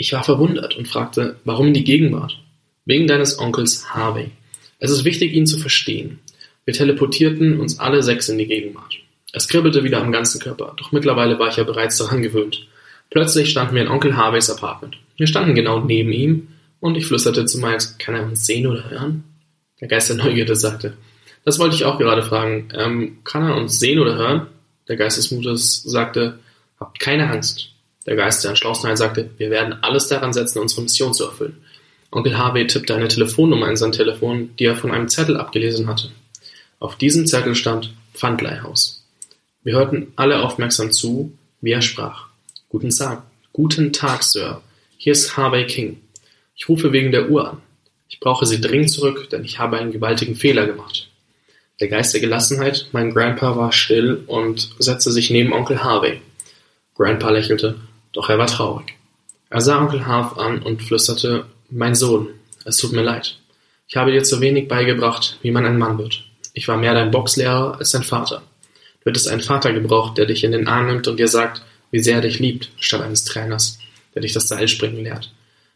Ich 0.00 0.14
war 0.14 0.24
verwundert 0.24 0.78
und 0.78 0.88
fragte, 0.88 1.36
warum 1.44 1.66
in 1.66 1.74
die 1.74 1.84
Gegenwart? 1.84 2.38
Wegen 2.86 3.06
deines 3.06 3.38
Onkels 3.38 3.90
Harvey. 3.90 4.30
Es 4.78 4.90
ist 4.90 5.04
wichtig, 5.04 5.34
ihn 5.34 5.46
zu 5.46 5.58
verstehen. 5.58 6.20
Wir 6.64 6.72
teleportierten 6.72 7.60
uns 7.60 7.78
alle 7.80 8.02
sechs 8.02 8.30
in 8.30 8.38
die 8.38 8.46
Gegenwart. 8.46 8.94
Es 9.34 9.46
kribbelte 9.46 9.84
wieder 9.84 10.00
am 10.00 10.10
ganzen 10.10 10.40
Körper, 10.40 10.74
doch 10.78 10.90
mittlerweile 10.90 11.38
war 11.38 11.48
ich 11.48 11.56
ja 11.56 11.64
bereits 11.64 11.98
daran 11.98 12.22
gewöhnt. 12.22 12.66
Plötzlich 13.10 13.50
standen 13.50 13.74
wir 13.74 13.82
in 13.82 13.88
Onkel 13.88 14.16
Harveys 14.16 14.48
Apartment. 14.48 14.96
Wir 15.18 15.26
standen 15.26 15.54
genau 15.54 15.80
neben 15.80 16.12
ihm 16.12 16.48
und 16.80 16.96
ich 16.96 17.04
flüsterte 17.04 17.44
zu 17.44 17.58
Miles, 17.58 17.98
kann 17.98 18.14
er 18.14 18.24
uns 18.24 18.46
sehen 18.46 18.66
oder 18.66 18.88
hören? 18.88 19.24
Der 19.82 19.88
Geist 19.88 20.08
der 20.08 20.16
Neugierde 20.16 20.56
sagte, 20.56 20.96
das 21.44 21.58
wollte 21.58 21.76
ich 21.76 21.84
auch 21.84 21.98
gerade 21.98 22.22
fragen, 22.22 22.70
ähm, 22.74 23.18
kann 23.24 23.46
er 23.46 23.54
uns 23.54 23.78
sehen 23.78 23.98
oder 23.98 24.14
hören? 24.14 24.46
Der 24.88 24.96
Geist 24.96 25.18
des 25.18 25.30
Mutes 25.30 25.82
sagte, 25.82 26.38
habt 26.78 26.98
keine 27.00 27.30
Angst. 27.30 27.74
Der 28.10 28.16
Geist 28.16 28.42
der 28.42 28.48
Entschlossenheit 28.48 28.98
sagte, 28.98 29.30
wir 29.38 29.50
werden 29.50 29.76
alles 29.82 30.08
daran 30.08 30.32
setzen, 30.32 30.58
unsere 30.58 30.82
Mission 30.82 31.14
zu 31.14 31.26
erfüllen. 31.26 31.58
Onkel 32.10 32.36
Harvey 32.36 32.66
tippte 32.66 32.92
eine 32.92 33.06
Telefonnummer 33.06 33.70
in 33.70 33.76
sein 33.76 33.92
Telefon, 33.92 34.50
die 34.58 34.64
er 34.64 34.74
von 34.74 34.90
einem 34.90 35.06
Zettel 35.06 35.36
abgelesen 35.36 35.86
hatte. 35.86 36.10
Auf 36.80 36.96
diesem 36.96 37.24
Zettel 37.24 37.54
stand 37.54 37.94
Pfandleihhaus. 38.12 39.04
Wir 39.62 39.74
hörten 39.74 40.12
alle 40.16 40.42
aufmerksam 40.42 40.90
zu, 40.90 41.32
wie 41.60 41.70
er 41.70 41.82
sprach. 41.82 42.26
Guten 42.68 42.90
Tag, 42.90 43.22
guten 43.52 43.92
Tag, 43.92 44.24
Sir. 44.24 44.60
Hier 44.96 45.12
ist 45.12 45.36
Harvey 45.36 45.64
King. 45.66 46.00
Ich 46.56 46.68
rufe 46.68 46.90
wegen 46.90 47.12
der 47.12 47.30
Uhr 47.30 47.48
an. 47.48 47.62
Ich 48.08 48.18
brauche 48.18 48.44
sie 48.44 48.60
dringend 48.60 48.90
zurück, 48.90 49.30
denn 49.30 49.44
ich 49.44 49.60
habe 49.60 49.78
einen 49.78 49.92
gewaltigen 49.92 50.34
Fehler 50.34 50.66
gemacht. 50.66 51.08
Der 51.78 51.86
Geist 51.86 52.12
der 52.12 52.20
Gelassenheit, 52.20 52.88
mein 52.90 53.14
Grandpa 53.14 53.54
war 53.54 53.70
still 53.70 54.24
und 54.26 54.74
setzte 54.80 55.12
sich 55.12 55.30
neben 55.30 55.52
Onkel 55.52 55.84
Harvey. 55.84 56.20
Grandpa 56.96 57.30
lächelte, 57.30 57.76
doch 58.12 58.28
er 58.28 58.38
war 58.38 58.46
traurig. 58.46 58.96
Er 59.50 59.60
sah 59.60 59.80
Onkel 59.80 60.06
Harv 60.06 60.38
an 60.38 60.62
und 60.62 60.82
flüsterte, 60.82 61.46
mein 61.70 61.94
Sohn, 61.94 62.28
es 62.64 62.76
tut 62.76 62.92
mir 62.92 63.02
leid. 63.02 63.38
Ich 63.88 63.96
habe 63.96 64.12
dir 64.12 64.22
zu 64.22 64.40
wenig 64.40 64.68
beigebracht, 64.68 65.38
wie 65.42 65.50
man 65.50 65.66
ein 65.66 65.78
Mann 65.78 65.98
wird. 65.98 66.24
Ich 66.52 66.68
war 66.68 66.76
mehr 66.76 66.94
dein 66.94 67.10
Boxlehrer 67.10 67.76
als 67.78 67.90
dein 67.90 68.04
Vater. 68.04 68.42
Du 69.00 69.10
hättest 69.10 69.28
einen 69.28 69.40
Vater 69.40 69.72
gebraucht, 69.72 70.18
der 70.18 70.26
dich 70.26 70.44
in 70.44 70.52
den 70.52 70.68
Arm 70.68 70.86
nimmt 70.86 71.08
und 71.08 71.18
dir 71.18 71.28
sagt, 71.28 71.62
wie 71.90 72.00
sehr 72.00 72.16
er 72.16 72.20
dich 72.20 72.38
liebt, 72.38 72.70
statt 72.78 73.00
eines 73.00 73.24
Trainers, 73.24 73.78
der 74.14 74.22
dich 74.22 74.32
das 74.32 74.48
Seilspringen 74.48 75.02
lehrt. 75.02 75.32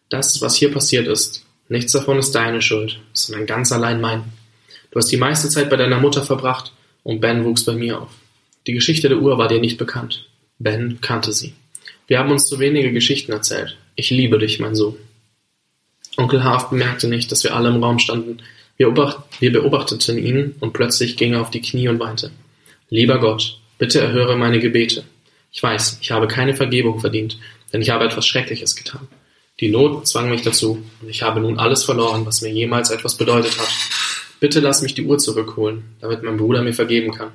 Das, 0.09 0.41
was 0.41 0.57
hier 0.57 0.73
passiert 0.73 1.09
ist, 1.09 1.45
nichts 1.69 1.93
davon 1.93 2.19
ist 2.19 2.35
deine 2.35 2.63
Schuld, 2.63 3.01
sondern 3.13 3.47
ganz 3.47 3.73
allein 3.73 4.01
mein. 4.01 4.25
Du 4.91 4.99
hast 4.99 5.11
die 5.11 5.17
meiste 5.17 5.49
Zeit 5.49 5.71
bei 5.71 5.77
deiner 5.77 5.99
Mutter 5.99 6.23
verbracht 6.23 6.73
und 7.03 7.21
Ben 7.21 7.45
wuchs 7.45 7.65
bei 7.65 7.73
mir 7.73 8.01
auf. 8.01 8.11
Die 8.67 8.75
Geschichte 8.75 9.09
der 9.09 9.19
Uhr 9.19 9.39
war 9.39 9.49
dir 9.49 9.61
nicht 9.61 9.79
bekannt. 9.79 10.29
Ben 10.59 11.01
kannte 11.01 11.33
sie. 11.33 11.55
Wir 12.07 12.19
haben 12.19 12.31
uns 12.31 12.47
zu 12.47 12.59
wenige 12.59 12.93
Geschichten 12.93 13.33
erzählt. 13.33 13.77
Ich 13.95 14.11
liebe 14.11 14.39
dich, 14.39 14.61
mein 14.61 14.75
Sohn. 14.75 14.97
Onkel 16.17 16.45
Half 16.45 16.71
bemerkte 16.71 17.09
nicht, 17.09 17.33
dass 17.33 17.45
wir 17.45 17.55
alle 17.57 17.71
im 17.71 17.83
Raum 17.83 17.99
standen. 17.99 18.39
Wir, 18.77 18.91
beobachteten 18.91 20.19
ihn 20.19 20.55
und 20.61 20.73
plötzlich 20.73 21.17
ging 21.17 21.35
er 21.35 21.41
auf 21.41 21.51
die 21.51 21.61
Knie 21.61 21.89
und 21.89 22.01
weinte. 22.01 22.31
Lieber 22.91 23.19
Gott, 23.19 23.59
bitte 23.79 24.01
erhöre 24.01 24.37
meine 24.37 24.59
Gebete. 24.59 25.05
Ich 25.53 25.63
weiß, 25.63 25.99
ich 26.03 26.11
habe 26.11 26.29
keine 26.29 26.55
Vergebung 26.55 27.01
verdient, 27.01 27.39
denn 27.73 27.81
ich 27.81 27.91
habe 27.91 28.05
etwas 28.05 28.27
Schreckliches 28.27 28.77
getan. 28.77 29.07
Die 29.61 29.69
Not 29.69 30.07
zwang 30.09 30.29
mich 30.29 30.43
dazu, 30.43 30.83
und 31.01 31.09
ich 31.09 31.23
habe 31.23 31.41
nun 31.41 31.59
alles 31.59 31.85
verloren, 31.85 32.27
was 32.27 32.43
mir 32.43 32.51
jemals 32.51 32.91
etwas 32.91 33.17
bedeutet 33.17 33.57
hat. 33.59 33.73
Bitte 34.41 34.59
lass 34.59 34.83
mich 34.83 34.95
die 34.95 35.05
Uhr 35.05 35.19
zurückholen, 35.19 35.85
damit 36.01 36.25
mein 36.25 36.37
Bruder 36.37 36.63
mir 36.63 36.75
vergeben 36.75 37.13
kann. 37.13 37.31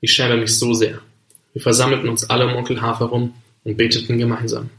Ich 0.00 0.12
schäme 0.12 0.36
mich 0.36 0.58
so 0.58 0.74
sehr. 0.74 0.98
Wir 1.52 1.62
versammelten 1.62 2.08
uns 2.08 2.28
alle 2.28 2.46
um 2.46 2.56
Onkel 2.56 2.82
Half 2.82 2.98
herum 2.98 3.34
und 3.64 3.76
beteten 3.76 4.18
gemeinsam. 4.18 4.70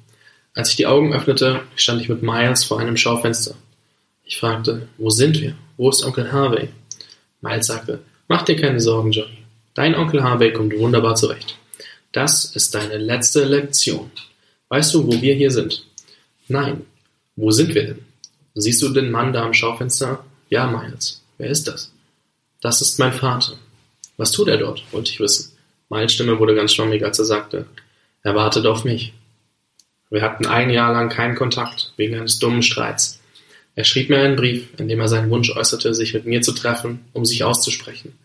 Als 0.53 0.69
ich 0.69 0.75
die 0.75 0.87
Augen 0.87 1.13
öffnete, 1.13 1.61
stand 1.75 2.01
ich 2.01 2.09
mit 2.09 2.21
Miles 2.21 2.63
vor 2.63 2.79
einem 2.79 2.97
Schaufenster. 2.97 3.55
Ich 4.23 4.37
fragte, 4.37 4.87
wo 4.97 5.09
sind 5.09 5.41
wir? 5.41 5.55
Wo 5.77 5.89
ist 5.89 6.03
Onkel 6.03 6.31
Harvey? 6.31 6.69
Miles 7.41 7.67
sagte, 7.67 7.99
mach 8.27 8.43
dir 8.43 8.55
keine 8.55 8.79
Sorgen, 8.79 9.11
Johnny. 9.11 9.37
Dein 9.73 9.95
Onkel 9.95 10.23
Harvey 10.23 10.53
kommt 10.53 10.77
wunderbar 10.77 11.15
zurecht. 11.15 11.57
Das 12.11 12.45
ist 12.55 12.75
deine 12.75 12.97
letzte 12.97 13.43
Lektion. 13.43 14.11
Weißt 14.69 14.93
du, 14.93 15.07
wo 15.07 15.21
wir 15.21 15.33
hier 15.33 15.51
sind? 15.51 15.85
Nein. 16.47 16.85
Wo 17.35 17.49
sind 17.49 17.73
wir 17.73 17.85
denn? 17.85 18.05
Siehst 18.53 18.81
du 18.83 18.89
den 18.89 19.09
Mann 19.09 19.33
da 19.33 19.43
am 19.43 19.53
Schaufenster? 19.53 20.23
Ja, 20.49 20.67
Miles. 20.67 21.23
Wer 21.39 21.49
ist 21.49 21.67
das? 21.67 21.91
Das 22.61 22.81
ist 22.81 22.99
mein 22.99 23.13
Vater. 23.13 23.53
Was 24.17 24.31
tut 24.31 24.47
er 24.47 24.57
dort? 24.57 24.83
wollte 24.91 25.11
ich 25.11 25.19
wissen. 25.19 25.51
Miles 25.89 26.13
Stimme 26.13 26.37
wurde 26.37 26.53
ganz 26.53 26.73
schwammig, 26.73 27.03
als 27.03 27.17
er 27.17 27.25
sagte, 27.25 27.65
er 28.23 28.35
wartet 28.35 28.65
auf 28.65 28.83
mich. 28.83 29.13
Wir 30.09 30.21
hatten 30.21 30.45
ein 30.45 30.69
Jahr 30.69 30.93
lang 30.93 31.09
keinen 31.09 31.35
Kontakt, 31.35 31.93
wegen 31.97 32.15
eines 32.15 32.39
dummen 32.39 32.63
Streits. 32.63 33.19
Er 33.75 33.83
schrieb 33.83 34.09
mir 34.09 34.19
einen 34.19 34.35
Brief, 34.35 34.67
in 34.77 34.87
dem 34.87 34.99
er 34.99 35.07
seinen 35.07 35.29
Wunsch 35.31 35.49
äußerte, 35.55 35.93
sich 35.93 36.13
mit 36.13 36.25
mir 36.25 36.41
zu 36.41 36.51
treffen, 36.51 37.05
um 37.13 37.25
sich 37.25 37.43
auszusprechen. 37.43 38.17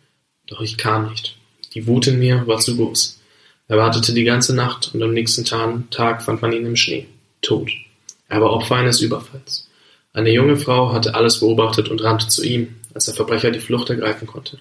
Doch 0.46 0.60
ich 0.60 0.76
kam 0.76 1.08
nicht. 1.10 1.36
Die 1.74 1.86
Wut 1.86 2.06
in 2.06 2.18
mir 2.18 2.46
war 2.46 2.58
zu 2.58 2.76
groß. 2.76 3.20
Er 3.68 3.76
wartete 3.76 4.14
die 4.14 4.24
ganze 4.24 4.54
Nacht 4.54 4.90
und 4.94 5.02
am 5.02 5.12
nächsten 5.12 5.44
Tag 5.44 6.22
fand 6.22 6.42
man 6.42 6.52
ihn 6.52 6.66
im 6.66 6.76
Schnee, 6.76 7.06
tot. 7.42 7.70
Er 8.28 8.40
war 8.40 8.52
Opfer 8.52 8.76
eines 8.76 9.00
Überfalls. 9.00 9.68
Eine 10.12 10.30
junge 10.30 10.56
Frau 10.56 10.92
hatte 10.92 11.14
alles 11.14 11.40
beobachtet 11.40 11.88
und 11.88 12.02
rannte 12.02 12.28
zu 12.28 12.42
ihm. 12.44 12.76
als 12.94 13.04
der 13.04 13.14
Verbrecher 13.14 13.50
die 13.50 13.60
Flucht 13.60 13.90
ergreifen 13.90 14.26
konnte. 14.26 14.58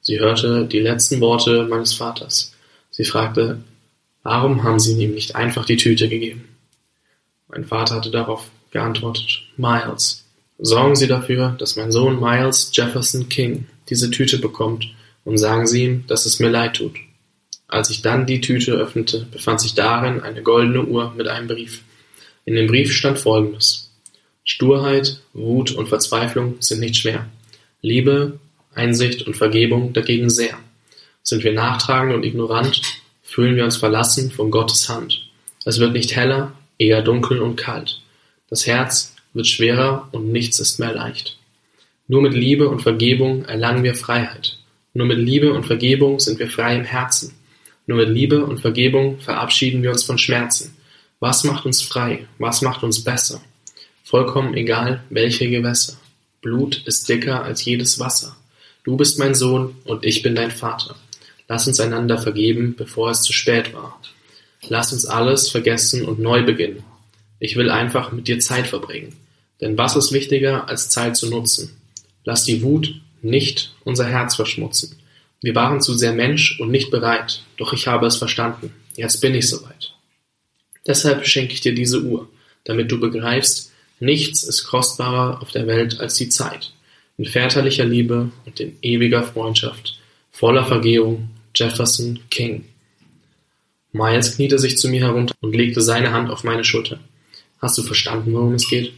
Sie 0.00 0.18
hörte 0.18 0.64
die 0.66 0.80
letzten 0.80 1.20
Worte 1.20 1.64
meines 1.64 1.92
Vaters. 1.92 2.54
Sie 2.90 3.04
fragte, 3.04 3.58
warum 4.22 4.62
haben 4.62 4.78
Sie 4.78 5.00
ihm 5.02 5.14
nicht 5.14 5.36
einfach 5.36 5.64
die 5.64 5.76
Tüte 5.76 6.08
gegeben? 6.08 6.48
Mein 7.48 7.64
Vater 7.64 7.96
hatte 7.96 8.10
darauf 8.10 8.48
geantwortet, 8.70 9.42
Miles, 9.56 10.24
sorgen 10.58 10.94
Sie 10.96 11.06
dafür, 11.06 11.56
dass 11.58 11.76
mein 11.76 11.90
Sohn 11.90 12.20
Miles 12.20 12.70
Jefferson 12.72 13.28
King 13.28 13.66
diese 13.88 14.10
Tüte 14.10 14.38
bekommt 14.38 14.86
und 15.24 15.38
sagen 15.38 15.66
Sie 15.66 15.84
ihm, 15.84 16.06
dass 16.06 16.26
es 16.26 16.38
mir 16.38 16.50
leid 16.50 16.76
tut. 16.76 16.96
Als 17.66 17.90
ich 17.90 18.02
dann 18.02 18.26
die 18.26 18.40
Tüte 18.40 18.72
öffnete, 18.72 19.26
befand 19.30 19.60
sich 19.60 19.74
darin 19.74 20.20
eine 20.20 20.42
goldene 20.42 20.84
Uhr 20.84 21.12
mit 21.16 21.28
einem 21.28 21.46
Brief. 21.46 21.82
In 22.44 22.56
dem 22.56 22.66
Brief 22.66 22.92
stand 22.92 23.18
folgendes. 23.18 23.90
Sturheit, 24.44 25.20
Wut 25.32 25.70
und 25.70 25.88
Verzweiflung 25.88 26.56
sind 26.60 26.80
nicht 26.80 26.96
schwer. 26.96 27.28
Liebe, 27.82 28.38
Einsicht 28.74 29.26
und 29.26 29.36
Vergebung 29.36 29.92
dagegen 29.92 30.30
sehr. 30.30 30.58
Sind 31.22 31.44
wir 31.44 31.52
nachtragend 31.52 32.14
und 32.14 32.24
ignorant, 32.24 32.82
fühlen 33.30 33.54
wir 33.54 33.64
uns 33.64 33.76
verlassen 33.76 34.32
von 34.32 34.50
Gottes 34.50 34.88
Hand. 34.88 35.28
Es 35.64 35.78
wird 35.78 35.92
nicht 35.92 36.16
heller, 36.16 36.52
eher 36.78 37.00
dunkel 37.00 37.40
und 37.40 37.54
kalt. 37.54 38.00
Das 38.48 38.66
Herz 38.66 39.14
wird 39.34 39.46
schwerer 39.46 40.08
und 40.10 40.32
nichts 40.32 40.58
ist 40.58 40.80
mehr 40.80 40.92
leicht. 40.92 41.38
Nur 42.08 42.22
mit 42.22 42.34
Liebe 42.34 42.68
und 42.68 42.82
Vergebung 42.82 43.44
erlangen 43.44 43.84
wir 43.84 43.94
Freiheit. 43.94 44.58
Nur 44.94 45.06
mit 45.06 45.18
Liebe 45.18 45.52
und 45.52 45.64
Vergebung 45.64 46.18
sind 46.18 46.40
wir 46.40 46.48
frei 46.48 46.74
im 46.74 46.82
Herzen. 46.82 47.32
Nur 47.86 47.98
mit 47.98 48.08
Liebe 48.08 48.44
und 48.44 48.58
Vergebung 48.58 49.20
verabschieden 49.20 49.84
wir 49.84 49.92
uns 49.92 50.02
von 50.02 50.18
Schmerzen. 50.18 50.76
Was 51.20 51.44
macht 51.44 51.64
uns 51.66 51.82
frei? 51.82 52.26
Was 52.38 52.62
macht 52.62 52.82
uns 52.82 53.04
besser? 53.04 53.40
Vollkommen 54.02 54.54
egal, 54.54 55.04
welche 55.08 55.48
Gewässer. 55.48 55.92
Blut 56.42 56.82
ist 56.84 57.08
dicker 57.08 57.44
als 57.44 57.64
jedes 57.64 58.00
Wasser. 58.00 58.36
Du 58.82 58.96
bist 58.96 59.20
mein 59.20 59.36
Sohn 59.36 59.76
und 59.84 60.04
ich 60.04 60.22
bin 60.22 60.34
dein 60.34 60.50
Vater. 60.50 60.96
Lass 61.50 61.66
uns 61.66 61.80
einander 61.80 62.16
vergeben, 62.16 62.76
bevor 62.76 63.10
es 63.10 63.22
zu 63.22 63.32
spät 63.32 63.74
war. 63.74 64.00
Lass 64.68 64.92
uns 64.92 65.04
alles 65.04 65.50
vergessen 65.50 66.04
und 66.04 66.20
neu 66.20 66.44
beginnen. 66.44 66.84
Ich 67.40 67.56
will 67.56 67.70
einfach 67.70 68.12
mit 68.12 68.28
dir 68.28 68.38
Zeit 68.38 68.68
verbringen. 68.68 69.16
Denn 69.60 69.76
was 69.76 69.96
ist 69.96 70.12
wichtiger, 70.12 70.68
als 70.68 70.90
Zeit 70.90 71.16
zu 71.16 71.28
nutzen? 71.28 71.76
Lass 72.24 72.44
die 72.44 72.62
Wut 72.62 73.00
nicht 73.20 73.74
unser 73.82 74.06
Herz 74.06 74.36
verschmutzen. 74.36 74.94
Wir 75.42 75.56
waren 75.56 75.80
zu 75.80 75.94
sehr 75.94 76.12
Mensch 76.12 76.60
und 76.60 76.70
nicht 76.70 76.92
bereit, 76.92 77.42
doch 77.56 77.72
ich 77.72 77.88
habe 77.88 78.06
es 78.06 78.14
verstanden. 78.14 78.72
Jetzt 78.94 79.20
bin 79.20 79.34
ich 79.34 79.48
soweit. 79.48 79.92
Deshalb 80.86 81.26
schenke 81.26 81.52
ich 81.52 81.62
dir 81.62 81.74
diese 81.74 82.00
Uhr, 82.00 82.28
damit 82.62 82.92
du 82.92 83.00
begreifst, 83.00 83.72
nichts 83.98 84.44
ist 84.44 84.68
kostbarer 84.68 85.42
auf 85.42 85.50
der 85.50 85.66
Welt 85.66 85.98
als 85.98 86.14
die 86.14 86.28
Zeit 86.28 86.70
in 87.18 87.24
väterlicher 87.24 87.84
Liebe 87.84 88.30
und 88.46 88.60
in 88.60 88.76
ewiger 88.82 89.24
Freundschaft, 89.24 89.98
voller 90.30 90.64
Vergehung, 90.64 91.28
Jefferson 91.54 92.20
King. 92.30 92.64
Miles 93.92 94.36
kniete 94.36 94.58
sich 94.58 94.78
zu 94.78 94.88
mir 94.88 95.00
herunter 95.00 95.34
und 95.40 95.54
legte 95.54 95.80
seine 95.80 96.12
Hand 96.12 96.30
auf 96.30 96.44
meine 96.44 96.64
Schulter. 96.64 97.00
Hast 97.60 97.76
du 97.76 97.82
verstanden, 97.82 98.32
worum 98.32 98.54
es 98.54 98.68
geht? 98.68 98.92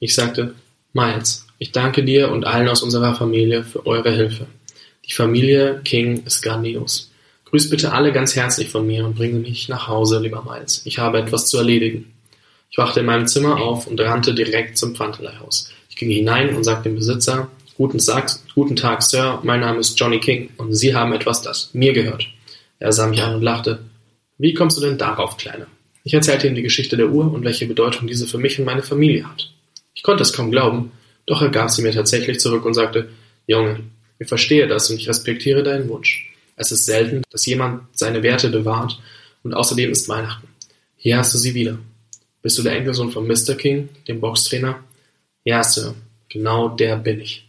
Ich 0.00 0.14
sagte, 0.14 0.54
Miles, 0.92 1.46
ich 1.58 1.72
danke 1.72 2.04
dir 2.04 2.30
und 2.30 2.46
allen 2.46 2.68
aus 2.68 2.82
unserer 2.82 3.14
Familie 3.14 3.64
für 3.64 3.86
eure 3.86 4.10
Hilfe. 4.10 4.46
Die 5.06 5.12
Familie 5.12 5.80
King 5.84 6.24
ist 6.24 6.42
grandios. 6.42 7.10
Grüß 7.46 7.70
bitte 7.70 7.92
alle 7.92 8.12
ganz 8.12 8.36
herzlich 8.36 8.68
von 8.68 8.86
mir 8.86 9.06
und 9.06 9.16
bringe 9.16 9.38
mich 9.38 9.68
nach 9.68 9.88
Hause, 9.88 10.20
lieber 10.20 10.44
Miles. 10.44 10.82
Ich 10.84 10.98
habe 10.98 11.18
etwas 11.18 11.48
zu 11.48 11.58
erledigen. 11.58 12.12
Ich 12.70 12.78
wachte 12.78 13.00
in 13.00 13.06
meinem 13.06 13.26
Zimmer 13.26 13.60
auf 13.60 13.86
und 13.86 14.00
rannte 14.00 14.34
direkt 14.34 14.76
zum 14.76 14.94
Pfandleihhaus. 14.94 15.72
Ich 15.88 15.96
ging 15.96 16.10
hinein 16.10 16.54
und 16.54 16.64
sagte 16.64 16.90
dem 16.90 16.96
Besitzer, 16.96 17.50
Guten 17.78 17.98
Tag, 17.98 18.28
guten 18.56 18.74
Tag, 18.74 19.04
Sir, 19.04 19.38
mein 19.44 19.60
Name 19.60 19.78
ist 19.78 19.96
Johnny 20.00 20.18
King 20.18 20.50
und 20.56 20.74
Sie 20.74 20.96
haben 20.96 21.12
etwas, 21.12 21.42
das 21.42 21.70
mir 21.74 21.92
gehört. 21.92 22.26
Er 22.80 22.90
sah 22.90 23.06
mich 23.06 23.22
an 23.22 23.36
und 23.36 23.42
lachte. 23.42 23.78
Wie 24.36 24.52
kommst 24.52 24.76
du 24.76 24.80
denn 24.80 24.98
darauf, 24.98 25.36
Kleiner? 25.36 25.68
Ich 26.02 26.12
erzählte 26.12 26.48
ihm 26.48 26.56
die 26.56 26.62
Geschichte 26.62 26.96
der 26.96 27.08
Uhr 27.08 27.32
und 27.32 27.44
welche 27.44 27.68
Bedeutung 27.68 28.08
diese 28.08 28.26
für 28.26 28.38
mich 28.38 28.58
und 28.58 28.64
meine 28.64 28.82
Familie 28.82 29.28
hat. 29.28 29.52
Ich 29.94 30.02
konnte 30.02 30.24
es 30.24 30.32
kaum 30.32 30.50
glauben, 30.50 30.90
doch 31.24 31.40
er 31.40 31.50
gab 31.50 31.70
sie 31.70 31.82
mir 31.82 31.92
tatsächlich 31.92 32.40
zurück 32.40 32.64
und 32.64 32.74
sagte, 32.74 33.10
Junge, 33.46 33.84
ich 34.18 34.26
verstehe 34.26 34.66
das 34.66 34.90
und 34.90 34.96
ich 34.96 35.08
respektiere 35.08 35.62
deinen 35.62 35.88
Wunsch. 35.88 36.32
Es 36.56 36.72
ist 36.72 36.84
selten, 36.84 37.22
dass 37.30 37.46
jemand 37.46 37.82
seine 37.92 38.24
Werte 38.24 38.50
bewahrt 38.50 39.00
und 39.44 39.54
außerdem 39.54 39.92
ist 39.92 40.08
Weihnachten. 40.08 40.48
Hier 40.96 41.18
hast 41.18 41.32
du 41.32 41.38
sie 41.38 41.54
wieder. 41.54 41.78
Bist 42.42 42.58
du 42.58 42.64
der 42.64 42.72
Enkelsohn 42.72 43.12
von 43.12 43.28
Mr. 43.28 43.54
King, 43.54 43.88
dem 44.08 44.18
Boxtrainer? 44.18 44.82
Ja, 45.44 45.62
Sir, 45.62 45.94
genau 46.28 46.70
der 46.70 46.96
bin 46.96 47.20
ich. 47.20 47.47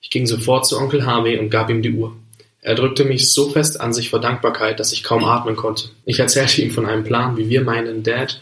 Ich 0.00 0.10
ging 0.10 0.26
sofort 0.26 0.66
zu 0.66 0.78
Onkel 0.78 1.04
Harvey 1.04 1.38
und 1.38 1.50
gab 1.50 1.70
ihm 1.70 1.82
die 1.82 1.92
Uhr. 1.92 2.16
Er 2.60 2.74
drückte 2.74 3.04
mich 3.04 3.30
so 3.30 3.48
fest 3.48 3.80
an 3.80 3.92
sich 3.92 4.10
vor 4.10 4.20
Dankbarkeit, 4.20 4.80
dass 4.80 4.92
ich 4.92 5.02
kaum 5.02 5.24
atmen 5.24 5.56
konnte. 5.56 5.88
Ich 6.04 6.20
erzählte 6.20 6.62
ihm 6.62 6.70
von 6.70 6.86
einem 6.86 7.04
Plan, 7.04 7.36
wie 7.36 7.48
wir 7.48 7.62
meinen 7.62 8.02
Dad 8.02 8.40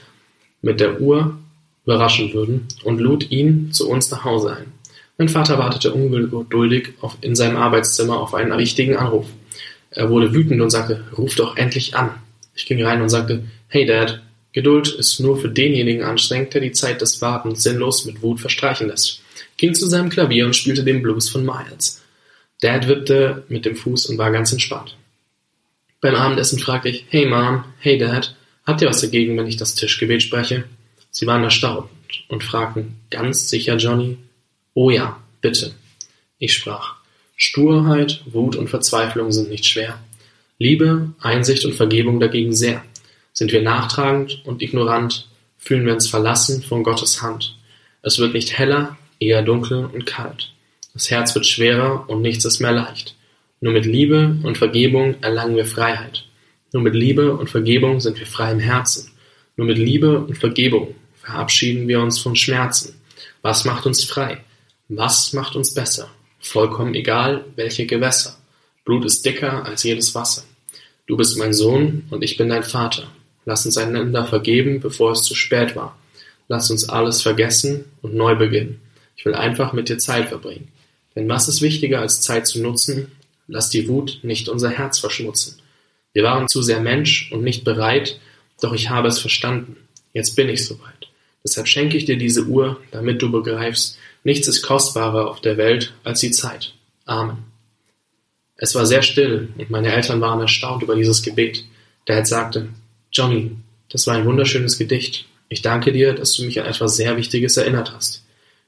mit 0.63 0.81
der 0.81 1.01
Uhr 1.01 1.37
überraschen 1.85 2.33
würden 2.33 2.67
und 2.83 3.01
lud 3.01 3.31
ihn 3.31 3.73
zu 3.73 3.89
uns 3.89 4.11
nach 4.11 4.25
Hause 4.25 4.57
ein. 4.57 4.73
Mein 5.19 5.29
Vater 5.29 5.59
wartete 5.59 5.93
ungeduldig 5.93 6.95
in 7.21 7.37
seinem 7.37 7.57
Arbeitszimmer 7.57 8.21
auf 8.21 8.35
einen 8.35 8.57
wichtigen 8.59 8.97
Anruf. 8.97 9.27
Er 9.91 10.11
wurde 10.11 10.35
wütend 10.35 10.61
und 10.61 10.71
sagte, 10.71 11.05
ruf 11.17 11.37
doch 11.37 11.57
endlich 11.57 11.95
an. 11.95 12.11
Ich 12.55 12.67
ging 12.67 12.83
rein 12.85 13.01
und 13.01 13.09
sagte, 13.09 13.45
hey 13.69 13.87
Dad, 13.87 14.23
Geduld 14.53 14.89
ist 14.89 15.21
nur 15.21 15.37
für 15.37 15.49
denjenigen 15.49 16.03
anstrengend, 16.03 16.55
der 16.55 16.63
die 16.63 16.73
Zeit 16.73 17.01
des 17.01 17.21
Wartens 17.23 17.63
sinnlos 17.63 18.05
mit 18.07 18.23
Wut 18.23 18.41
verstreichen 18.41 18.89
lässt 18.89 19.23
ging 19.57 19.75
zu 19.75 19.89
seinem 19.89 20.11
Klavier 20.11 20.47
und 20.47 20.57
spielte 20.57 20.85
den 20.85 21.03
Blues 21.03 21.29
von 21.29 21.45
Miles. 21.45 22.03
Dad 22.61 22.89
wippte 22.89 23.45
mit 23.49 23.65
dem 23.65 23.77
Fuß 23.77 24.07
und 24.07 24.19
war 24.19 24.31
ganz 24.31 24.53
entspannt. 24.53 24.97
Beim 26.01 26.15
Abendessen 26.15 26.59
fragte 26.59 26.89
ich, 26.89 27.05
hey 27.09 27.27
Mom, 27.27 27.65
hey 27.81 27.99
Dad, 27.99 28.35
habt 28.65 28.83
ihr 28.83 28.89
was 28.89 29.01
dagegen, 29.01 29.37
wenn 29.37 29.47
ich 29.47 29.57
das 29.57 29.75
Tischgebet 29.75 30.23
spreche? 30.23 30.65
Sie 31.11 31.27
waren 31.27 31.45
erstaunt 31.45 31.91
und 32.29 32.45
fragten, 32.45 32.97
ganz 33.11 33.49
sicher, 33.49 33.77
Johnny? 33.77 34.19
Oh 34.75 34.91
ja, 34.91 35.21
bitte. 35.41 35.75
Ich 36.39 36.55
sprach, 36.55 36.97
Sturheit, 37.37 38.23
Wut 38.27 38.57
und 38.57 38.69
Verzweiflung 38.69 39.33
sind 39.33 39.49
nicht 39.49 39.67
schwer. 39.67 39.99
Liebe, 40.59 41.13
Einsicht 41.21 41.65
und 41.65 41.75
Vergebung 41.75 42.21
dagegen 42.21 42.55
sehr. 42.55 42.83
Sind 43.33 43.53
wir 43.53 43.63
nachtragend 43.63 44.43
und 44.45 44.63
ignorant, 44.63 45.29
fühlen 45.59 45.85
wir 45.85 45.95
uns 45.95 46.09
verlassen 46.09 46.63
von 46.63 46.83
Gottes 46.83 47.21
Hand. 47.23 47.57
Es 48.03 48.19
wird 48.19 48.35
nicht 48.35 48.57
heller, 48.57 48.97
eher 49.19 49.43
dunkel 49.43 49.87
und 49.87 50.07
kalt. 50.07 50.53
Das 50.93 51.11
Herz 51.11 51.35
wird 51.35 51.47
schwerer 51.47 52.09
und 52.09 52.23
nichts 52.23 52.45
ist 52.45 52.61
mehr 52.61 52.73
leicht. 52.73 53.17
Nur 53.61 53.73
mit 53.73 53.87
Liebe 53.87 54.37
und 54.43 54.59
Vergebung 54.59 55.17
erlangen 55.23 55.57
wir 55.57 55.67
Freiheit. 55.67 56.25
Nur 56.73 56.83
mit 56.83 56.95
Liebe 56.95 57.35
und 57.35 57.49
Vergebung 57.49 58.01
sind 58.01 58.19
wir 58.19 58.27
frei 58.27 58.53
im 58.53 58.61
Herzen. 58.61 59.11
Nur 59.57 59.67
mit 59.67 59.79
Liebe 59.79 60.21
und 60.21 60.37
Vergebung 60.37 60.95
verabschieden 61.23 61.89
wir 61.89 62.01
uns 62.01 62.19
von 62.19 62.37
Schmerzen. 62.37 63.01
Was 63.43 63.65
macht 63.65 63.87
uns 63.87 64.05
frei? 64.05 64.39
Was 64.89 65.33
macht 65.33 65.57
uns 65.57 65.75
besser? 65.75 66.09
Vollkommen 66.39 66.95
egal, 66.95 67.45
welche 67.57 67.87
Gewässer. 67.87 68.37
Blut 68.85 69.05
ist 69.05 69.25
dicker 69.25 69.65
als 69.65 69.83
jedes 69.83 70.15
Wasser. 70.15 70.45
Du 71.07 71.17
bist 71.17 71.39
mein 71.39 71.55
Sohn 71.55 72.05
und 72.11 72.23
ich 72.23 72.37
bin 72.37 72.49
dein 72.49 72.63
Vater. 72.63 73.09
Lass 73.45 73.65
uns 73.65 73.77
einander 73.77 74.27
vergeben, 74.27 74.81
bevor 74.81 75.13
es 75.13 75.23
zu 75.23 75.35
spät 75.35 75.77
war. 75.77 75.99
Lass 76.49 76.71
uns 76.71 76.89
alles 76.89 77.23
vergessen 77.23 77.85
und 78.03 78.15
neu 78.15 78.35
beginnen. 78.35 78.81
Ich 79.17 79.25
will 79.25 79.35
einfach 79.35 79.73
mit 79.73 79.89
dir 79.89 79.99
Zeit 79.99 80.29
verbringen. 80.29 80.69
Denn 81.15 81.29
was 81.29 81.49
ist 81.49 81.63
wichtiger 81.63 82.01
als 82.01 82.21
Zeit 82.21 82.47
zu 82.47 82.61
nutzen? 82.61 83.11
Lass 83.49 83.71
die 83.71 83.89
Wut 83.89 84.21
nicht 84.23 84.49
unser 84.49 84.71
Herz 84.71 84.99
verschmutzen. 84.99 85.61
Wir 86.13 86.23
waren 86.23 86.49
zu 86.49 86.63
sehr 86.63 86.81
Mensch 86.81 87.31
und 87.33 87.43
nicht 87.43 87.65
bereit, 87.65 88.21
doch 88.61 88.73
ich 88.73 88.91
habe 88.91 89.09
es 89.09 89.19
verstanden. 89.19 89.77
Jetzt 90.13 90.35
bin 90.35 90.49
ich 90.49 90.67
soweit. 90.67 91.09
Deshalb 91.45 91.69
schenke 91.69 91.97
ich 91.97 92.07
dir 92.07 92.17
diese 92.17 92.45
Uhr, 92.47 92.81
damit 92.91 93.23
du 93.23 93.31
begreifst, 93.31 93.99
nichts 94.25 94.49
ist 94.49 94.63
kostbarer 94.63 95.31
auf 95.31 95.41
der 95.41 95.57
Welt 95.57 95.95
als 96.05 96.21
die 96.21 96.31
Zeit. 96.31 96.75
Amen. 97.05 97.45
Es 98.57 98.75
war 98.75 98.87
sehr 98.87 99.03
still 99.03 99.51
und 99.59 99.71
meine 99.71 99.93
Eltern 99.93 100.21
waren 100.21 100.41
erstaunt 100.41 100.83
über 100.83 100.97
dieses 100.97 101.23
Gebet. 101.23 101.65
Dad 102.07 102.27
sagte, 102.27 102.69
Johnny, 103.13 103.53
das 103.91 104.07
war 104.07 104.15
ein 104.15 104.27
wunderschönes 104.27 104.79
Gedicht. 104.79 105.27
Ich 105.49 105.63
danke 105.63 105.93
dir, 105.93 106.15
dass 106.15 106.35
du 106.35 106.45
mich 106.45 106.61
an 106.61 106.67
etwas 106.67 106.97
sehr 106.97 107.17
Wichtiges 107.17 107.57
erinnert 107.57 107.93
hast. 107.95 108.25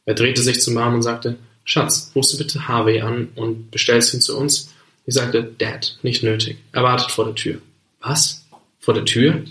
Er 0.09 0.14
drehte 0.14 0.40
sich 0.40 0.62
zu 0.62 0.70
Mom 0.70 0.94
und 0.94 1.02
sagte, 1.02 1.36
Schatz, 1.66 2.12
rufst 2.14 2.32
du 2.32 2.39
bitte 2.39 2.66
Harvey 2.66 3.02
an 3.02 3.28
und 3.35 3.70
bestellst 3.70 4.14
ihn 4.14 4.22
zu 4.22 4.39
uns? 4.39 4.72
Ich 5.05 5.12
sagte, 5.12 5.43
Dad, 5.59 5.98
nicht 6.02 6.22
nötig. 6.22 6.56
Er 6.72 6.82
wartet 6.82 7.10
vor 7.10 7.26
der 7.26 7.35
Tür. 7.35 7.59
Was? 8.01 8.47
Vor 8.80 8.94
der 8.94 9.05
Tür? 9.05 9.43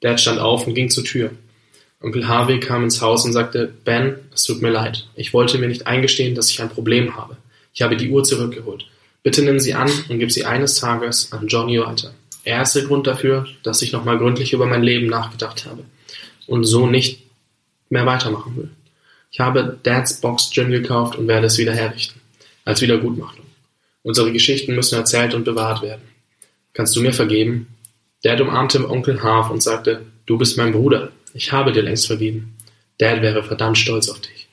Dad 0.00 0.18
stand 0.18 0.40
auf 0.40 0.66
und 0.66 0.72
ging 0.72 0.88
zur 0.88 1.04
Tür. 1.04 1.32
Onkel 2.00 2.26
Harvey 2.26 2.58
kam 2.58 2.84
ins 2.84 3.02
Haus 3.02 3.26
und 3.26 3.34
sagte, 3.34 3.70
Ben, 3.84 4.16
es 4.32 4.44
tut 4.44 4.62
mir 4.62 4.70
leid. 4.70 5.06
Ich 5.14 5.34
wollte 5.34 5.58
mir 5.58 5.68
nicht 5.68 5.86
eingestehen, 5.86 6.34
dass 6.34 6.48
ich 6.48 6.62
ein 6.62 6.70
Problem 6.70 7.14
habe. 7.14 7.36
Ich 7.74 7.82
habe 7.82 7.98
die 7.98 8.08
Uhr 8.08 8.24
zurückgeholt. 8.24 8.86
Bitte 9.22 9.42
nimm 9.42 9.60
sie 9.60 9.74
an 9.74 9.90
und 10.08 10.18
gib 10.20 10.32
sie 10.32 10.46
eines 10.46 10.76
Tages 10.76 11.32
an 11.32 11.48
Johnny 11.48 11.78
weiter. 11.80 12.14
Er 12.44 12.62
ist 12.62 12.74
der 12.74 12.84
Grund 12.84 13.06
dafür, 13.06 13.46
dass 13.62 13.82
ich 13.82 13.92
nochmal 13.92 14.16
gründlich 14.16 14.54
über 14.54 14.64
mein 14.64 14.82
Leben 14.82 15.08
nachgedacht 15.08 15.66
habe 15.66 15.84
und 16.46 16.64
so 16.64 16.86
nicht 16.86 17.24
mehr 17.90 18.06
weitermachen 18.06 18.56
will. 18.56 18.70
Ich 19.30 19.40
habe 19.40 19.78
Dads 19.82 20.20
Box 20.20 20.50
Gin 20.50 20.70
gekauft 20.70 21.16
und 21.16 21.28
werde 21.28 21.46
es 21.46 21.58
wieder 21.58 21.74
herrichten. 21.74 22.20
als 22.64 22.82
Wiedergutmachung. 22.82 23.46
Unsere 24.02 24.30
Geschichten 24.30 24.74
müssen 24.74 24.96
erzählt 24.96 25.32
und 25.32 25.44
bewahrt 25.44 25.80
werden. 25.80 26.02
Kannst 26.74 26.94
du 26.94 27.00
mir 27.00 27.14
vergeben? 27.14 27.66
Dad 28.22 28.40
umarmte 28.40 28.88
Onkel 28.88 29.22
Harv 29.22 29.50
und 29.50 29.62
sagte, 29.62 30.02
du 30.26 30.36
bist 30.36 30.58
mein 30.58 30.72
Bruder. 30.72 31.12
Ich 31.32 31.52
habe 31.52 31.72
dir 31.72 31.82
längst 31.82 32.06
vergeben. 32.06 32.56
Dad 32.98 33.22
wäre 33.22 33.42
verdammt 33.42 33.78
stolz 33.78 34.08
auf 34.10 34.20
dich. 34.20 34.48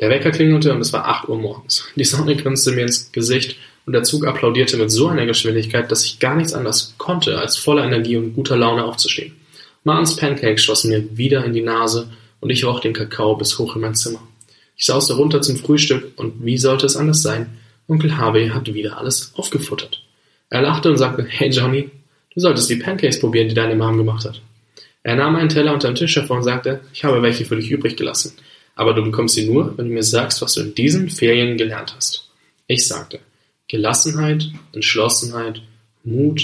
Der 0.00 0.08
Wecker 0.08 0.30
klingelte 0.30 0.72
und 0.72 0.80
es 0.80 0.92
war 0.92 1.06
acht 1.06 1.28
Uhr 1.28 1.38
morgens. 1.38 1.84
Die 1.94 2.04
Sonne 2.04 2.36
grinste 2.36 2.72
mir 2.72 2.82
ins 2.82 3.12
Gesicht 3.12 3.56
und 3.86 3.92
der 3.92 4.02
Zug 4.02 4.26
applaudierte 4.26 4.76
mit 4.76 4.90
so 4.90 5.08
einer 5.08 5.26
Geschwindigkeit, 5.26 5.90
dass 5.90 6.04
ich 6.04 6.18
gar 6.18 6.36
nichts 6.36 6.54
anderes 6.54 6.94
konnte, 6.98 7.38
als 7.38 7.56
voller 7.56 7.84
Energie 7.84 8.16
und 8.16 8.34
guter 8.34 8.56
Laune 8.56 8.84
aufzustehen. 8.84 9.36
Martins 9.84 10.16
Pancakes 10.16 10.64
schossen 10.64 10.90
mir 10.90 11.16
wieder 11.16 11.44
in 11.44 11.52
die 11.52 11.60
Nase 11.60 12.10
und 12.42 12.50
ich 12.50 12.64
roch 12.64 12.80
den 12.80 12.92
Kakao 12.92 13.36
bis 13.36 13.58
hoch 13.58 13.76
in 13.76 13.82
mein 13.82 13.94
Zimmer. 13.94 14.20
Ich 14.76 14.86
sauste 14.86 15.14
runter 15.14 15.40
zum 15.40 15.56
Frühstück 15.56 16.12
und 16.16 16.44
wie 16.44 16.58
sollte 16.58 16.86
es 16.86 16.96
anders 16.96 17.22
sein? 17.22 17.46
Onkel 17.86 18.16
Harvey 18.16 18.48
hat 18.48 18.72
wieder 18.74 18.98
alles 18.98 19.32
aufgefuttert. 19.36 20.02
Er 20.50 20.62
lachte 20.62 20.90
und 20.90 20.96
sagte, 20.96 21.24
hey 21.24 21.50
Johnny, 21.50 21.88
du 22.34 22.40
solltest 22.40 22.68
die 22.68 22.76
Pancakes 22.76 23.20
probieren, 23.20 23.48
die 23.48 23.54
deine 23.54 23.76
Mom 23.76 23.96
gemacht 23.96 24.24
hat. 24.24 24.42
Er 25.04 25.14
nahm 25.14 25.36
einen 25.36 25.48
Teller 25.48 25.72
unter 25.72 25.88
den 25.88 25.94
Tisch 25.94 26.16
hervor 26.16 26.38
und 26.38 26.42
sagte, 26.42 26.80
ich 26.92 27.04
habe 27.04 27.22
welche 27.22 27.44
für 27.44 27.56
dich 27.56 27.70
übrig 27.70 27.96
gelassen, 27.96 28.32
aber 28.74 28.92
du 28.92 29.02
bekommst 29.02 29.36
sie 29.36 29.46
nur, 29.46 29.78
wenn 29.78 29.86
du 29.86 29.94
mir 29.94 30.02
sagst, 30.02 30.42
was 30.42 30.54
du 30.54 30.62
in 30.62 30.74
diesen 30.74 31.10
Ferien 31.10 31.56
gelernt 31.56 31.94
hast. 31.96 32.28
Ich 32.66 32.86
sagte, 32.86 33.20
Gelassenheit, 33.68 34.50
Entschlossenheit, 34.72 35.62
Mut, 36.02 36.42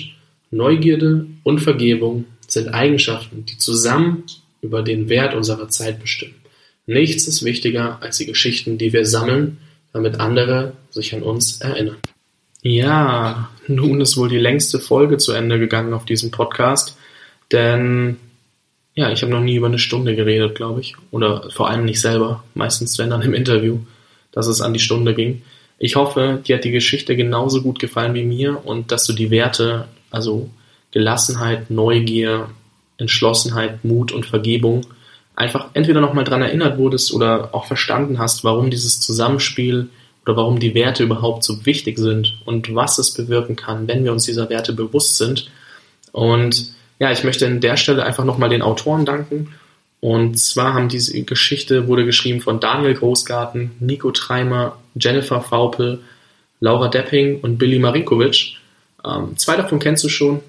Neugierde 0.51 1.27
und 1.43 1.59
Vergebung 1.59 2.27
sind 2.47 2.69
Eigenschaften, 2.69 3.45
die 3.47 3.59
zusammen 3.59 4.25
über 4.61 4.83
den 4.83 5.09
Wert 5.09 5.35
unserer 5.35 5.69
Zeit 5.69 6.01
bestimmen. 6.01 6.35
Nichts 6.87 7.29
ist 7.29 7.45
wichtiger 7.45 7.99
als 8.01 8.19
die 8.19 8.27
Geschichten, 8.27 8.79
die 8.79 8.93
wir 8.93 9.05
sammeln, 9.05 9.59
damit 9.93 10.21
andere 10.21 10.73
sich 10.91 11.15
an 11.15 11.23
uns 11.23 11.61
erinnern. 11.61 11.99
Ja, 12.63 13.51
nun 13.67 14.01
ist 14.01 14.17
wohl 14.17 14.29
die 14.29 14.39
längste 14.39 14.81
Folge 14.81 15.19
zu 15.19 15.33
Ende 15.33 15.59
gegangen 15.59 15.93
auf 15.93 16.05
diesem 16.05 16.31
Podcast, 16.31 16.97
denn 17.53 18.17
ja, 18.95 19.13
ich 19.13 19.23
habe 19.23 19.31
noch 19.31 19.41
nie 19.41 19.55
über 19.55 19.69
eine 19.69 19.79
Stunde 19.79 20.17
geredet, 20.17 20.57
glaube 20.57 20.81
ich, 20.81 20.97
oder 21.13 21.51
vor 21.53 21.71
allem 21.71 21.85
nicht 21.85 22.01
selber, 22.01 22.43
meistens 22.55 22.99
wenn 22.99 23.11
dann 23.11 23.23
im 23.23 23.33
Interview, 23.33 23.79
dass 24.33 24.49
es 24.49 24.61
an 24.61 24.73
die 24.73 24.81
Stunde 24.81 25.15
ging. 25.15 25.43
Ich 25.79 25.95
hoffe, 25.95 26.43
dir 26.45 26.57
hat 26.57 26.65
die 26.65 26.73
Geschichte 26.73 27.15
genauso 27.15 27.63
gut 27.63 27.79
gefallen 27.79 28.15
wie 28.15 28.25
mir 28.25 28.67
und 28.67 28.91
dass 28.91 29.07
du 29.07 29.13
die 29.13 29.31
Werte, 29.31 29.87
also 30.11 30.51
Gelassenheit, 30.91 31.71
Neugier, 31.71 32.51
Entschlossenheit, 32.99 33.85
Mut 33.85 34.13
und 34.13 34.27
Vergebung 34.27 34.83
einfach 35.39 35.69
entweder 35.75 36.01
nochmal 36.01 36.25
dran 36.25 36.43
erinnert 36.43 36.79
wurdest 36.79 37.13
oder 37.13 37.55
auch 37.55 37.67
verstanden 37.67 38.19
hast, 38.19 38.43
warum 38.43 38.71
dieses 38.71 39.01
Zusammenspiel 39.01 39.89
oder 40.27 40.37
warum 40.37 40.59
die 40.59 40.75
Werte 40.75 41.05
überhaupt 41.05 41.45
so 41.45 41.65
wichtig 41.65 41.97
sind 41.99 42.39
und 42.45 42.75
was 42.75 42.99
es 42.99 43.15
bewirken 43.15 43.55
kann, 43.55 43.87
wenn 43.87 44.03
wir 44.05 44.13
uns 44.13 44.25
dieser 44.25 44.51
Werte 44.51 44.73
bewusst 44.73 45.17
sind. 45.17 45.49
Und 46.11 46.73
ja, 46.99 47.13
ich 47.13 47.23
möchte 47.23 47.47
an 47.47 47.61
der 47.61 47.77
Stelle 47.77 48.05
einfach 48.05 48.25
nochmal 48.25 48.49
den 48.49 48.63
Autoren 48.63 49.07
danken. 49.07 49.55
Und 50.01 50.39
zwar 50.41 50.75
haben 50.75 50.89
diese 50.89 51.23
Geschichte 51.23 51.87
wurde 51.87 52.05
geschrieben 52.05 52.41
von 52.41 52.59
Daniel 52.59 52.95
Großgarten, 52.95 53.71
Nico 53.79 54.11
Treimer, 54.11 54.77
Jennifer 54.97 55.41
Faupel, 55.41 56.01
Laura 56.61 56.89
Depping 56.89 57.41
und 57.41 57.59
Billy 57.59 57.79
Marinkovic. 57.79 58.57
Ähm, 59.05 59.37
zwei 59.37 59.57
davon 59.57 59.79
kennst 59.79 60.03
du 60.03 60.09
schon. 60.09 60.41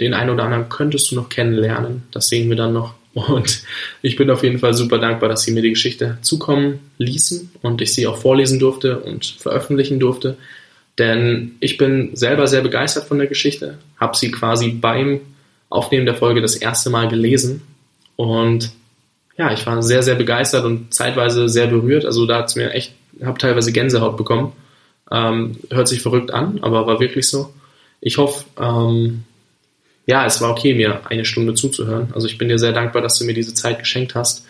Den 0.00 0.14
einen 0.14 0.30
oder 0.30 0.44
anderen 0.44 0.68
könntest 0.68 1.10
du 1.10 1.16
noch 1.16 1.28
kennenlernen. 1.28 2.04
Das 2.10 2.28
sehen 2.28 2.48
wir 2.48 2.56
dann 2.56 2.72
noch. 2.72 2.94
Und 3.14 3.62
ich 4.00 4.16
bin 4.16 4.30
auf 4.30 4.42
jeden 4.42 4.58
Fall 4.58 4.74
super 4.74 4.98
dankbar, 4.98 5.28
dass 5.28 5.42
sie 5.42 5.52
mir 5.52 5.62
die 5.62 5.70
Geschichte 5.70 6.18
zukommen 6.22 6.80
ließen 6.98 7.50
und 7.60 7.82
ich 7.82 7.92
sie 7.92 8.06
auch 8.06 8.16
vorlesen 8.16 8.58
durfte 8.58 9.00
und 9.00 9.26
veröffentlichen 9.26 10.00
durfte. 10.00 10.36
Denn 10.98 11.56
ich 11.60 11.76
bin 11.76 12.16
selber 12.16 12.46
sehr 12.46 12.62
begeistert 12.62 13.04
von 13.04 13.18
der 13.18 13.26
Geschichte, 13.26 13.78
habe 13.98 14.16
sie 14.16 14.30
quasi 14.30 14.70
beim 14.70 15.20
Aufnehmen 15.68 16.06
der 16.06 16.14
Folge 16.14 16.40
das 16.40 16.54
erste 16.56 16.90
Mal 16.90 17.08
gelesen 17.08 17.62
und 18.16 18.72
ja, 19.36 19.52
ich 19.52 19.66
war 19.66 19.82
sehr, 19.82 20.02
sehr 20.02 20.14
begeistert 20.14 20.64
und 20.64 20.92
zeitweise 20.92 21.48
sehr 21.48 21.66
berührt. 21.66 22.04
Also 22.04 22.26
da 22.26 22.38
hat 22.38 22.48
es 22.48 22.56
mir 22.56 22.70
echt, 22.72 22.92
habe 23.24 23.38
teilweise 23.38 23.72
Gänsehaut 23.72 24.16
bekommen. 24.16 24.52
Ähm, 25.10 25.56
hört 25.70 25.88
sich 25.88 26.02
verrückt 26.02 26.32
an, 26.32 26.58
aber 26.62 26.86
war 26.86 27.00
wirklich 27.00 27.28
so. 27.28 27.52
Ich 28.00 28.18
hoffe, 28.18 28.44
ähm, 28.60 29.24
ja, 30.06 30.26
es 30.26 30.40
war 30.40 30.50
okay, 30.50 30.74
mir 30.74 31.06
eine 31.08 31.24
Stunde 31.24 31.54
zuzuhören. 31.54 32.08
Also 32.14 32.26
ich 32.26 32.38
bin 32.38 32.48
dir 32.48 32.58
sehr 32.58 32.72
dankbar, 32.72 33.02
dass 33.02 33.18
du 33.18 33.24
mir 33.24 33.34
diese 33.34 33.54
Zeit 33.54 33.78
geschenkt 33.78 34.14
hast. 34.14 34.46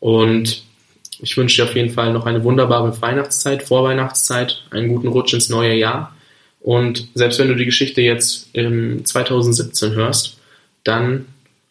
Und 0.00 0.64
ich 1.20 1.36
wünsche 1.36 1.62
dir 1.62 1.68
auf 1.68 1.76
jeden 1.76 1.90
Fall 1.90 2.12
noch 2.12 2.26
eine 2.26 2.42
wunderbare 2.42 3.00
Weihnachtszeit, 3.00 3.62
Vorweihnachtszeit, 3.62 4.64
einen 4.70 4.88
guten 4.88 5.08
Rutsch 5.08 5.34
ins 5.34 5.48
neue 5.48 5.74
Jahr. 5.74 6.14
Und 6.60 7.08
selbst 7.14 7.38
wenn 7.38 7.48
du 7.48 7.54
die 7.54 7.66
Geschichte 7.66 8.00
jetzt 8.00 8.48
im 8.52 9.04
2017 9.04 9.92
hörst, 9.92 10.38
dann 10.84 11.26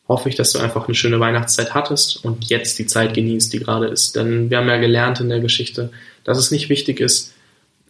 hoffe 0.08 0.30
ich, 0.30 0.36
dass 0.36 0.52
du 0.52 0.60
einfach 0.60 0.88
eine 0.88 0.96
schöne 0.96 1.20
Weihnachtszeit 1.20 1.74
hattest 1.76 2.24
und 2.26 2.46
jetzt 2.46 2.80
die 2.80 2.88
Zeit 2.88 3.14
genießt, 3.14 3.54
die 3.54 3.60
gerade 3.60 3.88
ist. 3.88 4.16
Denn 4.16 4.50
wir 4.50 4.58
haben 4.58 4.68
ja 4.68 4.78
gelernt 4.78 5.20
in 5.20 5.30
der 5.30 5.40
Geschichte, 5.40 5.92
dass 6.24 6.38
es 6.38 6.52
nicht 6.52 6.70
wichtig 6.70 7.00
ist, 7.00 7.34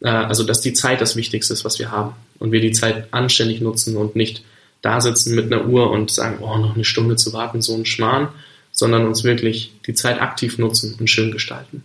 äh, 0.02 0.10
also 0.10 0.44
dass 0.44 0.60
die 0.60 0.74
Zeit 0.74 1.00
das 1.00 1.16
Wichtigste 1.16 1.54
ist, 1.54 1.64
was 1.64 1.80
wir 1.80 1.92
haben. 1.92 2.14
Und 2.40 2.52
wir 2.52 2.62
die 2.62 2.72
Zeit 2.72 3.08
anständig 3.12 3.62
nutzen 3.62 3.96
und 3.96 4.16
nicht 4.16 4.44
da 4.82 5.02
sitzen 5.02 5.36
mit 5.36 5.52
einer 5.52 5.66
Uhr 5.68 5.92
und 5.92 6.12
sagen, 6.12 6.40
oh, 6.42 6.58
noch 6.58 6.76
eine 6.76 6.86
Stunde 6.86 7.16
zu 7.16 7.34
warten, 7.34 7.62
so 7.62 7.76
ein 7.76 7.86
Schmarrn, 7.86 8.30
sondern 8.72 9.06
uns 9.06 9.24
wirklich 9.24 9.74
die 9.86 9.94
Zeit 9.94 10.22
aktiv 10.22 10.58
nutzen 10.58 10.96
und 11.00 11.10
schön 11.10 11.32
gestalten. 11.32 11.84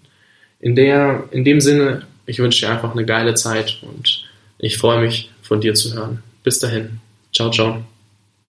In, 0.61 0.75
der, 0.77 1.25
in 1.31 1.45
dem 1.45 1.61
Sinne, 1.61 2.07
ich 2.27 2.39
wünsche 2.39 2.65
dir 2.65 2.73
einfach 2.73 2.93
eine 2.93 3.05
geile 3.05 3.35
Zeit 3.35 3.83
und 3.83 4.25
ich 4.59 4.79
freue 4.79 5.01
mich, 5.01 5.31
von 5.43 5.61
dir 5.61 5.75
zu 5.75 5.95
hören. 5.95 6.23
Bis 6.43 6.59
dahin. 6.59 7.01
Ciao, 7.33 7.51
ciao. 7.51 7.85